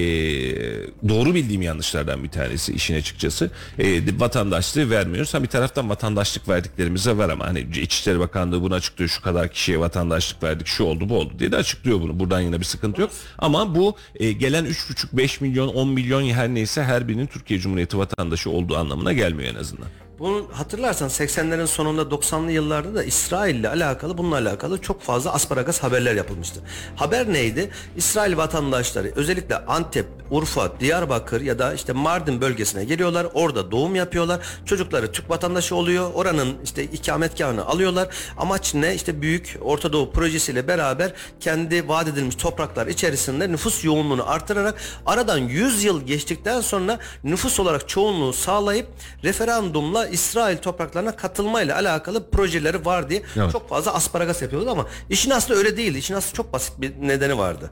doğru 1.08 1.34
bildiğim 1.34 1.62
yanlışlardan 1.62 2.24
bir 2.24 2.28
tanesi 2.30 2.72
işin 2.72 2.94
açıkçası. 2.94 3.50
E, 3.78 4.20
vatandaşlığı 4.20 4.90
vermiyoruz. 4.90 5.34
Ha 5.34 5.42
bir 5.42 5.48
taraftan 5.48 5.90
vatandaşlık 5.90 6.48
verdiklerimize 6.48 7.16
var 7.16 7.28
ama 7.28 7.46
hani 7.46 7.60
İçişleri 7.60 8.18
Bakanlığı 8.18 8.62
bunu 8.62 8.74
açıklıyor. 8.74 9.10
Şu 9.10 9.22
kadar 9.22 9.48
kişiye 9.48 9.80
vatandaşlık 9.80 10.42
verdik. 10.42 10.66
Şu 10.66 10.84
oldu 10.84 11.08
bu 11.08 11.18
oldu 11.18 11.32
diye 11.38 11.52
de 11.52 11.56
açıklıyor 11.56 12.00
bunu. 12.00 12.18
Buradan 12.18 12.40
yine 12.40 12.60
bir 12.60 12.64
sıkıntı 12.64 13.00
yok. 13.00 13.10
Ama 13.38 13.74
bu 13.74 13.96
e, 14.14 14.32
gelen 14.32 14.64
3,5 14.64 15.16
5 15.16 15.40
milyon 15.40 15.68
10 15.68 15.88
milyon 15.88 16.24
her 16.24 16.48
neyse 16.48 16.82
her 16.82 17.08
birinin 17.08 17.26
Türkiye 17.26 17.60
Cumhuriyeti 17.60 17.98
vatandaşı 17.98 18.50
olduğu 18.50 18.76
anlamına 18.76 19.12
gelmiyor 19.12 19.54
en 19.54 19.58
azından. 19.58 19.88
Bunu 20.18 20.46
hatırlarsan 20.52 21.08
80'lerin 21.08 21.66
sonunda 21.66 22.02
90'lı 22.02 22.52
yıllarda 22.52 22.94
da 22.94 23.04
İsrail 23.04 23.54
ile 23.54 23.68
alakalı 23.68 24.18
bununla 24.18 24.36
alakalı 24.36 24.80
çok 24.80 25.02
fazla 25.02 25.32
asparagas 25.32 25.82
haberler 25.82 26.14
yapılmıştı. 26.14 26.60
Haber 26.96 27.32
neydi? 27.32 27.70
İsrail 27.96 28.36
vatandaşları 28.36 29.12
özellikle 29.16 29.56
Antep, 29.56 30.06
Urfa, 30.30 30.80
Diyarbakır 30.80 31.40
ya 31.40 31.58
da 31.58 31.74
işte 31.74 31.92
Mardin 31.92 32.40
bölgesine 32.40 32.84
geliyorlar. 32.84 33.26
Orada 33.34 33.70
doğum 33.70 33.94
yapıyorlar. 33.94 34.40
Çocukları 34.64 35.12
Türk 35.12 35.30
vatandaşı 35.30 35.76
oluyor. 35.76 36.10
Oranın 36.14 36.56
işte 36.64 36.84
ikametgahını 36.84 37.66
alıyorlar. 37.66 38.08
Amaç 38.36 38.74
ne? 38.74 38.94
İşte 38.94 39.22
büyük 39.22 39.58
Orta 39.60 39.92
Doğu 39.92 40.12
projesiyle 40.12 40.68
beraber 40.68 41.12
kendi 41.40 41.88
vaat 41.88 42.08
edilmiş 42.08 42.34
topraklar 42.34 42.86
içerisinde 42.86 43.52
nüfus 43.52 43.84
yoğunluğunu 43.84 44.30
artırarak 44.30 44.74
aradan 45.06 45.38
100 45.38 45.84
yıl 45.84 46.02
geçtikten 46.02 46.60
sonra 46.60 46.98
nüfus 47.24 47.60
olarak 47.60 47.88
çoğunluğu 47.88 48.32
sağlayıp 48.32 48.86
referandumla 49.24 50.05
İsrail 50.08 50.56
topraklarına 50.58 51.16
katılmayla 51.16 51.74
alakalı 51.76 52.30
projeleri 52.30 52.84
var 52.84 53.10
diye 53.10 53.22
Evet. 53.36 53.52
çok 53.52 53.68
fazla 53.68 53.94
asparagas 53.94 54.42
yapıyordu 54.42 54.70
ama 54.70 54.86
işin 55.10 55.30
aslı 55.30 55.54
öyle 55.54 55.76
değildi. 55.76 55.98
İşin 55.98 56.14
aslı 56.14 56.36
çok 56.36 56.52
basit 56.52 56.80
bir 56.80 56.92
nedeni 57.00 57.38
vardı. 57.38 57.70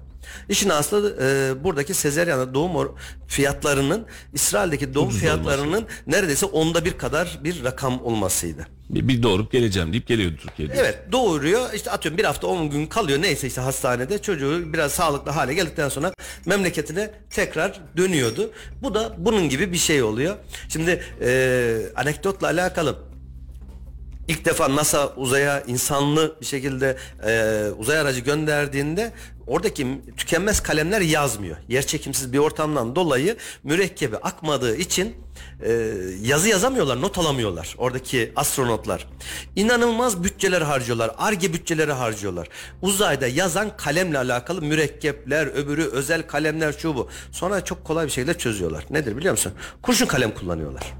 İşin 0.48 0.68
aslı 0.68 1.16
e, 1.22 1.64
buradaki 1.64 1.94
sezeryan 1.94 2.54
doğum 2.54 2.94
fiyatlarının 3.28 4.06
İsrail'deki 4.32 4.94
doğum 4.94 5.08
Ucuz 5.08 5.20
fiyatlarının 5.20 5.86
neredeyse 6.06 6.46
onda 6.46 6.84
bir 6.84 6.98
kadar 6.98 7.38
bir 7.44 7.64
rakam 7.64 8.04
olmasıydı. 8.04 8.66
Bir, 8.94 9.22
doğurup 9.22 9.52
geleceğim 9.52 9.92
deyip 9.92 10.06
geliyordu 10.06 10.36
Türkiye'de. 10.40 10.74
Evet 10.76 10.98
doğuruyor 11.12 11.72
işte 11.74 11.90
atıyorum 11.90 12.18
bir 12.18 12.24
hafta 12.24 12.46
10 12.46 12.70
gün 12.70 12.86
kalıyor 12.86 13.22
neyse 13.22 13.46
işte 13.46 13.60
hastanede 13.60 14.22
çocuğu 14.22 14.72
biraz 14.72 14.92
sağlıklı 14.92 15.30
hale 15.30 15.54
geldikten 15.54 15.88
sonra 15.88 16.12
memleketine 16.46 17.10
tekrar 17.30 17.80
dönüyordu. 17.96 18.50
Bu 18.82 18.94
da 18.94 19.14
bunun 19.18 19.48
gibi 19.48 19.72
bir 19.72 19.78
şey 19.78 20.02
oluyor. 20.02 20.36
Şimdi 20.68 21.02
e, 21.20 21.80
anekdotla 21.96 22.46
alakalı 22.46 22.96
İlk 24.28 24.44
defa 24.44 24.76
NASA 24.76 25.08
uzaya 25.16 25.60
insanlı 25.60 26.36
bir 26.40 26.46
şekilde 26.46 26.96
e, 27.26 27.64
uzay 27.78 27.98
aracı 27.98 28.20
gönderdiğinde 28.20 29.12
oradaki 29.46 30.00
tükenmez 30.16 30.60
kalemler 30.60 31.00
yazmıyor. 31.00 31.56
Yerçekimsiz 31.68 32.32
bir 32.32 32.38
ortamdan 32.38 32.96
dolayı 32.96 33.36
mürekkebi 33.62 34.16
akmadığı 34.16 34.76
için 34.76 35.16
e, 35.62 35.92
yazı 36.22 36.48
yazamıyorlar, 36.48 37.00
not 37.00 37.18
alamıyorlar 37.18 37.74
oradaki 37.78 38.32
astronotlar. 38.36 39.08
İnanılmaz 39.56 40.24
bütçeler 40.24 40.62
harcıyorlar, 40.62 41.10
arge 41.18 41.52
bütçeleri 41.52 41.92
harcıyorlar. 41.92 42.48
Uzayda 42.82 43.26
yazan 43.26 43.76
kalemle 43.76 44.18
alakalı 44.18 44.62
mürekkepler, 44.62 45.46
öbürü 45.46 45.84
özel 45.84 46.26
kalemler 46.26 46.74
şu 46.78 46.94
bu. 46.94 47.08
Sonra 47.32 47.64
çok 47.64 47.84
kolay 47.84 48.06
bir 48.06 48.12
şekilde 48.12 48.38
çözüyorlar. 48.38 48.84
Nedir 48.90 49.16
biliyor 49.16 49.32
musun? 49.32 49.52
Kurşun 49.82 50.06
kalem 50.06 50.34
kullanıyorlar. 50.34 50.94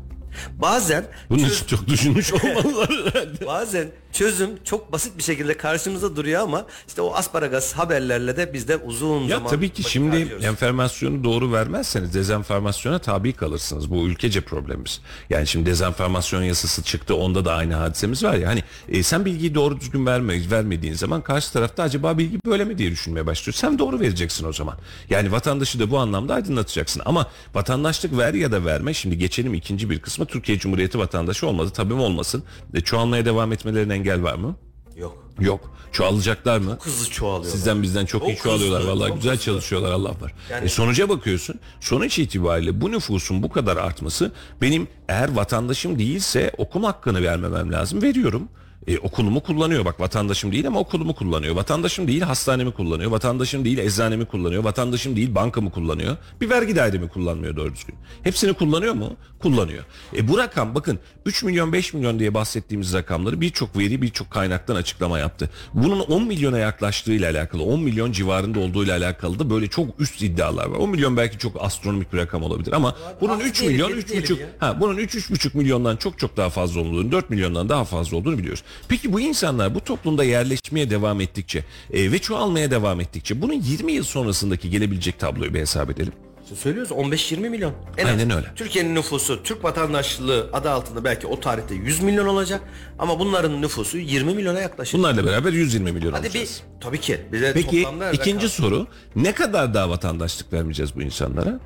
Bazen 0.53 1.05
Bunun 1.30 1.45
için 1.45 1.66
çok 1.66 1.86
düşünmüş 1.86 2.32
olmalılar 2.32 2.90
herhalde. 2.90 3.47
Bazen 3.47 3.88
çözüm 4.15 4.51
çok 4.65 4.93
basit 4.93 5.19
bir 5.19 5.23
şekilde 5.23 5.57
karşımıza 5.57 6.17
duruyor 6.17 6.41
ama 6.43 6.67
işte 6.89 7.03
o 7.03 7.15
asparagas 7.15 7.73
haberlerle 7.73 8.37
de 8.37 8.53
biz 8.53 8.69
de 8.69 8.77
uzun 8.77 9.23
Ya 9.23 9.29
zaman 9.37 9.51
tabii 9.51 9.69
ki 9.69 9.83
şimdi 9.83 10.19
harcıyoruz. 10.19 10.45
enformasyonu 10.45 11.25
doğru 11.25 11.53
vermezseniz 11.53 12.15
dezenformasyona 12.15 12.99
tabi 12.99 13.33
kalırsınız. 13.33 13.91
Bu 13.91 14.07
ülkece 14.07 14.41
problemimiz. 14.41 15.01
Yani 15.31 15.47
şimdi 15.47 15.71
dezenformasyon 15.71 16.43
yasası 16.43 16.83
çıktı 16.83 17.15
onda 17.17 17.45
da 17.45 17.55
aynı 17.55 17.75
hadisemiz 17.75 18.25
var 18.25 18.35
ya. 18.35 18.49
Hani 18.49 18.62
e, 18.89 19.03
sen 19.03 19.25
bilgiyi 19.25 19.55
doğru 19.55 19.81
düzgün 19.81 20.07
verme, 20.07 20.51
vermediğin 20.51 20.95
zaman 20.95 21.23
karşı 21.23 21.53
tarafta 21.53 21.83
acaba 21.83 22.19
bilgi 22.19 22.39
böyle 22.47 22.65
mi 22.65 22.79
diye 22.79 22.91
düşünmeye 22.91 23.27
başlıyor. 23.27 23.55
Sen 23.55 23.79
doğru 23.79 24.01
vereceksin 24.01 24.47
o 24.49 24.53
zaman. 24.53 24.79
Yani 25.11 25.33
vatandaşı 25.33 25.79
da 25.81 25.91
bu 25.91 25.99
anlamda 25.99 26.35
aydınlatacaksın. 26.35 27.03
Ama 27.05 27.27
vatandaşlık 27.55 28.19
ver 28.19 28.35
ya 28.35 28.53
da 28.53 28.65
verme. 28.65 28.95
Şimdi 28.95 29.19
geçelim 29.19 29.55
ikinci 29.55 29.91
bir 29.91 29.99
kısmı. 29.99 30.27
Türkiye 30.27 30.59
Cumhuriyeti 30.59 30.99
vatandaşı 30.99 31.47
olmadı. 31.47 31.71
Tabii 31.75 31.95
olmasın. 31.95 32.43
E, 32.75 32.81
çoğalmaya 32.81 33.25
devam 33.25 33.53
etmelerine 33.53 34.04
engel 34.05 34.23
var 34.23 34.35
mı? 34.35 34.57
Yok. 34.97 35.25
Yok. 35.41 35.71
Çoğalacaklar 35.93 36.59
mı? 36.59 36.79
Hızlı 36.83 37.11
çoğalıyor. 37.11 37.53
Sizden 37.53 37.83
bizden 37.83 38.07
çok, 38.07 38.21
Çok 38.23 38.31
iyi 38.31 38.37
çoğalıyorlar 38.37 38.81
hızlı, 38.81 38.93
vallahi 38.93 39.09
çok 39.09 39.17
güzel 39.17 39.33
hızlı. 39.33 39.45
çalışıyorlar 39.45 39.93
Allah 39.93 40.09
var. 40.21 40.35
Yani- 40.51 40.65
E 40.65 40.69
sonuca 40.69 41.09
bakıyorsun. 41.09 41.57
Sonuç 41.81 42.19
itibariyle 42.19 42.81
bu 42.81 42.91
nüfusun 42.91 43.43
bu 43.43 43.49
kadar 43.51 43.77
artması 43.77 44.33
benim 44.61 44.89
eğer 45.09 45.33
vatandaşım 45.37 45.99
değilse 45.99 46.53
okuma 46.59 46.89
hakkını 46.89 47.23
vermemem 47.23 47.73
lazım. 47.73 48.03
Veriyorum. 48.03 48.49
E, 48.87 48.99
okulumu 48.99 49.41
kullanıyor 49.41 49.85
bak 49.85 50.01
vatandaşım 50.01 50.53
değil 50.53 50.66
ama 50.66 50.80
okulumu 50.80 51.14
kullanıyor. 51.14 51.57
Vatandaşım 51.57 52.09
değil 52.09 52.20
hastanemi 52.22 52.72
kullanıyor. 52.72 53.11
Vatandaşım 53.11 53.64
değil 53.64 53.78
eczanemi 53.78 54.24
kullanıyor. 54.24 54.64
Vatandaşım 54.64 55.16
değil 55.16 55.35
bankamı 55.35 55.70
kullanıyor. 55.70 56.16
Bir 56.41 56.51
vergi 56.51 56.76
dairemi 56.76 57.09
kullanmıyor 57.09 57.57
doğru 57.57 57.74
düzgün. 57.74 57.95
Hepsini 58.22 58.53
kullanıyor 58.53 58.95
mu? 58.95 59.16
Kullanıyor. 59.39 59.85
E 60.16 60.28
bu 60.28 60.39
rakam 60.39 60.74
bakın 60.74 60.99
3 61.26 61.43
milyon 61.43 61.72
5 61.72 61.95
milyon 61.95 62.18
diye 62.18 62.35
bahsettiğimiz 62.35 62.95
rakamları 62.95 63.41
birçok 63.41 63.78
veri 63.78 64.03
birçok 64.03 64.30
kaynaktan 64.30 64.76
açıklama 64.76 65.18
yaptı. 65.18 65.51
Bunun 65.74 66.01
10 66.01 66.24
milyona 66.24 66.59
yaklaştığıyla 66.59 67.30
alakalı 67.30 67.62
10 67.62 67.80
milyon 67.80 68.12
civarında 68.12 68.61
olduğuyla 68.61 68.97
alakalı 68.97 69.39
da 69.39 69.51
böyle 69.51 69.66
çok 69.68 70.01
üst 70.01 70.22
iddialar 70.22 70.66
var. 70.66 70.78
10 70.78 70.91
milyon 70.91 71.16
belki 71.16 71.39
çok 71.39 71.64
astronomik 71.64 72.12
bir 72.12 72.18
rakam 72.18 72.43
olabilir 72.43 72.72
ama 72.72 72.97
bunun 73.20 73.35
az 73.35 73.41
3 73.41 73.61
değil, 73.61 73.72
milyon 73.72 73.93
değil, 73.93 74.03
3,5 74.03 74.28
değil 74.28 74.41
ya. 74.41 74.47
Ha 74.59 74.80
bunun 74.80 74.97
3-3,5 74.97 75.57
milyondan 75.57 75.97
çok 75.97 76.18
çok 76.18 76.37
daha 76.37 76.51
fazla 76.51 76.80
olduğunu, 76.80 77.12
4 77.12 77.30
milyondan 77.30 77.68
daha 77.68 77.85
fazla 77.85 78.16
olduğunu 78.16 78.39
biliyoruz. 78.39 78.62
Peki 78.89 79.12
bu 79.12 79.20
insanlar 79.20 79.75
bu 79.75 79.81
toplumda 79.81 80.25
yerleşmeye 80.25 80.91
devam 80.91 81.20
ettikçe 81.20 81.64
e, 81.93 82.12
ve 82.12 82.18
çoğalmaya 82.18 82.70
devam 82.70 83.01
ettikçe 83.01 83.43
bunun 83.43 83.53
20 83.53 83.93
yıl 83.93 84.05
sonrasındaki 84.05 84.70
gelebilecek 84.70 85.18
tabloyu 85.18 85.55
bir 85.55 85.61
hesap 85.61 85.91
edelim. 85.91 86.12
Söylüyoruz 86.55 86.91
15-20 86.93 87.49
milyon. 87.49 87.72
En 87.99 88.05
az. 88.05 88.11
Aynen 88.11 88.31
öyle. 88.31 88.47
Türkiye'nin 88.57 88.95
nüfusu 88.95 89.43
Türk 89.43 89.64
vatandaşlığı 89.64 90.51
adı 90.53 90.70
altında 90.70 91.05
belki 91.05 91.27
o 91.27 91.41
tarihte 91.41 91.75
100 91.75 92.01
milyon 92.03 92.27
olacak 92.27 92.61
ama 92.99 93.18
bunların 93.18 93.62
nüfusu 93.62 93.99
20 93.99 94.35
milyona 94.35 94.61
yaklaşır. 94.61 94.99
Bunlarla 94.99 95.25
beraber 95.27 95.53
120 95.53 95.93
milyon 95.93 96.12
Hadi 96.12 96.27
olacağız. 96.27 96.62
bir 96.79 96.81
tabii 96.81 97.01
ki. 97.01 97.20
Bize 97.33 97.53
Peki 97.53 97.87
ikinci 98.12 98.47
rakam- 98.47 98.49
soru 98.49 98.87
ne 99.16 99.33
kadar 99.33 99.75
daha 99.75 99.91
vatandaşlık 99.91 100.53
vermeyeceğiz 100.53 100.97
bu 100.97 101.03
insanlara? 101.03 101.61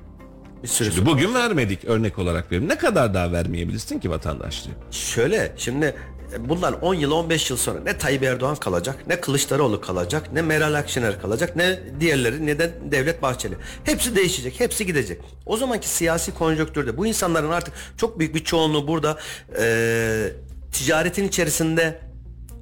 bir 0.62 0.68
süre 0.68 0.90
Şimdi 0.90 1.06
bugün 1.06 1.34
vermedik 1.34 1.84
örnek 1.84 2.18
olarak 2.18 2.52
verim. 2.52 2.68
Ne 2.68 2.78
kadar 2.78 3.14
daha 3.14 3.32
vermeyebilirsin 3.32 3.98
ki 3.98 4.11
vatandaşlığı? 4.11 4.70
Şöyle 4.90 5.52
şimdi 5.56 5.94
bundan 6.38 6.80
10 6.80 6.94
yıl 6.94 7.10
15 7.10 7.50
yıl 7.50 7.56
sonra 7.56 7.80
ne 7.80 7.98
Tayyip 7.98 8.22
Erdoğan 8.22 8.56
kalacak 8.56 9.06
ne 9.06 9.20
Kılıçdaroğlu 9.20 9.80
kalacak 9.80 10.32
ne 10.32 10.42
Meral 10.42 10.74
Akşener 10.74 11.20
kalacak 11.20 11.56
ne 11.56 11.80
diğerleri 12.00 12.46
ne 12.46 12.58
de 12.58 12.74
Devlet 12.90 13.22
Bahçeli. 13.22 13.54
Hepsi 13.84 14.16
değişecek 14.16 14.60
hepsi 14.60 14.86
gidecek. 14.86 15.20
O 15.46 15.56
zamanki 15.56 15.88
siyasi 15.88 16.34
konjonktürde 16.34 16.96
bu 16.96 17.06
insanların 17.06 17.50
artık 17.50 17.74
çok 17.96 18.18
büyük 18.18 18.34
bir 18.34 18.44
çoğunluğu 18.44 18.88
burada 18.88 19.18
e, 19.58 20.32
ticaretin 20.72 21.28
içerisinde 21.28 22.07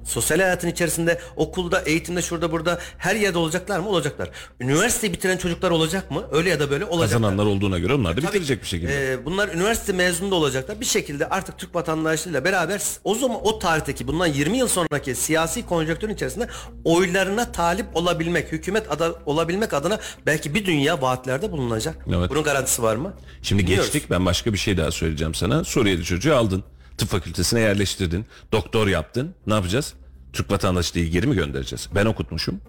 Sosyal 0.07 0.39
hayatın 0.39 0.67
içerisinde, 0.67 1.19
okulda, 1.35 1.81
eğitimde, 1.81 2.21
şurada 2.21 2.51
burada 2.51 2.79
her 2.97 3.15
yerde 3.15 3.37
olacaklar 3.37 3.79
mı? 3.79 3.89
Olacaklar. 3.89 4.29
Üniversite 4.59 5.13
bitiren 5.13 5.37
çocuklar 5.37 5.71
olacak 5.71 6.11
mı? 6.11 6.23
Öyle 6.31 6.49
ya 6.49 6.59
da 6.59 6.69
böyle 6.71 6.85
olacaklar. 6.85 7.07
Kazananlar 7.21 7.45
olduğuna 7.45 7.79
göre 7.79 7.93
onlar 7.93 8.11
da 8.17 8.21
Tabii, 8.21 8.27
bitirecek 8.27 8.61
bir 8.61 8.67
şekilde. 8.67 9.13
e, 9.13 9.25
bunlar 9.25 9.49
üniversite 9.49 9.93
mezunu 9.93 10.31
da 10.31 10.35
olacaklar. 10.35 10.79
Bir 10.81 10.85
şekilde 10.85 11.29
artık 11.29 11.57
Türk 11.57 11.75
vatandaşlığıyla 11.75 12.43
beraber 12.45 12.81
o 13.03 13.15
zaman 13.15 13.37
o 13.43 13.59
tarihteki 13.59 14.07
bundan 14.07 14.27
20 14.27 14.57
yıl 14.57 14.67
sonraki 14.67 15.15
siyasi 15.15 15.65
konjonktürün 15.65 16.13
içerisinde 16.13 16.47
oylarına 16.83 17.51
talip 17.51 17.85
olabilmek, 17.93 18.51
hükümet 18.51 18.91
ada, 18.91 19.15
olabilmek 19.25 19.73
adına 19.73 19.99
belki 20.25 20.53
bir 20.53 20.65
dünya 20.65 21.01
vaatlerde 21.01 21.51
bulunacak. 21.51 22.05
Evet. 22.15 22.29
Bunun 22.29 22.43
garantisi 22.43 22.83
var 22.83 22.95
mı? 22.95 23.13
Şimdi 23.41 23.61
Bilmiyoruz. 23.63 23.91
geçtik 23.91 24.09
ben 24.11 24.25
başka 24.25 24.53
bir 24.53 24.57
şey 24.57 24.77
daha 24.77 24.91
söyleyeceğim 24.91 25.33
sana. 25.33 25.63
Suriyeli 25.63 26.03
çocuğu 26.03 26.35
aldın. 26.35 26.63
Tıp 26.97 27.09
fakültesine 27.09 27.59
yerleştirdin. 27.59 28.25
Doktor 28.51 28.87
yaptın. 28.87 29.35
Ne 29.47 29.53
yapacağız? 29.53 29.93
Türk 30.33 30.51
vatandaşı 30.51 30.93
değil 30.93 31.11
geri 31.11 31.27
mi 31.27 31.35
göndereceğiz? 31.35 31.89
Ben 31.95 32.05
okutmuşum. 32.05 32.61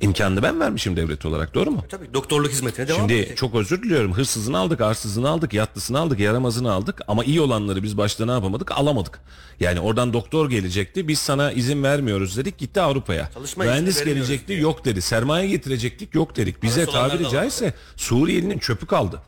İmkanını 0.00 0.42
ben 0.42 0.60
vermişim 0.60 0.96
devlet 0.96 1.26
olarak 1.26 1.54
doğru 1.54 1.70
mu? 1.70 1.84
Tabii 1.88 2.14
doktorluk 2.14 2.50
hizmetine 2.50 2.88
devam 2.88 3.00
Şimdi 3.00 3.12
edecek. 3.14 3.36
çok 3.36 3.54
özür 3.54 3.82
diliyorum. 3.82 4.12
Hırsızını 4.12 4.58
aldık, 4.58 4.80
arsızını 4.80 5.28
aldık, 5.28 5.52
yatlısını 5.52 5.98
aldık, 5.98 6.20
yaramazını 6.20 6.72
aldık 6.72 7.00
ama 7.08 7.24
iyi 7.24 7.40
olanları 7.40 7.82
biz 7.82 7.96
başta 7.98 8.26
ne 8.26 8.32
yapamadık? 8.32 8.72
Alamadık. 8.72 9.20
Yani 9.60 9.80
oradan 9.80 10.12
doktor 10.12 10.50
gelecekti. 10.50 11.08
Biz 11.08 11.18
sana 11.18 11.52
izin 11.52 11.82
vermiyoruz 11.82 12.36
dedik. 12.36 12.58
Gitti 12.58 12.80
Avrupa'ya. 12.80 13.30
Çalışma 13.34 13.64
Mühendis 13.64 14.04
gelecekti. 14.04 14.48
diye. 14.48 14.60
Yok 14.60 14.84
dedi. 14.84 15.02
Sermaye 15.02 15.46
getirecektik. 15.48 16.14
Yok 16.14 16.36
dedik. 16.36 16.62
Bize 16.62 16.86
olanlar 16.86 17.10
tabiri 17.10 17.30
caizse 17.30 17.74
Suriyelinin 17.96 18.58
çöpü 18.58 18.86
kaldı. 18.86 19.20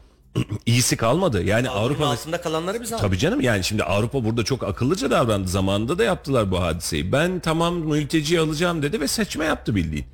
İyisi 0.66 0.97
kalmadı. 0.97 1.45
Yani 1.45 1.70
Avrupa'nın 1.70 1.89
Avrupa 1.89 2.07
altında 2.07 2.41
kalanları 2.41 2.82
biz 2.82 2.93
aldık. 2.93 3.05
Tabii 3.05 3.18
canım 3.18 3.41
yani 3.41 3.64
şimdi 3.64 3.84
Avrupa 3.84 4.24
burada 4.24 4.45
çok 4.45 4.62
akıllıca 4.62 5.11
davrandı. 5.11 5.49
Zamanında 5.49 5.99
da 5.99 6.05
yaptılar 6.05 6.51
bu 6.51 6.61
hadiseyi. 6.62 7.12
Ben 7.12 7.41
tamam 7.41 7.74
mülteci 7.74 8.41
alacağım 8.41 8.82
dedi 8.82 9.01
ve 9.01 9.09
seçme 9.09 9.45
yaptı 9.45 9.74
bildiğin. 9.74 10.07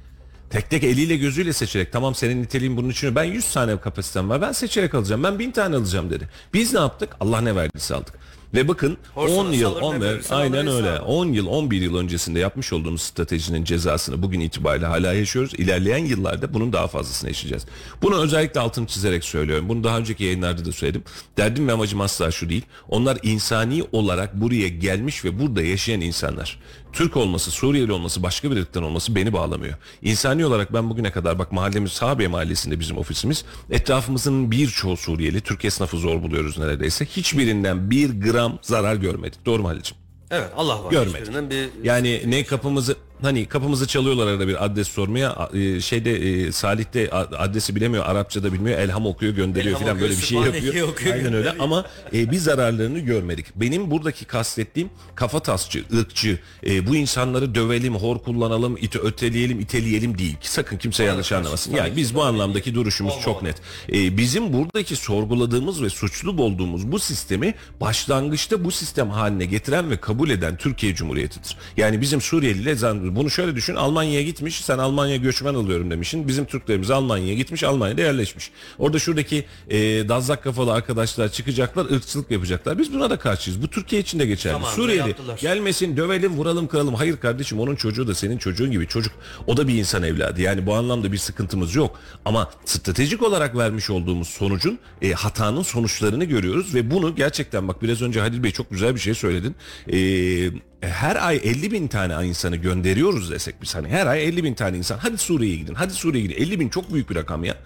Tek 0.50 0.70
tek 0.70 0.84
eliyle 0.84 1.16
gözüyle 1.16 1.52
seçerek 1.52 1.92
tamam 1.92 2.14
senin 2.14 2.42
niteliğin 2.42 2.76
bunun 2.76 2.90
için 2.90 3.14
ben 3.14 3.24
100 3.24 3.52
tane 3.52 3.80
kapasitem 3.80 4.30
var 4.30 4.40
ben 4.40 4.52
seçerek 4.52 4.94
alacağım 4.94 5.22
ben 5.22 5.38
1000 5.38 5.50
tane 5.50 5.76
alacağım 5.76 6.10
dedi. 6.10 6.28
Biz 6.54 6.74
ne 6.74 6.80
yaptık? 6.80 7.16
Allah 7.20 7.40
ne 7.40 7.56
verdiyse 7.56 7.94
aldık. 7.94 8.14
Ve 8.54 8.68
bakın 8.68 8.96
Horsana 9.14 9.38
10 9.40 9.52
yıl, 9.52 9.70
salır 9.70 9.82
10 9.82 9.94
ne 9.94 10.00
verirsen 10.00 10.36
aynen 10.36 10.66
öyle. 10.66 10.92
hesabı. 10.92 11.04
10 11.04 11.26
yıl, 11.26 11.46
11 11.46 11.80
yıl 11.80 11.96
öncesinde 11.96 12.38
yapmış 12.38 12.72
olduğumuz 12.72 13.02
stratejinin 13.02 13.64
cezasını 13.64 14.22
bugün 14.22 14.40
itibariyle 14.40 14.86
hala 14.86 15.12
yaşıyoruz. 15.12 15.54
İlerleyen 15.54 16.04
yıllarda 16.04 16.54
bunun 16.54 16.72
daha 16.72 16.86
fazlasını 16.88 17.30
yaşayacağız. 17.30 17.66
Bunu 18.02 18.22
özellikle 18.22 18.60
altını 18.60 18.86
çizerek 18.86 19.24
söylüyorum. 19.24 19.68
Bunu 19.68 19.84
daha 19.84 19.98
önceki 19.98 20.24
yayınlarda 20.24 20.64
da 20.64 20.72
söyledim. 20.72 21.04
Derdim 21.36 21.68
ve 21.68 21.72
amacım 21.72 22.00
asla 22.00 22.30
şu 22.30 22.48
değil. 22.48 22.62
Onlar 22.88 23.18
insani 23.22 23.84
olarak 23.92 24.34
buraya 24.40 24.68
gelmiş 24.68 25.24
ve 25.24 25.38
burada 25.40 25.62
yaşayan 25.62 26.00
insanlar. 26.00 26.58
Türk 26.92 27.16
olması, 27.16 27.50
Suriyeli 27.50 27.92
olması, 27.92 28.22
başka 28.22 28.50
bir 28.50 28.56
ırktan 28.56 28.82
olması 28.82 29.14
beni 29.14 29.32
bağlamıyor. 29.32 29.74
İnsani 30.02 30.46
olarak 30.46 30.72
ben 30.74 30.90
bugüne 30.90 31.10
kadar 31.10 31.38
bak 31.38 31.52
mahallemiz 31.52 31.92
Sahabe 31.92 32.28
Mahallesi'nde 32.28 32.80
bizim 32.80 32.98
ofisimiz. 32.98 33.44
Etrafımızın 33.70 34.50
birçoğu 34.50 34.96
Suriyeli. 34.96 35.40
Türk 35.40 35.64
esnafı 35.64 35.96
zor 35.96 36.22
buluyoruz 36.22 36.58
neredeyse. 36.58 37.04
Hiçbirinden 37.04 37.90
bir 37.90 38.20
gram 38.20 38.58
zarar 38.62 38.96
görmedik. 38.96 39.46
Doğru 39.46 39.62
mu 39.62 39.68
Halil'ciğim? 39.68 40.02
Evet 40.30 40.50
Allah 40.56 40.84
var. 40.84 40.90
Görmedik. 40.90 41.50
Bir 41.50 41.84
Yani 41.84 42.22
ne 42.26 42.44
kapımızı 42.44 42.96
hani 43.22 43.46
kapımızı 43.46 43.86
çalıyorlar 43.86 44.26
arada 44.26 44.48
bir 44.48 44.64
adres 44.64 44.88
sormaya 44.88 45.48
e, 45.54 45.80
şeyde 45.80 46.16
e, 46.16 46.52
Salih'te 46.52 47.10
a- 47.10 47.38
adresi 47.38 47.76
bilemiyor 47.76 48.04
Arapça 48.06 48.42
da 48.42 48.52
bilmiyor 48.52 48.78
elham 48.78 49.06
okuyor 49.06 49.34
gönderiyor 49.34 49.78
falan 49.78 50.00
böyle 50.00 50.12
bir 50.12 50.22
şey 50.22 50.38
yapıyor. 50.38 50.88
okuyor, 50.92 51.14
Aynen 51.14 51.34
öyle 51.34 51.52
ama 51.58 51.84
e, 52.14 52.30
bir 52.30 52.36
zararlarını 52.36 52.98
görmedik. 52.98 53.46
Benim 53.56 53.90
buradaki 53.90 54.24
kastettiğim 54.24 54.90
kafatasçı, 55.14 55.84
ırkçı, 55.98 56.38
e, 56.66 56.86
bu 56.86 56.96
insanları 56.96 57.54
dövelim, 57.54 57.94
hor 57.94 58.18
kullanalım, 58.18 58.76
ite 58.76 58.98
öteleyelim, 58.98 59.60
iteleyelim 59.60 60.18
değil. 60.18 60.36
Sakın 60.40 60.76
kimse 60.76 61.04
yanlış 61.04 61.32
anlamasın. 61.32 61.74
Yani 61.74 61.96
biz 61.96 62.14
bu 62.14 62.22
anlamdaki 62.22 62.74
duruşumuz 62.74 63.14
çok 63.24 63.42
net. 63.42 63.56
E, 63.92 64.16
bizim 64.16 64.52
buradaki 64.52 64.96
sorguladığımız 64.96 65.82
ve 65.82 65.90
suçlu 65.90 66.38
bulduğumuz 66.38 66.92
bu 66.92 66.98
sistemi 66.98 67.54
başlangıçta 67.80 68.64
bu 68.64 68.70
sistem 68.70 69.10
haline 69.10 69.44
getiren 69.44 69.90
ve 69.90 69.96
kabul 69.96 70.30
eden 70.30 70.56
Türkiye 70.56 70.94
Cumhuriyeti'dir. 70.94 71.56
Yani 71.76 72.00
bizim 72.00 72.20
Suriyeliler 72.20 72.74
zan- 73.12 73.16
bunu 73.16 73.30
şöyle 73.30 73.56
düşün 73.56 73.74
Almanya'ya 73.74 74.22
gitmiş 74.22 74.64
sen 74.64 74.78
Almanya 74.78 75.16
göçmen 75.16 75.54
alıyorum 75.54 75.90
demişsin. 75.90 76.28
Bizim 76.28 76.44
Türklerimiz 76.44 76.90
Almanya'ya 76.90 77.34
gitmiş 77.34 77.64
Almanya'da 77.64 78.00
yerleşmiş. 78.00 78.50
Orada 78.78 78.98
şuradaki 78.98 79.44
e, 79.68 79.78
dazlak 80.08 80.44
kafalı 80.44 80.72
arkadaşlar 80.72 81.28
çıkacaklar 81.28 81.84
ırkçılık 81.90 82.30
yapacaklar. 82.30 82.78
Biz 82.78 82.92
buna 82.92 83.10
da 83.10 83.18
karşıyız. 83.18 83.62
Bu 83.62 83.68
Türkiye 83.68 84.00
için 84.02 84.18
de 84.18 84.26
geçerli. 84.26 84.52
Zamanında 84.52 84.76
Suriyeli 84.76 85.14
gelmesin 85.40 85.96
dövelim 85.96 86.32
vuralım 86.36 86.66
kıralım. 86.68 86.94
Hayır 86.94 87.16
kardeşim 87.16 87.60
onun 87.60 87.76
çocuğu 87.76 88.08
da 88.08 88.14
senin 88.14 88.38
çocuğun 88.38 88.70
gibi 88.70 88.86
çocuk. 88.86 89.12
O 89.46 89.56
da 89.56 89.68
bir 89.68 89.74
insan 89.74 90.02
evladı. 90.02 90.40
Yani 90.40 90.66
bu 90.66 90.74
anlamda 90.74 91.12
bir 91.12 91.18
sıkıntımız 91.18 91.74
yok. 91.74 91.98
Ama 92.24 92.50
stratejik 92.64 93.22
olarak 93.22 93.56
vermiş 93.56 93.90
olduğumuz 93.90 94.28
sonucun 94.28 94.78
e, 95.02 95.12
hatanın 95.12 95.62
sonuçlarını 95.62 96.24
görüyoruz 96.24 96.74
ve 96.74 96.90
bunu 96.90 97.14
gerçekten 97.16 97.68
bak 97.68 97.82
biraz 97.82 98.02
önce 98.02 98.20
Halil 98.20 98.42
Bey 98.42 98.50
çok 98.50 98.70
güzel 98.70 98.94
bir 98.94 99.00
şey 99.00 99.14
söyledin. 99.14 99.56
E, 99.92 100.71
her 100.82 101.26
ay 101.26 101.36
50 101.44 101.72
bin 101.72 101.88
tane 101.88 102.26
insanı 102.26 102.56
gönderiyoruz 102.56 103.30
desek 103.30 103.62
biz 103.62 103.74
hani 103.74 103.88
her 103.88 104.06
ay 104.06 104.24
50 104.28 104.44
bin 104.44 104.54
tane 104.54 104.76
insan 104.78 104.98
hadi 104.98 105.18
Suriye'ye 105.18 105.56
gidin 105.56 105.74
hadi 105.74 105.92
Suriye'ye 105.94 106.28
gidin 106.30 106.42
50 106.42 106.60
bin 106.60 106.68
çok 106.68 106.92
büyük 106.92 107.10
bir 107.10 107.14
rakam 107.16 107.44
ya. 107.44 107.56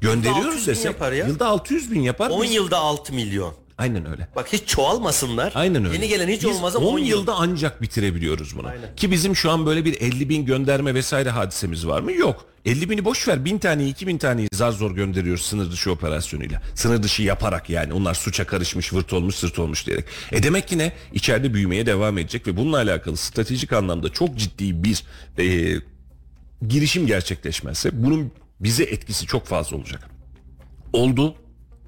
Gönderiyoruz 0.00 0.46
600 0.46 0.66
bin 0.66 0.72
desek 0.72 1.00
ya. 1.00 1.26
yılda 1.28 1.46
600 1.46 1.90
bin 1.90 2.00
yapar. 2.00 2.30
10 2.30 2.42
Biz- 2.42 2.52
yılda 2.54 2.78
6 2.78 3.12
milyon. 3.12 3.54
Aynen 3.78 4.10
öyle. 4.10 4.28
Bak 4.36 4.52
hiç 4.52 4.66
çoğalmasınlar. 4.66 5.52
Aynen 5.54 5.84
öyle. 5.84 5.94
Yeni 5.96 6.08
gelen 6.08 6.28
hiç 6.28 6.42
Biz 6.44 6.56
olmazsa 6.56 6.78
10 6.78 6.84
10 6.94 6.98
yıl. 6.98 7.06
yılda 7.06 7.34
ancak 7.34 7.82
bitirebiliyoruz 7.82 8.56
bunu. 8.58 8.66
Aynen. 8.68 8.96
Ki 8.96 9.10
bizim 9.10 9.36
şu 9.36 9.50
an 9.50 9.66
böyle 9.66 9.84
bir 9.84 10.00
50 10.00 10.28
bin 10.28 10.44
gönderme 10.46 10.94
vesaire 10.94 11.30
hadisemiz 11.30 11.86
var 11.86 12.00
mı? 12.00 12.12
Yok. 12.12 12.46
50 12.64 12.90
bini 12.90 13.04
boş 13.04 13.28
ver. 13.28 13.44
1000 13.44 13.58
tane 13.58 13.88
2000 13.88 14.18
taneyi 14.18 14.48
zar 14.52 14.72
zor 14.72 14.90
gönderiyoruz 14.94 15.42
sınır 15.44 15.72
dışı 15.72 15.90
operasyonuyla. 15.92 16.62
Sınır 16.74 17.02
dışı 17.02 17.22
yaparak 17.22 17.70
yani. 17.70 17.92
Onlar 17.92 18.14
suça 18.14 18.46
karışmış, 18.46 18.92
vırt 18.92 19.12
olmuş, 19.12 19.34
sırt 19.34 19.58
olmuş 19.58 19.86
diyerek. 19.86 20.04
E 20.32 20.42
demek 20.42 20.68
ki 20.68 20.78
ne? 20.78 20.92
İçeride 21.12 21.54
büyümeye 21.54 21.86
devam 21.86 22.18
edecek 22.18 22.46
ve 22.46 22.56
bununla 22.56 22.76
alakalı 22.76 23.16
stratejik 23.16 23.72
anlamda 23.72 24.08
çok 24.08 24.36
ciddi 24.36 24.84
bir 24.84 25.02
e, 25.38 25.76
girişim 26.68 27.06
gerçekleşmezse 27.06 27.90
bunun 28.04 28.32
bize 28.60 28.82
etkisi 28.84 29.26
çok 29.26 29.46
fazla 29.46 29.76
olacak. 29.76 30.08
Oldu 30.92 31.34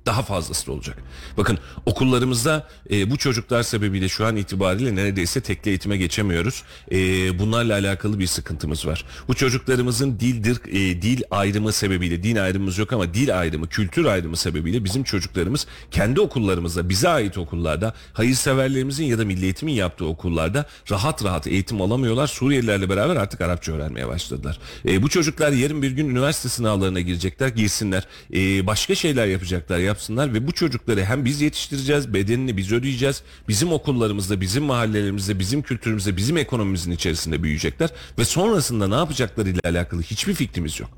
daha 0.07 0.22
fazlası 0.22 0.66
da 0.66 0.72
olacak. 0.72 0.98
Bakın 1.36 1.59
okullarımızda 1.86 2.68
e, 2.90 3.11
bu 3.11 3.16
çocuklar 3.16 3.62
sebebiyle 3.62 4.09
şu 4.09 4.26
an 4.26 4.36
itibariyle 4.36 4.94
neredeyse 4.94 5.40
tekli 5.40 5.68
eğitime 5.68 5.96
geçemiyoruz. 5.96 6.62
E, 6.92 6.98
bunlarla 7.38 7.74
alakalı 7.74 8.18
bir 8.18 8.26
sıkıntımız 8.26 8.86
var. 8.86 9.04
Bu 9.28 9.34
çocuklarımızın 9.34 10.20
dildir 10.20 10.61
e, 10.68 11.02
dil 11.02 11.22
ayrımı 11.30 11.72
sebebiyle 11.72 12.22
din 12.22 12.36
ayrımımız 12.36 12.78
yok 12.78 12.92
ama 12.92 13.14
dil 13.14 13.40
ayrımı, 13.40 13.68
kültür 13.68 14.04
ayrımı 14.04 14.36
sebebiyle 14.36 14.84
bizim 14.84 15.04
çocuklarımız 15.04 15.66
kendi 15.90 16.20
okullarımızda 16.20 16.88
bize 16.88 17.09
ait 17.09 17.38
okullarda 17.38 17.94
hayırseverlerimizin 18.12 19.04
ya 19.04 19.18
da 19.18 19.24
milli 19.24 19.44
eğitimin 19.44 19.72
yaptığı 19.72 20.07
okullarda 20.07 20.66
rahat 20.90 21.24
rahat 21.24 21.46
eğitim 21.46 21.80
alamıyorlar. 21.80 22.26
Suriyelilerle 22.26 22.88
beraber 22.88 23.16
artık 23.16 23.40
Arapça 23.40 23.72
öğrenmeye 23.72 24.09
başladılar. 24.09 24.59
E, 24.88 25.02
bu 25.02 25.09
çocuklar 25.09 25.52
yarın 25.52 25.82
bir 25.82 25.90
gün 25.90 26.09
üniversite 26.09 26.48
sınavlarına 26.48 27.00
girecekler, 27.00 27.48
girsinler. 27.48 28.07
E, 28.34 28.66
başka 28.66 28.94
şeyler 28.94 29.26
yapacaklar, 29.26 29.78
yapsınlar 29.97 30.34
ve 30.34 30.47
bu 30.47 30.53
çocukları 30.53 31.05
hem 31.05 31.24
biz 31.24 31.40
yetiştireceğiz, 31.40 32.14
bedenini 32.14 32.57
biz 32.57 32.72
ödeyeceğiz. 32.72 33.22
Bizim 33.49 33.72
okullarımızda, 33.72 34.40
bizim 34.40 34.64
mahallelerimizde, 34.64 35.38
bizim 35.38 35.62
kültürümüzde, 35.62 36.16
bizim 36.16 36.36
ekonomimizin 36.36 36.90
içerisinde 36.90 37.42
büyüyecekler 37.42 37.90
ve 38.18 38.24
sonrasında 38.24 38.88
ne 38.88 38.94
yapacaklarıyla 38.94 39.61
alakalı 39.64 40.03
hiçbir 40.03 40.34
fikrimiz 40.34 40.80
yok. 40.80 40.90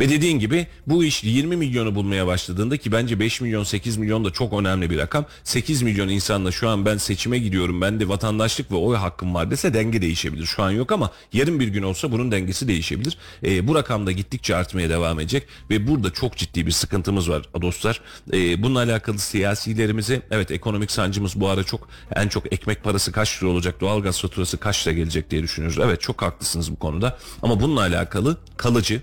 Ve 0.00 0.08
dediğin 0.08 0.38
gibi 0.38 0.66
bu 0.86 1.04
iş 1.04 1.24
20 1.24 1.56
milyonu 1.56 1.94
bulmaya 1.94 2.26
başladığında 2.26 2.76
ki 2.76 2.92
bence 2.92 3.20
5 3.20 3.40
milyon 3.40 3.64
8 3.64 3.96
milyon 3.96 4.24
da 4.24 4.30
çok 4.30 4.52
önemli 4.52 4.90
bir 4.90 4.98
rakam. 4.98 5.26
8 5.44 5.82
milyon 5.82 6.08
insanla 6.08 6.52
şu 6.52 6.68
an 6.68 6.86
ben 6.86 6.96
seçime 6.96 7.38
gidiyorum 7.38 7.80
ben 7.80 8.00
de 8.00 8.08
vatandaşlık 8.08 8.72
ve 8.72 8.76
oy 8.76 8.96
hakkım 8.96 9.34
var 9.34 9.50
dese 9.50 9.74
denge 9.74 10.02
değişebilir. 10.02 10.46
Şu 10.46 10.62
an 10.62 10.70
yok 10.70 10.92
ama 10.92 11.10
yarın 11.32 11.60
bir 11.60 11.68
gün 11.68 11.82
olsa 11.82 12.12
bunun 12.12 12.32
dengesi 12.32 12.68
değişebilir. 12.68 13.18
Ee, 13.44 13.68
bu 13.68 13.74
rakam 13.74 14.06
da 14.06 14.12
gittikçe 14.12 14.56
artmaya 14.56 14.90
devam 14.90 15.20
edecek 15.20 15.46
ve 15.70 15.86
burada 15.86 16.10
çok 16.10 16.36
ciddi 16.36 16.66
bir 16.66 16.72
sıkıntımız 16.72 17.30
var 17.30 17.42
dostlar. 17.62 18.00
Ee, 18.32 18.62
bununla 18.62 18.78
alakalı 18.78 19.18
siyasilerimize 19.18 20.22
evet 20.30 20.50
ekonomik 20.50 20.90
sancımız 20.90 21.40
bu 21.40 21.48
ara 21.48 21.64
çok 21.64 21.88
en 22.16 22.28
çok 22.28 22.52
ekmek 22.52 22.84
parası 22.84 23.12
kaç 23.12 23.42
lira 23.42 23.50
olacak 23.50 23.80
doğalgaz 23.80 24.20
faturası 24.20 24.58
kaç 24.58 24.86
lira 24.86 24.94
gelecek 24.94 25.30
diye 25.30 25.42
düşünüyoruz. 25.42 25.78
Evet 25.84 26.00
çok 26.00 26.22
haklısınız 26.22 26.72
bu 26.72 26.76
konuda 26.76 27.18
ama 27.42 27.60
bununla 27.60 27.80
alakalı 27.80 28.36
kalıcı 28.56 29.02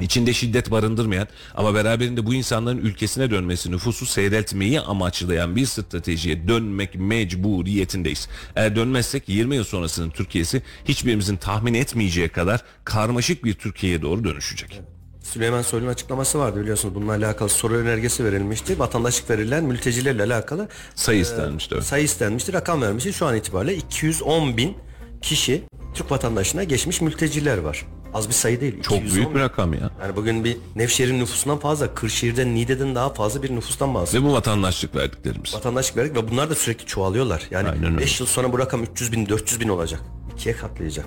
İçinde 0.00 0.32
şiddet 0.32 0.70
barındırmayan 0.70 1.28
ama 1.54 1.74
beraberinde 1.74 2.26
bu 2.26 2.34
insanların 2.34 2.78
ülkesine 2.78 3.30
dönmesi, 3.30 3.70
nüfusu 3.70 4.06
seyreltmeyi 4.06 4.80
amaçlayan 4.80 5.56
bir 5.56 5.66
stratejiye 5.66 6.48
dönmek 6.48 6.94
mecburiyetindeyiz. 6.94 8.28
Eğer 8.56 8.76
dönmezsek 8.76 9.28
20 9.28 9.56
yıl 9.56 9.64
sonrasının 9.64 10.10
Türkiye'si 10.10 10.62
hiçbirimizin 10.84 11.36
tahmin 11.36 11.74
etmeyeceği 11.74 12.28
kadar 12.28 12.60
karmaşık 12.84 13.44
bir 13.44 13.54
Türkiye'ye 13.54 14.02
doğru 14.02 14.24
dönüşecek. 14.24 14.80
Süleyman 15.22 15.62
Soylu'nun 15.62 15.90
açıklaması 15.90 16.38
vardı 16.38 16.60
biliyorsunuz. 16.60 16.94
Bununla 16.94 17.12
alakalı 17.12 17.48
soru 17.48 17.74
önergesi 17.74 18.24
verilmişti. 18.24 18.78
Vatandaşlık 18.78 19.30
verilen 19.30 19.64
mültecilerle 19.64 20.22
alakalı 20.22 20.68
Sayı 20.94 21.20
istenmişti. 21.20 21.74
evet. 21.74 21.84
sayı 21.84 22.04
istenmişti. 22.04 22.52
Rakam 22.52 22.82
vermişti. 22.82 23.12
Şu 23.12 23.26
an 23.26 23.36
itibariyle 23.36 23.76
210 23.76 24.56
bin 24.56 24.76
kişi 25.22 25.62
Türk 25.94 26.10
vatandaşlığına 26.10 26.64
geçmiş 26.64 27.00
mülteciler 27.00 27.58
var. 27.58 27.86
Az 28.14 28.28
bir 28.28 28.34
sayı 28.34 28.60
değil. 28.60 28.82
Çok 28.82 28.98
210 28.98 29.14
büyük 29.16 29.34
bir 29.34 29.40
rakam 29.40 29.72
ya. 29.72 29.90
Yani 30.02 30.16
bugün 30.16 30.44
bir 30.44 30.56
Nevşehir'in 30.76 31.20
nüfusundan 31.20 31.58
fazla, 31.58 31.94
Kırşehir'den, 31.94 32.54
Niğde'den 32.54 32.94
daha 32.94 33.10
fazla 33.10 33.42
bir 33.42 33.56
nüfustan 33.56 33.94
bahsediyoruz. 33.94 34.28
Ve 34.28 34.32
bu 34.32 34.36
vatandaşlık 34.36 34.96
verdiklerimiz. 34.96 35.54
Vatandaşlık 35.54 35.96
verdik 35.96 36.16
ve 36.16 36.30
bunlar 36.30 36.50
da 36.50 36.54
sürekli 36.54 36.86
çoğalıyorlar. 36.86 37.46
Yani 37.50 37.68
öyle. 37.68 37.98
5 37.98 38.20
yıl 38.20 38.26
sonra 38.26 38.52
bu 38.52 38.58
rakam 38.58 38.82
300 38.82 39.12
bin, 39.12 39.28
400 39.28 39.60
bin 39.60 39.68
olacak. 39.68 40.00
İkiye 40.34 40.56
katlayacak. 40.56 41.06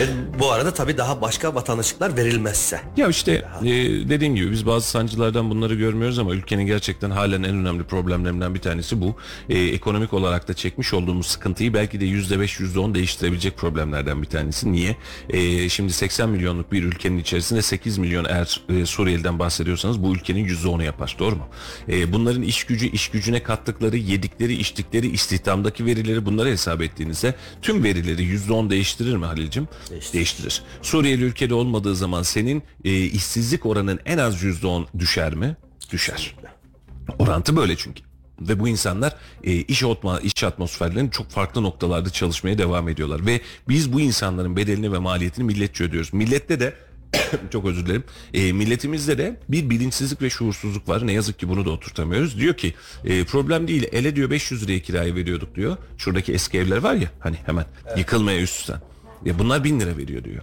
Ve 0.00 0.06
bu 0.38 0.52
arada 0.52 0.74
tabii 0.74 0.96
daha 0.96 1.20
başka 1.20 1.54
vatandaşlıklar 1.54 2.16
verilmezse. 2.16 2.80
Ya 2.96 3.08
işte 3.08 3.32
e, 3.62 3.66
dediğim 4.08 4.36
gibi 4.36 4.50
biz 4.50 4.66
bazı 4.66 4.88
sancılardan 4.88 5.50
bunları 5.50 5.74
görmüyoruz 5.74 6.18
ama 6.18 6.34
ülkenin 6.34 6.66
gerçekten 6.66 7.10
halen 7.10 7.42
en 7.42 7.54
önemli 7.56 7.84
problemlerinden 7.84 8.54
bir 8.54 8.60
tanesi 8.60 9.00
bu. 9.00 9.16
E, 9.48 9.58
ekonomik 9.58 10.12
olarak 10.12 10.48
da 10.48 10.54
çekmiş 10.54 10.94
olduğumuz 10.94 11.26
sıkıntıyı 11.26 11.74
belki 11.74 12.00
de 12.00 12.04
%5 12.04 12.60
%10 12.60 12.94
değiştirebilecek 12.94 13.56
problemlerden 13.56 14.22
bir 14.22 14.26
tanesi. 14.26 14.72
Niye? 14.72 14.96
E, 15.30 15.68
şimdi 15.68 15.92
80 15.92 16.28
milyonluk 16.28 16.72
bir 16.72 16.82
ülkenin 16.82 17.18
içerisinde 17.18 17.62
8 17.62 17.98
milyon 17.98 18.24
eğer 18.24 18.60
e, 18.68 18.86
Suriyeli'den 18.86 19.38
bahsediyorsanız 19.38 20.02
bu 20.02 20.14
ülkenin 20.14 20.48
%10'u 20.48 20.82
yapar. 20.82 21.16
Doğru 21.18 21.36
mu? 21.36 21.48
E, 21.88 22.12
bunların 22.12 22.42
iş 22.42 22.64
gücü, 22.64 22.86
iş 22.86 23.08
gücüne 23.08 23.42
kattıkları, 23.42 23.96
yedikleri, 23.96 24.54
içtikleri, 24.54 25.08
istihdamdaki 25.08 25.86
verileri 25.86 26.26
bunları 26.26 26.48
hesap 26.48 26.82
ettiğinizde 26.82 27.34
tüm 27.62 27.84
verileri 27.84 28.22
%10 28.22 28.70
değiştirir 28.70 29.16
mi 29.16 29.26
Halil'cim? 29.26 29.68
Değiştirir. 29.90 30.12
Değiştirir. 30.12 30.62
Suriyeli 30.82 31.24
ülkede 31.24 31.54
olmadığı 31.54 31.96
zaman 31.96 32.22
senin 32.22 32.62
e, 32.84 32.96
işsizlik 33.04 33.66
oranın 33.66 34.00
en 34.04 34.18
az 34.18 34.42
%10 34.42 34.86
düşer 34.98 35.34
mi? 35.34 35.56
Düşer. 35.92 36.34
Orantı 37.18 37.56
böyle 37.56 37.76
çünkü. 37.76 38.02
Ve 38.40 38.60
bu 38.60 38.68
insanlar 38.68 39.16
e, 39.44 39.52
iş, 39.52 39.82
atma, 39.82 40.20
iş 40.20 40.44
atmosferlerinin 40.44 41.10
çok 41.10 41.30
farklı 41.30 41.62
noktalarda 41.62 42.10
çalışmaya 42.10 42.58
devam 42.58 42.88
ediyorlar. 42.88 43.26
Ve 43.26 43.40
biz 43.68 43.92
bu 43.92 44.00
insanların 44.00 44.56
bedelini 44.56 44.92
ve 44.92 44.98
maliyetini 44.98 45.44
milletçe 45.44 45.84
ödüyoruz. 45.84 46.12
Millette 46.12 46.60
de 46.60 46.74
çok 47.52 47.64
özür 47.64 47.86
dilerim. 47.86 48.04
E, 48.34 48.52
milletimizde 48.52 49.18
de 49.18 49.40
bir 49.48 49.70
bilinçsizlik 49.70 50.22
ve 50.22 50.30
şuursuzluk 50.30 50.88
var. 50.88 51.06
Ne 51.06 51.12
yazık 51.12 51.38
ki 51.38 51.48
bunu 51.48 51.64
da 51.64 51.70
oturtamıyoruz. 51.70 52.38
Diyor 52.38 52.56
ki 52.56 52.74
e, 53.04 53.24
problem 53.24 53.68
değil. 53.68 53.88
Ele 53.92 54.16
diyor 54.16 54.30
500 54.30 54.62
liraya 54.62 54.80
kirayı 54.80 55.14
veriyorduk 55.14 55.54
diyor. 55.54 55.76
Şuradaki 55.98 56.32
eski 56.32 56.58
evler 56.58 56.76
var 56.76 56.94
ya 56.94 57.08
hani 57.20 57.36
hemen 57.46 57.64
yıkılmaya 57.96 58.40
üstten. 58.40 58.80
Ya 59.24 59.38
bunlar 59.38 59.64
1000 59.64 59.80
lira 59.80 59.96
veriyor 59.96 60.24
diyor. 60.24 60.42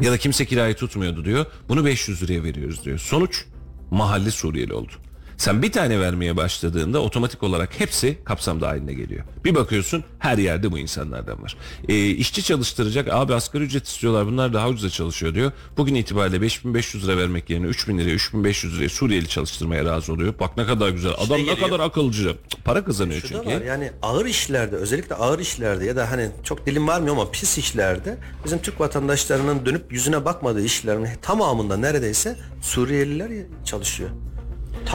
Ya 0.00 0.12
da 0.12 0.18
kimse 0.18 0.46
kirayı 0.46 0.74
tutmuyordu 0.74 1.24
diyor. 1.24 1.46
Bunu 1.68 1.84
500 1.84 2.22
liraya 2.22 2.44
veriyoruz 2.44 2.84
diyor. 2.84 2.98
Sonuç 2.98 3.44
mahalle 3.90 4.30
Suriyeli 4.30 4.74
oldu. 4.74 4.92
Sen 5.36 5.62
bir 5.62 5.72
tane 5.72 6.00
vermeye 6.00 6.36
başladığında 6.36 7.02
otomatik 7.02 7.42
olarak 7.42 7.80
hepsi 7.80 8.18
kapsam 8.24 8.60
dahiline 8.60 8.92
geliyor. 8.92 9.24
Bir 9.44 9.54
bakıyorsun 9.54 10.04
her 10.18 10.38
yerde 10.38 10.72
bu 10.72 10.78
insanlardan 10.78 11.42
var. 11.42 11.56
E, 11.88 12.06
işçi 12.08 12.42
çalıştıracak 12.42 13.08
abi 13.12 13.34
asgari 13.34 13.64
ücret 13.64 13.86
istiyorlar 13.86 14.26
bunlar 14.26 14.52
daha 14.52 14.68
ucuza 14.68 14.90
çalışıyor 14.90 15.34
diyor. 15.34 15.52
Bugün 15.76 15.94
itibariyle 15.94 16.40
5500 16.40 17.08
lira 17.08 17.16
vermek 17.16 17.50
yerine 17.50 17.66
3000 17.66 17.98
liraya 17.98 18.12
3500 18.14 18.76
liraya 18.76 18.88
Suriyeli 18.88 19.28
çalıştırmaya 19.28 19.84
razı 19.84 20.12
oluyor. 20.12 20.34
Bak 20.40 20.56
ne 20.56 20.66
kadar 20.66 20.88
güzel 20.88 21.12
adam 21.18 21.38
ne 21.38 21.42
geliyor. 21.42 21.68
kadar 21.68 21.80
akılcı. 21.80 22.36
Para 22.64 22.84
kazanıyor 22.84 23.20
Şu 23.20 23.28
çünkü. 23.28 23.46
var 23.46 23.60
yani 23.60 23.90
ağır 24.02 24.26
işlerde 24.26 24.76
özellikle 24.76 25.14
ağır 25.14 25.38
işlerde 25.38 25.84
ya 25.84 25.96
da 25.96 26.10
hani 26.10 26.28
çok 26.44 26.66
dilim 26.66 26.88
varmıyor 26.88 27.14
ama 27.16 27.30
pis 27.30 27.58
işlerde 27.58 28.18
bizim 28.44 28.58
Türk 28.58 28.80
vatandaşlarının 28.80 29.66
dönüp 29.66 29.92
yüzüne 29.92 30.24
bakmadığı 30.24 30.64
işlerin 30.64 31.08
tamamında 31.22 31.76
neredeyse 31.76 32.36
Suriyeliler 32.62 33.30
çalışıyor. 33.64 34.10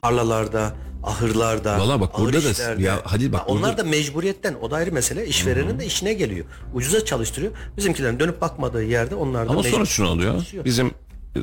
Tarlalarda, 0.01 0.73
ahırlarda, 1.03 1.79
Valla 1.79 2.01
bak 2.01 2.19
burada 2.19 2.37
da- 2.43 2.81
ya 2.81 2.99
Halil 3.03 3.33
bak 3.33 3.41
onlar 3.47 3.69
burada- 3.71 3.77
da 3.85 3.89
mecburiyetten 3.89 4.55
o 4.61 4.71
da 4.71 4.75
ayrı 4.75 4.91
mesele 4.91 5.27
işverenin 5.27 5.79
de 5.79 5.85
işine 5.85 6.13
geliyor. 6.13 6.45
Ucuza 6.73 7.05
çalıştırıyor. 7.05 7.51
Bizimkilerin 7.77 8.19
dönüp 8.19 8.41
bakmadığı 8.41 8.83
yerde 8.83 9.15
onlar 9.15 9.47
da 9.47 9.51
Ama 9.51 9.63
sonuç 9.63 9.99
ne 9.99 10.05
oluyor? 10.05 10.31
çalışıyor. 10.33 10.65
Bizim 10.65 10.91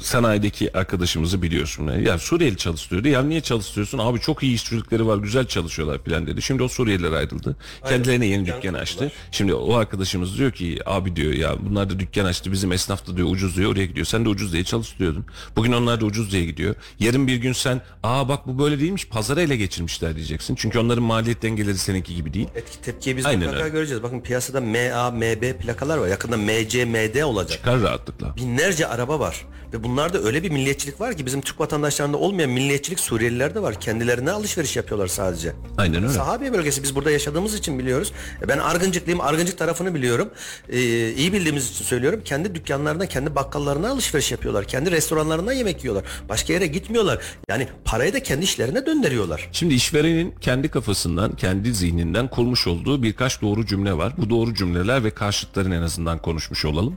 sanayideki 0.01 0.77
arkadaşımızı 0.79 1.43
biliyorsun. 1.43 1.89
Ya 2.01 2.19
Suriyeli 2.19 2.57
çalıştırıyordu. 2.57 3.09
Ya 3.09 3.23
niye 3.23 3.41
çalıştırıyorsun? 3.41 3.99
Abi 3.99 4.21
çok 4.21 4.43
iyi 4.43 4.55
işçilikleri 4.55 5.07
var, 5.07 5.17
güzel 5.17 5.47
çalışıyorlar 5.47 5.99
falan 6.05 6.27
dedi. 6.27 6.43
Şimdi 6.43 6.63
o 6.63 6.69
Suriyeliler 6.69 7.13
ayrıldı. 7.13 7.57
Kendilerine 7.89 8.27
yeni 8.27 8.47
Dükkan 8.47 8.75
açtı. 8.75 8.95
kurdular. 8.99 9.13
Şimdi 9.31 9.55
o 9.55 9.75
arkadaşımız 9.75 10.39
diyor 10.39 10.53
ki 10.53 10.79
abi 10.87 11.17
diyor 11.17 11.33
ya 11.33 11.55
bunlar 11.61 11.91
da 11.91 11.99
dükkan 12.01 12.25
açtı. 12.25 12.53
Bizim 12.53 12.73
esnaf 12.73 13.07
da 13.07 13.17
diyor 13.17 13.29
ucuz 13.31 13.57
diyor 13.57 13.73
oraya 13.73 13.87
gidiyor. 13.87 14.07
Sen 14.07 14.25
de 14.25 14.29
ucuz 14.29 14.53
diye 14.53 14.65
çalıştırıyordun. 14.65 15.27
Bugün 15.57 15.73
onlar 15.73 16.01
da 16.01 16.05
ucuz 16.05 16.33
diye 16.33 16.45
gidiyor. 16.45 16.75
Yarın 17.01 17.27
bir 17.27 17.37
gün 17.37 17.53
sen 17.53 17.81
aa 18.03 18.29
bak 18.29 18.47
bu 18.47 18.59
böyle 18.59 18.81
değilmiş 18.81 19.09
pazara 19.09 19.43
ele 19.43 19.57
geçirmişler 19.57 20.17
diyeceksin. 20.17 20.55
Çünkü 20.55 20.79
onların 20.79 21.05
maliyet 21.05 21.43
dengeleri 21.43 21.79
seninki 21.79 22.15
gibi 22.15 22.35
değil. 22.35 22.49
Etki 22.55 22.81
tepkiyi 22.81 23.17
biz 23.17 23.27
Aynen 23.27 23.41
mutlaka 23.41 23.65
öyle. 23.65 23.73
göreceğiz. 23.73 24.03
Bakın 24.03 24.21
piyasada 24.21 24.61
MA, 24.61 25.11
MB 25.11 25.59
plakalar 25.61 25.99
var. 25.99 26.09
Yakında 26.09 26.37
MC, 26.37 26.85
MD 26.85 27.23
olacak. 27.23 27.59
Çıkar 27.59 27.81
rahatlıkla. 27.83 28.37
binlerce 28.37 28.87
araba 28.87 29.21
var. 29.21 29.45
Ve 29.73 29.78
bunlarda 29.85 30.19
öyle 30.23 30.43
bir 30.43 30.51
milliyetçilik 30.51 31.01
var 31.01 31.17
ki 31.17 31.27
bizim 31.27 31.41
Türk 31.41 31.61
vatandaşlarında 31.61 32.17
olmayan 32.17 32.51
milliyetçilik 32.51 33.01
Suriyelilerde 33.01 33.63
var. 33.63 33.81
Kendilerine 33.81 34.31
alışveriş 34.31 34.77
yapıyorlar 34.77 35.07
sadece. 35.07 35.53
Aynen 35.79 36.03
öyle. 36.03 36.13
Sahabiye 36.13 36.53
bölgesi 36.53 36.83
biz 36.83 36.95
burada 36.95 37.11
yaşadığımız 37.11 37.55
için 37.55 37.79
biliyoruz. 37.79 38.13
E 38.43 38.49
Ben 38.49 38.59
Argıncıklıyım. 38.59 39.21
Argıncık 39.21 39.59
tarafını 39.59 39.95
biliyorum. 39.95 40.31
Ee, 40.69 41.13
iyi 41.13 41.33
bildiğimiz 41.33 41.71
için 41.71 41.85
söylüyorum. 41.85 42.21
Kendi 42.25 42.55
dükkanlarına, 42.55 43.07
kendi 43.07 43.35
bakkallarına 43.35 43.91
alışveriş 43.91 44.33
yapıyorlar. 44.33 44.65
Kendi 44.65 44.91
restoranlarına 44.91 45.53
yemek 45.53 45.85
yiyorlar. 45.85 46.05
Başka 46.29 46.53
yere 46.53 46.67
gitmiyorlar. 46.67 47.19
Yani 47.49 47.69
parayı 47.85 48.13
da 48.13 48.23
kendi 48.23 48.45
işlerine 48.45 48.87
döndürüyorlar. 48.87 49.49
Şimdi 49.53 49.75
işverenin 49.75 50.35
kendi 50.41 50.69
kafasından, 50.69 51.37
kendi 51.37 51.75
zihninden 51.75 52.29
kurmuş 52.29 52.67
olduğu 52.67 53.03
birkaç 53.03 53.43
doğru 53.43 53.67
cümle 53.67 53.93
var. 53.93 54.13
Bu 54.17 54.31
doğru 54.31 54.55
cümleler 54.55 55.05
ve 55.05 55.11
karşıtların 55.11 55.71
en 55.71 55.83
azından 55.83 56.19
konuşmuş 56.23 56.65
olalım. 56.65 56.97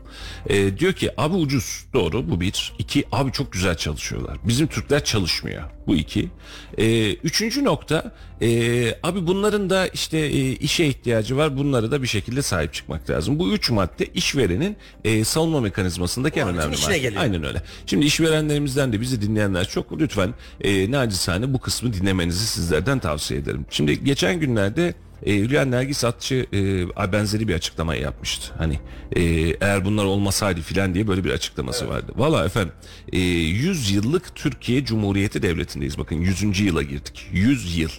Ee, 0.49 0.77
diyor 0.77 0.93
ki 0.93 1.11
abi 1.17 1.35
ucuz. 1.35 1.85
Doğru 1.93 2.31
bu 2.31 2.41
bir. 2.41 2.70
İki 2.79 3.05
abi 3.11 3.31
çok 3.31 3.51
güzel 3.51 3.75
çalışıyorlar. 3.75 4.37
Bizim 4.43 4.67
Türkler 4.67 5.03
çalışmıyor. 5.03 5.63
Bu 5.87 5.95
iki. 5.95 6.29
Ee, 6.77 7.13
üçüncü 7.13 7.63
nokta 7.63 8.11
ee, 8.41 8.95
abi 9.03 9.27
bunların 9.27 9.69
da 9.69 9.87
işte 9.87 10.17
ee, 10.17 10.51
işe 10.51 10.85
ihtiyacı 10.85 11.37
var. 11.37 11.57
Bunlara 11.57 11.91
da 11.91 12.01
bir 12.03 12.07
şekilde 12.07 12.41
sahip 12.41 12.73
çıkmak 12.73 13.09
lazım. 13.09 13.39
Bu 13.39 13.53
üç 13.53 13.69
madde 13.69 14.05
işverenin 14.05 14.77
ee, 15.03 15.23
savunma 15.23 15.61
mekanizmasındaki 15.61 16.39
en 16.39 16.47
önemli 16.47 16.75
madde. 16.81 16.97
geliyor. 16.97 17.21
Aynen 17.21 17.43
öyle. 17.43 17.61
Şimdi 17.85 18.05
işverenlerimizden 18.05 18.93
de 18.93 19.01
bizi 19.01 19.21
dinleyenler 19.21 19.67
çok 19.67 19.99
lütfen 19.99 20.33
e, 20.61 20.91
nacizane 20.91 21.53
bu 21.53 21.59
kısmı 21.59 21.93
dinlemenizi 21.93 22.47
sizlerden 22.47 22.99
tavsiye 22.99 23.39
ederim. 23.39 23.65
Şimdi 23.69 24.03
geçen 24.03 24.39
günlerde 24.39 24.93
e, 25.25 25.35
Hülya 25.35 25.65
Nergis 25.65 26.03
Atçı 26.03 26.45
e, 26.53 27.11
benzeri 27.13 27.47
bir 27.47 27.55
açıklama 27.55 27.95
yapmıştı. 27.95 28.53
Hani 28.57 28.79
e, 29.15 29.21
eğer 29.61 29.85
bunlar 29.85 30.05
olmasaydı 30.05 30.61
filan 30.61 30.93
diye 30.93 31.07
böyle 31.07 31.23
bir 31.23 31.31
açıklaması 31.31 31.89
vardı. 31.89 32.11
Valla 32.15 32.45
efendim 32.45 32.73
e, 33.11 33.19
100 33.19 33.91
yıllık 33.91 34.35
Türkiye 34.35 34.85
Cumhuriyeti 34.85 35.41
Devleti'ndeyiz. 35.41 35.97
Bakın 35.97 36.15
100. 36.15 36.59
yıla 36.59 36.83
girdik. 36.83 37.27
100 37.31 37.77
yıl. 37.77 37.89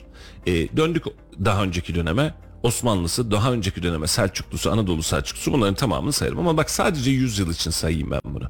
E, 0.47 0.77
döndük 0.77 1.05
daha 1.45 1.63
önceki 1.63 1.95
döneme. 1.95 2.35
Osmanlısı, 2.63 3.31
daha 3.31 3.53
önceki 3.53 3.83
döneme 3.83 4.07
Selçuklusu, 4.07 4.71
Anadolu 4.71 5.03
Selçuklusu 5.03 5.53
bunların 5.53 5.75
tamamını 5.75 6.13
sayarım. 6.13 6.39
Ama 6.39 6.57
bak 6.57 6.71
sadece 6.71 7.11
100 7.11 7.39
yıl 7.39 7.51
için 7.51 7.71
sayayım 7.71 8.11
ben 8.11 8.21
bunu. 8.25 8.49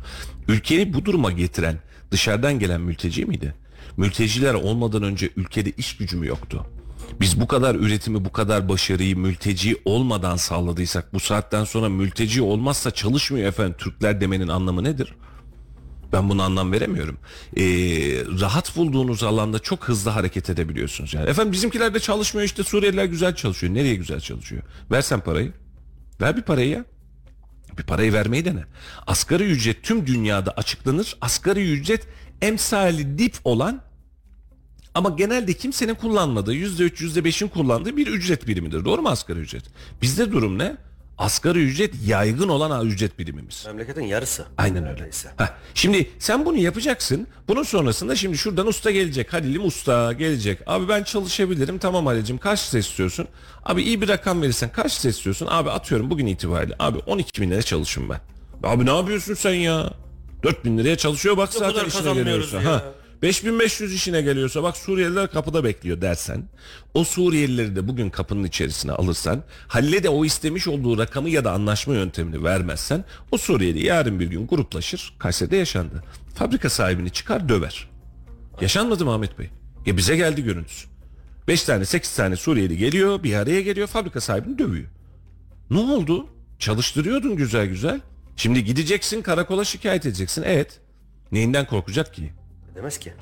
Ülkeyi 0.48 0.94
bu 0.94 1.04
duruma 1.04 1.32
getiren 1.32 1.78
dışarıdan 2.10 2.58
gelen 2.58 2.80
mülteci 2.80 3.24
miydi? 3.26 3.54
Mülteciler 3.96 4.54
olmadan 4.54 5.02
önce 5.02 5.30
ülkede 5.36 5.70
iş 5.70 5.96
gücü 5.96 6.16
mü 6.16 6.26
yoktu? 6.26 6.66
Biz 7.22 7.40
bu 7.40 7.46
kadar 7.46 7.74
üretimi, 7.74 8.24
bu 8.24 8.32
kadar 8.32 8.68
başarıyı 8.68 9.16
mülteci 9.16 9.76
olmadan 9.84 10.36
sağladıysak 10.36 11.14
bu 11.14 11.20
saatten 11.20 11.64
sonra 11.64 11.88
mülteci 11.88 12.42
olmazsa 12.42 12.90
çalışmıyor 12.90 13.48
efendim 13.48 13.74
Türkler 13.78 14.20
demenin 14.20 14.48
anlamı 14.48 14.84
nedir? 14.84 15.14
Ben 16.12 16.28
buna 16.28 16.44
anlam 16.44 16.72
veremiyorum. 16.72 17.18
Ee, 17.56 17.62
rahat 18.40 18.76
bulduğunuz 18.76 19.22
alanda 19.22 19.58
çok 19.58 19.88
hızlı 19.88 20.10
hareket 20.10 20.50
edebiliyorsunuz. 20.50 21.14
Yani 21.14 21.30
efendim 21.30 21.52
bizimkiler 21.52 21.94
de 21.94 22.00
çalışmıyor 22.00 22.46
işte 22.46 22.62
Suriyeliler 22.62 23.04
güzel 23.04 23.34
çalışıyor. 23.34 23.74
Nereye 23.74 23.94
güzel 23.94 24.20
çalışıyor? 24.20 24.62
Versen 24.90 25.20
parayı. 25.20 25.52
Ver 26.20 26.36
bir 26.36 26.42
parayı 26.42 26.68
ya. 26.68 26.84
Bir 27.78 27.82
parayı 27.82 28.12
vermeyi 28.12 28.44
dene. 28.44 28.64
Asgari 29.06 29.44
ücret 29.44 29.82
tüm 29.82 30.06
dünyada 30.06 30.50
açıklanır. 30.50 31.16
Asgari 31.20 31.72
ücret 31.72 32.06
emsali 32.40 33.18
dip 33.18 33.34
olan 33.44 33.82
ama 34.94 35.10
genelde 35.10 35.52
kimsenin 35.54 35.94
kullanmadığı 35.94 36.54
yüzde 36.54 36.82
üç, 36.82 37.00
yüzde 37.00 37.24
beşin 37.24 37.48
kullandığı 37.48 37.96
bir 37.96 38.06
ücret 38.06 38.46
birimidir. 38.46 38.84
Doğru 38.84 39.02
mu 39.02 39.08
asgari 39.08 39.38
ücret? 39.38 39.64
Bizde 40.02 40.32
durum 40.32 40.58
ne? 40.58 40.76
Asgari 41.18 41.58
ücret 41.64 41.94
yaygın 42.06 42.48
olan 42.48 42.86
ücret 42.86 43.18
birimimiz. 43.18 43.64
Memleketin 43.66 44.02
yarısı. 44.02 44.44
Aynen 44.58 44.86
öyle. 44.88 45.10
Heh, 45.36 45.46
şimdi 45.74 46.10
sen 46.18 46.44
bunu 46.46 46.56
yapacaksın. 46.56 47.26
Bunun 47.48 47.62
sonrasında 47.62 48.16
şimdi 48.16 48.38
şuradan 48.38 48.66
usta 48.66 48.90
gelecek. 48.90 49.32
Halil'im 49.32 49.66
usta 49.66 50.12
gelecek. 50.12 50.58
Abi 50.66 50.88
ben 50.88 51.02
çalışabilirim. 51.02 51.78
Tamam 51.78 52.06
Halil'cim 52.06 52.38
kaç 52.38 52.70
lira 52.74 52.80
istiyorsun? 52.80 53.28
Abi 53.64 53.82
iyi 53.82 54.00
bir 54.00 54.08
rakam 54.08 54.42
verirsen 54.42 54.72
kaç 54.72 55.00
lira 55.04 55.10
istiyorsun? 55.10 55.48
Abi 55.50 55.70
atıyorum 55.70 56.10
bugün 56.10 56.26
itibariyle. 56.26 56.74
Abi 56.78 56.98
12 56.98 57.42
bin 57.42 57.50
lira 57.50 57.62
çalışın 57.62 58.08
ben. 58.08 58.20
Abi 58.62 58.86
ne 58.86 58.96
yapıyorsun 58.96 59.34
sen 59.34 59.54
ya? 59.54 59.90
4 60.42 60.64
bin 60.64 60.78
liraya 60.78 60.96
çalışıyor 60.96 61.36
bak 61.36 61.52
zaten 61.52 61.68
kadar 61.74 61.86
işine 61.86 62.14
geliyorsa. 62.14 62.62
ya. 62.62 62.72
Ha. 62.72 62.82
5500 63.22 63.94
işine 63.94 64.22
geliyorsa 64.22 64.62
bak 64.62 64.76
Suriyeliler 64.76 65.30
kapıda 65.30 65.64
bekliyor 65.64 66.00
dersen 66.00 66.48
o 66.94 67.04
Suriyelileri 67.04 67.76
de 67.76 67.88
bugün 67.88 68.10
kapının 68.10 68.44
içerisine 68.44 68.92
alırsan 68.92 69.44
Halil'e 69.68 70.02
de 70.02 70.08
o 70.08 70.24
istemiş 70.24 70.68
olduğu 70.68 70.98
rakamı 70.98 71.30
ya 71.30 71.44
da 71.44 71.52
anlaşma 71.52 71.94
yöntemini 71.94 72.44
vermezsen 72.44 73.04
o 73.30 73.38
Suriyeli 73.38 73.86
yarın 73.86 74.20
bir 74.20 74.26
gün 74.26 74.46
gruplaşır 74.46 75.14
Kayseri'de 75.18 75.56
yaşandı. 75.56 76.04
Fabrika 76.34 76.70
sahibini 76.70 77.10
çıkar 77.10 77.48
döver. 77.48 77.88
Yaşanmadı 78.60 79.04
mı 79.04 79.12
Ahmet 79.12 79.38
Bey? 79.38 79.50
Ya 79.86 79.96
bize 79.96 80.16
geldi 80.16 80.44
görüntüsü. 80.44 80.88
5 81.48 81.64
tane 81.64 81.84
8 81.84 82.16
tane 82.16 82.36
Suriyeli 82.36 82.76
geliyor 82.76 83.22
bir 83.22 83.34
araya 83.34 83.60
geliyor 83.60 83.86
fabrika 83.86 84.20
sahibini 84.20 84.58
dövüyor. 84.58 84.88
Ne 85.70 85.78
oldu? 85.78 86.26
Çalıştırıyordun 86.58 87.36
güzel 87.36 87.66
güzel. 87.66 88.00
Şimdi 88.36 88.64
gideceksin 88.64 89.22
karakola 89.22 89.64
şikayet 89.64 90.06
edeceksin. 90.06 90.42
Evet. 90.46 90.80
Neyinden 91.32 91.66
korkacak 91.66 92.14
ki? 92.14 92.32
Demez 92.74 92.98
ki. 92.98 93.12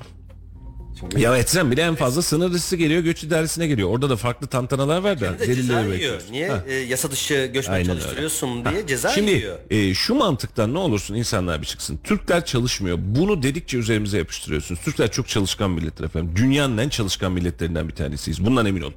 Şimdi 0.99 1.21
Ya 1.21 1.37
etsen 1.37 1.71
bile 1.71 1.81
en 1.81 1.95
fazla 1.95 2.21
sınır 2.21 2.53
dışı 2.53 2.75
geliyor, 2.75 3.03
göç 3.03 3.23
idaresine 3.23 3.67
geliyor. 3.67 3.89
Orada 3.89 4.09
da 4.09 4.15
farklı 4.15 4.47
tantanalar 4.47 4.97
var 5.01 5.19
da. 5.21 5.39
de 5.39 5.55
ceza 5.55 5.81
yiyor. 5.81 6.21
Niye 6.31 6.49
Ha. 6.49 6.63
e, 6.67 6.73
yasa 6.73 7.11
dışı 7.11 7.49
göçmen 7.53 7.73
Aynen 7.75 7.89
öyle. 7.89 7.99
çalıştırıyorsun 8.01 8.65
diye 8.65 8.87
ceza 8.87 9.09
Şimdi 9.09 9.31
yiyor. 9.31 9.57
e, 9.69 9.93
şu 9.93 10.15
mantıktan 10.15 10.73
ne 10.73 10.77
olursun 10.77 11.15
insanlar 11.15 11.61
bir 11.61 11.67
çıksın. 11.67 11.99
Türkler 12.03 12.45
çalışmıyor. 12.45 12.97
Bunu 13.01 13.43
dedikçe 13.43 13.77
üzerimize 13.77 14.17
yapıştırıyorsunuz. 14.17 14.81
Türkler 14.81 15.11
çok 15.11 15.27
çalışkan 15.27 15.71
milletler 15.71 16.05
efendim. 16.05 16.33
Dünyanın 16.35 16.77
en 16.77 16.89
çalışkan 16.89 17.31
milletlerinden 17.31 17.87
bir 17.89 17.95
tanesiyiz. 17.95 18.45
Bundan 18.45 18.65
emin 18.65 18.81
olun. 18.81 18.93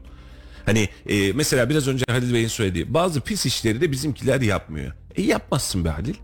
Hani 0.66 0.88
e, 1.08 1.32
mesela 1.32 1.70
biraz 1.70 1.88
önce 1.88 2.04
Halil 2.08 2.34
Bey'in 2.34 2.48
söylediği 2.48 2.94
bazı 2.94 3.20
pis 3.20 3.46
işleri 3.46 3.80
de 3.80 3.92
bizimkiler 3.92 4.40
yapmıyor. 4.40 4.92
E 5.16 5.22
yapmazsın 5.22 5.84
be 5.84 5.88
Halil. 5.88 6.14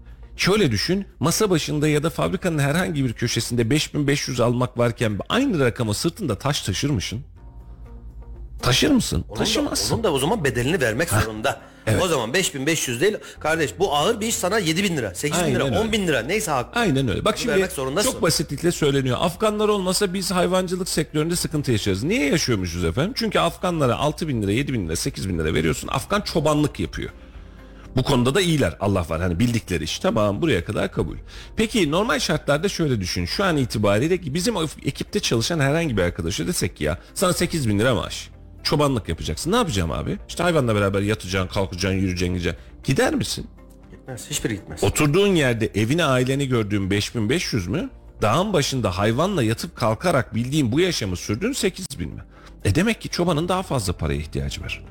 Şöyle 0.41 0.71
düşün 0.71 1.05
masa 1.19 1.51
başında 1.51 1.89
ya 1.89 2.03
da 2.03 2.11
fabrikanın 2.11 2.59
herhangi 2.59 3.05
bir 3.05 3.13
köşesinde 3.13 3.71
5500 3.71 4.41
almak 4.41 4.79
varken 4.79 5.19
aynı 5.29 5.65
rakama 5.65 5.95
sırtında 5.95 6.39
taş 6.39 6.63
taşır 6.63 6.91
mısın? 6.91 7.21
Taşır 8.63 8.91
mısın? 8.91 9.25
Onun 9.29 9.37
da, 9.37 9.45
Taşımazsın. 9.45 9.95
onun 9.95 10.05
da 10.05 10.13
o 10.13 10.19
zaman 10.19 10.45
bedelini 10.45 10.81
vermek 10.81 11.11
zorunda. 11.11 11.61
O 12.03 12.09
zaman 12.09 12.35
5500 12.35 13.01
değil 13.01 13.17
kardeş 13.41 13.71
bu 13.79 13.95
ağır 13.97 14.21
bir 14.21 14.27
iş 14.27 14.35
sana 14.35 14.59
7000 14.59 14.97
lira 14.97 15.15
8000 15.15 15.45
Aynen 15.45 15.55
lira 15.55 15.65
öyle. 15.65 15.79
10 15.79 15.93
bin 15.93 16.07
lira 16.07 16.21
neyse 16.23 16.51
haklı. 16.51 16.81
Aynen 16.81 17.09
öyle. 17.09 17.25
Bak 17.25 17.35
Bunu 17.35 17.41
şimdi 17.41 17.55
vermek 17.55 17.73
zorundasın. 17.73 18.13
çok 18.13 18.23
basitlikle 18.23 18.73
söyleniyor. 18.73 19.17
Afganlar 19.21 19.69
olmasa 19.69 20.15
biz 20.15 20.31
hayvancılık 20.31 20.89
sektöründe 20.89 21.37
sıkıntı 21.37 21.73
yaşarız. 21.73 22.03
Niye 22.03 22.27
yaşıyormuşuz 22.31 22.85
efendim? 22.85 23.13
Çünkü 23.17 23.39
Afganlara 23.39 23.97
6 23.97 24.29
bin 24.29 24.43
lira, 24.43 24.53
7 24.53 24.73
bin 24.73 24.87
lira, 24.87 24.97
8 24.97 25.29
bin 25.29 25.39
lira 25.39 25.55
veriyorsun. 25.55 25.89
Afgan 25.89 26.21
çobanlık 26.21 26.81
yapıyor. 26.81 27.11
Bu 27.97 28.03
konuda 28.03 28.35
da 28.35 28.41
iyiler. 28.41 28.77
Allah 28.81 29.07
var 29.09 29.21
hani 29.21 29.39
bildikleri 29.39 29.85
iş. 29.85 29.99
Tamam 29.99 30.43
buraya 30.43 30.65
kadar 30.65 30.93
kabul. 30.93 31.17
Peki 31.57 31.91
normal 31.91 32.19
şartlarda 32.19 32.69
şöyle 32.69 33.01
düşün. 33.01 33.25
Şu 33.25 33.45
an 33.45 33.57
itibariyle 33.57 34.21
ki 34.21 34.35
bizim 34.35 34.55
ekipte 34.85 35.21
çalışan 35.21 35.61
herhangi 35.61 35.97
bir 35.97 36.03
arkadaşa 36.03 36.47
desek 36.47 36.77
ki 36.77 36.85
ya 36.85 36.99
sana 37.15 37.33
8 37.33 37.69
bin 37.69 37.79
lira 37.79 37.95
maaş. 37.95 38.31
Çobanlık 38.63 39.09
yapacaksın. 39.09 39.53
Ne 39.53 39.57
yapacağım 39.57 39.91
abi? 39.91 40.19
İşte 40.29 40.43
hayvanla 40.43 40.75
beraber 40.75 41.01
yatacaksın, 41.03 41.55
kalkacaksın, 41.55 41.99
yürüyeceksin, 41.99 42.35
gideceksin. 42.35 42.61
Gider 42.85 43.15
misin? 43.15 43.47
Gitmez. 43.91 44.31
Hiçbiri 44.31 44.55
gitmez. 44.55 44.85
Oturduğun 44.85 45.35
yerde 45.35 45.67
evini 45.75 46.05
aileni 46.05 46.49
gördüğün 46.49 46.91
5500 46.91 47.67
mü? 47.69 47.91
Dağın 48.23 48.53
başında 48.53 48.99
hayvanla 48.99 49.43
yatıp 49.43 49.77
kalkarak 49.77 50.35
bildiğin 50.35 50.73
bu 50.73 50.81
yaşamı 50.81 51.17
sürdüğün 51.17 51.53
8000 51.53 52.09
mi? 52.09 52.21
E 52.65 52.75
demek 52.75 53.01
ki 53.01 53.09
çobanın 53.09 53.49
daha 53.49 53.63
fazla 53.63 53.93
paraya 53.93 54.19
ihtiyacı 54.19 54.63
var. 54.63 54.85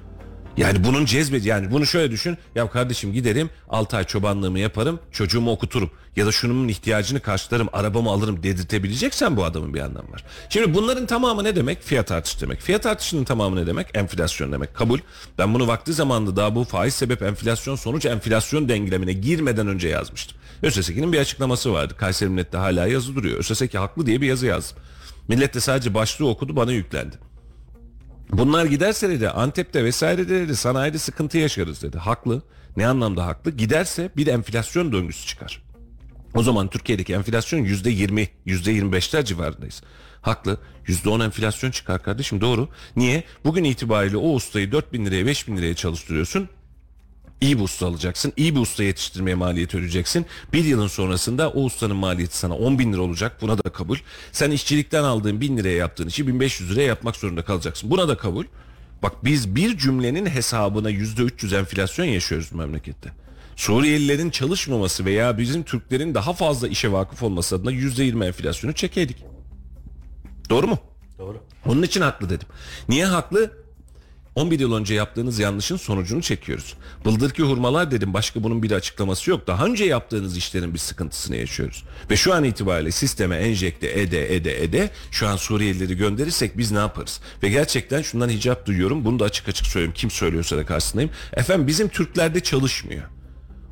Yani 0.57 0.83
bunun 0.83 1.05
cezbedi 1.05 1.47
yani 1.47 1.71
bunu 1.71 1.85
şöyle 1.85 2.11
düşün. 2.11 2.37
Ya 2.55 2.69
kardeşim 2.69 3.13
giderim 3.13 3.49
6 3.69 3.97
ay 3.97 4.03
çobanlığımı 4.03 4.59
yaparım 4.59 4.99
çocuğumu 5.11 5.51
okuturum. 5.51 5.91
Ya 6.15 6.25
da 6.25 6.31
şunun 6.31 6.67
ihtiyacını 6.67 7.19
karşılarım 7.19 7.69
arabamı 7.73 8.09
alırım 8.09 8.43
dedirtebileceksen 8.43 9.37
bu 9.37 9.45
adamın 9.45 9.73
bir 9.73 9.79
anlamı 9.79 10.11
var. 10.11 10.23
Şimdi 10.49 10.73
bunların 10.73 11.05
tamamı 11.05 11.43
ne 11.43 11.55
demek? 11.55 11.83
Fiyat 11.83 12.11
artışı 12.11 12.41
demek. 12.41 12.61
Fiyat 12.61 12.85
artışının 12.85 13.23
tamamı 13.23 13.55
ne 13.55 13.67
demek? 13.67 13.87
Enflasyon 13.93 14.51
demek. 14.51 14.73
Kabul. 14.73 14.99
Ben 15.37 15.53
bunu 15.53 15.67
vakti 15.67 15.93
zamanında 15.93 16.35
daha 16.35 16.55
bu 16.55 16.63
faiz 16.63 16.93
sebep 16.93 17.21
enflasyon 17.21 17.75
sonuç 17.75 18.05
enflasyon 18.05 18.69
dengelemine 18.69 19.13
girmeden 19.13 19.67
önce 19.67 19.87
yazmıştım. 19.87 20.37
ÖSSEK'in 20.63 21.13
bir 21.13 21.19
açıklaması 21.19 21.73
vardı. 21.73 21.93
Kayseri 21.97 22.29
Millet'te 22.29 22.57
hala 22.57 22.87
yazı 22.87 23.15
duruyor. 23.15 23.37
ÖSSEK 23.37 23.75
haklı 23.75 24.05
diye 24.05 24.21
bir 24.21 24.27
yazı 24.27 24.45
yazdım. 24.45 24.77
Millet 25.27 25.53
de 25.53 25.59
sadece 25.59 25.93
başlığı 25.93 26.27
okudu 26.27 26.55
bana 26.55 26.71
yüklendi. 26.71 27.28
Bunlar 28.33 28.65
giderse 28.65 29.09
dedi 29.09 29.29
Antep'te 29.29 29.83
vesaire 29.83 30.29
dedi 30.29 30.55
sanayide 30.55 30.97
sıkıntı 30.97 31.37
yaşarız 31.37 31.83
dedi. 31.83 31.97
Haklı. 31.97 32.41
Ne 32.77 32.87
anlamda 32.87 33.25
haklı? 33.25 33.51
Giderse 33.51 34.11
bir 34.17 34.27
enflasyon 34.27 34.91
döngüsü 34.91 35.27
çıkar. 35.27 35.61
O 36.35 36.43
zaman 36.43 36.67
Türkiye'deki 36.67 37.13
enflasyon 37.13 37.59
yüzde 37.59 37.89
yirmi, 37.89 38.29
yüzde 38.45 38.71
yirmi 38.71 38.91
beşler 38.91 39.25
civarındayız. 39.25 39.83
Haklı. 40.21 40.57
Yüzde 40.87 41.09
on 41.09 41.19
enflasyon 41.19 41.71
çıkar 41.71 42.03
kardeşim 42.03 42.41
doğru. 42.41 42.69
Niye? 42.95 43.23
Bugün 43.45 43.63
itibariyle 43.63 44.17
o 44.17 44.33
ustayı 44.33 44.71
4 44.71 44.93
bin 44.93 45.05
liraya 45.05 45.25
5 45.25 45.47
bin 45.47 45.57
liraya 45.57 45.75
çalıştırıyorsun. 45.75 46.49
İyi 47.41 47.57
bir 47.57 47.63
usta 47.63 47.87
alacaksın. 47.87 48.33
İyi 48.37 48.55
bir 48.55 48.59
usta 48.59 48.83
yetiştirmeye 48.83 49.35
maliyet 49.35 49.75
ödeyeceksin. 49.75 50.25
Bir 50.53 50.63
yılın 50.63 50.87
sonrasında 50.87 51.49
o 51.49 51.63
ustanın 51.63 51.95
maliyeti 51.95 52.37
sana 52.37 52.57
10 52.57 52.79
bin 52.79 52.93
lira 52.93 53.01
olacak. 53.01 53.37
Buna 53.41 53.57
da 53.57 53.69
kabul. 53.69 53.97
Sen 54.31 54.51
işçilikten 54.51 55.03
aldığın 55.03 55.41
1000 55.41 55.57
liraya 55.57 55.75
yaptığın 55.75 56.07
işi 56.07 56.27
1500 56.27 56.71
liraya 56.71 56.87
yapmak 56.87 57.15
zorunda 57.15 57.41
kalacaksın. 57.41 57.91
Buna 57.91 58.07
da 58.07 58.17
kabul. 58.17 58.45
Bak 59.03 59.13
biz 59.23 59.55
bir 59.55 59.77
cümlenin 59.77 60.25
hesabına 60.25 60.91
%300 60.91 61.57
enflasyon 61.59 62.05
yaşıyoruz 62.05 62.49
bu 62.53 62.57
memlekette. 62.57 63.11
Suriyelilerin 63.55 64.29
çalışmaması 64.29 65.05
veya 65.05 65.37
bizim 65.37 65.63
Türklerin 65.63 66.15
daha 66.15 66.33
fazla 66.33 66.67
işe 66.67 66.91
vakıf 66.91 67.23
olması 67.23 67.55
adına 67.55 67.71
%20 67.71 68.25
enflasyonu 68.25 68.73
çekeydik. 68.73 69.17
Doğru 70.49 70.67
mu? 70.67 70.79
Doğru. 71.17 71.43
Onun 71.65 71.83
için 71.83 72.01
haklı 72.01 72.29
dedim. 72.29 72.47
Niye 72.89 73.05
haklı? 73.05 73.51
11 74.39 74.59
yıl 74.59 74.73
önce 74.73 74.93
yaptığınız 74.93 75.39
yanlışın 75.39 75.77
sonucunu 75.77 76.21
çekiyoruz. 76.21 76.73
Bıldırki 77.05 77.43
hurmalar 77.43 77.91
dedim 77.91 78.13
başka 78.13 78.43
bunun 78.43 78.63
bir 78.63 78.71
açıklaması 78.71 79.29
yok. 79.29 79.47
Daha 79.47 79.65
önce 79.65 79.85
yaptığınız 79.85 80.37
işlerin 80.37 80.73
bir 80.73 80.79
sıkıntısını 80.79 81.35
yaşıyoruz. 81.35 81.83
Ve 82.09 82.15
şu 82.15 82.33
an 82.33 82.43
itibariyle 82.43 82.91
sisteme 82.91 83.35
enjekte 83.35 83.99
ede 84.01 84.35
ede 84.35 84.63
ede 84.63 84.89
şu 85.11 85.27
an 85.27 85.35
Suriyelileri 85.35 85.97
gönderirsek 85.97 86.57
biz 86.57 86.71
ne 86.71 86.77
yaparız? 86.77 87.19
Ve 87.43 87.49
gerçekten 87.49 88.01
şundan 88.01 88.29
hicap 88.29 88.65
duyuyorum. 88.65 89.05
Bunu 89.05 89.19
da 89.19 89.25
açık 89.25 89.49
açık 89.49 89.67
söyleyeyim. 89.67 89.93
Kim 89.95 90.11
söylüyorsa 90.11 90.57
da 90.57 90.65
karşısındayım. 90.65 91.11
Efendim 91.33 91.67
bizim 91.67 91.87
Türklerde 91.87 92.39
çalışmıyor. 92.39 93.03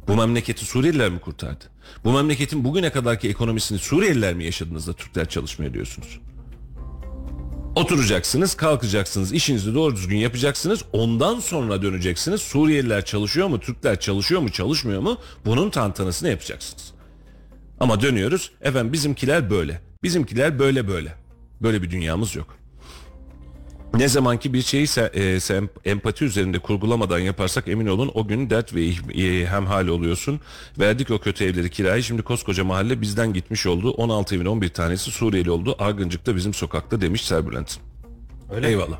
Bu 0.08 0.16
memleketi 0.16 0.66
Suriyeliler 0.66 1.10
mi 1.10 1.20
kurtardı? 1.20 1.66
Bu 2.04 2.12
memleketin 2.12 2.64
bugüne 2.64 2.90
kadarki 2.90 3.30
ekonomisini 3.30 3.80
Suriyeliler 3.80 4.34
mi 4.34 4.44
yaşadınız 4.44 4.88
da 4.88 4.94
Türkler 4.94 5.30
çalışmıyor 5.30 5.74
diyorsunuz? 5.74 6.20
Oturacaksınız, 7.78 8.56
kalkacaksınız, 8.56 9.34
işinizi 9.34 9.76
doğru 9.76 9.96
düzgün 9.96 10.18
yapacaksınız. 10.18 10.84
Ondan 10.94 11.40
sonra 11.40 11.82
döneceksiniz. 11.82 12.42
Suriyeliler 12.42 13.06
çalışıyor 13.06 13.48
mu, 13.48 13.60
Türkler 13.60 14.00
çalışıyor 14.00 14.42
mu, 14.42 14.52
çalışmıyor 14.52 15.02
mu? 15.02 15.18
Bunun 15.46 15.70
tantanasını 15.70 16.30
yapacaksınız. 16.30 16.94
Ama 17.80 18.02
dönüyoruz. 18.02 18.52
Efendim 18.62 18.94
bizimkiler 18.94 19.50
böyle. 19.50 19.82
Bizimkiler 20.04 20.60
böyle 20.60 20.88
böyle. 20.88 21.16
Böyle 21.62 21.82
bir 21.82 21.92
dünyamız 21.92 22.36
yok. 22.36 22.58
Ne 23.98 24.08
zamanki 24.08 24.54
bir 24.54 24.62
şeyi 24.62 24.86
se- 24.86 25.14
e, 25.14 25.40
sem- 25.40 25.70
empati 25.86 26.26
üzerinde 26.26 26.60
kurgulamadan 26.60 27.20
yaparsak 27.20 27.68
emin 27.68 27.88
olun 27.88 28.12
o 28.14 28.28
gün 28.28 28.50
dert 28.50 28.76
ve 28.76 28.86
e, 28.86 29.46
hemhal 29.46 29.88
oluyorsun. 29.88 30.40
Verdik 30.80 31.12
o 31.12 31.20
kötü 31.20 31.44
evleri 31.46 31.70
kiraya 31.70 32.02
şimdi 32.02 32.22
koskoca 32.22 32.64
mahalle 32.64 33.02
bizden 33.02 33.34
gitmiş 33.34 33.66
oldu. 33.66 33.92
16 33.92 34.36
evin 34.36 34.46
11 34.46 34.70
tanesi 34.70 35.12
Suriyeli 35.12 35.52
oldu. 35.52 35.76
Argıncık'ta 35.80 36.36
bizim 36.36 36.54
sokakta 36.54 37.02
demiş 37.02 37.26
Serbülent. 37.26 37.78
Öyle. 38.52 38.68
Eyvallah. 38.68 39.00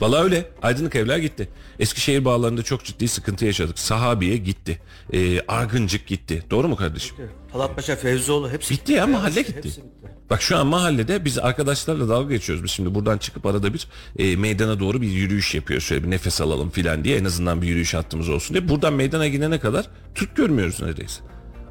Vallahi 0.00 0.22
öyle. 0.24 0.50
Aydınlık 0.62 0.96
evler 0.96 1.18
gitti. 1.18 1.48
Eskişehir 1.78 2.24
bağlarında 2.24 2.62
çok 2.62 2.84
ciddi 2.84 3.08
sıkıntı 3.08 3.44
yaşadık. 3.46 3.78
Sahabiye 3.78 4.36
gitti. 4.36 4.80
E, 5.12 5.40
Argıncık 5.40 6.06
gitti. 6.06 6.42
Doğru 6.50 6.68
mu 6.68 6.76
kardeşim? 6.76 7.16
Talatpaşa, 7.52 7.96
Fevzioğlu 7.96 8.50
hepsi 8.50 8.74
Bitti 8.74 8.92
ya 8.92 9.06
mahalle 9.06 9.40
Hepsi- 9.40 9.46
gitti. 9.46 9.56
hepsi 9.68 9.80
bitti. 9.82 9.90
Bak 10.30 10.42
şu 10.42 10.56
an 10.56 10.66
mahallede 10.66 11.24
biz 11.24 11.38
arkadaşlarla 11.38 12.08
dalga 12.08 12.34
geçiyoruz. 12.34 12.64
Biz 12.64 12.70
şimdi 12.70 12.94
buradan 12.94 13.18
çıkıp 13.18 13.46
arada 13.46 13.74
bir 13.74 13.86
e, 14.18 14.36
meydana 14.36 14.80
doğru 14.80 15.02
bir 15.02 15.08
yürüyüş 15.08 15.54
yapıyoruz. 15.54 15.86
Şöyle 15.86 16.04
bir 16.04 16.10
nefes 16.10 16.40
alalım 16.40 16.70
filan 16.70 17.04
diye 17.04 17.16
en 17.18 17.24
azından 17.24 17.62
bir 17.62 17.66
yürüyüş 17.66 17.94
hattımız 17.94 18.28
olsun 18.28 18.54
diye. 18.56 18.68
Buradan 18.68 18.92
meydana 18.92 19.28
gidene 19.28 19.58
kadar 19.60 19.84
Türk 20.14 20.36
görmüyoruz 20.36 20.82
neredeyse. 20.82 21.20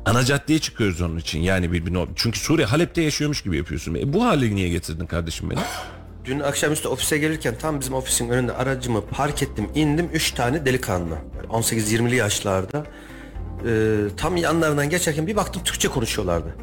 Ana 0.06 0.24
caddeye 0.26 0.60
çıkıyoruz 0.60 1.02
onun 1.02 1.18
için. 1.18 1.40
Yani 1.40 1.72
bir, 1.74 1.84
çünkü 2.16 2.40
Suriye 2.40 2.68
Halep'te 2.68 3.02
yaşıyormuş 3.02 3.42
gibi 3.42 3.58
yapıyorsun. 3.58 3.96
E, 3.96 4.14
bu 4.14 4.26
hale 4.26 4.56
niye 4.56 4.70
getirdin 4.70 5.06
kardeşim 5.06 5.50
beni? 5.50 5.60
Dün 6.26 6.40
akşamüstü 6.40 6.88
ofise 6.88 7.18
gelirken 7.18 7.56
tam 7.62 7.80
bizim 7.80 7.94
ofisin 7.94 8.30
önünde 8.30 8.54
aracımı 8.54 9.06
park 9.06 9.44
ettim 9.44 9.70
indim 9.76 10.10
3 10.14 10.32
tane 10.32 10.66
delikanlı 10.66 11.16
18-20'li 11.50 12.16
yaşlarda 12.16 12.86
Ee, 13.68 13.96
tam 14.18 14.38
yanlarından 14.38 14.90
geçerken 14.90 15.28
bir 15.28 15.36
baktım 15.36 15.64
Türkçe 15.64 15.88
konuşuyorlardı. 15.88 16.56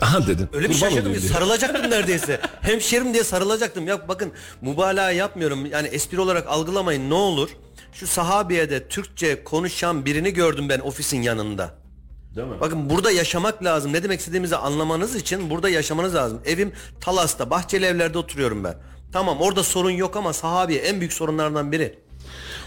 Aha 0.00 0.26
dedin. 0.26 0.48
Öyle 0.52 0.68
bir 0.68 0.74
Kurban 0.74 0.88
şaşırdım 0.88 1.02
olayım 1.02 1.16
ki 1.16 1.22
diye. 1.22 1.32
sarılacaktım 1.32 1.90
neredeyse. 1.90 2.40
Hemşerim 2.60 3.14
diye 3.14 3.24
sarılacaktım. 3.24 3.86
Ya 3.88 4.08
bakın 4.08 4.32
mübalağa 4.60 5.10
yapmıyorum. 5.10 5.66
Yani 5.66 5.88
espri 5.88 6.20
olarak 6.20 6.46
algılamayın 6.46 7.10
ne 7.10 7.14
olur. 7.14 7.50
Şu 7.92 8.06
sahabiyede 8.06 8.88
Türkçe 8.88 9.44
konuşan 9.44 10.04
birini 10.06 10.32
gördüm 10.32 10.68
ben 10.68 10.78
ofisin 10.78 11.22
yanında. 11.22 11.74
Değil 12.36 12.48
mi? 12.48 12.54
Bakın 12.60 12.90
burada 12.90 13.10
yaşamak 13.10 13.64
lazım. 13.64 13.92
Ne 13.92 14.02
demek 14.02 14.20
istediğimizi 14.20 14.56
anlamanız 14.56 15.14
için 15.16 15.50
burada 15.50 15.68
yaşamanız 15.68 16.14
lazım. 16.14 16.40
Evim 16.46 16.72
Talas'ta, 17.00 17.50
Bahçeli 17.50 17.84
evlerde 17.86 18.18
oturuyorum 18.18 18.64
ben. 18.64 18.74
Tamam 19.12 19.40
orada 19.40 19.62
sorun 19.62 19.90
yok 19.90 20.16
ama 20.16 20.32
sahabiye 20.32 20.80
en 20.80 21.00
büyük 21.00 21.12
sorunlardan 21.12 21.72
biri. 21.72 21.98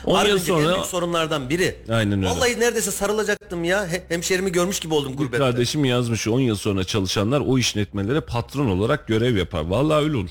10 0.05 0.11
yıl 0.11 0.17
Argıncık 0.19 0.49
en 0.49 0.53
sonra 0.55 0.73
büyük 0.73 0.85
sorunlardan 0.85 1.49
biri. 1.49 1.75
Aynen 1.89 2.17
öyle. 2.17 2.29
Vallahi 2.29 2.59
neredeyse 2.59 2.91
sarılacaktım 2.91 3.63
ya. 3.63 3.87
He- 3.87 4.03
hemşerimi 4.09 4.51
görmüş 4.51 4.79
gibi 4.79 4.93
oldum 4.93 5.11
Bir 5.13 5.17
gurbette. 5.17 5.37
kardeşim 5.37 5.85
yazmış 5.85 6.27
10 6.27 6.39
yıl 6.39 6.55
sonra 6.55 6.83
çalışanlar 6.83 7.41
o 7.47 7.57
işletmelere 7.57 8.21
patron 8.21 8.67
olarak 8.67 9.07
görev 9.07 9.35
yapar. 9.37 9.65
Vallahi 9.65 10.03
öyle 10.03 10.17
olur. 10.17 10.29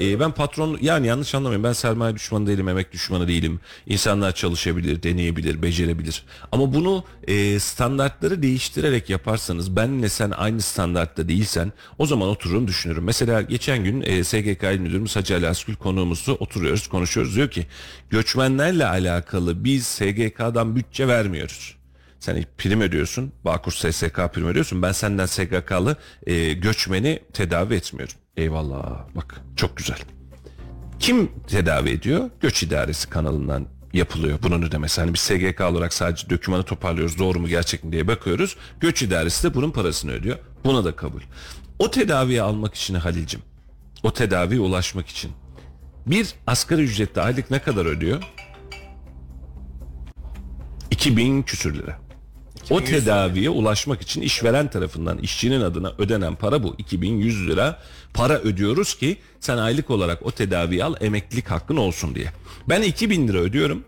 Ee, 0.00 0.20
ben 0.20 0.32
patron 0.32 0.78
yani 0.80 1.06
yanlış 1.06 1.34
anlamayın 1.34 1.64
ben 1.64 1.72
sermaye 1.72 2.14
düşmanı 2.14 2.46
değilim 2.46 2.68
emek 2.68 2.92
düşmanı 2.92 3.28
değilim. 3.28 3.60
İnsanlar 3.86 4.32
çalışabilir, 4.32 5.02
deneyebilir, 5.02 5.62
becerebilir. 5.62 6.24
Ama 6.52 6.74
bunu 6.74 7.04
e, 7.28 7.58
standartları 7.58 8.42
değiştirerek 8.42 9.10
yaparsanız 9.10 9.76
benle 9.76 10.08
sen 10.08 10.30
aynı 10.30 10.60
standartta 10.60 11.28
değilsen 11.28 11.72
o 11.98 12.06
zaman 12.06 12.28
otururum 12.28 12.68
düşünürüm. 12.68 13.04
Mesela 13.04 13.42
geçen 13.42 13.84
gün 13.84 14.02
e, 14.02 14.24
SGK 14.24 14.62
İl 14.62 14.78
Müdürümüz 14.78 15.16
Hacı 15.16 15.34
Ali 15.34 15.48
Askül 15.48 15.76
konuğumuzdu 15.76 16.32
oturuyoruz 16.32 16.88
konuşuyoruz 16.88 17.36
diyor 17.36 17.50
ki 17.50 17.66
göçmenlerle 18.10 18.86
alakalı 18.86 19.64
biz 19.64 19.86
SGK'dan 19.86 20.76
bütçe 20.76 21.08
vermiyoruz. 21.08 21.79
Sen 22.20 22.44
prim 22.58 22.80
ödüyorsun. 22.80 23.32
Bağkur 23.44 23.72
SSK 23.72 24.16
prim 24.32 24.46
ödüyorsun. 24.46 24.82
Ben 24.82 24.92
senden 24.92 25.26
SGK'lı 25.26 25.96
e, 26.26 26.52
göçmeni 26.52 27.22
tedavi 27.32 27.74
etmiyorum. 27.74 28.14
Eyvallah. 28.36 29.06
Bak 29.14 29.40
çok 29.56 29.76
güzel. 29.76 29.98
Kim 30.98 31.30
tedavi 31.48 31.90
ediyor? 31.90 32.30
Göç 32.40 32.62
İdaresi 32.62 33.10
kanalından 33.10 33.66
yapılıyor 33.92 34.38
bunun 34.42 34.62
ödemesi. 34.62 35.00
Hani 35.00 35.14
biz 35.14 35.20
SGK 35.20 35.60
olarak 35.60 35.92
sadece 35.92 36.30
dokümanı 36.30 36.62
toparlıyoruz 36.62 37.18
doğru 37.18 37.40
mu 37.40 37.48
gerçek 37.48 37.84
mi 37.84 37.92
diye 37.92 38.08
bakıyoruz. 38.08 38.56
Göç 38.80 39.02
İdaresi 39.02 39.50
de 39.50 39.54
bunun 39.54 39.70
parasını 39.70 40.12
ödüyor. 40.12 40.38
Buna 40.64 40.84
da 40.84 40.96
kabul. 40.96 41.20
O 41.78 41.90
tedaviyi 41.90 42.42
almak 42.42 42.74
için 42.74 42.94
Halil'cim, 42.94 43.40
o 44.02 44.12
tedaviye 44.12 44.60
ulaşmak 44.60 45.08
için 45.08 45.32
bir 46.06 46.34
asgari 46.46 46.82
ücretli 46.82 47.20
aylık 47.20 47.50
ne 47.50 47.58
kadar 47.58 47.86
ödüyor? 47.86 48.22
2000 50.90 51.42
küsür 51.42 51.74
lira. 51.74 51.98
O 52.70 52.84
tedaviye 52.84 53.50
ulaşmak 53.50 54.02
için 54.02 54.20
işveren 54.20 54.70
tarafından 54.70 55.18
işçinin 55.18 55.60
adına 55.60 55.92
ödenen 55.98 56.34
para 56.34 56.62
bu. 56.62 56.74
2100 56.78 57.48
lira 57.48 57.78
para 58.14 58.38
ödüyoruz 58.38 58.94
ki 58.94 59.16
sen 59.40 59.56
aylık 59.56 59.90
olarak 59.90 60.26
o 60.26 60.30
tedaviyi 60.30 60.84
al 60.84 60.94
emeklilik 61.00 61.50
hakkın 61.50 61.76
olsun 61.76 62.14
diye. 62.14 62.32
Ben 62.68 62.82
2000 62.82 63.28
lira 63.28 63.38
ödüyorum. 63.38 63.84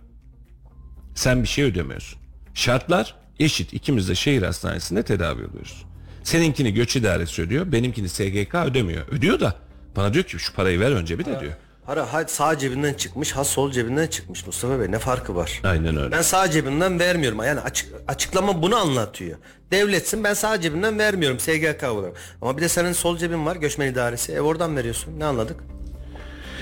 Sen 1.15 1.43
bir 1.43 1.49
şey 1.49 1.65
ödemiyorsun. 1.65 2.19
Şartlar 2.55 3.15
eşit. 3.39 3.75
İkimiz 3.75 4.09
de 4.09 4.15
şehir 4.15 4.43
hastanesinde 4.43 5.03
tedavi 5.03 5.47
oluyoruz. 5.47 5.85
Seninkini 6.25 6.75
göç 6.75 6.97
idaresi 6.97 7.43
ödüyor. 7.43 7.73
Benimkini 7.73 8.09
SGK 8.09 8.55
ödemiyor. 8.55 9.09
Ödüyor 9.09 9.41
da 9.41 9.55
bana 9.97 10.15
diyor 10.15 10.25
ki 10.25 10.39
şu 10.39 10.55
parayı 10.55 10.81
ver 10.81 10.91
önce 10.91 11.19
bir 11.19 11.25
de 11.25 11.41
diyor. 11.41 11.53
Para 11.87 12.13
ha 12.13 12.25
sağ 12.29 12.59
cebinden 12.59 12.95
çıkmış 12.95 13.33
ha 13.33 13.45
sol 13.45 13.71
cebinden 13.71 14.07
çıkmış 14.07 14.47
Mustafa 14.47 14.81
Bey 14.81 14.91
ne 14.91 14.99
farkı 14.99 15.37
var? 15.37 15.61
Aynen 15.65 15.97
öyle. 15.97 16.13
Ben 16.13 16.23
sağ 16.23 16.51
cebimden 16.51 17.01
vermiyorum. 17.01 17.39
Yani 17.45 17.61
açık, 17.61 17.95
açıklama 18.09 18.63
bunu 18.63 18.77
anlatıyor. 18.77 19.39
Devletsin 19.71 20.25
ben 20.25 20.35
sağ 20.35 20.61
cebimden 20.61 20.99
vermiyorum 20.99 21.39
SGK 21.39 21.85
olarak. 21.91 22.17
Ama 22.43 22.57
bir 22.57 22.63
de 22.63 22.69
senin 22.69 22.93
sol 22.93 23.17
cebin 23.17 23.47
var 23.47 23.57
göçmen 23.57 23.93
idaresi. 23.93 24.33
E 24.33 24.41
oradan 24.41 24.77
veriyorsun. 24.77 25.21
Ne 25.21 25.25
anladık? 25.25 25.61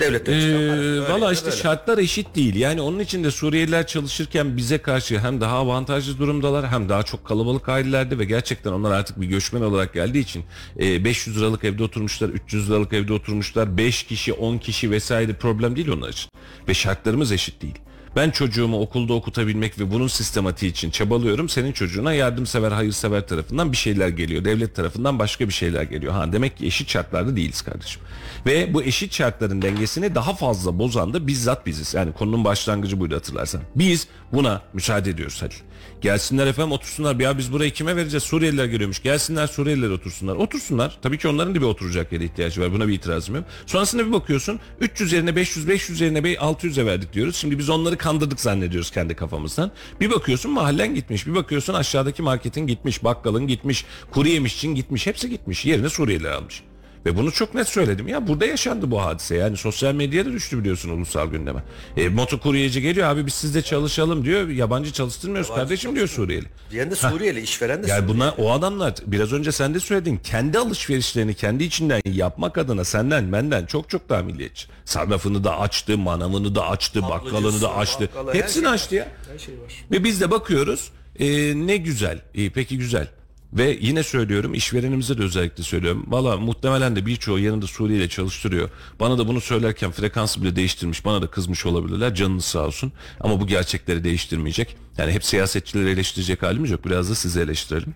Para. 0.01 0.31
Ee, 0.31 1.13
Valla 1.13 1.33
işte 1.33 1.45
böyle. 1.45 1.57
şartlar 1.57 1.97
eşit 1.97 2.35
değil. 2.35 2.55
Yani 2.55 2.81
onun 2.81 2.99
için 2.99 3.23
de 3.23 3.31
Suriyeliler 3.31 3.87
çalışırken 3.87 4.57
bize 4.57 4.77
karşı 4.77 5.19
hem 5.19 5.41
daha 5.41 5.57
avantajlı 5.57 6.19
durumdalar 6.19 6.67
hem 6.67 6.89
daha 6.89 7.03
çok 7.03 7.25
kalabalık 7.25 7.69
ailelerde 7.69 8.19
ve 8.19 8.25
gerçekten 8.25 8.71
onlar 8.71 8.91
artık 8.91 9.21
bir 9.21 9.25
göçmen 9.27 9.61
olarak 9.61 9.93
geldiği 9.93 10.19
için 10.19 10.43
e, 10.79 11.05
500 11.05 11.37
liralık 11.37 11.63
evde 11.63 11.83
oturmuşlar, 11.83 12.29
300 12.29 12.69
liralık 12.69 12.93
evde 12.93 13.13
oturmuşlar, 13.13 13.77
5 13.77 14.03
kişi, 14.03 14.33
10 14.33 14.57
kişi 14.57 14.91
vesaire 14.91 15.33
problem 15.33 15.75
değil 15.75 15.89
onlar 15.89 16.09
için. 16.09 16.31
Ve 16.67 16.73
şartlarımız 16.73 17.31
eşit 17.31 17.61
değil. 17.61 17.75
Ben 18.15 18.29
çocuğumu 18.31 18.81
okulda 18.81 19.13
okutabilmek 19.13 19.79
ve 19.79 19.91
bunun 19.91 20.07
sistematiği 20.07 20.71
için 20.71 20.89
çabalıyorum. 20.89 21.49
Senin 21.49 21.71
çocuğuna 21.71 22.13
yardımsever, 22.13 22.71
hayırsever 22.71 23.27
tarafından 23.27 23.71
bir 23.71 23.77
şeyler 23.77 24.07
geliyor. 24.07 24.45
Devlet 24.45 24.75
tarafından 24.75 25.19
başka 25.19 25.47
bir 25.47 25.53
şeyler 25.53 25.83
geliyor. 25.83 26.13
Ha 26.13 26.33
demek 26.33 26.57
ki 26.57 26.65
eşit 26.65 26.89
şartlarda 26.89 27.35
değiliz 27.35 27.61
kardeşim. 27.61 28.01
Ve 28.45 28.73
bu 28.73 28.83
eşit 28.83 29.13
şartların 29.13 29.61
dengesini 29.61 30.15
daha 30.15 30.33
fazla 30.33 30.79
bozan 30.79 31.13
da 31.13 31.27
bizzat 31.27 31.65
biziz. 31.65 31.93
Yani 31.93 32.13
konunun 32.13 32.45
başlangıcı 32.45 32.99
buydu 32.99 33.15
hatırlarsan. 33.15 33.61
Biz 33.75 34.07
buna 34.33 34.61
müsaade 34.73 35.09
ediyoruz 35.09 35.41
Halil. 35.41 35.71
Gelsinler 36.01 36.47
efendim 36.47 36.71
otursunlar. 36.71 37.19
Ya 37.19 37.37
biz 37.37 37.53
burayı 37.53 37.71
kime 37.71 37.95
vereceğiz? 37.95 38.23
Suriyeliler 38.23 38.65
geliyormuş. 38.65 39.03
Gelsinler 39.03 39.47
Suriyeliler 39.47 39.89
otursunlar. 39.89 40.35
Otursunlar. 40.35 40.97
Tabii 41.01 41.17
ki 41.17 41.27
onların 41.27 41.55
da 41.55 41.59
bir 41.59 41.65
oturacak 41.65 42.11
yere 42.11 42.23
ihtiyacı 42.23 42.61
var. 42.61 42.73
Buna 42.73 42.87
bir 42.87 42.93
itirazım 42.93 43.35
yok. 43.35 43.45
Sonrasında 43.65 44.07
bir 44.07 44.11
bakıyorsun 44.11 44.59
300 44.79 45.13
yerine 45.13 45.35
500, 45.35 45.67
500 45.67 46.01
yerine 46.01 46.19
600'e 46.19 46.85
verdik 46.85 47.13
diyoruz. 47.13 47.35
Şimdi 47.35 47.59
biz 47.59 47.69
onları 47.69 47.97
kandırdık 48.01 48.39
zannediyoruz 48.39 48.91
kendi 48.91 49.15
kafamızdan. 49.15 49.71
Bir 50.01 50.11
bakıyorsun 50.11 50.51
mahallen 50.51 50.95
gitmiş. 50.95 51.27
Bir 51.27 51.35
bakıyorsun 51.35 51.73
aşağıdaki 51.73 52.21
marketin 52.21 52.67
gitmiş. 52.67 53.03
Bakkalın 53.03 53.47
gitmiş. 53.47 53.85
Kuru 54.11 54.27
yemişçin 54.27 54.75
gitmiş. 54.75 55.07
Hepsi 55.07 55.29
gitmiş. 55.29 55.65
Yerine 55.65 55.89
Suriyeliler 55.89 56.31
almış. 56.31 56.63
Ve 57.05 57.17
bunu 57.17 57.31
çok 57.31 57.53
net 57.55 57.67
söyledim. 57.67 58.07
Ya 58.07 58.27
burada 58.27 58.45
yaşandı 58.45 58.91
bu 58.91 59.01
hadise. 59.01 59.35
Yani 59.35 59.57
sosyal 59.57 59.93
medyaya 59.93 60.25
da 60.25 60.31
düştü 60.31 60.59
biliyorsun 60.59 60.89
ulusal 60.89 61.27
gündeme. 61.27 61.63
E, 61.97 62.09
motokuryeci 62.09 62.81
geliyor 62.81 63.07
abi 63.07 63.25
biz 63.25 63.33
sizde 63.33 63.61
çalışalım 63.61 64.25
diyor. 64.25 64.47
Yabancı 64.47 64.93
çalıştırmıyoruz 64.93 65.55
kardeşim 65.55 65.95
diyor 65.95 66.07
Suriyeli. 66.07 66.45
Diyen 66.71 66.91
de 66.91 66.95
Suriyeli, 66.95 67.41
işveren 67.41 67.83
de 67.83 67.87
Yani 67.87 67.99
Suriyeli. 67.99 68.15
bunlar 68.15 68.33
o 68.37 68.51
adamlar 68.51 68.93
biraz 69.07 69.33
önce 69.33 69.51
sen 69.51 69.73
de 69.73 69.79
söyledin 69.79 70.17
kendi 70.17 70.57
alışverişlerini 70.57 71.33
kendi 71.33 71.63
içinden 71.63 72.01
yapmak 72.05 72.57
adına 72.57 72.83
senden 72.83 73.31
benden 73.31 73.65
çok 73.65 73.89
çok 73.89 74.09
daha 74.09 74.21
milliyetçi. 74.21 74.67
Sarrafını 74.85 75.43
da 75.43 75.59
açtı, 75.59 75.97
manavını 75.97 76.55
da 76.55 76.67
açtı, 76.69 77.01
bakkalını 77.01 77.61
da 77.61 77.75
açtı. 77.75 78.09
bakkalı, 78.15 78.33
her 78.33 78.39
Hepsini 78.39 78.63
şey 78.63 78.71
açtı 78.73 78.95
ya. 78.95 79.07
Her 79.33 79.39
şey 79.39 79.53
var. 79.53 79.73
Ve 79.91 80.03
biz 80.03 80.21
de 80.21 80.31
bakıyoruz 80.31 80.91
e, 81.19 81.27
ne 81.67 81.77
güzel. 81.77 82.21
İyi 82.33 82.49
peki 82.51 82.77
güzel. 82.77 83.07
Ve 83.53 83.77
yine 83.81 84.03
söylüyorum 84.03 84.53
işverenimize 84.53 85.17
de 85.17 85.23
özellikle 85.23 85.63
söylüyorum. 85.63 86.05
Valla 86.07 86.37
muhtemelen 86.37 86.95
de 86.95 87.05
birçoğu 87.05 87.39
yanında 87.39 87.67
Suriye 87.67 87.99
ile 87.99 88.09
çalıştırıyor. 88.09 88.69
Bana 88.99 89.17
da 89.17 89.27
bunu 89.27 89.41
söylerken 89.41 89.91
frekansı 89.91 90.41
bile 90.41 90.55
değiştirmiş. 90.55 91.05
Bana 91.05 91.21
da 91.21 91.27
kızmış 91.27 91.65
olabilirler. 91.65 92.15
Canınız 92.15 92.45
sağ 92.45 92.65
olsun. 92.65 92.91
Ama 93.19 93.41
bu 93.41 93.47
gerçekleri 93.47 94.03
değiştirmeyecek. 94.03 94.75
Yani 94.97 95.11
hep 95.11 95.23
siyasetçileri 95.23 95.89
eleştirecek 95.89 96.43
halimiz 96.43 96.71
yok. 96.71 96.85
Biraz 96.85 97.09
da 97.09 97.15
sizi 97.15 97.39
eleştirelim. 97.39 97.95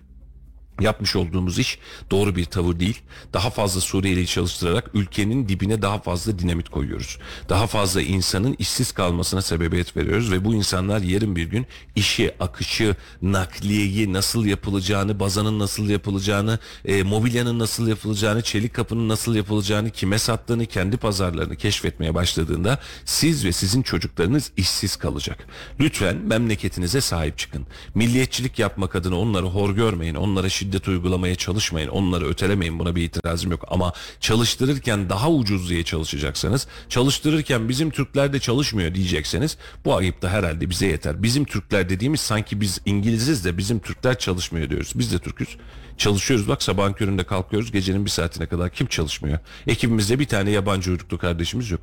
Yapmış 0.80 1.16
olduğumuz 1.16 1.58
iş 1.58 1.78
doğru 2.10 2.36
bir 2.36 2.44
tavır 2.44 2.80
değil. 2.80 3.00
Daha 3.32 3.50
fazla 3.50 3.80
Suriyeli'yi 3.80 4.26
çalıştırarak 4.26 4.90
ülkenin 4.94 5.48
dibine 5.48 5.82
daha 5.82 5.98
fazla 5.98 6.38
dinamit 6.38 6.68
koyuyoruz. 6.68 7.18
Daha 7.48 7.66
fazla 7.66 8.02
insanın 8.02 8.56
işsiz 8.58 8.92
kalmasına 8.92 9.42
sebebiyet 9.42 9.96
veriyoruz 9.96 10.32
ve 10.32 10.44
bu 10.44 10.54
insanlar 10.54 11.00
yarın 11.00 11.36
bir 11.36 11.44
gün 11.44 11.66
işi, 11.96 12.34
akışı, 12.40 12.96
nakliyeyi 13.22 14.12
nasıl 14.12 14.44
yapılacağını, 14.44 15.20
bazanın 15.20 15.58
nasıl 15.58 15.88
yapılacağını, 15.88 16.58
e, 16.84 17.02
mobilyanın 17.02 17.58
nasıl 17.58 17.88
yapılacağını, 17.88 18.42
çelik 18.42 18.74
kapının 18.74 19.08
nasıl 19.08 19.34
yapılacağını, 19.34 19.90
kime 19.90 20.18
sattığını, 20.18 20.66
kendi 20.66 20.96
pazarlarını 20.96 21.56
keşfetmeye 21.56 22.14
başladığında 22.14 22.78
siz 23.04 23.44
ve 23.44 23.52
sizin 23.52 23.82
çocuklarınız 23.82 24.52
işsiz 24.56 24.96
kalacak. 24.96 25.46
Lütfen 25.80 26.16
memleketinize 26.16 27.00
sahip 27.00 27.38
çıkın. 27.38 27.66
Milliyetçilik 27.94 28.58
yapmak 28.58 28.96
adına 28.96 29.18
onları 29.18 29.46
hor 29.46 29.70
görmeyin, 29.70 30.14
onlara 30.14 30.48
şiddet 30.48 30.65
uygulamaya 30.88 31.34
çalışmayın, 31.34 31.88
onları 31.88 32.28
ötelemeyin 32.28 32.78
buna 32.78 32.96
bir 32.96 33.02
itirazım 33.02 33.50
yok. 33.50 33.64
Ama 33.68 33.92
çalıştırırken 34.20 35.10
daha 35.10 35.30
ucuz 35.30 35.70
diye 35.70 35.82
çalışacaksanız, 35.82 36.66
çalıştırırken 36.88 37.68
bizim 37.68 37.90
Türkler 37.90 38.32
de 38.32 38.40
çalışmıyor 38.40 38.94
diyecekseniz 38.94 39.56
bu 39.84 39.96
ayıp 39.96 40.22
da 40.22 40.30
herhalde 40.30 40.70
bize 40.70 40.86
yeter. 40.86 41.22
Bizim 41.22 41.44
Türkler 41.44 41.88
dediğimiz 41.88 42.20
sanki 42.20 42.60
biz 42.60 42.80
İngiliziz 42.86 43.44
de 43.44 43.58
bizim 43.58 43.78
Türkler 43.78 44.18
çalışmıyor 44.18 44.70
diyoruz. 44.70 44.92
Biz 44.94 45.12
de 45.12 45.18
Türküz. 45.18 45.56
Çalışıyoruz 45.98 46.48
bak 46.48 46.62
sabahın 46.62 46.92
köründe 46.92 47.24
kalkıyoruz 47.24 47.72
gecenin 47.72 48.04
bir 48.04 48.10
saatine 48.10 48.46
kadar 48.46 48.70
kim 48.70 48.86
çalışmıyor? 48.86 49.38
Ekibimizde 49.66 50.18
bir 50.18 50.26
tane 50.26 50.50
yabancı 50.50 50.90
uyruklu 50.90 51.18
kardeşimiz 51.18 51.70
yok. 51.70 51.80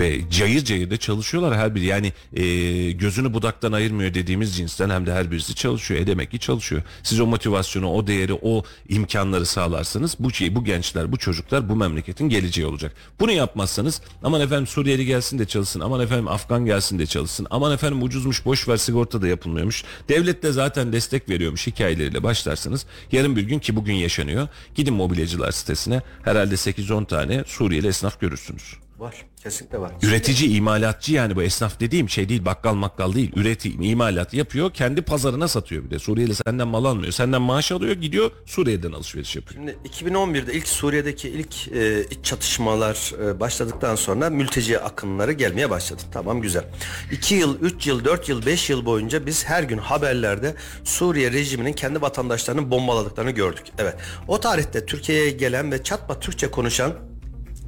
Ve 0.00 0.30
cayır 0.30 0.64
cayır 0.64 0.90
da 0.90 0.96
çalışıyorlar 0.96 1.56
her 1.56 1.74
biri. 1.74 1.84
Yani 1.84 2.12
e, 2.32 2.90
gözünü 2.90 3.34
budaktan 3.34 3.72
ayırmıyor 3.72 4.14
dediğimiz 4.14 4.56
cinsten 4.56 4.90
hem 4.90 5.06
de 5.06 5.12
her 5.12 5.30
birisi 5.30 5.54
çalışıyor. 5.54 6.00
E 6.00 6.06
demek 6.06 6.30
ki 6.30 6.38
çalışıyor. 6.38 6.82
Siz 7.02 7.20
o 7.20 7.26
motivasyonu, 7.26 7.90
o 7.90 8.06
değeri, 8.06 8.34
o 8.42 8.64
imkanları 8.88 9.46
sağlarsanız 9.46 10.16
bu 10.18 10.32
şey, 10.32 10.54
bu 10.54 10.64
gençler, 10.64 11.12
bu 11.12 11.16
çocuklar 11.16 11.68
bu 11.68 11.76
memleketin 11.76 12.28
geleceği 12.28 12.66
olacak. 12.66 12.92
Bunu 13.20 13.32
yapmazsanız 13.32 14.00
aman 14.22 14.40
efendim 14.40 14.66
Suriyeli 14.66 15.06
gelsin 15.06 15.38
de 15.38 15.46
çalışsın, 15.46 15.80
aman 15.80 16.00
efendim 16.00 16.28
Afgan 16.28 16.66
gelsin 16.66 16.98
de 16.98 17.06
çalışsın, 17.06 17.46
aman 17.50 17.72
efendim 17.72 18.02
ucuzmuş 18.02 18.44
boş 18.44 18.68
ver 18.68 18.76
sigorta 18.76 19.22
da 19.22 19.28
yapılmıyormuş. 19.28 19.84
Devlet 20.08 20.42
de 20.42 20.52
zaten 20.52 20.92
destek 20.92 21.28
veriyormuş 21.28 21.66
hikayeleriyle 21.66 22.22
başlarsanız 22.22 22.86
yarın 23.12 23.36
bir 23.36 23.42
gün 23.42 23.58
ki 23.58 23.76
bugün 23.76 23.94
yaşanıyor. 23.94 24.48
Gidin 24.74 24.94
mobilyacılar 24.94 25.52
sitesine 25.52 26.02
herhalde 26.22 26.54
8-10 26.54 27.06
tane 27.06 27.44
Suriyeli 27.46 27.86
esnaf 27.86 28.20
görürsünüz. 28.20 28.85
Var. 28.98 29.26
Kesinlikle 29.42 29.78
var. 29.78 29.92
Üretici, 30.02 30.56
imalatçı 30.56 31.12
yani 31.12 31.36
bu 31.36 31.42
esnaf 31.42 31.80
dediğim 31.80 32.08
şey 32.08 32.28
değil 32.28 32.44
bakkal 32.44 32.74
makkal 32.74 33.14
değil. 33.14 33.32
Üretim, 33.36 33.82
imalat 33.82 34.34
yapıyor 34.34 34.72
kendi 34.72 35.02
pazarına 35.02 35.48
satıyor 35.48 35.84
bir 35.84 35.90
de. 35.90 35.98
Suriyeli 35.98 36.34
senden 36.34 36.68
mal 36.68 36.84
almıyor. 36.84 37.12
Senden 37.12 37.42
maaş 37.42 37.72
alıyor 37.72 37.92
gidiyor 37.92 38.30
Suriye'den 38.46 38.92
alışveriş 38.92 39.36
yapıyor. 39.36 39.60
Şimdi 39.60 39.78
2011'de 39.88 40.52
ilk 40.54 40.68
Suriye'deki 40.68 41.28
ilk 41.28 41.68
e, 41.68 42.04
iç 42.10 42.24
çatışmalar 42.24 43.12
e, 43.22 43.40
başladıktan 43.40 43.94
sonra 43.94 44.30
mülteci 44.30 44.80
akınları 44.80 45.32
gelmeye 45.32 45.70
başladı. 45.70 46.02
Tamam 46.12 46.40
güzel. 46.40 46.64
2 47.12 47.34
yıl, 47.34 47.60
3 47.60 47.86
yıl, 47.86 48.04
4 48.04 48.28
yıl, 48.28 48.46
5 48.46 48.70
yıl 48.70 48.84
boyunca 48.84 49.26
biz 49.26 49.44
her 49.44 49.62
gün 49.62 49.78
haberlerde 49.78 50.54
Suriye 50.84 51.32
rejiminin 51.32 51.72
kendi 51.72 52.00
vatandaşlarını 52.00 52.70
bombaladıklarını 52.70 53.30
gördük. 53.30 53.66
Evet. 53.78 53.94
O 54.28 54.40
tarihte 54.40 54.86
Türkiye'ye 54.86 55.30
gelen 55.30 55.72
ve 55.72 55.82
çatma 55.82 56.20
Türkçe 56.20 56.50
konuşan 56.50 57.15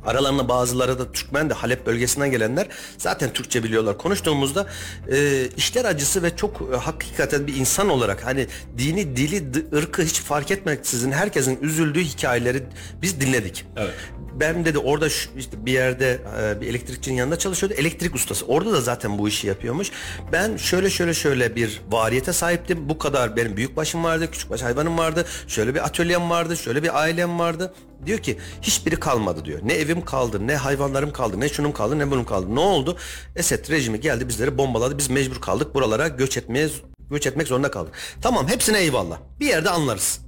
Aralarında 0.06 0.48
bazıları 0.48 0.98
da 0.98 1.12
Türkmen 1.12 1.50
de 1.50 1.54
Halep 1.54 1.86
bölgesinden 1.86 2.30
gelenler 2.30 2.68
zaten 2.98 3.32
Türkçe 3.32 3.64
biliyorlar. 3.64 3.98
Konuştuğumuzda 3.98 4.66
e, 5.12 5.48
işler 5.56 5.84
acısı 5.84 6.22
ve 6.22 6.36
çok 6.36 6.62
e, 6.74 6.76
hakikaten 6.76 7.46
bir 7.46 7.56
insan 7.56 7.88
olarak 7.88 8.26
hani 8.26 8.46
dini, 8.78 9.16
dili, 9.16 9.64
ırkı 9.76 10.02
hiç 10.02 10.20
fark 10.20 10.50
etmeksizin 10.50 11.12
herkesin 11.12 11.58
üzüldüğü 11.62 12.04
hikayeleri 12.04 12.62
biz 13.02 13.20
dinledik. 13.20 13.64
Evet. 13.76 13.94
Ben 14.40 14.64
dedi 14.64 14.78
orada 14.78 15.08
şu, 15.08 15.30
işte 15.38 15.66
bir 15.66 15.72
yerde 15.72 16.18
e, 16.40 16.60
bir 16.60 16.66
elektrikçinin 16.66 17.16
yanında 17.16 17.38
çalışıyordu. 17.38 17.74
Elektrik 17.78 18.14
ustası. 18.14 18.46
Orada 18.46 18.72
da 18.72 18.80
zaten 18.80 19.18
bu 19.18 19.28
işi 19.28 19.46
yapıyormuş. 19.46 19.90
Ben 20.32 20.56
şöyle 20.56 20.90
şöyle 20.90 21.14
şöyle 21.14 21.56
bir 21.56 21.80
variyete 21.90 22.32
sahiptim. 22.32 22.88
Bu 22.88 22.98
kadar 22.98 23.36
benim 23.36 23.56
büyük 23.56 23.76
başım 23.76 24.04
vardı, 24.04 24.30
küçük 24.32 24.50
baş 24.50 24.62
hayvanım 24.62 24.98
vardı. 24.98 25.24
Şöyle 25.48 25.74
bir 25.74 25.84
atölyem 25.84 26.30
vardı, 26.30 26.56
şöyle 26.56 26.82
bir 26.82 27.00
ailem 27.00 27.38
vardı. 27.38 27.74
Diyor 28.06 28.18
ki 28.18 28.38
hiçbiri 28.62 29.00
kalmadı 29.00 29.44
diyor. 29.44 29.60
Ne 29.62 29.72
evim 29.74 30.04
kaldı, 30.04 30.46
ne 30.46 30.56
hayvanlarım 30.56 31.12
kaldı, 31.12 31.40
ne 31.40 31.48
şunum 31.48 31.72
kaldı, 31.72 31.98
ne 31.98 32.10
bunun 32.10 32.24
kaldı. 32.24 32.54
Ne 32.54 32.60
oldu? 32.60 32.96
Esed 33.36 33.70
rejimi 33.70 34.00
geldi 34.00 34.28
bizleri 34.28 34.58
bombaladı. 34.58 34.98
Biz 34.98 35.10
mecbur 35.10 35.40
kaldık 35.40 35.74
buralara 35.74 36.08
göç 36.08 36.36
etmeye 36.36 36.68
göç 37.10 37.26
etmek 37.26 37.48
zorunda 37.48 37.70
kaldık. 37.70 37.94
Tamam 38.22 38.48
hepsine 38.48 38.78
eyvallah. 38.78 39.18
Bir 39.40 39.46
yerde 39.46 39.70
anlarız. 39.70 40.20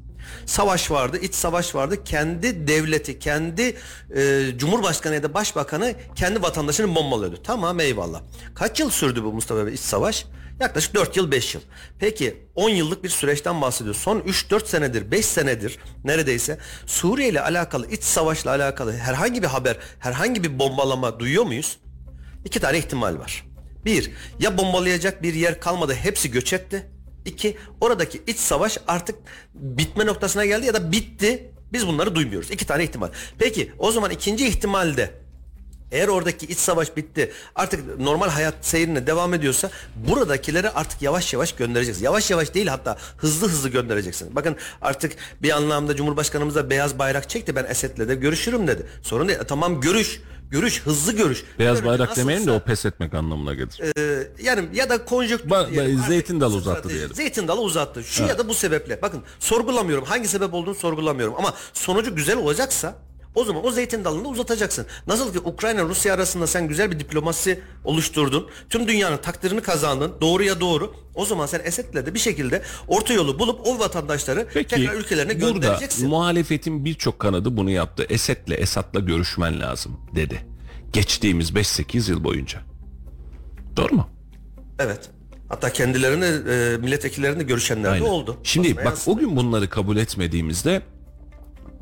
Savaş 0.46 0.90
vardı, 0.90 1.18
iç 1.22 1.34
savaş 1.34 1.74
vardı. 1.74 2.04
Kendi 2.04 2.68
devleti, 2.68 3.18
kendi 3.18 3.76
e, 4.16 4.44
cumhurbaşkanı 4.56 5.14
ya 5.14 5.22
da 5.22 5.34
başbakanı 5.34 5.94
kendi 6.14 6.42
vatandaşını 6.42 6.94
bombalıyordu. 6.94 7.38
Tamam 7.44 7.80
eyvallah. 7.80 8.20
Kaç 8.54 8.80
yıl 8.80 8.90
sürdü 8.90 9.24
bu 9.24 9.32
Mustafa 9.32 9.66
Bey 9.66 9.74
iç 9.74 9.80
savaş? 9.80 10.26
Yaklaşık 10.60 10.94
4 10.94 11.16
yıl 11.16 11.30
5 11.30 11.54
yıl. 11.54 11.60
Peki 11.98 12.36
10 12.54 12.68
yıllık 12.68 13.04
bir 13.04 13.08
süreçten 13.08 13.60
bahsediyoruz. 13.60 14.00
Son 14.00 14.20
3-4 14.20 14.66
senedir 14.66 15.10
5 15.10 15.26
senedir 15.26 15.78
neredeyse 16.04 16.58
Suriye 16.86 17.28
ile 17.28 17.40
alakalı 17.40 17.90
iç 17.90 18.02
savaşla 18.02 18.50
alakalı 18.50 18.96
herhangi 18.96 19.42
bir 19.42 19.46
haber 19.46 19.76
herhangi 19.98 20.42
bir 20.42 20.58
bombalama 20.58 21.20
duyuyor 21.20 21.44
muyuz? 21.44 21.78
İki 22.44 22.60
tane 22.60 22.78
ihtimal 22.78 23.18
var. 23.18 23.46
Bir, 23.84 24.10
ya 24.40 24.58
bombalayacak 24.58 25.22
bir 25.22 25.34
yer 25.34 25.60
kalmadı 25.60 25.94
hepsi 25.94 26.30
göç 26.30 26.52
etti. 26.52 26.86
İki, 27.24 27.56
oradaki 27.80 28.22
iç 28.26 28.38
savaş 28.38 28.78
artık 28.86 29.18
bitme 29.54 30.06
noktasına 30.06 30.46
geldi 30.46 30.66
ya 30.66 30.74
da 30.74 30.92
bitti. 30.92 31.52
Biz 31.72 31.86
bunları 31.86 32.14
duymuyoruz. 32.14 32.50
İki 32.50 32.66
tane 32.66 32.84
ihtimal. 32.84 33.08
Peki 33.38 33.72
o 33.78 33.92
zaman 33.92 34.10
ikinci 34.10 34.46
ihtimalde 34.46 35.10
eğer 35.92 36.08
oradaki 36.08 36.46
iç 36.46 36.58
savaş 36.58 36.96
bitti 36.96 37.32
artık 37.54 38.00
normal 38.00 38.28
hayat 38.28 38.54
seyrine 38.60 39.06
devam 39.06 39.34
ediyorsa 39.34 39.70
buradakileri 39.96 40.70
artık 40.70 41.02
yavaş 41.02 41.32
yavaş 41.32 41.52
göndereceksin. 41.52 42.04
Yavaş 42.04 42.30
yavaş 42.30 42.54
değil 42.54 42.66
hatta 42.66 42.96
hızlı 43.16 43.48
hızlı 43.48 43.68
göndereceksin. 43.68 44.36
Bakın 44.36 44.56
artık 44.82 45.12
bir 45.42 45.50
anlamda 45.50 45.96
Cumhurbaşkanımız 45.96 46.54
da 46.54 46.70
beyaz 46.70 46.98
bayrak 46.98 47.30
çekti 47.30 47.56
ben 47.56 47.64
Esed'le 47.64 48.08
de 48.08 48.14
görüşürüm 48.14 48.66
dedi. 48.66 48.86
Sorun 49.02 49.28
değil. 49.28 49.38
E, 49.40 49.44
Tamam 49.46 49.80
görüş. 49.80 50.20
Görüş 50.50 50.82
hızlı 50.82 51.12
görüş. 51.12 51.44
Beyaz 51.58 51.76
Görüş 51.76 51.88
bayrak 51.88 52.08
nasılsa- 52.08 52.20
demeyelim 52.20 52.46
de 52.46 52.50
o 52.50 52.60
pes 52.60 52.84
etmek 52.86 53.14
anlamına 53.14 53.54
gelir. 53.54 53.80
ee, 53.98 54.28
yani 54.42 54.68
ya 54.74 54.90
da 54.90 55.04
konjonktür 55.04 55.48
Ba- 55.50 55.74
ba- 55.74 56.06
zeytin 56.08 56.40
dalı 56.40 56.50
strateji. 56.50 56.70
uzattı 56.70 56.88
diyelim. 56.88 57.14
Zeytin 57.14 57.48
dalı 57.48 57.60
uzattı. 57.60 58.04
Şu 58.04 58.22
ya 58.24 58.38
da 58.38 58.48
bu 58.48 58.54
sebeple. 58.54 59.02
Bakın 59.02 59.22
sorgulamıyorum. 59.38 60.04
Hangi 60.04 60.28
sebep 60.28 60.54
olduğunu 60.54 60.74
sorgulamıyorum. 60.74 61.34
Ama 61.38 61.54
sonucu 61.72 62.16
güzel 62.16 62.36
olacaksa 62.38 62.94
o 63.34 63.44
zaman 63.44 63.66
o 63.66 63.70
zeytin 63.70 64.04
dalını 64.04 64.24
da 64.24 64.28
uzatacaksın. 64.28 64.86
Nasıl 65.06 65.32
ki 65.32 65.38
Ukrayna 65.38 65.82
Rusya 65.82 66.14
arasında 66.14 66.46
sen 66.46 66.68
güzel 66.68 66.90
bir 66.90 67.00
diplomasi 67.00 67.60
oluşturdun. 67.84 68.48
Tüm 68.70 68.88
dünyanın 68.88 69.16
takdirini 69.16 69.60
kazandın. 69.60 70.12
Doğruya 70.20 70.60
doğru. 70.60 70.94
O 71.14 71.24
zaman 71.24 71.46
sen 71.46 71.60
Esed'le 71.64 72.06
de 72.06 72.14
bir 72.14 72.18
şekilde 72.18 72.62
orta 72.88 73.14
yolu 73.14 73.38
bulup 73.38 73.66
o 73.66 73.78
vatandaşları 73.78 74.46
Peki 74.54 74.76
tekrar 74.76 74.94
ülkelerine 74.94 75.40
burada 75.40 75.52
göndereceksin. 75.52 76.08
muhalefetin 76.08 76.84
birçok 76.84 77.18
kanadı 77.18 77.56
bunu 77.56 77.70
yaptı. 77.70 78.06
Esed'le 78.08 78.50
Esad'la 78.58 79.00
görüşmen 79.00 79.60
lazım 79.60 80.00
dedi. 80.14 80.46
Geçtiğimiz 80.92 81.50
5-8 81.50 82.10
yıl 82.10 82.24
boyunca. 82.24 82.60
Doğru 83.76 83.94
mu? 83.94 84.08
evet. 84.78 85.10
Hatta 85.48 85.72
kendilerini 85.72 86.24
e, 86.24 86.76
milletvekillerinde 86.76 87.42
görüşenler 87.42 88.00
de 88.00 88.04
oldu. 88.04 88.36
Şimdi 88.42 88.76
bak 88.76 88.84
yansıdı. 88.84 89.10
o 89.10 89.18
gün 89.18 89.36
bunları 89.36 89.70
kabul 89.70 89.96
etmediğimizde 89.96 90.82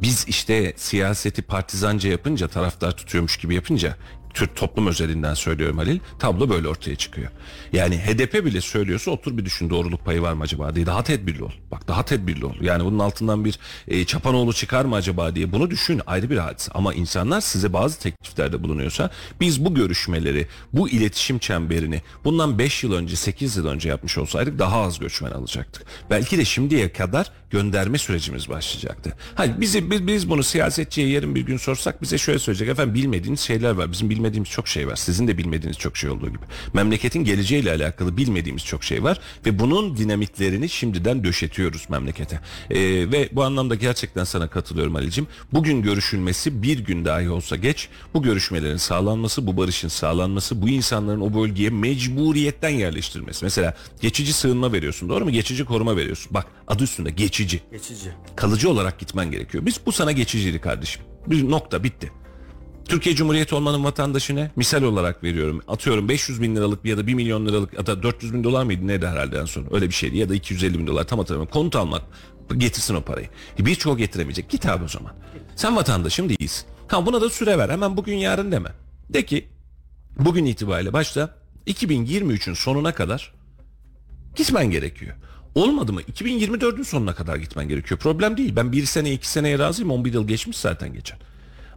biz 0.02 0.24
işte 0.28 0.72
siyaseti 0.76 1.42
partizanca 1.42 2.10
yapınca 2.10 2.48
taraftar 2.48 2.96
tutuyormuş 2.96 3.36
gibi 3.36 3.54
yapınca 3.54 3.96
Türk 4.34 4.56
toplum 4.56 4.86
özelinden 4.86 5.34
söylüyorum 5.34 5.78
Halil 5.78 5.98
tablo 6.18 6.48
böyle 6.48 6.68
ortaya 6.68 6.96
çıkıyor. 6.96 7.30
Yani 7.72 7.98
HDP 7.98 8.44
bile 8.44 8.60
söylüyorsa 8.60 9.10
otur 9.10 9.36
bir 9.38 9.44
düşün 9.44 9.70
doğruluk 9.70 10.04
payı 10.04 10.22
var 10.22 10.32
mı 10.32 10.42
acaba 10.42 10.74
diye 10.74 10.86
daha 10.86 11.02
tedbirli 11.02 11.44
ol. 11.44 11.50
Bak 11.70 11.88
daha 11.88 12.04
tedbirli 12.04 12.46
ol. 12.46 12.54
Yani 12.60 12.84
bunun 12.84 12.98
altından 12.98 13.44
bir 13.44 13.58
e, 13.88 14.04
çapanoğlu 14.04 14.52
çıkar 14.52 14.84
mı 14.84 14.94
acaba 14.94 15.34
diye 15.34 15.52
bunu 15.52 15.70
düşün 15.70 16.00
ayrı 16.06 16.30
bir 16.30 16.38
hadise. 16.38 16.72
Ama 16.74 16.94
insanlar 16.94 17.40
size 17.40 17.72
bazı 17.72 18.00
tekliflerde 18.00 18.62
bulunuyorsa 18.62 19.10
biz 19.40 19.64
bu 19.64 19.74
görüşmeleri 19.74 20.46
bu 20.72 20.88
iletişim 20.88 21.38
çemberini 21.38 22.02
bundan 22.24 22.58
5 22.58 22.84
yıl 22.84 22.92
önce 22.92 23.16
8 23.16 23.56
yıl 23.56 23.66
önce 23.66 23.88
yapmış 23.88 24.18
olsaydık 24.18 24.58
daha 24.58 24.82
az 24.82 24.98
göçmen 24.98 25.30
alacaktık. 25.30 25.86
Belki 26.10 26.38
de 26.38 26.44
şimdiye 26.44 26.92
kadar 26.92 27.30
gönderme 27.50 27.98
sürecimiz 27.98 28.48
başlayacaktı. 28.48 29.12
Hani 29.34 29.60
bizi 29.60 29.90
biz, 29.90 30.06
biz 30.06 30.30
bunu 30.30 30.42
siyasetçiye 30.42 31.08
yarın 31.08 31.34
bir 31.34 31.40
gün 31.40 31.56
sorsak 31.56 32.02
bize 32.02 32.18
şöyle 32.18 32.38
söyleyecek 32.38 32.68
efendim 32.68 32.94
bilmediğiniz 32.94 33.40
şeyler 33.40 33.70
var. 33.70 33.92
Bizim 33.92 34.10
bilmediğimiz 34.10 34.50
çok 34.50 34.68
şey 34.68 34.88
var. 34.88 34.96
Sizin 34.96 35.28
de 35.28 35.38
bilmediğiniz 35.38 35.78
çok 35.78 35.96
şey 35.96 36.10
olduğu 36.10 36.28
gibi. 36.28 36.44
Memleketin 36.72 37.24
geleceğiyle 37.24 37.72
alakalı 37.72 38.16
bilmediğimiz 38.16 38.64
çok 38.64 38.84
şey 38.84 39.02
var 39.02 39.20
ve 39.46 39.58
bunun 39.58 39.96
dinamiklerini 39.96 40.68
şimdiden 40.68 41.24
döşetiyoruz 41.24 41.86
memlekete. 41.90 42.40
Ee, 42.70 42.80
ve 43.12 43.28
bu 43.32 43.44
anlamda 43.44 43.74
gerçekten 43.74 44.24
sana 44.24 44.48
katılıyorum 44.48 44.96
Ali'cim. 44.96 45.26
Bugün 45.52 45.82
görüşülmesi 45.82 46.62
bir 46.62 46.78
gün 46.78 47.04
dahi 47.04 47.30
olsa 47.30 47.56
geç. 47.56 47.88
Bu 48.14 48.22
görüşmelerin 48.22 48.76
sağlanması, 48.76 49.46
bu 49.46 49.56
barışın 49.56 49.88
sağlanması, 49.88 50.62
bu 50.62 50.68
insanların 50.68 51.20
o 51.20 51.34
bölgeye 51.34 51.70
mecburiyetten 51.70 52.68
yerleştirilmesi. 52.68 53.44
Mesela 53.44 53.74
geçici 54.00 54.32
sığınma 54.32 54.72
veriyorsun 54.72 55.08
doğru 55.08 55.24
mu? 55.24 55.30
Geçici 55.30 55.64
koruma 55.64 55.96
veriyorsun. 55.96 56.34
Bak 56.34 56.46
adı 56.68 56.84
üstünde 56.84 57.10
geçici 57.38 57.62
Geçici. 57.70 58.10
kalıcı 58.36 58.70
olarak 58.70 58.98
gitmen 58.98 59.30
gerekiyor. 59.30 59.66
Biz 59.66 59.80
bu 59.86 59.92
sana 59.92 60.12
geçicilik 60.12 60.62
kardeşim. 60.62 61.02
Bir 61.26 61.50
nokta 61.50 61.84
bitti. 61.84 62.12
Türkiye 62.84 63.14
Cumhuriyeti 63.14 63.54
olmanın 63.54 63.84
vatandaşı 63.84 64.36
ne? 64.36 64.50
Misal 64.56 64.82
olarak 64.82 65.22
veriyorum. 65.24 65.62
Atıyorum 65.68 66.08
500 66.08 66.42
bin 66.42 66.56
liralık 66.56 66.84
ya 66.84 66.98
da 66.98 67.06
1 67.06 67.14
milyon 67.14 67.46
liralık 67.46 67.72
ya 67.74 67.86
da 67.86 68.02
400 68.02 68.34
bin 68.34 68.44
dolar 68.44 68.64
mıydı 68.64 68.86
neydi 68.86 69.06
herhalde 69.06 69.38
en 69.38 69.44
son? 69.44 69.66
Öyle 69.70 69.86
bir 69.88 69.94
şeydi 69.94 70.16
ya 70.18 70.28
da 70.28 70.34
250 70.34 70.78
bin 70.78 70.86
dolar 70.86 71.04
tam 71.04 71.18
hatırlamıyorum. 71.18 71.52
Konut 71.52 71.76
almak 71.76 72.02
getirsin 72.56 72.94
o 72.94 73.00
parayı. 73.00 73.28
E, 73.58 73.66
Birçoğu 73.66 73.96
getiremeyecek. 73.96 74.48
Git 74.50 74.66
abi 74.66 74.84
o 74.84 74.88
zaman. 74.88 75.12
Sen 75.56 75.76
vatandaşım 75.76 76.28
değilsin. 76.28 76.66
Ha 76.88 77.06
buna 77.06 77.20
da 77.20 77.30
süre 77.30 77.58
ver. 77.58 77.68
Hemen 77.68 77.96
bugün 77.96 78.16
yarın 78.16 78.52
deme. 78.52 78.70
De 79.10 79.24
ki 79.26 79.48
bugün 80.18 80.44
itibariyle 80.44 80.92
başta 80.92 81.34
2023'ün 81.66 82.54
sonuna 82.54 82.94
kadar 82.94 83.32
gitmen 84.36 84.70
gerekiyor. 84.70 85.16
Olmadı 85.54 85.92
mı? 85.92 86.02
2024'ün 86.02 86.82
sonuna 86.82 87.14
kadar 87.14 87.36
gitmen 87.36 87.68
gerekiyor. 87.68 88.00
Problem 88.00 88.36
değil. 88.36 88.56
Ben 88.56 88.72
bir 88.72 88.84
sene 88.86 89.12
iki 89.12 89.28
seneye 89.28 89.58
razıyım. 89.58 89.90
11 89.90 90.12
yıl 90.12 90.26
geçmiş 90.28 90.56
zaten 90.56 90.92
geçen. 90.92 91.18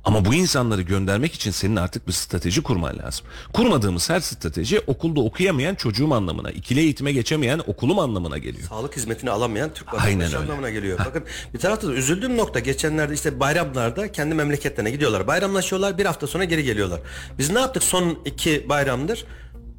Ama 0.04 0.26
bu 0.26 0.34
insanları 0.34 0.82
göndermek 0.82 1.34
için 1.34 1.52
senin 1.52 1.76
artık 1.76 2.08
bir 2.08 2.12
strateji 2.14 2.64
kurman 2.64 2.98
lazım. 3.00 3.26
Kurmadığımız 3.54 4.10
her 4.10 4.20
strateji 4.20 4.80
okulda 4.80 5.20
okuyamayan 5.22 5.76
çocuğum 5.76 6.14
anlamına, 6.14 6.52
ikili 6.52 6.80
eğitime 6.80 7.12
geçemeyen 7.12 7.62
okulum 7.68 8.00
anlamına 8.00 8.38
geliyor. 8.38 8.68
sağlık 8.70 8.96
hizmetini 8.98 9.30
alamayan 9.32 9.74
Türk 9.74 9.94
vatandaşı 9.94 10.40
anlamına 10.40 10.70
geliyor. 10.70 11.00
Bakın 11.00 11.24
bir 11.54 11.60
tarafta 11.60 11.88
da 11.88 11.94
üzüldüğüm 11.94 12.38
nokta 12.38 12.60
geçenlerde 12.60 13.14
işte 13.14 13.40
bayramlarda 13.40 14.12
kendi 14.12 14.36
memleketlerine 14.36 14.92
gidiyorlar. 14.92 15.28
Bayramlaşıyorlar 15.28 15.98
bir 15.98 16.06
hafta 16.06 16.28
sonra 16.28 16.44
geri 16.44 16.64
geliyorlar. 16.64 17.00
Biz 17.38 17.50
ne 17.50 17.60
yaptık 17.60 17.84
son 17.84 18.20
iki 18.26 18.70
bayramdır? 18.70 19.26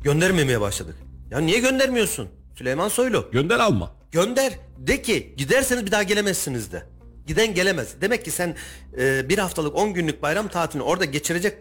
Göndermemeye 0.02 0.60
başladık. 0.60 0.96
Ya 1.30 1.38
niye 1.38 1.58
göndermiyorsun? 1.58 2.28
Süleyman 2.62 2.88
Soylu. 2.88 3.28
Gönder 3.32 3.60
alma. 3.60 3.92
Gönder. 4.12 4.52
De 4.78 5.02
ki 5.02 5.34
giderseniz 5.36 5.86
bir 5.86 5.90
daha 5.90 6.02
gelemezsiniz 6.02 6.72
de. 6.72 6.86
Giden 7.26 7.54
gelemez. 7.54 7.94
Demek 8.00 8.24
ki 8.24 8.30
sen 8.30 8.56
e, 8.98 9.28
bir 9.28 9.38
haftalık 9.38 9.76
10 9.76 9.94
günlük 9.94 10.22
bayram 10.22 10.48
tatilini 10.48 10.82
orada 10.82 11.04
geçirecek 11.04 11.58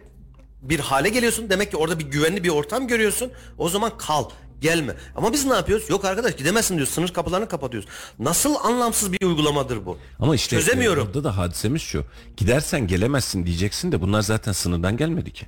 bir 0.62 0.80
hale 0.80 1.10
geliyorsun. 1.10 1.50
Demek 1.50 1.72
ki 1.72 1.78
orada 1.78 2.00
bir 2.00 2.06
güvenli 2.06 2.44
bir 2.44 2.50
ortam 2.50 2.88
görüyorsun. 2.88 3.32
O 3.58 3.70
zaman 3.70 3.98
kal. 3.98 4.26
Gelme. 4.60 4.96
Ama 5.16 5.34
biz 5.34 5.46
ne 5.46 5.54
yapıyoruz? 5.54 5.90
Yok 5.90 6.06
arkadaş 6.06 6.36
gidemezsin 6.36 6.76
diyoruz. 6.76 6.94
Sınır 6.94 7.14
kapılarını 7.14 7.48
kapatıyoruz. 7.48 7.90
Nasıl 8.20 8.56
anlamsız 8.56 9.14
bir 9.14 9.26
uygulamadır 9.26 9.86
bu? 9.86 9.98
Ama 10.20 10.36
işte 10.36 10.56
Çözemiyorum. 10.56 11.06
Burada 11.08 11.24
da 11.24 11.38
hadisemiz 11.38 11.82
şu. 11.82 12.06
Gidersen 12.38 12.88
gelemezsin 12.88 13.46
diyeceksin 13.46 13.92
de 13.92 14.02
bunlar 14.02 14.22
zaten 14.22 14.52
sınırdan 14.52 14.98
gelmedi 14.98 15.34
ki. 15.34 15.48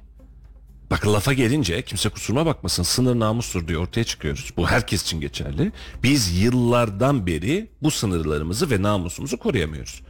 Bak 0.93 1.07
lafa 1.07 1.33
gelince 1.33 1.81
kimse 1.81 2.09
kusuruma 2.09 2.45
bakmasın 2.45 2.83
sınır 2.83 3.19
namustur 3.19 3.67
diye 3.67 3.77
ortaya 3.77 4.03
çıkıyoruz. 4.03 4.53
Bu 4.57 4.67
herkes 4.67 5.03
için 5.03 5.21
geçerli. 5.21 5.71
Biz 6.03 6.41
yıllardan 6.41 7.27
beri 7.27 7.69
bu 7.83 7.91
sınırlarımızı 7.91 8.71
ve 8.71 8.81
namusumuzu 8.81 9.37
koruyamıyoruz. 9.37 10.01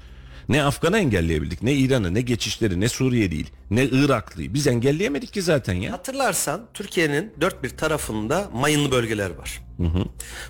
Ne 0.50 0.64
Afgan'ı 0.64 0.98
engelleyebildik, 0.98 1.64
ne 1.64 1.74
İran'ı, 1.74 2.14
ne 2.14 2.22
geçişleri, 2.22 2.80
ne 2.80 2.90
Suriye 2.90 3.32
değil, 3.32 3.50
ne 3.72 3.84
Iraklı'yı. 3.86 4.54
Biz 4.54 4.68
engelleyemedik 4.68 5.34
ki 5.34 5.42
zaten 5.42 5.74
ya. 5.74 5.92
Hatırlarsan 5.92 6.62
Türkiye'nin 6.74 7.34
dört 7.42 7.64
bir 7.64 7.70
tarafında 7.70 8.50
mayınlı 8.54 8.92
bölgeler 8.92 9.30
var. 9.30 9.62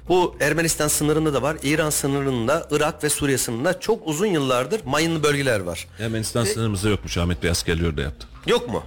Bu 0.10 0.35
Ermenistan 0.39 0.88
sınırında 0.88 1.34
da 1.34 1.41
var, 1.41 1.57
İran 1.64 1.89
sınırında, 1.89 2.68
Irak 2.72 3.03
ve 3.03 3.10
Suriye 3.10 3.38
sınırında 3.38 3.80
çok 3.80 4.07
uzun 4.07 4.27
yıllardır 4.27 4.85
mayınlı 4.85 5.23
bölgeler 5.23 5.60
var. 5.60 5.88
Ermenistan 5.99 6.43
sınırımızda 6.43 6.89
yokmuş. 6.89 7.18
Ahmet 7.18 7.43
Bey 7.43 7.49
askerliği 7.49 7.89
orada 7.89 8.01
yaptı. 8.01 8.27
Yok 8.47 8.69
mu? 8.69 8.84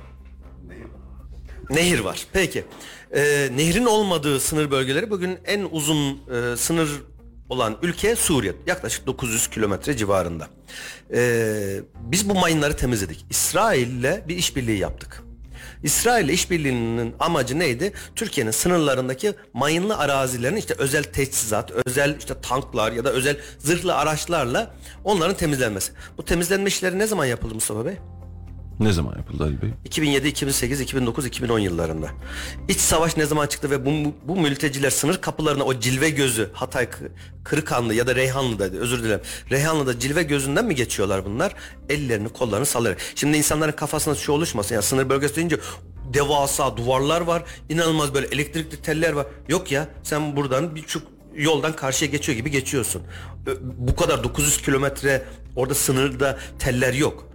Nehir 1.71 1.99
var. 1.99 2.27
Peki. 2.33 2.65
Ee, 3.15 3.49
nehrin 3.57 3.85
olmadığı 3.85 4.41
sınır 4.41 4.71
bölgeleri 4.71 5.11
bugün 5.11 5.39
en 5.45 5.69
uzun 5.71 6.21
e, 6.33 6.57
sınır 6.57 6.89
olan 7.49 7.77
ülke 7.83 8.17
Suriye. 8.17 8.53
Yaklaşık 8.67 9.07
900 9.07 9.51
kilometre 9.51 9.97
civarında. 9.97 10.49
Ee, 11.15 11.81
biz 12.01 12.29
bu 12.29 12.35
mayınları 12.35 12.77
temizledik. 12.77 13.27
İsrail'le 13.31 14.29
bir 14.29 14.37
işbirliği 14.37 14.79
yaptık. 14.79 15.23
İsrail 15.83 16.29
işbirliğinin 16.29 17.15
amacı 17.19 17.59
neydi? 17.59 17.93
Türkiye'nin 18.15 18.51
sınırlarındaki 18.51 19.35
mayınlı 19.53 19.99
arazilerin 19.99 20.57
işte 20.57 20.75
özel 20.79 21.03
teçhizat, 21.03 21.71
özel 21.71 22.17
işte 22.19 22.35
tanklar 22.43 22.93
ya 22.93 23.05
da 23.05 23.11
özel 23.13 23.37
zırhlı 23.59 23.95
araçlarla 23.95 24.75
onların 25.05 25.37
temizlenmesi. 25.37 25.93
Bu 26.19 26.25
temizlenme 26.25 26.69
işleri 26.69 26.99
ne 26.99 27.07
zaman 27.07 27.25
yapıldı 27.25 27.55
Mustafa 27.55 27.87
Bey? 27.87 27.95
Ne 28.81 28.93
zaman 28.93 29.17
yapıldı 29.17 29.45
Ali 29.45 29.63
Bey? 29.63 29.71
2007, 29.85 30.29
2008, 30.29 30.81
2009, 30.81 31.27
2010 31.27 31.59
yıllarında. 31.59 32.09
İç 32.69 32.79
savaş 32.81 33.17
ne 33.17 33.27
zaman 33.27 33.47
çıktı 33.47 33.71
ve 33.71 33.87
bu, 33.87 34.15
bu 34.29 34.37
mülteciler 34.41 34.91
sınır 34.91 35.21
kapılarına 35.21 35.65
o 35.65 35.81
cilve 35.81 36.11
gözü 36.11 36.51
Hatay 36.53 36.85
Kı- 36.85 37.09
Kırıkhanlı 37.45 37.95
ya 37.95 38.07
da 38.07 38.15
Reyhanlı'da 38.17 38.65
özür 38.65 39.03
dilerim. 39.03 39.21
Reyhanlı'da 39.51 39.99
cilve 39.99 40.23
gözünden 40.23 40.65
mi 40.67 40.75
geçiyorlar 40.75 41.25
bunlar? 41.25 41.55
Ellerini 41.89 42.29
kollarını 42.29 42.67
sallayarak. 42.67 43.01
Şimdi 43.15 43.37
insanların 43.39 43.73
kafasında 43.73 44.15
şu 44.15 44.33
oluşmasın 44.33 44.75
ya 44.75 44.83
sınır 44.83 45.09
bölgesi 45.09 45.37
deyince 45.37 45.59
devasa 46.15 46.77
duvarlar 46.77 47.21
var. 47.21 47.43
inanılmaz 47.69 48.15
böyle 48.15 48.27
elektrikli 48.27 48.83
teller 48.83 49.13
var. 49.13 49.27
Yok 49.49 49.73
ya 49.73 49.89
sen 50.03 50.37
buradan 50.37 50.77
birçok 50.77 51.03
yoldan 51.37 51.77
karşıya 51.77 52.11
geçiyor 52.11 52.39
gibi 52.39 52.51
geçiyorsun. 52.51 53.03
Bu 53.63 53.97
kadar 53.97 54.25
900 54.25 54.63
kilometre 54.63 55.23
orada 55.57 55.75
sınırda 55.75 56.39
teller 56.59 56.95
yok. 56.95 57.29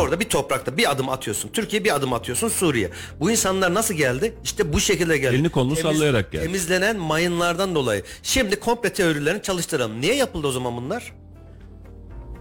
Orada 0.00 0.20
bir 0.20 0.28
toprakta 0.28 0.76
bir 0.76 0.90
adım 0.90 1.08
atıyorsun. 1.08 1.48
Türkiye 1.52 1.84
bir 1.84 1.94
adım 1.94 2.12
atıyorsun 2.12 2.48
Suriye. 2.48 2.90
Bu 3.20 3.30
insanlar 3.30 3.74
nasıl 3.74 3.94
geldi? 3.94 4.34
İşte 4.44 4.72
bu 4.72 4.80
şekilde 4.80 5.18
geldi. 5.18 5.34
Elini 5.34 5.48
kolunu 5.48 5.76
sallayarak 5.76 6.32
geldi. 6.32 6.44
Temizlenen 6.44 6.96
mayınlardan 6.96 7.74
dolayı. 7.74 8.02
Şimdi 8.22 8.60
komple 8.60 8.92
teorilerini 8.92 9.42
çalıştıralım. 9.42 10.00
Niye 10.00 10.14
yapıldı 10.14 10.46
o 10.46 10.52
zaman 10.52 10.76
bunlar? 10.76 11.12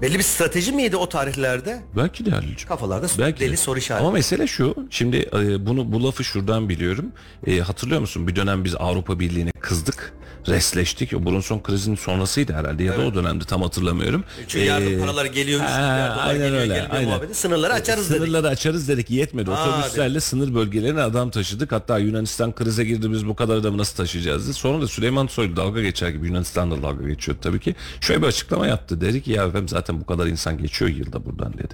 Belli 0.01 0.17
bir 0.17 0.23
strateji 0.23 0.71
miydi 0.71 0.97
o 0.97 1.09
tarihlerde? 1.09 1.81
Belki 1.97 2.25
de 2.25 2.31
Halil'ciğim. 2.31 2.67
Kafalarda 2.67 3.07
Belki 3.19 3.39
deli 3.39 3.51
de. 3.51 3.57
soru 3.57 3.79
işareti. 3.79 4.03
Ama 4.03 4.11
mesele 4.13 4.47
şu. 4.47 4.75
Şimdi 4.89 5.17
e, 5.33 5.65
bunu 5.65 5.91
bu 5.91 6.03
lafı 6.03 6.23
şuradan 6.23 6.69
biliyorum. 6.69 7.05
E, 7.47 7.59
hatırlıyor 7.59 8.01
musun? 8.01 8.27
Bir 8.27 8.35
dönem 8.35 8.63
biz 8.63 8.75
Avrupa 8.75 9.19
Birliği'ne 9.19 9.51
kızdık. 9.59 10.13
Resleştik. 10.47 11.13
O 11.13 11.25
Brunson 11.25 11.59
krizinin 11.63 11.95
sonrasıydı 11.95 12.53
herhalde 12.53 12.83
ya 12.83 12.97
da 12.97 13.01
o 13.01 13.13
dönemde 13.15 13.43
tam 13.45 13.61
hatırlamıyorum. 13.61 14.23
Çünkü 14.47 14.65
yardım 14.65 14.93
E, 14.93 14.99
paraları 14.99 15.27
geliyor, 15.27 15.59
ha, 15.59 16.15
aynen 16.19 16.37
geliyor, 16.41 16.61
öyle. 16.61 16.73
gelmiyor 16.73 16.93
Aynen. 16.95 17.09
muhabbeti. 17.09 17.33
Sınırları 17.33 17.73
açarız 17.73 18.09
dedik. 18.09 18.21
Sınırları 18.21 18.47
açarız 18.47 18.87
dedik 18.87 19.09
yetmedi. 19.09 19.51
Aa, 19.51 19.69
Otobüslerle 19.77 20.19
sınır 20.19 20.55
bölgelerine 20.55 21.01
adam 21.01 21.29
taşıdık. 21.29 21.71
Hatta 21.71 21.97
Yunanistan 21.99 22.55
krize 22.55 22.83
girdi 22.83 23.11
biz 23.11 23.27
bu 23.27 23.35
kadar 23.35 23.55
adamı 23.55 23.77
nasıl 23.77 23.95
taşıyacağız 23.97 24.43
diye. 24.45 24.53
Sonra 24.53 24.81
da 24.81 24.87
Süleyman 24.87 25.27
Soylu 25.27 25.55
dalga 25.55 25.81
geçer 25.81 26.09
gibi 26.09 26.27
Yunanistan 26.27 26.71
da 26.71 26.83
dalga 26.83 27.07
geçiyor 27.07 27.37
tabii 27.41 27.59
ki. 27.59 27.75
Şöyle 28.01 28.21
bir 28.21 28.27
açıklama 28.27 28.67
yaptı. 28.67 29.01
Dedi 29.01 29.21
ki 29.23 29.31
ya 29.31 29.43
efendim 29.45 29.67
zaten 29.69 29.90
bu 30.01 30.05
kadar 30.05 30.27
insan 30.27 30.57
geçiyor 30.57 30.91
yılda 30.91 31.25
buradan 31.25 31.53
dedi. 31.53 31.73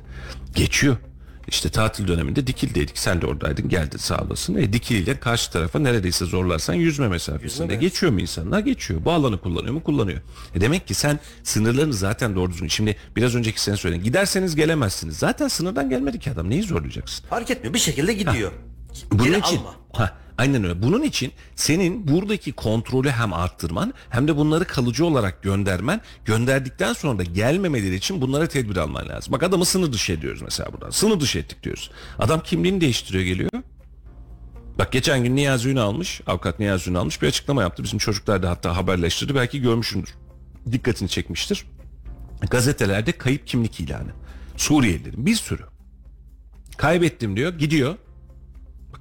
Geçiyor. 0.56 0.98
İşte 1.48 1.70
tatil 1.70 2.08
döneminde 2.08 2.48
Dikil'deydik. 2.48 2.98
Sen 2.98 3.22
de 3.22 3.26
oradaydın. 3.26 3.70
Geldin 3.70 3.98
sağ 3.98 4.18
olasın. 4.18 4.56
E, 4.56 4.74
Dikil 4.74 4.96
ile 4.96 5.20
karşı 5.20 5.52
tarafa 5.52 5.80
neredeyse 5.80 6.26
zorlarsan 6.26 6.74
yüzme 6.74 7.08
mesafesinde. 7.08 7.76
Geçiyor 7.76 8.12
mu 8.12 8.20
insanlar? 8.20 8.60
Geçiyor. 8.60 9.06
Bu 9.06 9.12
alanı 9.12 9.38
kullanıyor 9.42 9.74
mu? 9.74 9.84
Kullanıyor. 9.84 10.22
E 10.56 10.62
demek 10.62 10.88
ki 10.88 10.94
sen 10.94 11.20
sınırlarını 11.44 11.94
zaten 11.94 12.36
doğru 12.36 12.52
düzgün. 12.52 12.68
Şimdi 12.68 12.96
biraz 13.16 13.36
önceki 13.36 13.62
sen 13.62 13.76
söyledin. 13.76 14.04
Giderseniz 14.04 14.56
gelemezsiniz. 14.56 15.18
Zaten 15.18 15.48
sınırdan 15.48 15.90
gelmedi 15.90 16.20
ki 16.20 16.32
adam. 16.32 16.50
Neyi 16.50 16.64
zorlayacaksın? 16.64 17.26
Fark 17.28 17.52
etmiyor. 17.52 17.74
Bir 17.74 17.80
şekilde 17.80 18.14
gidiyor. 18.14 18.52
Bunun 19.12 19.24
Geri 19.24 19.40
için 19.40 19.58
alma. 19.58 19.76
ha, 19.94 20.18
aynen 20.38 20.64
öyle. 20.64 20.82
Bunun 20.82 21.04
için 21.04 21.32
senin 21.56 22.08
buradaki 22.08 22.52
kontrolü 22.52 23.10
hem 23.10 23.34
arttırman 23.34 23.94
hem 24.10 24.28
de 24.28 24.38
bunları 24.38 24.66
kalıcı 24.66 25.06
olarak 25.06 25.44
göndermen, 25.44 26.02
gönderdikten 26.26 26.94
sonra 26.94 27.20
da 27.20 27.24
gelmemeleri 27.24 27.96
için 27.96 28.22
bunlara 28.22 28.48
tedbir 28.48 28.78
alman 28.78 29.10
lazım. 29.10 29.34
Bak 29.34 29.44
adamı 29.44 29.66
sınır 29.66 29.94
dışı 29.94 30.14
ediyoruz 30.14 30.42
mesela 30.42 30.74
buradan. 30.74 30.90
Sınır 30.90 31.20
dışı 31.20 31.40
ettik 31.40 31.64
diyoruz. 31.64 31.92
Adam 32.20 32.44
kimliğini 32.44 32.82
değiştiriyor 32.82 33.24
geliyor. 33.24 33.50
Bak 34.80 34.92
geçen 34.92 35.24
gün 35.24 35.36
Niyazi 35.36 35.70
Ünal 35.70 35.88
almış, 35.88 36.22
avukat 36.28 36.60
Niyazi 36.60 36.90
Ünal 36.90 37.00
almış 37.00 37.22
bir 37.22 37.28
açıklama 37.28 37.62
yaptı. 37.62 37.84
Bizim 37.84 38.00
çocuklar 38.00 38.44
da 38.44 38.50
hatta 38.50 38.78
haberleştirdi. 38.78 39.36
Belki 39.36 39.62
görmüşsündür. 39.62 40.14
Dikkatini 40.72 41.10
çekmiştir. 41.10 41.66
Gazetelerde 42.50 43.12
kayıp 43.12 43.48
kimlik 43.48 43.80
ilanı. 43.80 44.12
Suriyelilerin 44.58 45.26
bir 45.26 45.36
sürü. 45.36 45.64
Kaybettim 46.78 47.36
diyor, 47.36 47.54
gidiyor. 47.54 47.96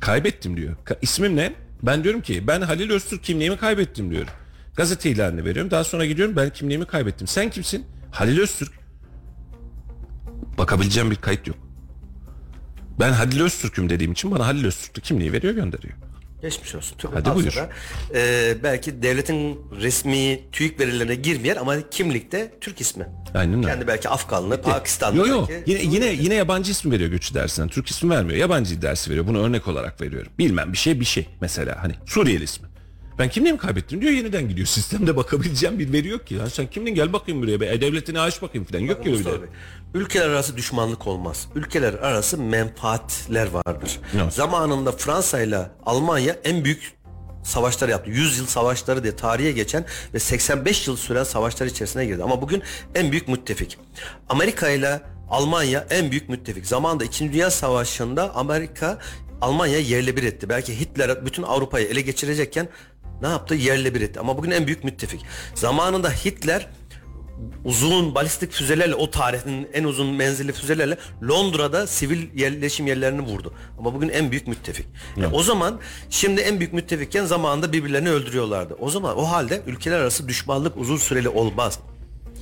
Kaybettim 0.01 0.57
diyor. 0.57 0.77
Ka- 0.85 0.99
ismim 1.03 1.37
ne? 1.37 1.53
Ben 1.83 2.05
diyorum 2.05 2.21
ki 2.21 2.47
ben 2.47 2.61
Halil 2.61 2.91
Öztürk 2.91 3.25
kimliğimi 3.25 3.57
kaybettim 3.57 4.11
diyorum. 4.11 4.29
Gazete 4.77 5.11
ilanını 5.11 5.45
veriyorum. 5.45 5.71
Daha 5.71 5.85
sonra 5.85 6.07
gidiyorum 6.07 6.37
ben 6.37 6.51
kimliğimi 6.51 6.87
kaybettim. 6.87 7.27
Sen 7.27 7.51
kimsin? 7.51 7.87
Halil 8.11 8.41
Öztürk. 8.41 8.73
Bakabileceğim 10.59 11.11
bir 11.11 11.17
kayıt 11.17 11.47
yok. 11.47 11.57
Ben 13.01 13.13
Halil 13.13 13.41
Öztürk'üm 13.41 13.91
dediğim 13.91 14.13
için 14.13 14.31
bana 14.31 14.47
Halil 14.47 14.65
Öztürk'lü 14.65 15.03
kimliği 15.03 15.33
veriyor 15.33 15.55
gönderiyor. 15.55 15.95
Geçmiş 16.47 16.75
olsun. 16.75 16.99
Türk 16.99 17.15
Hadi 17.15 17.35
buyur. 17.35 17.57
da, 17.57 17.69
e, 18.15 18.55
belki 18.63 19.03
devletin 19.03 19.61
resmi 19.81 20.41
TÜİK 20.53 20.81
verilerine 20.81 21.15
girmeyen 21.15 21.57
ama 21.57 21.91
kimlikte 21.91 22.55
Türk 22.61 22.81
ismi. 22.81 23.07
Aynen 23.35 23.59
öyle. 23.59 23.67
Kendi 23.67 23.87
belki 23.87 24.09
Afganlı, 24.09 24.63
Pakistanlı. 24.63 25.19
Yok 25.19 25.29
yok 25.29 25.51
yine, 25.67 25.83
yine 25.83 26.07
yine 26.07 26.35
yabancı 26.35 26.73
isim 26.73 26.91
veriyor 26.91 27.11
göçü 27.11 27.35
dersinden. 27.35 27.69
Türk 27.69 27.89
ismi 27.91 28.11
vermiyor. 28.11 28.39
Yabancı 28.39 28.83
dersi 28.83 29.11
veriyor. 29.11 29.27
Bunu 29.27 29.39
örnek 29.39 29.69
olarak 29.69 30.01
veriyorum. 30.01 30.33
Bilmem 30.39 30.73
bir 30.73 30.79
şey 30.79 31.01
bir 31.01 31.05
şey 31.05 31.27
mesela 31.41 31.83
hani 31.83 31.95
Suriyeli 32.07 32.45
ismi. 32.45 32.69
Ben 33.19 33.29
kimliğimi 33.29 33.59
kaybettim 33.59 34.01
diyor 34.01 34.13
yeniden 34.13 34.49
gidiyor. 34.49 34.67
Sistemde 34.77 35.17
bakabileceğim 35.17 35.79
bir 35.79 35.93
veri 35.93 36.09
yok 36.09 36.27
ki. 36.27 36.39
Lan 36.39 36.47
sen 36.47 36.67
kimliğin 36.67 36.95
gel 36.97 37.13
bakayım 37.13 37.43
buraya 37.43 37.61
be. 37.61 37.67
E, 37.73 37.81
devletine 37.81 38.21
aç 38.21 38.43
bakayım 38.43 38.65
falan. 38.67 38.81
Yok 38.81 39.05
ki 39.05 39.11
öyle. 39.11 39.31
Ülkeler 39.95 40.29
arası 40.29 40.57
düşmanlık 40.57 41.07
olmaz. 41.07 41.49
Ülkeler 41.55 41.95
arası 41.95 42.39
menfaatler 42.39 43.47
vardır. 43.51 44.01
Evet. 44.23 44.33
Zamanında 44.33 44.93
Fransa 44.93 45.41
ile 45.41 45.71
Almanya 45.87 46.37
en 46.45 46.65
büyük 46.65 46.97
savaşlar 47.45 47.89
yaptı. 47.89 48.11
100 48.11 48.39
yıl 48.39 48.47
savaşları 48.47 49.03
diye 49.03 49.17
tarihe 49.17 49.53
geçen 49.53 49.85
ve 50.15 50.19
85 50.19 50.89
yıl 50.89 50.97
süren 50.97 51.25
savaşlar 51.25 51.67
içerisine 51.67 52.07
girdi. 52.07 52.23
Ama 52.23 52.43
bugün 52.43 52.63
en 52.95 53.13
büyük 53.13 53.29
müttefik. 53.29 53.79
Amerika 54.29 54.69
ile 54.69 55.01
Almanya 55.31 55.87
en 55.91 56.11
büyük 56.11 56.29
müttefik. 56.29 56.67
Zamanında 56.67 57.05
2. 57.05 57.33
Dünya 57.33 57.51
Savaşı'nda 57.51 58.35
Amerika 58.35 58.99
Almanya 59.41 59.79
yerle 59.79 60.17
bir 60.17 60.23
etti. 60.23 60.49
Belki 60.49 60.81
Hitler 60.81 61.27
bütün 61.27 61.43
Avrupa'yı 61.43 61.87
ele 61.87 62.01
geçirecekken 62.01 62.69
ne 63.23 63.29
yaptı? 63.29 63.55
Yerle 63.55 63.95
bir 63.95 64.01
etti. 64.01 64.21
Ama 64.21 64.39
bugün 64.39 64.51
en 64.51 64.67
büyük 64.67 64.85
müttefik. 64.85 65.21
Zamanında 65.55 66.11
Hitler 66.11 66.69
uzun 67.65 68.15
balistik 68.15 68.53
füzelerle 68.53 68.95
o 68.95 69.11
tarihin 69.11 69.69
en 69.73 69.85
uzun 69.85 70.07
menzilli 70.15 70.53
füzelerle 70.53 70.97
Londra'da 71.29 71.87
sivil 71.87 72.39
yerleşim 72.41 72.87
yerlerini 72.87 73.21
vurdu. 73.23 73.53
Ama 73.79 73.95
bugün 73.95 74.09
en 74.09 74.31
büyük 74.31 74.47
müttefik. 74.47 74.87
E, 75.17 75.27
o 75.27 75.43
zaman 75.43 75.81
şimdi 76.11 76.41
en 76.41 76.59
büyük 76.61 76.73
müttefikken 76.73 77.25
zamanında 77.25 77.73
birbirlerini 77.73 78.11
öldürüyorlardı. 78.11 78.77
O 78.81 78.91
zaman 78.91 79.19
o 79.19 79.25
halde 79.25 79.61
ülkeler 79.67 79.99
arası 79.99 80.29
düşmanlık 80.29 80.77
uzun 80.77 80.97
süreli 80.97 81.29
olmaz 81.29 81.79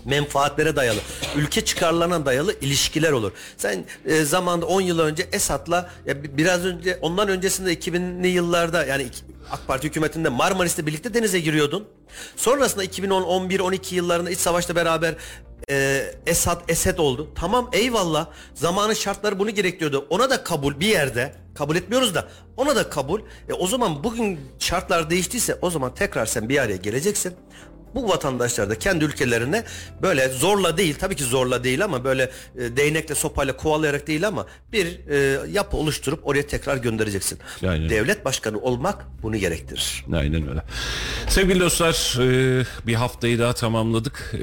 menfaatlere 0.04 0.76
dayalı, 0.76 1.00
ülke 1.36 1.60
çıkarlarına 1.64 2.26
dayalı 2.26 2.54
ilişkiler 2.60 3.12
olur. 3.12 3.32
Sen 3.56 3.84
e, 4.06 4.24
zamanda 4.24 4.66
10 4.66 4.80
yıl 4.80 4.98
önce 4.98 5.26
Esad'la 5.32 5.90
ya 6.06 6.22
bi- 6.22 6.36
biraz 6.38 6.64
önce 6.64 6.98
ondan 7.00 7.28
öncesinde 7.28 7.74
2000'li 7.74 8.28
yıllarda 8.28 8.84
yani 8.86 9.06
AK 9.50 9.66
Parti 9.66 9.88
hükümetinde 9.88 10.28
Marmaris'te 10.28 10.86
birlikte 10.86 11.14
denize 11.14 11.40
giriyordun. 11.40 11.88
Sonrasında 12.36 12.84
2010, 12.84 13.22
11, 13.22 13.60
12 13.60 13.94
yıllarında 13.96 14.30
iç 14.30 14.38
savaşla 14.38 14.76
beraber 14.76 15.14
e, 15.70 16.04
Esad 16.26 16.62
Esed 16.68 16.98
oldu. 16.98 17.30
Tamam 17.34 17.70
eyvallah. 17.72 18.26
Zamanın 18.54 18.94
şartları 18.94 19.38
bunu 19.38 19.50
gerektiriyordu. 19.50 20.06
Ona 20.10 20.30
da 20.30 20.44
kabul 20.44 20.80
bir 20.80 20.86
yerde. 20.86 21.34
Kabul 21.54 21.76
etmiyoruz 21.76 22.14
da 22.14 22.28
ona 22.56 22.76
da 22.76 22.90
kabul. 22.90 23.20
E, 23.48 23.52
o 23.52 23.66
zaman 23.66 24.04
bugün 24.04 24.40
şartlar 24.58 25.10
değiştiyse 25.10 25.58
o 25.62 25.70
zaman 25.70 25.94
tekrar 25.94 26.26
sen 26.26 26.48
bir 26.48 26.58
araya 26.58 26.76
geleceksin 26.76 27.34
bu 27.94 28.08
vatandaşlar 28.08 28.70
da 28.70 28.78
kendi 28.78 29.04
ülkelerine 29.04 29.64
böyle 30.02 30.28
zorla 30.28 30.76
değil 30.76 30.94
tabii 30.98 31.16
ki 31.16 31.24
zorla 31.24 31.64
değil 31.64 31.84
ama 31.84 32.04
böyle 32.04 32.30
e, 32.58 32.76
değnekle 32.76 33.14
sopayla 33.14 33.56
kovalayarak 33.56 34.06
değil 34.06 34.28
ama 34.28 34.46
bir 34.72 35.08
e, 35.08 35.38
yapı 35.50 35.76
oluşturup 35.76 36.26
oraya 36.26 36.46
tekrar 36.46 36.76
göndereceksin. 36.76 37.38
Aynen. 37.68 37.88
Devlet 37.88 38.24
başkanı 38.24 38.58
olmak 38.58 39.06
bunu 39.22 39.36
gerektirir. 39.36 40.04
Aynen 40.12 40.48
öyle. 40.48 40.62
Sevgili 41.28 41.60
dostlar 41.60 42.20
e, 42.20 42.64
bir 42.86 42.94
haftayı 42.94 43.38
daha 43.38 43.52
tamamladık 43.52 44.34
e, 44.34 44.40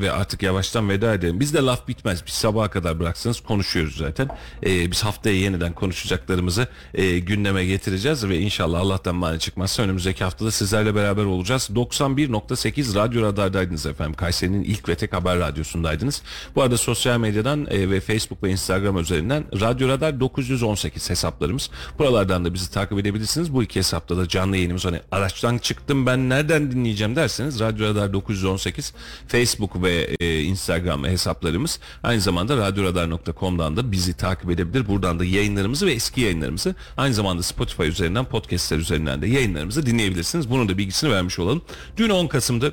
ve 0.00 0.12
artık 0.12 0.42
yavaştan 0.42 0.88
veda 0.88 1.14
edelim. 1.14 1.40
Bizde 1.40 1.58
laf 1.58 1.88
bitmez. 1.88 2.26
Biz 2.26 2.34
sabaha 2.34 2.70
kadar 2.70 3.00
bıraksanız 3.00 3.40
konuşuyoruz 3.40 3.96
zaten. 3.96 4.28
E, 4.66 4.90
biz 4.90 5.04
haftaya 5.04 5.36
yeniden 5.36 5.72
konuşacaklarımızı 5.72 6.68
e, 6.94 7.18
gündeme 7.18 7.64
getireceğiz 7.64 8.28
ve 8.28 8.38
inşallah 8.38 8.80
Allah'tan 8.80 9.14
mani 9.14 9.38
çıkmazsa 9.38 9.82
önümüzdeki 9.82 10.24
haftada 10.24 10.50
sizlerle 10.50 10.94
beraber 10.94 11.24
olacağız. 11.24 11.70
91.8 11.74 12.87
Radyo 12.96 13.22
Radar'daydınız 13.22 13.86
efendim. 13.86 14.14
Kayseri'nin 14.14 14.64
ilk 14.64 14.88
ve 14.88 14.94
tek 14.94 15.12
haber 15.12 15.38
radyosundaydınız. 15.38 16.22
Bu 16.54 16.62
arada 16.62 16.76
sosyal 16.76 17.18
medyadan 17.18 17.66
e, 17.70 17.90
ve 17.90 18.00
Facebook 18.00 18.42
ve 18.42 18.50
Instagram 18.50 18.98
üzerinden 18.98 19.44
Radyo 19.60 19.88
Radar 19.88 20.20
918 20.20 21.10
hesaplarımız. 21.10 21.70
Buralardan 21.98 22.44
da 22.44 22.54
bizi 22.54 22.70
takip 22.70 22.98
edebilirsiniz. 22.98 23.54
Bu 23.54 23.62
iki 23.62 23.78
hesapta 23.78 24.16
da 24.16 24.28
canlı 24.28 24.56
yayınımız 24.56 24.84
hani 24.84 25.00
araçtan 25.12 25.58
çıktım 25.58 26.06
ben 26.06 26.28
nereden 26.28 26.70
dinleyeceğim 26.70 27.16
derseniz 27.16 27.60
Radyo 27.60 27.86
Radar 27.86 28.12
918 28.12 28.94
Facebook 29.28 29.82
ve 29.82 30.16
e, 30.20 30.42
Instagram 30.42 31.04
hesaplarımız. 31.04 31.80
Aynı 32.02 32.20
zamanda 32.20 32.56
radyoradar.com'dan 32.56 33.76
da 33.76 33.92
bizi 33.92 34.16
takip 34.16 34.50
edebilir. 34.50 34.88
Buradan 34.88 35.18
da 35.18 35.24
yayınlarımızı 35.24 35.86
ve 35.86 35.92
eski 35.92 36.20
yayınlarımızı 36.20 36.74
aynı 36.96 37.14
zamanda 37.14 37.42
Spotify 37.42 37.82
üzerinden 37.82 38.24
podcastler 38.24 38.78
üzerinden 38.78 39.22
de 39.22 39.26
yayınlarımızı 39.26 39.86
dinleyebilirsiniz. 39.86 40.50
Bunun 40.50 40.68
da 40.68 40.78
bilgisini 40.78 41.10
vermiş 41.10 41.38
olalım. 41.38 41.62
Dün 41.96 42.10
10 42.10 42.26
Kasım'da 42.26 42.72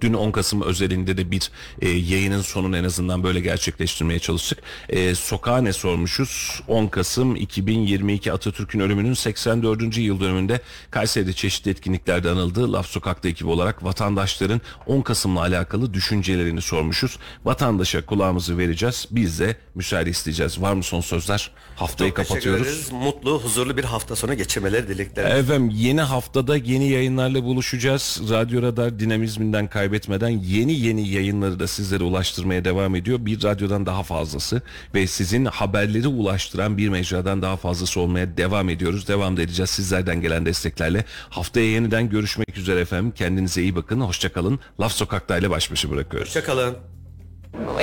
Dün 0.00 0.14
10 0.14 0.30
Kasım 0.30 0.62
özelinde 0.62 1.16
de 1.16 1.30
bir 1.30 1.50
e, 1.80 1.88
yayının 1.88 2.42
sonunu 2.42 2.76
en 2.76 2.84
azından 2.84 3.22
böyle 3.24 3.40
gerçekleştirmeye 3.40 4.18
çalıştık. 4.18 4.58
E, 4.88 5.14
sokağa 5.14 5.58
ne 5.58 5.72
sormuşuz? 5.72 6.62
10 6.68 6.86
Kasım 6.86 7.36
2022 7.36 8.32
Atatürk'ün 8.32 8.80
ölümünün 8.80 9.14
84. 9.14 9.98
yıl 9.98 10.20
dönümünde 10.20 10.60
Kayseri'de 10.90 11.32
çeşitli 11.32 11.70
etkinliklerde 11.70 12.30
anıldı. 12.30 12.72
Laf 12.72 12.86
Sokak'ta 12.86 13.28
ekibi 13.28 13.48
olarak 13.48 13.84
vatandaşların 13.84 14.60
10 14.86 15.00
Kasım'la 15.02 15.40
alakalı 15.40 15.94
düşüncelerini 15.94 16.60
sormuşuz. 16.60 17.18
Vatandaşa 17.44 18.06
kulağımızı 18.06 18.58
vereceğiz. 18.58 19.08
Biz 19.10 19.40
de 19.40 19.56
müsaade 19.74 20.10
isteyeceğiz. 20.10 20.62
Var 20.62 20.72
mı 20.72 20.82
son 20.82 21.00
sözler? 21.00 21.50
Haftayı 21.76 22.10
Çok 22.10 22.16
kapatıyoruz. 22.16 22.92
Mutlu, 22.92 23.40
huzurlu 23.40 23.76
bir 23.76 23.84
hafta 23.84 24.16
sonu 24.16 24.34
geçirmeleri 24.34 24.88
dilekler. 24.88 25.36
Efendim 25.36 25.70
yeni 25.74 26.00
haftada 26.00 26.56
yeni 26.56 26.88
yayınlarla 26.88 27.44
buluşacağız. 27.44 28.20
Radyo 28.30 28.62
Radar 28.62 28.98
dinamizminden 28.98 29.66
kaybetmeden 29.84 30.28
yeni 30.28 30.72
yeni 30.72 31.08
yayınları 31.08 31.60
da 31.60 31.66
sizlere 31.66 32.04
ulaştırmaya 32.04 32.64
devam 32.64 32.94
ediyor. 32.94 33.18
Bir 33.20 33.42
radyodan 33.42 33.86
daha 33.86 34.02
fazlası 34.02 34.62
ve 34.94 35.06
sizin 35.06 35.44
haberleri 35.44 36.08
ulaştıran 36.08 36.78
bir 36.78 36.88
mecradan 36.88 37.42
daha 37.42 37.56
fazlası 37.56 38.00
olmaya 38.00 38.36
devam 38.36 38.68
ediyoruz. 38.68 39.08
Devam 39.08 39.36
da 39.36 39.42
edeceğiz 39.42 39.70
sizlerden 39.70 40.20
gelen 40.20 40.46
desteklerle. 40.46 41.04
Haftaya 41.30 41.66
yeniden 41.66 42.08
görüşmek 42.10 42.58
üzere 42.58 42.80
efendim. 42.80 43.12
Kendinize 43.16 43.62
iyi 43.62 43.76
bakın. 43.76 44.00
Hoşçakalın. 44.00 44.60
Laf 44.80 44.92
Sokak'ta 44.92 45.38
ile 45.38 45.50
baş 45.50 45.70
başa 45.70 45.90
bırakıyoruz. 45.90 46.28
Hoşçakalın. 46.28 46.76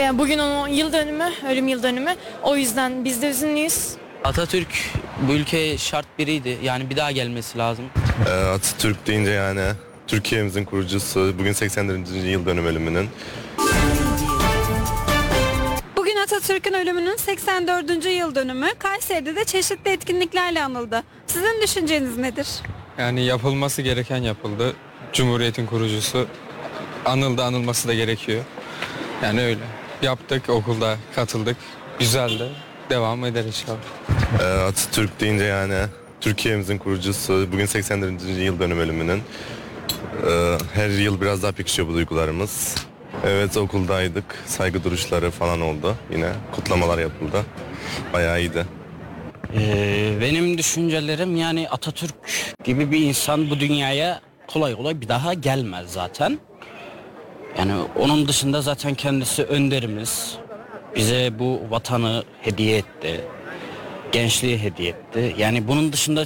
Yani 0.01 0.19
bugün 0.19 0.39
onun 0.39 0.67
yıl 0.67 0.93
dönümü, 0.93 1.29
ölüm 1.49 1.67
yıl 1.67 1.83
dönümü. 1.83 2.15
O 2.43 2.55
yüzden 2.55 3.05
biz 3.05 3.21
de 3.21 3.29
üzünlüyüz. 3.29 3.89
Atatürk 4.23 4.67
bu 5.27 5.33
ülkeye 5.33 5.77
şart 5.77 6.05
biriydi. 6.19 6.57
Yani 6.63 6.89
bir 6.89 6.97
daha 6.97 7.11
gelmesi 7.11 7.57
lazım. 7.57 7.85
Ee, 8.27 8.31
Atatürk 8.31 9.07
deyince 9.07 9.31
yani 9.31 9.61
Türkiye'mizin 10.11 10.65
kurucusu 10.65 11.33
bugün 11.39 11.53
84. 11.53 12.09
yıl 12.25 12.45
dönüm 12.45 12.65
ölümünün. 12.65 13.09
Bugün 15.97 16.15
Atatürk'ün 16.15 16.73
ölümünün 16.73 17.15
84. 17.15 18.05
yıl 18.05 18.35
dönümü 18.35 18.67
Kayseri'de 18.79 19.35
de 19.35 19.45
çeşitli 19.45 19.91
etkinliklerle 19.91 20.63
anıldı. 20.63 21.03
Sizin 21.27 21.61
düşünceniz 21.61 22.17
nedir? 22.17 22.47
Yani 22.97 23.25
yapılması 23.25 23.81
gereken 23.81 24.17
yapıldı. 24.17 24.73
Cumhuriyetin 25.13 25.65
kurucusu 25.65 26.27
anıldı 27.05 27.43
anılması 27.43 27.87
da 27.87 27.93
gerekiyor. 27.93 28.43
Yani 29.23 29.41
öyle. 29.41 29.63
Yaptık 30.01 30.49
okulda 30.49 30.97
katıldık. 31.15 31.57
Güzeldi. 31.99 32.49
Devam 32.89 33.25
eder 33.25 33.43
inşallah. 33.45 33.77
Ee, 34.41 34.43
Atatürk 34.43 35.19
deyince 35.19 35.43
yani 35.43 35.75
Türkiye'mizin 36.21 36.77
kurucusu 36.77 37.47
bugün 37.51 37.65
84. 37.65 38.21
yıl 38.37 38.59
dönüm 38.59 38.79
ölümünün. 38.79 39.23
Ee, 40.27 40.57
her 40.73 40.89
yıl 40.89 41.21
biraz 41.21 41.43
daha 41.43 41.51
pekişiyor 41.51 41.87
bu 41.87 41.93
duygularımız. 41.93 42.75
Evet 43.25 43.57
okuldaydık. 43.57 44.43
Saygı 44.45 44.83
duruşları 44.83 45.31
falan 45.31 45.61
oldu. 45.61 45.95
Yine 46.11 46.29
kutlamalar 46.51 46.97
yapıldı. 46.97 47.45
Bayağı 48.13 48.39
iyiydi. 48.39 48.65
Ee, 49.55 50.17
benim 50.21 50.57
düşüncelerim 50.57 51.35
yani 51.35 51.69
Atatürk 51.69 52.15
gibi 52.63 52.91
bir 52.91 52.99
insan 52.99 53.49
bu 53.49 53.59
dünyaya 53.59 54.21
kolay 54.47 54.75
kolay 54.75 55.01
bir 55.01 55.07
daha 55.07 55.33
gelmez 55.33 55.91
zaten. 55.91 56.39
Yani 57.57 57.73
onun 57.99 58.27
dışında 58.27 58.61
zaten 58.61 58.93
kendisi 58.95 59.43
önderimiz. 59.43 60.35
Bize 60.95 61.39
bu 61.39 61.61
vatanı 61.69 62.23
hediye 62.41 62.77
etti. 62.77 63.21
Gençliği 64.11 64.57
hediye 64.57 64.89
etti. 64.89 65.35
Yani 65.37 65.67
bunun 65.67 65.93
dışında 65.93 66.25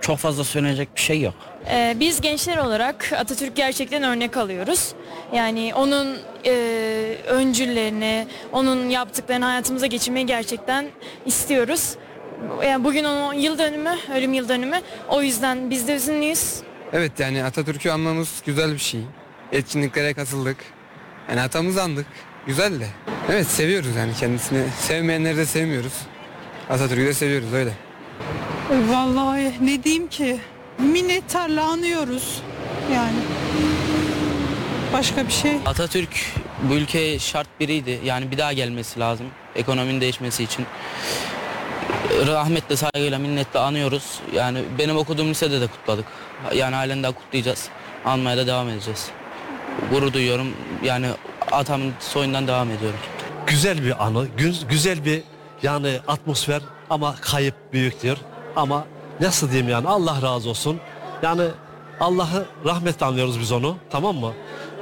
çok 0.00 0.18
fazla 0.18 0.44
söylenecek 0.44 0.96
bir 0.96 1.00
şey 1.00 1.20
yok. 1.20 1.34
Ee, 1.70 1.96
biz 2.00 2.20
gençler 2.20 2.56
olarak 2.56 3.12
Atatürk 3.12 3.56
gerçekten 3.56 4.02
örnek 4.02 4.36
alıyoruz. 4.36 4.92
Yani 5.34 5.72
onun 5.74 6.18
e, 6.46 6.52
öncüllerini, 7.26 8.26
onun 8.52 8.88
yaptıklarını 8.88 9.44
hayatımıza 9.44 9.86
geçirmeyi 9.86 10.26
gerçekten 10.26 10.86
istiyoruz. 11.26 11.94
Yani 12.64 12.84
bugün 12.84 13.04
onun 13.04 13.32
yıl 13.34 13.58
dönümü, 13.58 13.94
ölüm 14.14 14.32
yıl 14.32 14.48
dönümü. 14.48 14.76
O 15.08 15.22
yüzden 15.22 15.70
biz 15.70 15.88
de 15.88 15.96
üzünlüyüz. 15.96 16.54
Evet 16.92 17.20
yani 17.20 17.44
Atatürk'ü 17.44 17.90
anmamız 17.90 18.42
güzel 18.46 18.72
bir 18.72 18.78
şey. 18.78 19.00
Etkinliklere 19.52 20.14
katıldık. 20.14 20.56
Yani 21.28 21.40
atamızı 21.40 21.82
andık. 21.82 22.06
Güzel 22.46 22.80
de. 22.80 22.86
Evet 23.30 23.46
seviyoruz 23.46 23.96
yani 23.96 24.12
kendisini. 24.20 24.62
Sevmeyenleri 24.78 25.36
de 25.36 25.46
sevmiyoruz. 25.46 25.92
Atatürk'ü 26.70 27.06
de 27.06 27.14
seviyoruz 27.14 27.52
öyle. 27.52 27.70
Vallahi 28.70 29.52
ne 29.60 29.84
diyeyim 29.84 30.08
ki? 30.08 30.40
Minnettarla 30.78 31.64
anıyoruz 31.64 32.42
yani. 32.94 33.16
Başka 34.92 35.26
bir 35.26 35.32
şey. 35.32 35.56
Atatürk 35.66 36.32
bu 36.62 36.74
ülkeye 36.74 37.18
şart 37.18 37.48
biriydi. 37.60 38.00
Yani 38.04 38.30
bir 38.30 38.38
daha 38.38 38.52
gelmesi 38.52 39.00
lazım. 39.00 39.26
Ekonominin 39.56 40.00
değişmesi 40.00 40.44
için. 40.44 40.66
Rahmetle, 42.26 42.76
saygıyla, 42.76 43.18
minnetle 43.18 43.58
anıyoruz. 43.60 44.20
Yani 44.34 44.58
benim 44.78 44.96
okuduğum 44.96 45.30
lisede 45.30 45.60
de 45.60 45.66
kutladık. 45.66 46.04
Yani 46.54 46.74
halen 46.74 47.02
daha 47.02 47.12
kutlayacağız. 47.12 47.68
Anmaya 48.04 48.36
da 48.36 48.46
devam 48.46 48.68
edeceğiz. 48.68 49.08
Gurur 49.90 50.12
duyuyorum. 50.12 50.48
Yani 50.84 51.06
atamın 51.52 51.92
soyundan 52.00 52.46
devam 52.46 52.70
ediyorum. 52.70 52.98
güzel 53.46 53.84
bir 53.84 54.04
anı, 54.04 54.26
gü- 54.38 54.68
güzel 54.68 55.04
bir 55.04 55.22
yani 55.62 55.98
atmosfer 56.08 56.60
ama 56.90 57.14
kayıp 57.20 57.54
büyüktür. 57.72 58.18
Ama 58.56 58.84
nasıl 59.20 59.50
diyeyim 59.50 59.68
yani 59.68 59.88
Allah 59.88 60.22
razı 60.22 60.48
olsun. 60.50 60.80
Yani 61.22 61.42
Allah'ı 62.00 62.46
rahmetle 62.64 63.06
anlıyoruz 63.06 63.40
biz 63.40 63.52
onu 63.52 63.76
tamam 63.90 64.16
mı? 64.16 64.32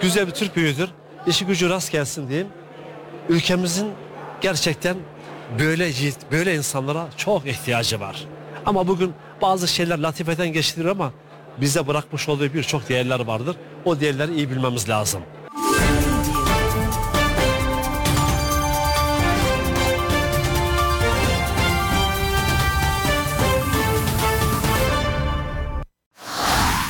Güzel 0.01 0.27
bir 0.27 0.33
Türk 0.33 0.57
büyüğüdür. 0.57 0.89
İşi 1.27 1.47
gücü 1.47 1.71
rast 1.71 1.93
gelsin 1.93 2.29
diyeyim. 2.29 2.49
Ülkemizin 3.29 3.93
gerçekten 4.41 4.97
böyle 5.59 5.87
yiğit, 5.87 6.19
böyle 6.33 6.55
insanlara 6.55 7.07
çok 7.17 7.47
ihtiyacı 7.47 8.01
var. 8.01 8.25
Ama 8.67 8.89
bugün 8.89 9.15
bazı 9.43 9.69
şeyler 9.69 9.99
latifeden 9.99 10.49
geçtirir 10.49 10.87
ama 10.87 11.13
bize 11.61 11.87
bırakmış 11.87 12.29
olduğu 12.29 12.55
birçok 12.55 12.89
değerler 12.89 13.21
vardır. 13.21 13.57
O 13.85 14.01
değerleri 14.01 14.35
iyi 14.35 14.51
bilmemiz 14.51 14.89
lazım. 14.89 15.23